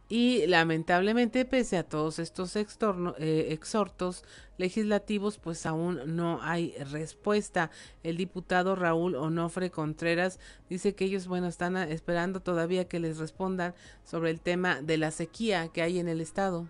Y 0.09 0.47
lamentablemente, 0.47 1.45
pese 1.45 1.77
a 1.77 1.83
todos 1.83 2.21
estos 2.21 2.55
eh, 2.55 3.49
exhortos 3.51 4.23
legislativos, 4.57 5.39
pues 5.39 5.67
aún 5.67 6.15
no 6.15 6.39
hay 6.43 6.75
respuesta. 6.93 7.73
El 8.05 8.17
diputado 8.17 8.77
Raúl 8.77 9.17
Onofre 9.17 9.71
Contreras 9.73 10.39
dice 10.71 10.95
que 10.95 11.07
ellos, 11.07 11.27
bueno, 11.27 11.49
están 11.49 11.77
esperando 11.77 12.39
todavía 12.39 12.87
que 12.87 13.01
les 13.01 13.19
respondan 13.19 13.75
sobre 14.05 14.31
el 14.31 14.41
tema 14.41 14.81
de 14.81 14.97
la 14.97 15.11
sequía 15.11 15.69
que 15.69 15.83
hay 15.83 15.99
en 15.99 16.07
el 16.07 16.21
estado. 16.21 16.69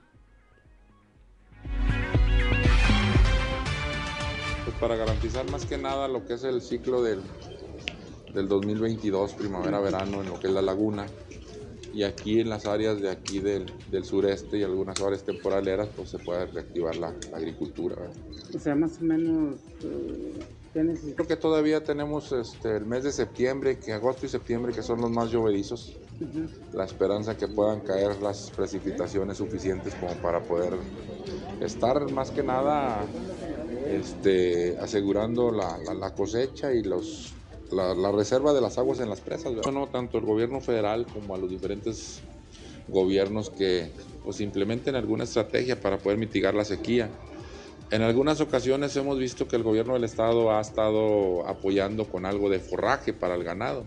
Pues 4.64 4.76
para 4.80 4.96
garantizar 4.96 5.48
más 5.50 5.66
que 5.66 5.76
nada 5.76 6.08
lo 6.08 6.24
que 6.24 6.34
es 6.34 6.44
el 6.44 6.62
ciclo 6.62 7.02
del, 7.02 7.20
del 8.32 8.48
2022, 8.48 9.34
primavera-verano, 9.34 10.22
en 10.22 10.30
lo 10.30 10.40
que 10.40 10.46
es 10.46 10.54
la 10.54 10.62
laguna 10.62 11.06
y 11.97 12.02
aquí 12.02 12.40
en 12.40 12.51
las 12.51 12.66
áreas 12.66 13.01
de 13.01 13.09
aquí 13.09 13.40
del, 13.40 13.73
del 13.90 14.05
sureste 14.05 14.59
y 14.59 14.62
algunas 14.62 15.01
áreas 15.01 15.23
temporaleras 15.23 15.89
pues 15.97 16.10
se 16.10 16.18
puede 16.18 16.44
reactivar 16.44 16.94
la, 16.97 17.14
agricultura. 17.32 17.97
O 18.55 18.59
sea, 18.59 18.74
más 18.74 18.98
o 19.01 19.05
menos... 19.05 19.56
Eh, 19.82 20.39
Creo 20.74 21.27
que 21.27 21.36
todavía 21.36 21.82
tenemos 21.82 22.32
este, 22.32 22.77
el 22.77 22.85
mes 22.85 23.02
de 23.02 23.10
septiembre, 23.10 23.78
que 23.78 23.94
agosto 23.94 24.27
y 24.27 24.28
septiembre, 24.28 24.74
que 24.74 24.82
son 24.82 25.01
los 25.01 25.10
más 25.10 25.31
llovedizos. 25.31 25.97
La 26.74 26.85
esperanza 26.85 27.35
que 27.35 27.48
puedan 27.48 27.81
caer 27.81 28.20
las 28.20 28.51
precipitaciones 28.51 29.39
suficientes 29.39 29.94
como 29.94 30.12
para 30.16 30.43
poder 30.43 30.74
estar 31.62 32.12
más 32.12 32.31
que 32.31 32.43
nada 32.43 33.06
este, 33.89 34.77
asegurando 34.78 35.51
la, 35.51 35.78
la 35.94 36.14
cosecha 36.14 36.74
y 36.74 36.82
los 36.82 37.32
la, 37.72 38.12
reserva 38.12 38.52
de 38.52 38.60
las 38.60 38.78
aguas 38.78 39.01
en 39.01 39.09
las 39.09 39.20
presas. 39.20 39.52
No, 39.72 39.86
tanto 39.88 40.18
el 40.18 40.24
gobierno 40.24 40.60
federal 40.60 41.06
como 41.06 41.34
a 41.34 41.38
los 41.38 41.51
diferentes 41.51 42.20
gobiernos 42.88 43.51
que 43.51 43.90
pues, 44.24 44.40
implementen 44.40 44.94
alguna 44.94 45.24
estrategia 45.24 45.80
para 45.80 45.98
poder 45.98 46.18
mitigar 46.18 46.55
la 46.55 46.64
sequía. 46.64 47.10
En 47.90 48.02
algunas 48.02 48.40
ocasiones 48.40 48.97
hemos 48.97 49.18
visto 49.18 49.47
que 49.47 49.56
el 49.56 49.62
gobierno 49.62 49.94
del 49.94 50.05
estado 50.05 50.51
ha 50.51 50.60
estado 50.60 51.47
apoyando 51.47 52.05
con 52.05 52.26
algo 52.26 52.51
de 52.51 52.59
forraje 52.59 53.12
para 53.12 53.34
el 53.36 53.44
ganado 53.44 53.84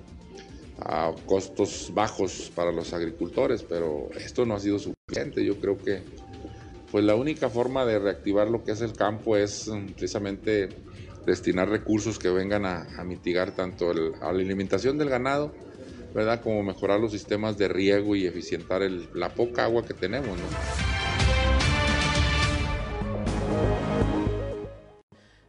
a 0.81 1.14
costos 1.26 1.91
bajos 1.93 2.51
para 2.56 2.72
los 2.72 2.93
agricultores, 2.93 3.64
pero 3.64 4.10
esto 4.15 4.45
no 4.45 4.56
ha 4.56 4.60
sido 4.60 4.80
suficiente. 4.80 5.43
Yo 5.43 5.60
creo 5.60 5.77
que 5.77 6.03
pues 6.91 7.03
la 7.03 7.15
única 7.15 7.49
forma 7.49 7.85
de 7.85 7.99
reactivar 7.99 8.49
lo 8.49 8.64
que 8.64 8.72
es 8.72 8.81
el 8.81 8.93
campo 8.93 9.35
es 9.35 9.68
mm, 9.68 9.88
precisamente 9.89 10.69
destinar 11.30 11.69
recursos 11.69 12.18
que 12.18 12.30
vengan 12.30 12.65
a, 12.65 13.03
mitigar 13.06 13.51
tanto 13.51 13.91
a 13.91 13.93
la 13.93 14.39
alimentación 14.39 14.97
del 14.97 15.10
ganado, 15.10 15.53
¿verdad? 16.14 16.41
Como 16.41 16.64
mejorar 16.64 16.99
los 16.99 17.11
sistemas 17.11 17.57
de 17.57 17.68
riego 17.68 18.15
y 18.15 18.26
eficientar 18.26 18.81
la 19.14 19.30
poca 19.30 19.65
agua 19.65 19.85
que 19.85 19.93
tenemos, 19.93 20.38
¿no? 20.38 20.45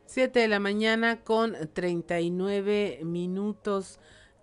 Siete 0.05 0.40
de 0.40 0.48
la 0.48 0.61
mañana 0.61 1.23
con 1.23 1.57
39 1.73 3.01
minutos. 3.05 3.98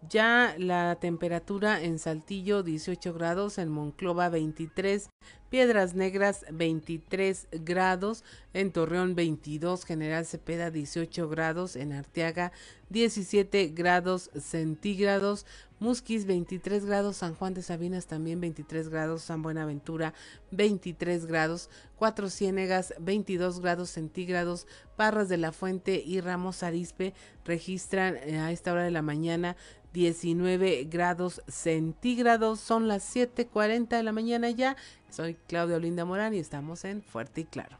Ya 0.10 0.56
la 0.58 0.96
temperatura 1.00 1.82
en 1.82 2.00
Saltillo 2.00 2.64
18 2.64 3.14
grados, 3.14 3.58
en 3.58 3.70
Monclova 3.70 4.30
23, 4.30 5.10
Piedras 5.50 5.96
Negras 5.96 6.46
23 6.52 7.48
grados, 7.52 8.24
en 8.54 8.72
Torreón 8.72 9.16
22, 9.16 9.86
General 9.86 10.26
Cepeda 10.26 10.72
18 10.72 11.30
grados, 11.30 11.76
en 11.76 11.94
Arteaga 11.94 12.52
17 12.90 13.70
grados 13.70 14.30
centígrados, 14.40 15.46
Musquis 15.80 16.26
23 16.26 16.86
grados, 16.86 17.18
San 17.18 17.36
Juan 17.36 17.54
de 17.54 17.62
Sabinas 17.62 18.08
también 18.08 18.42
23 18.42 18.90
grados, 18.90 19.22
San 19.22 19.42
Buenaventura 19.44 20.14
23 20.52 21.28
grados, 21.28 21.70
Cuatro 21.98 22.30
Ciénegas 22.30 22.94
22 23.00 23.60
grados 23.60 23.90
centígrados, 23.90 24.68
Parras 24.96 25.30
de 25.30 25.38
la 25.38 25.52
Fuente 25.52 26.02
y 26.04 26.20
Ramos 26.20 26.64
Arispe 26.64 27.14
registran 27.46 28.18
eh, 28.18 28.40
a 28.40 28.52
esta 28.52 28.72
hora 28.72 28.84
de 28.84 28.92
la 28.92 29.02
mañana 29.02 29.56
19 29.94 30.86
grados 30.86 31.42
centígrados. 31.48 32.60
Son 32.60 32.88
las 32.88 33.04
7:40 33.16 33.98
de 33.98 34.04
la 34.04 34.12
mañana 34.12 34.50
ya. 34.50 34.76
Soy 35.10 35.38
Claudia 35.48 35.78
Olinda 35.78 36.06
Morán 36.06 36.34
y 36.34 36.40
estamos 36.40 36.86
en 36.86 37.02
Fuerte 37.02 37.42
y 37.42 37.46
Claro. 37.46 37.78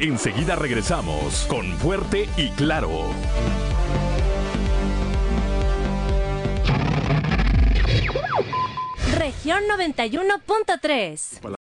Enseguida 0.00 0.54
regresamos 0.54 1.44
con 1.48 1.66
Fuerte 1.78 2.28
y 2.36 2.50
Claro. 2.50 3.10
Región 9.18 9.62
91.3. 9.68 11.57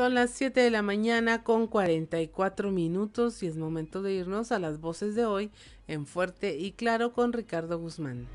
Son 0.00 0.14
las 0.14 0.30
7 0.30 0.58
de 0.58 0.70
la 0.70 0.80
mañana 0.80 1.44
con 1.44 1.66
44 1.66 2.70
minutos 2.70 3.42
y 3.42 3.46
es 3.48 3.58
momento 3.58 4.00
de 4.00 4.14
irnos 4.14 4.50
a 4.50 4.58
las 4.58 4.80
voces 4.80 5.14
de 5.14 5.26
hoy 5.26 5.50
en 5.88 6.06
Fuerte 6.06 6.56
y 6.56 6.72
Claro 6.72 7.12
con 7.12 7.34
Ricardo 7.34 7.78
Guzmán. 7.78 8.26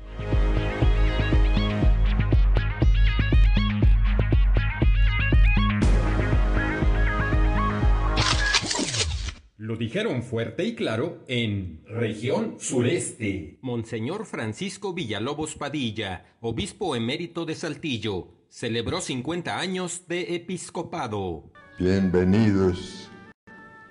Lo 9.56 9.74
dijeron 9.74 10.22
fuerte 10.22 10.62
y 10.62 10.76
claro 10.76 11.24
en 11.26 11.82
región 11.86 12.60
sureste. 12.60 13.58
Monseñor 13.60 14.24
Francisco 14.24 14.94
Villalobos 14.94 15.56
Padilla, 15.56 16.26
obispo 16.40 16.94
emérito 16.94 17.44
de 17.44 17.56
Saltillo, 17.56 18.28
celebró 18.48 19.00
50 19.00 19.58
años 19.58 20.06
de 20.06 20.36
episcopado. 20.36 21.55
Bienvenidos 21.78 23.10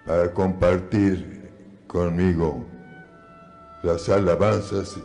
a 0.08 0.32
compartir 0.34 1.52
conmigo 1.86 2.66
las 3.84 4.10
alabanzas 4.10 5.00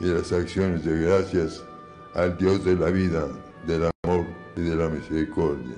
y 0.00 0.06
las 0.06 0.32
acciones 0.32 0.84
de 0.84 1.00
gracias 1.00 1.64
al 2.12 2.36
Dios 2.36 2.64
de 2.64 2.74
la 2.74 2.90
vida, 2.90 3.28
del 3.68 3.88
amor 4.02 4.26
y 4.56 4.62
de 4.62 4.74
la 4.74 4.88
misericordia. 4.88 5.76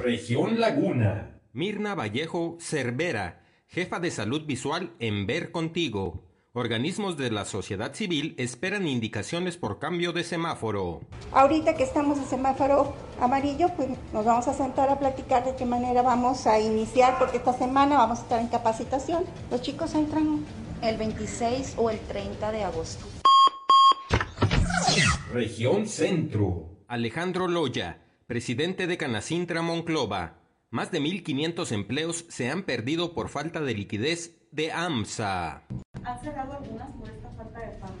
Región 0.00 0.60
Laguna. 0.60 1.40
Mirna 1.52 1.96
Vallejo 1.96 2.58
Cervera, 2.60 3.42
jefa 3.66 3.98
de 3.98 4.12
salud 4.12 4.46
visual 4.46 4.92
en 5.00 5.26
Ver 5.26 5.50
Contigo. 5.50 6.31
Organismos 6.54 7.16
de 7.16 7.30
la 7.30 7.46
sociedad 7.46 7.94
civil 7.94 8.34
esperan 8.36 8.86
indicaciones 8.86 9.56
por 9.56 9.78
cambio 9.78 10.12
de 10.12 10.22
semáforo. 10.22 11.00
Ahorita 11.32 11.74
que 11.78 11.82
estamos 11.82 12.18
en 12.18 12.26
semáforo 12.26 12.94
amarillo, 13.22 13.70
pues 13.74 13.88
nos 14.12 14.26
vamos 14.26 14.46
a 14.48 14.52
sentar 14.52 14.90
a 14.90 14.98
platicar 14.98 15.46
de 15.46 15.56
qué 15.56 15.64
manera 15.64 16.02
vamos 16.02 16.46
a 16.46 16.60
iniciar, 16.60 17.18
porque 17.18 17.38
esta 17.38 17.54
semana 17.54 17.96
vamos 17.96 18.18
a 18.18 18.22
estar 18.24 18.38
en 18.38 18.48
capacitación. 18.48 19.24
Los 19.50 19.62
chicos 19.62 19.94
entran 19.94 20.44
el 20.82 20.98
26 20.98 21.76
o 21.78 21.88
el 21.88 21.98
30 22.00 22.52
de 22.52 22.64
agosto. 22.64 23.06
Región 25.32 25.86
Centro. 25.86 26.84
Alejandro 26.86 27.48
Loya, 27.48 28.04
presidente 28.26 28.86
de 28.86 28.98
Canacintra 28.98 29.62
Monclova. 29.62 30.42
Más 30.68 30.90
de 30.90 31.00
1.500 31.00 31.72
empleos 31.72 32.26
se 32.28 32.50
han 32.50 32.64
perdido 32.64 33.14
por 33.14 33.30
falta 33.30 33.62
de 33.62 33.72
liquidez 33.72 34.41
de 34.52 34.70
AMSA. 34.70 35.62
¿Han 36.04 36.20
cerrado 36.20 36.52
algunas 36.52 36.90
por 36.92 37.08
esta 37.08 37.30
falta 37.30 37.58
de 37.58 37.68
pago? 37.78 37.94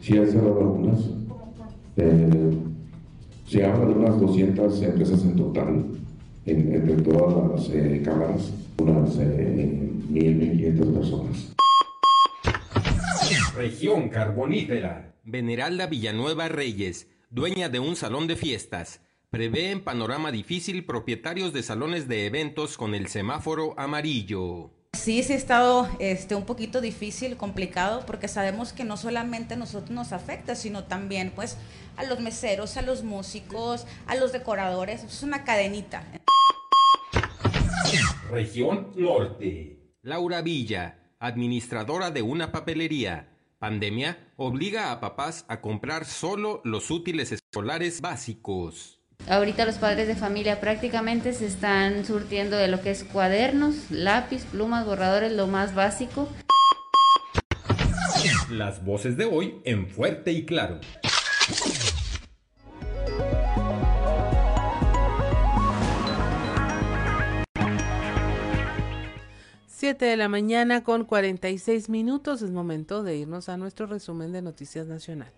Sí, 0.00 0.18
han 0.18 0.26
cerrado 0.28 0.60
algunas. 0.60 1.00
Eh, 1.96 2.52
se 3.48 3.64
habla 3.64 3.86
de 3.86 3.92
unas 3.92 4.20
200 4.20 4.82
empresas 4.82 5.22
en 5.22 5.36
total, 5.36 5.86
en, 6.44 6.74
entre 6.74 6.96
todas 7.02 7.50
las 7.50 7.68
eh, 7.70 8.02
cámaras, 8.04 8.52
unas 8.78 9.16
eh, 9.18 9.90
1.000, 10.10 10.76
1.500 10.76 10.94
personas. 10.94 11.54
Región 13.56 14.08
Carbonífera. 14.08 15.14
Veneralda 15.24 15.86
Villanueva 15.86 16.48
Reyes, 16.48 17.08
dueña 17.30 17.68
de 17.70 17.78
un 17.78 17.96
salón 17.96 18.26
de 18.26 18.36
fiestas, 18.36 19.00
prevé 19.30 19.70
en 19.70 19.80
panorama 19.80 20.32
difícil 20.32 20.84
propietarios 20.84 21.52
de 21.54 21.62
salones 21.62 22.08
de 22.08 22.26
eventos 22.26 22.76
con 22.76 22.94
el 22.94 23.06
semáforo 23.06 23.74
amarillo. 23.78 24.70
Sí, 24.94 25.22
sí 25.22 25.32
ha 25.32 25.36
estado 25.36 25.88
este, 25.98 26.34
un 26.34 26.44
poquito 26.44 26.80
difícil, 26.80 27.36
complicado, 27.36 28.06
porque 28.06 28.28
sabemos 28.28 28.72
que 28.72 28.84
no 28.84 28.96
solamente 28.96 29.54
a 29.54 29.56
nosotros 29.56 29.90
nos 29.90 30.12
afecta, 30.12 30.54
sino 30.54 30.84
también 30.84 31.32
pues 31.34 31.58
a 31.96 32.04
los 32.04 32.20
meseros, 32.20 32.76
a 32.76 32.82
los 32.82 33.02
músicos, 33.02 33.86
a 34.06 34.14
los 34.14 34.32
decoradores, 34.32 35.02
es 35.02 35.22
una 35.22 35.44
cadenita. 35.44 36.04
Región 38.30 38.92
Norte. 38.96 39.94
Laura 40.02 40.42
Villa, 40.42 40.98
administradora 41.18 42.10
de 42.10 42.22
una 42.22 42.52
papelería. 42.52 43.28
Pandemia 43.58 44.32
obliga 44.36 44.92
a 44.92 45.00
papás 45.00 45.44
a 45.48 45.60
comprar 45.60 46.04
solo 46.04 46.60
los 46.64 46.90
útiles 46.90 47.32
escolares 47.32 48.00
básicos. 48.00 49.00
Ahorita 49.28 49.64
los 49.64 49.76
padres 49.76 50.06
de 50.06 50.16
familia 50.16 50.60
prácticamente 50.60 51.32
se 51.32 51.46
están 51.46 52.04
surtiendo 52.04 52.56
de 52.56 52.68
lo 52.68 52.82
que 52.82 52.90
es 52.90 53.04
cuadernos, 53.04 53.90
lápiz, 53.90 54.44
plumas, 54.44 54.84
borradores, 54.84 55.32
lo 55.32 55.46
más 55.46 55.74
básico. 55.74 56.28
Las 58.50 58.84
voces 58.84 59.16
de 59.16 59.24
hoy 59.24 59.60
en 59.64 59.88
fuerte 59.88 60.32
y 60.32 60.44
claro. 60.44 60.78
7 69.84 70.04
de 70.04 70.16
la 70.16 70.28
mañana 70.28 70.82
con 70.82 71.04
46 71.04 71.88
minutos 71.88 72.42
es 72.42 72.50
momento 72.50 73.02
de 73.02 73.16
irnos 73.16 73.48
a 73.48 73.56
nuestro 73.56 73.86
resumen 73.86 74.32
de 74.32 74.40
Noticias 74.40 74.86
Nacional. 74.86 75.30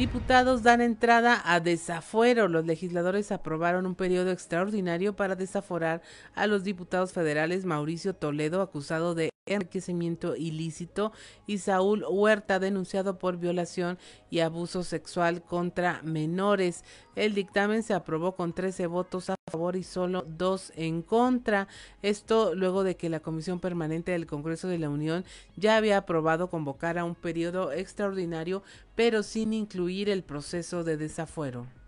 Diputados 0.00 0.62
dan 0.62 0.80
entrada 0.80 1.42
a 1.44 1.60
desafuero. 1.60 2.48
Los 2.48 2.64
legisladores 2.64 3.30
aprobaron 3.32 3.84
un 3.84 3.94
periodo 3.94 4.30
extraordinario 4.30 5.14
para 5.14 5.36
desaforar 5.36 6.00
a 6.34 6.46
los 6.46 6.64
diputados 6.64 7.12
federales 7.12 7.66
Mauricio 7.66 8.14
Toledo, 8.14 8.62
acusado 8.62 9.14
de 9.14 9.28
enriquecimiento 9.50 10.36
ilícito, 10.36 11.12
y 11.46 11.58
Saúl 11.58 12.04
Huerta, 12.08 12.58
denunciado 12.58 13.18
por 13.18 13.36
violación 13.36 13.98
y 14.30 14.40
abuso 14.40 14.82
sexual 14.82 15.42
contra 15.42 16.00
menores. 16.02 16.84
El 17.16 17.34
dictamen 17.34 17.82
se 17.82 17.94
aprobó 17.94 18.36
con 18.36 18.52
13 18.52 18.86
votos 18.86 19.30
a 19.30 19.34
favor 19.50 19.76
y 19.76 19.82
solo 19.82 20.24
dos 20.26 20.72
en 20.76 21.02
contra. 21.02 21.68
Esto 22.02 22.54
luego 22.54 22.84
de 22.84 22.96
que 22.96 23.10
la 23.10 23.20
Comisión 23.20 23.60
Permanente 23.60 24.12
del 24.12 24.26
Congreso 24.26 24.68
de 24.68 24.78
la 24.78 24.88
Unión 24.88 25.24
ya 25.56 25.76
había 25.76 25.98
aprobado 25.98 26.48
convocar 26.48 26.98
a 26.98 27.04
un 27.04 27.14
periodo 27.14 27.72
extraordinario, 27.72 28.62
pero 28.94 29.22
sin 29.22 29.52
incluir 29.52 30.08
el 30.08 30.22
proceso 30.22 30.84
de 30.84 30.96
desafuero. 30.96 31.79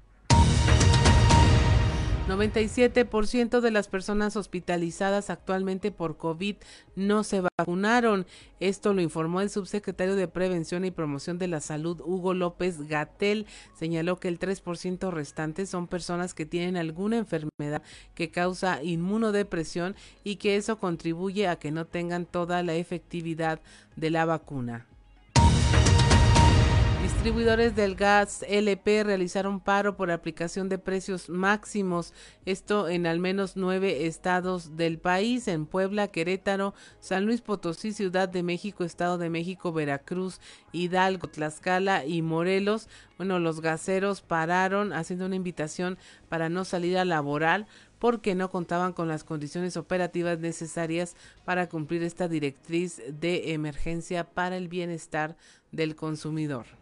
97% 2.28 3.60
de 3.60 3.70
las 3.72 3.88
personas 3.88 4.36
hospitalizadas 4.36 5.28
actualmente 5.28 5.90
por 5.90 6.16
COVID 6.16 6.56
no 6.94 7.24
se 7.24 7.42
vacunaron. 7.58 8.26
Esto 8.60 8.94
lo 8.94 9.02
informó 9.02 9.40
el 9.40 9.50
subsecretario 9.50 10.14
de 10.14 10.28
Prevención 10.28 10.84
y 10.84 10.92
Promoción 10.92 11.38
de 11.38 11.48
la 11.48 11.60
Salud, 11.60 12.00
Hugo 12.00 12.32
López 12.32 12.86
Gatel. 12.86 13.46
Señaló 13.74 14.18
que 14.20 14.28
el 14.28 14.38
3% 14.38 15.10
restante 15.10 15.66
son 15.66 15.88
personas 15.88 16.32
que 16.32 16.46
tienen 16.46 16.76
alguna 16.76 17.18
enfermedad 17.18 17.82
que 18.14 18.30
causa 18.30 18.82
inmunodepresión 18.84 19.96
y 20.22 20.36
que 20.36 20.56
eso 20.56 20.78
contribuye 20.78 21.48
a 21.48 21.56
que 21.56 21.72
no 21.72 21.86
tengan 21.86 22.24
toda 22.24 22.62
la 22.62 22.74
efectividad 22.74 23.60
de 23.96 24.10
la 24.10 24.26
vacuna. 24.26 24.86
Distribuidores 27.12 27.76
del 27.76 27.94
gas 27.94 28.44
LP 28.48 29.04
realizaron 29.04 29.60
paro 29.60 29.96
por 29.96 30.10
aplicación 30.10 30.68
de 30.68 30.78
precios 30.78 31.28
máximos, 31.28 32.12
esto 32.46 32.88
en 32.88 33.06
al 33.06 33.20
menos 33.20 33.54
nueve 33.54 34.06
estados 34.06 34.76
del 34.76 34.98
país, 34.98 35.46
en 35.46 35.66
Puebla, 35.66 36.08
Querétaro, 36.08 36.74
San 36.98 37.24
Luis 37.24 37.40
Potosí, 37.40 37.92
Ciudad 37.92 38.28
de 38.28 38.42
México, 38.42 38.82
Estado 38.82 39.18
de 39.18 39.30
México, 39.30 39.72
Veracruz, 39.72 40.40
Hidalgo, 40.72 41.28
Tlaxcala 41.28 42.04
y 42.06 42.22
Morelos. 42.22 42.88
Bueno, 43.18 43.38
los 43.38 43.60
gaseros 43.60 44.20
pararon 44.20 44.92
haciendo 44.92 45.26
una 45.26 45.36
invitación 45.36 45.98
para 46.28 46.48
no 46.48 46.64
salir 46.64 46.98
a 46.98 47.04
laborar 47.04 47.68
porque 48.00 48.34
no 48.34 48.50
contaban 48.50 48.92
con 48.94 49.06
las 49.06 49.22
condiciones 49.22 49.76
operativas 49.76 50.40
necesarias 50.40 51.14
para 51.44 51.68
cumplir 51.68 52.02
esta 52.02 52.26
directriz 52.26 53.00
de 53.06 53.52
emergencia 53.52 54.24
para 54.24 54.56
el 54.56 54.66
bienestar 54.66 55.36
del 55.70 55.94
consumidor. 55.94 56.81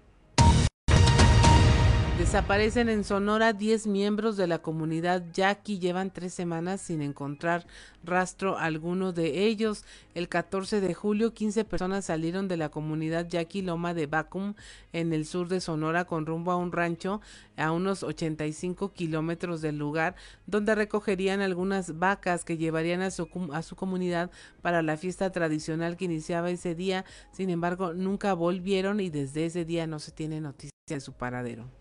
Desaparecen 2.20 2.90
en 2.90 3.02
Sonora 3.02 3.54
10 3.54 3.86
miembros 3.86 4.36
de 4.36 4.46
la 4.46 4.58
comunidad 4.58 5.24
Yaqui. 5.32 5.78
Llevan 5.78 6.10
tres 6.10 6.34
semanas 6.34 6.82
sin 6.82 7.00
encontrar 7.00 7.66
rastro 8.04 8.58
alguno 8.58 9.12
de 9.12 9.46
ellos. 9.46 9.86
El 10.14 10.28
14 10.28 10.82
de 10.82 10.92
julio, 10.92 11.32
15 11.32 11.64
personas 11.64 12.04
salieron 12.04 12.46
de 12.46 12.58
la 12.58 12.68
comunidad 12.68 13.26
Yaqui 13.26 13.62
Loma 13.62 13.94
de 13.94 14.06
Bacum 14.06 14.52
en 14.92 15.14
el 15.14 15.24
sur 15.24 15.48
de 15.48 15.62
Sonora 15.62 16.04
con 16.04 16.26
rumbo 16.26 16.52
a 16.52 16.56
un 16.56 16.72
rancho 16.72 17.22
a 17.56 17.72
unos 17.72 18.02
85 18.02 18.92
kilómetros 18.92 19.62
del 19.62 19.78
lugar, 19.78 20.14
donde 20.46 20.74
recogerían 20.74 21.40
algunas 21.40 21.98
vacas 21.98 22.44
que 22.44 22.58
llevarían 22.58 23.00
a 23.00 23.10
su, 23.10 23.28
a 23.54 23.62
su 23.62 23.76
comunidad 23.76 24.30
para 24.60 24.82
la 24.82 24.98
fiesta 24.98 25.32
tradicional 25.32 25.96
que 25.96 26.04
iniciaba 26.04 26.50
ese 26.50 26.74
día. 26.74 27.06
Sin 27.32 27.48
embargo, 27.48 27.94
nunca 27.94 28.34
volvieron 28.34 29.00
y 29.00 29.08
desde 29.08 29.46
ese 29.46 29.64
día 29.64 29.86
no 29.86 29.98
se 29.98 30.12
tiene 30.12 30.42
noticia 30.42 30.70
de 30.86 31.00
su 31.00 31.14
paradero. 31.14 31.79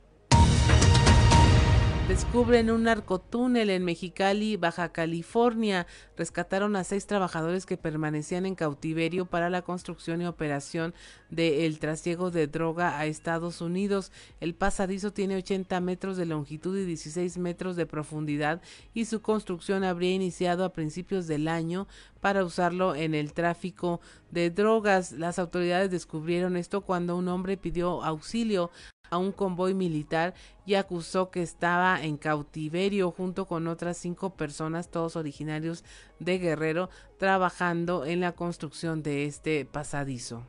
Descubren 2.10 2.72
un 2.72 2.86
narcotúnel 2.86 3.70
en 3.70 3.86
Mexicali, 3.86 4.58
Baja 4.58 4.92
California. 4.92 5.86
Rescataron 6.18 6.76
a 6.76 6.84
seis 6.84 7.06
trabajadores 7.06 7.68
que 7.68 7.78
permanecían 7.78 8.48
en 8.48 8.56
cautiverio 8.56 9.28
para 9.28 9.52
la 9.52 9.62
construcción 9.62 10.20
y 10.20 10.26
operación 10.26 10.96
del 11.30 11.78
trasiego 11.78 12.32
de 12.32 12.48
droga 12.48 12.98
a 12.98 13.06
Estados 13.06 13.62
Unidos. 13.62 14.12
El 14.40 14.56
pasadizo 14.56 15.14
tiene 15.14 15.36
80 15.36 15.80
metros 15.82 16.18
de 16.18 16.26
longitud 16.26 16.76
y 16.80 16.86
16 16.86 17.38
metros 17.38 17.76
de 17.76 17.86
profundidad 17.86 18.60
y 18.96 19.06
su 19.06 19.22
construcción 19.22 19.84
habría 19.84 20.16
iniciado 20.16 20.66
a 20.66 20.74
principios 20.74 21.28
del 21.28 21.48
año 21.48 21.88
para 22.22 22.44
usarlo 22.44 22.96
en 22.96 23.14
el 23.14 23.34
tráfico 23.34 24.02
de 24.32 24.50
drogas. 24.50 25.12
Las 25.12 25.38
autoridades 25.38 25.92
descubrieron 25.92 26.58
esto 26.58 26.82
cuando 26.82 27.16
un 27.16 27.28
hombre 27.28 27.56
pidió 27.56 28.04
auxilio 28.04 28.72
a 29.10 29.18
un 29.18 29.32
convoy 29.32 29.74
militar 29.74 30.34
y 30.66 30.76
acusó 30.76 31.32
que 31.32 31.42
estaba 31.42 32.02
en 32.02 32.18
cautiverio 32.18 33.12
junto 33.12 33.46
con 33.46 33.68
otras 33.68 33.98
cinco 33.98 34.36
personas, 34.36 34.90
todos 34.90 35.16
originarios 35.16 35.84
de 36.20 36.38
Guerrero, 36.38 36.90
trabajando 37.18 38.06
en 38.06 38.20
la 38.20 38.34
construcción 38.34 39.04
de 39.04 39.26
este 39.26 39.66
pasadizo. 39.66 40.44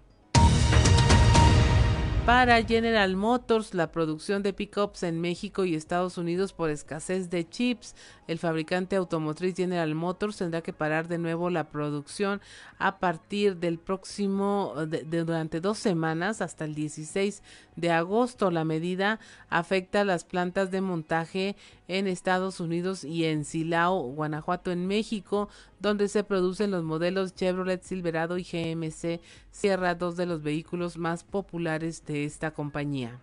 Para 2.31 2.63
General 2.63 3.17
Motors, 3.17 3.75
la 3.75 3.91
producción 3.91 4.45
de 4.45 4.53
pickups 4.53 5.03
en 5.03 5.21
México 5.21 5.65
y 5.65 5.75
Estados 5.75 6.17
Unidos 6.17 6.53
por 6.53 6.71
escasez 6.71 7.29
de 7.29 7.49
chips, 7.49 7.97
el 8.29 8.39
fabricante 8.39 8.95
automotriz 8.95 9.57
General 9.57 9.93
Motors 9.97 10.37
tendrá 10.37 10.61
que 10.61 10.73
parar 10.73 11.09
de 11.09 11.19
nuevo 11.19 11.51
la 11.51 11.71
producción 11.71 12.41
a 12.79 13.01
partir 13.01 13.57
del 13.57 13.81
próximo, 13.81 14.75
de, 14.87 15.03
durante 15.25 15.61
dos 15.61 15.79
semanas 15.79 16.41
hasta 16.41 16.65
el 16.67 16.77
16 16.77 17.43
de 17.75 17.91
agosto. 17.91 18.53
La 18.53 18.65
medida 18.65 19.19
afecta 19.49 20.03
a 20.03 20.05
las 20.05 20.23
plantas 20.23 20.71
de 20.71 20.83
montaje 20.83 21.57
en 21.89 22.07
Estados 22.07 22.61
Unidos 22.61 23.03
y 23.03 23.25
en 23.25 23.45
Silao, 23.45 24.03
Guanajuato, 24.03 24.71
en 24.71 24.87
México, 24.87 25.49
donde 25.81 26.09
se 26.09 26.23
producen 26.23 26.71
los 26.71 26.85
modelos 26.85 27.35
Chevrolet 27.35 27.83
Silverado 27.83 28.39
y 28.39 28.45
GMC 28.45 29.21
Sierra, 29.51 29.95
dos 29.95 30.17
de 30.17 30.27
los 30.27 30.43
vehículos 30.43 30.99
más 30.99 31.25
populares 31.25 32.05
de 32.05 32.25
esta 32.25 32.53
compañía. 32.53 33.19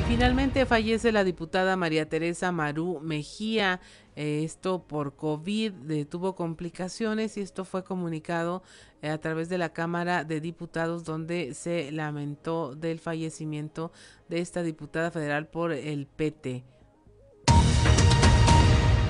Y 0.00 0.10
finalmente 0.10 0.66
fallece 0.66 1.12
la 1.12 1.24
diputada 1.24 1.76
María 1.76 2.08
Teresa 2.08 2.52
Marú 2.52 3.00
Mejía. 3.00 3.80
Eh, 4.16 4.42
esto 4.42 4.82
por 4.82 5.14
COVID 5.14 6.06
tuvo 6.06 6.34
complicaciones 6.34 7.36
y 7.36 7.40
esto 7.40 7.64
fue 7.64 7.84
comunicado 7.84 8.64
eh, 9.00 9.10
a 9.10 9.18
través 9.18 9.48
de 9.48 9.58
la 9.58 9.72
Cámara 9.72 10.24
de 10.24 10.40
Diputados 10.40 11.04
donde 11.04 11.54
se 11.54 11.92
lamentó 11.92 12.74
del 12.74 12.98
fallecimiento 12.98 13.92
de 14.28 14.40
esta 14.40 14.64
diputada 14.64 15.12
federal 15.12 15.46
por 15.46 15.70
el 15.70 16.06
PT. 16.06 16.64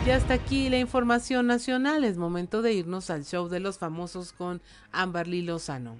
Y 0.06 0.10
hasta 0.10 0.32
aquí 0.34 0.70
la 0.70 0.78
información 0.78 1.46
nacional. 1.46 2.02
Es 2.02 2.16
momento 2.16 2.62
de 2.62 2.72
irnos 2.72 3.10
al 3.10 3.26
show 3.26 3.48
de 3.48 3.60
los 3.60 3.76
famosos 3.78 4.32
con 4.32 4.62
Amberly 4.90 5.42
Lozano. 5.42 5.96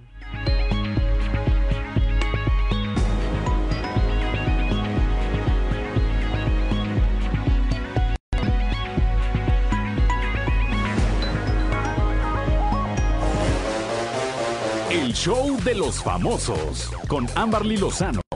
El 14.90 15.12
show 15.12 15.62
de 15.64 15.74
los 15.74 16.02
famosos 16.02 16.90
con 17.08 17.26
Amberly 17.34 17.76
Lozano. 17.76 18.27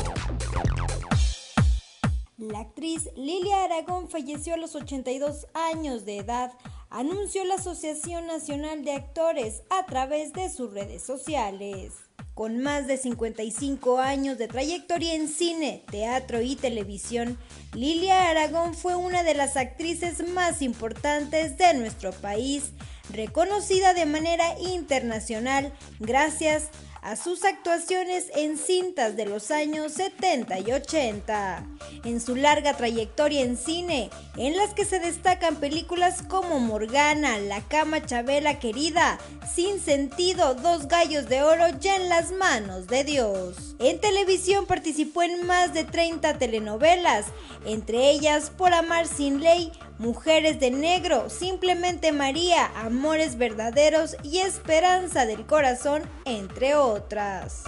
La 2.42 2.58
actriz 2.58 3.08
Lilia 3.14 3.62
Aragón 3.62 4.08
falleció 4.08 4.54
a 4.54 4.56
los 4.56 4.74
82 4.74 5.46
años 5.54 6.04
de 6.04 6.16
edad, 6.16 6.50
anunció 6.90 7.44
la 7.44 7.54
Asociación 7.54 8.26
Nacional 8.26 8.84
de 8.84 8.94
Actores 8.94 9.62
a 9.70 9.86
través 9.86 10.32
de 10.32 10.50
sus 10.50 10.74
redes 10.74 11.04
sociales. 11.04 11.92
Con 12.34 12.58
más 12.58 12.88
de 12.88 12.96
55 12.96 14.00
años 14.00 14.38
de 14.38 14.48
trayectoria 14.48 15.14
en 15.14 15.28
cine, 15.28 15.84
teatro 15.88 16.42
y 16.42 16.56
televisión, 16.56 17.38
Lilia 17.74 18.28
Aragón 18.28 18.74
fue 18.74 18.96
una 18.96 19.22
de 19.22 19.34
las 19.34 19.56
actrices 19.56 20.28
más 20.30 20.62
importantes 20.62 21.56
de 21.58 21.74
nuestro 21.74 22.10
país, 22.10 22.72
reconocida 23.10 23.94
de 23.94 24.06
manera 24.06 24.58
internacional 24.58 25.72
gracias 26.00 26.64
a 26.64 26.91
a 27.02 27.16
sus 27.16 27.44
actuaciones 27.44 28.30
en 28.36 28.56
cintas 28.56 29.16
de 29.16 29.26
los 29.26 29.50
años 29.50 29.92
70 29.92 30.60
y 30.60 30.72
80. 30.72 31.66
En 32.04 32.20
su 32.20 32.36
larga 32.36 32.76
trayectoria 32.76 33.42
en 33.42 33.56
cine, 33.56 34.08
en 34.36 34.56
las 34.56 34.72
que 34.72 34.84
se 34.84 35.00
destacan 35.00 35.56
películas 35.56 36.22
como 36.22 36.60
Morgana, 36.60 37.38
La 37.38 37.60
Cama 37.62 38.06
Chabela 38.06 38.60
Querida, 38.60 39.18
Sin 39.52 39.80
Sentido, 39.80 40.54
Dos 40.54 40.86
Gallos 40.86 41.28
de 41.28 41.42
Oro 41.42 41.66
ya 41.80 41.96
en 41.96 42.08
las 42.08 42.30
manos 42.30 42.86
de 42.86 43.02
Dios. 43.02 43.74
En 43.80 44.00
televisión 44.00 44.66
participó 44.66 45.24
en 45.24 45.44
más 45.44 45.74
de 45.74 45.82
30 45.82 46.38
telenovelas, 46.38 47.26
entre 47.66 48.10
ellas 48.10 48.50
Por 48.50 48.72
Amar 48.74 49.08
Sin 49.08 49.40
Ley, 49.40 49.72
Mujeres 49.98 50.60
de 50.60 50.70
Negro, 50.70 51.30
Simplemente 51.30 52.12
María, 52.12 52.70
Amores 52.76 53.38
Verdaderos 53.38 54.16
y 54.22 54.38
Esperanza 54.38 55.26
del 55.26 55.46
Corazón, 55.46 56.02
entre 56.24 56.74
otras. 56.74 57.64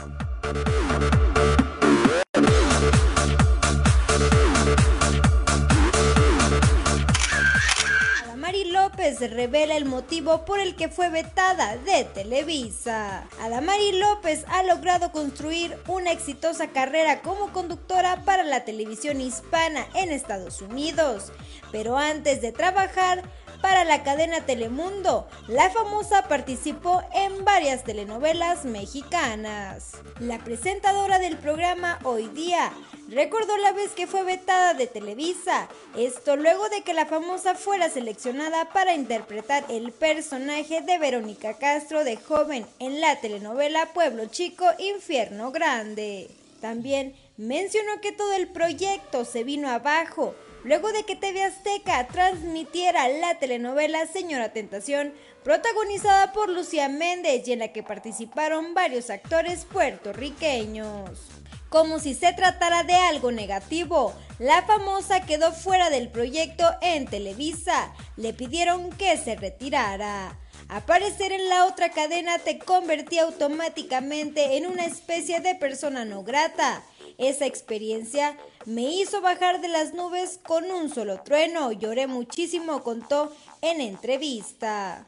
López 8.94 9.18
revela 9.32 9.76
el 9.76 9.86
motivo 9.86 10.44
por 10.44 10.60
el 10.60 10.76
que 10.76 10.88
fue 10.88 11.08
vetada 11.08 11.76
de 11.78 12.04
Televisa. 12.04 13.24
Adamari 13.40 13.98
López 13.98 14.44
ha 14.46 14.62
logrado 14.62 15.10
construir 15.10 15.76
una 15.88 16.12
exitosa 16.12 16.68
carrera 16.68 17.20
como 17.20 17.52
conductora 17.52 18.22
para 18.24 18.44
la 18.44 18.64
televisión 18.64 19.20
hispana 19.20 19.84
en 19.94 20.12
Estados 20.12 20.62
Unidos 20.62 21.32
pero 21.74 21.98
antes 21.98 22.40
de 22.40 22.52
trabajar 22.52 23.24
para 23.64 23.84
la 23.84 24.02
cadena 24.02 24.44
Telemundo, 24.44 25.26
la 25.48 25.70
famosa 25.70 26.28
participó 26.28 27.02
en 27.14 27.46
varias 27.46 27.82
telenovelas 27.82 28.66
mexicanas. 28.66 29.92
La 30.20 30.38
presentadora 30.38 31.18
del 31.18 31.38
programa 31.38 31.98
Hoy 32.02 32.28
Día 32.28 32.70
recordó 33.08 33.56
la 33.56 33.72
vez 33.72 33.92
que 33.92 34.06
fue 34.06 34.22
vetada 34.22 34.74
de 34.74 34.86
Televisa, 34.86 35.66
esto 35.96 36.36
luego 36.36 36.68
de 36.68 36.82
que 36.82 36.92
la 36.92 37.06
famosa 37.06 37.54
fuera 37.54 37.88
seleccionada 37.88 38.68
para 38.68 38.92
interpretar 38.92 39.64
el 39.70 39.92
personaje 39.92 40.82
de 40.82 40.98
Verónica 40.98 41.56
Castro 41.56 42.04
de 42.04 42.18
joven 42.18 42.66
en 42.80 43.00
la 43.00 43.18
telenovela 43.22 43.94
Pueblo 43.94 44.26
Chico, 44.26 44.66
Infierno 44.78 45.52
Grande. 45.52 46.28
También 46.60 47.16
mencionó 47.38 47.98
que 48.02 48.12
todo 48.12 48.34
el 48.34 48.46
proyecto 48.48 49.24
se 49.24 49.42
vino 49.42 49.70
abajo 49.70 50.34
luego 50.64 50.90
de 50.92 51.04
que 51.04 51.14
TV 51.14 51.42
Azteca 51.42 52.08
transmitiera 52.08 53.08
la 53.08 53.38
telenovela 53.38 54.06
Señora 54.06 54.52
Tentación, 54.52 55.12
protagonizada 55.44 56.32
por 56.32 56.48
Lucía 56.48 56.88
Méndez 56.88 57.46
y 57.46 57.52
en 57.52 57.60
la 57.60 57.68
que 57.68 57.82
participaron 57.82 58.74
varios 58.74 59.10
actores 59.10 59.66
puertorriqueños. 59.66 61.20
como 61.68 61.98
si 61.98 62.14
se 62.14 62.32
tratara 62.32 62.84
de 62.84 62.94
algo 62.94 63.32
negativo. 63.32 64.14
La 64.38 64.62
famosa 64.62 65.26
quedó 65.26 65.50
fuera 65.50 65.90
del 65.90 66.08
proyecto 66.08 66.64
en 66.80 67.04
Televisa. 67.06 67.92
Le 68.16 68.32
pidieron 68.32 68.90
que 68.90 69.16
se 69.16 69.34
retirara. 69.34 70.38
Aparecer 70.68 71.32
en 71.32 71.48
la 71.48 71.66
otra 71.66 71.90
cadena 71.90 72.38
te 72.38 72.60
convertía 72.60 73.24
automáticamente 73.24 74.56
en 74.56 74.66
una 74.66 74.84
especie 74.84 75.40
de 75.40 75.56
persona 75.56 76.04
no 76.04 76.22
grata. 76.22 76.84
Esa 77.18 77.46
experiencia 77.46 78.36
me 78.66 78.82
hizo 78.82 79.20
bajar 79.20 79.60
de 79.60 79.68
las 79.68 79.94
nubes 79.94 80.40
con 80.44 80.64
un 80.70 80.92
solo 80.92 81.20
trueno. 81.22 81.72
Lloré 81.72 82.06
muchísimo, 82.06 82.82
contó 82.82 83.32
en 83.62 83.80
entrevista. 83.80 85.06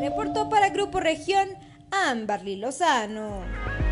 Reportó 0.00 0.48
para 0.48 0.70
Grupo 0.70 1.00
Región 1.00 1.48
Amberly 1.90 2.56
Lozano. 2.56 3.83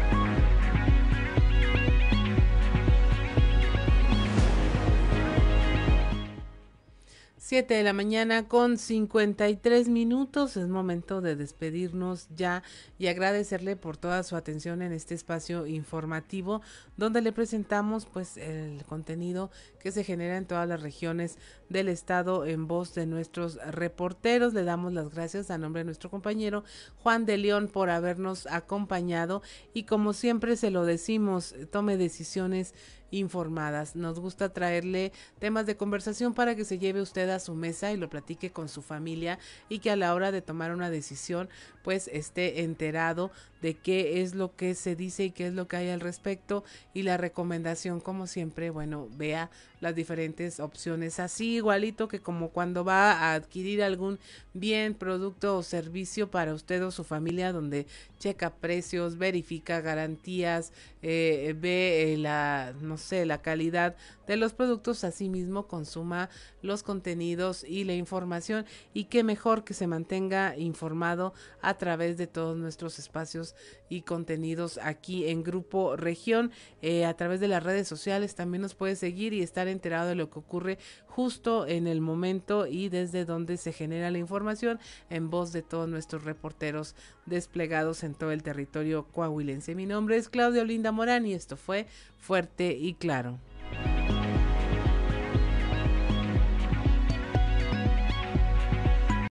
7 7.53 7.74
de 7.74 7.83
la 7.83 7.93
mañana 7.93 8.49
con 8.49 8.79
53 8.79 9.91
minutos. 9.91 10.57
Es 10.57 10.69
momento 10.69 11.20
de 11.20 11.37
despedirnos 11.37 12.27
ya 12.35 12.62
y 12.99 13.09
agradecerle 13.09 13.77
por 13.77 13.99
toda 13.99 14.23
su 14.23 14.37
atención 14.37 14.81
en 14.81 14.91
este 14.91 15.15
espacio 15.15 15.66
informativo 15.66 16.62
donde 16.97 17.20
le 17.20 17.31
presentamos 17.31 18.07
pues 18.07 18.39
el 18.39 18.83
contenido 18.87 19.51
que 19.81 19.93
se 19.93 20.03
genera 20.03 20.39
en 20.39 20.47
todas 20.47 20.66
las 20.66 20.81
regiones 20.81 21.37
del 21.69 21.91
estado 21.91 22.47
en 22.47 22.66
voz 22.66 22.95
de 22.95 23.05
nuestros 23.05 23.57
reporteros. 23.70 24.55
Le 24.55 24.65
damos 24.65 24.95
las 24.95 25.11
gracias 25.11 25.51
a 25.51 25.59
nombre 25.59 25.81
de 25.81 25.85
nuestro 25.85 26.09
compañero 26.09 26.65
Juan 27.03 27.27
de 27.27 27.37
León 27.37 27.69
por 27.69 27.91
habernos 27.91 28.47
acompañado 28.47 29.43
y 29.74 29.83
como 29.83 30.15
siempre 30.15 30.57
se 30.57 30.70
lo 30.70 30.87
decimos, 30.87 31.55
tome 31.70 31.99
decisiones 31.99 32.73
informadas. 33.12 33.94
Nos 33.94 34.18
gusta 34.18 34.52
traerle 34.52 35.12
temas 35.39 35.66
de 35.66 35.76
conversación 35.76 36.34
para 36.34 36.56
que 36.56 36.64
se 36.64 36.78
lleve 36.78 37.01
usted 37.01 37.28
a 37.30 37.39
su 37.39 37.55
mesa 37.55 37.93
y 37.93 37.97
lo 37.97 38.10
platique 38.10 38.51
con 38.51 38.68
su 38.68 38.82
familia 38.82 39.39
y 39.68 39.78
que 39.78 39.90
a 39.90 39.97
la 39.97 40.12
hora 40.14 40.32
de 40.32 40.43
tomar 40.43 40.72
una 40.72 40.90
decisión 40.90 41.48
pues 41.84 42.09
esté 42.09 42.62
enterado 42.62 43.30
de 43.60 43.74
qué 43.74 44.22
es 44.22 44.34
lo 44.34 44.56
que 44.56 44.74
se 44.74 44.97
dice 44.97 45.24
y 45.24 45.30
qué 45.30 45.47
es 45.47 45.52
lo 45.52 45.68
que 45.68 45.76
hay 45.76 45.90
al 45.90 46.01
respecto 46.01 46.64
y 46.94 47.02
la 47.02 47.16
recomendación 47.16 48.01
como 48.01 48.26
siempre 48.26 48.70
bueno 48.70 49.09
vea 49.16 49.51
las 49.83 49.95
diferentes 49.95 50.61
opciones 50.61 51.21
así 51.21 51.57
igualito 51.57 52.09
que 52.09 52.21
como 52.21 52.51
cuando 52.51 52.85
va 52.85 53.13
a 53.13 53.35
adquirir 53.35 53.83
algún 53.83 54.19
bien 54.55 54.95
producto 54.95 55.59
o 55.59 55.63
servicio 55.63 56.31
para 56.31 56.55
usted 56.55 56.85
o 56.85 56.91
su 56.91 57.05
familia 57.05 57.53
donde 57.53 57.87
checa 58.19 58.55
precios 58.55 59.19
verifica 59.19 59.81
garantías 59.81 60.73
eh, 61.03 61.55
ve 61.59 62.15
eh, 62.15 62.17
la 62.17 62.73
no 62.81 62.97
sé 62.97 63.27
la 63.27 63.43
calidad 63.43 63.97
de 64.27 64.37
los 64.37 64.53
productos 64.53 65.03
asimismo 65.03 65.67
consuma 65.67 66.31
los 66.63 66.83
contenidos 66.85 67.65
y 67.65 67.85
la 67.85 67.95
información 67.95 68.65
y 68.95 69.05
qué 69.05 69.25
mejor 69.25 69.65
que 69.65 69.75
se 69.75 69.89
mantenga 69.89 70.57
informado 70.57 71.35
a 71.61 71.77
través 71.77 72.17
de 72.17 72.27
todos 72.29 72.57
nuestros 72.57 72.99
espacios 72.99 73.57
y 73.89 74.03
contenidos 74.03 74.79
aquí 74.83 75.29
en 75.29 75.43
Grupo 75.43 75.97
Región. 75.97 76.51
Eh, 76.81 77.05
a 77.05 77.15
través 77.15 77.41
de 77.41 77.49
las 77.49 77.63
redes 77.63 77.89
sociales 77.89 78.35
también 78.35 78.63
nos 78.63 78.75
puede 78.75 78.97
seguir 78.97 79.33
y 79.33 79.43
estar 79.43 79.69
enterado 79.73 80.09
de 80.09 80.15
lo 80.15 80.31
que 80.31 80.39
ocurre 80.39 80.78
justo 81.07 81.66
en 81.66 81.86
el 81.86 82.01
momento 82.01 82.66
y 82.66 82.89
desde 82.89 83.24
donde 83.24 83.57
se 83.57 83.73
genera 83.73 84.11
la 84.11 84.19
información 84.19 84.78
en 85.11 85.31
voz 85.31 85.53
de 85.53 85.62
todos 85.62 85.89
nuestros 85.89 86.24
reporteros 86.24 86.94
desplegados 87.27 88.05
en 88.05 88.15
todo 88.15 88.32
el 88.32 88.43
territorio 88.43 89.07
coahuilense. 89.12 89.74
Mi 89.74 89.86
nombre 89.86 90.16
es 90.16 90.28
Claudia 90.28 90.62
Olinda 90.62 90.93
Morán 90.93 91.27
y 91.27 91.35
esto 91.35 91.57
fue 91.57 91.86
Fuerte 92.19 92.73
y 92.73 92.94
Claro. 92.94 93.39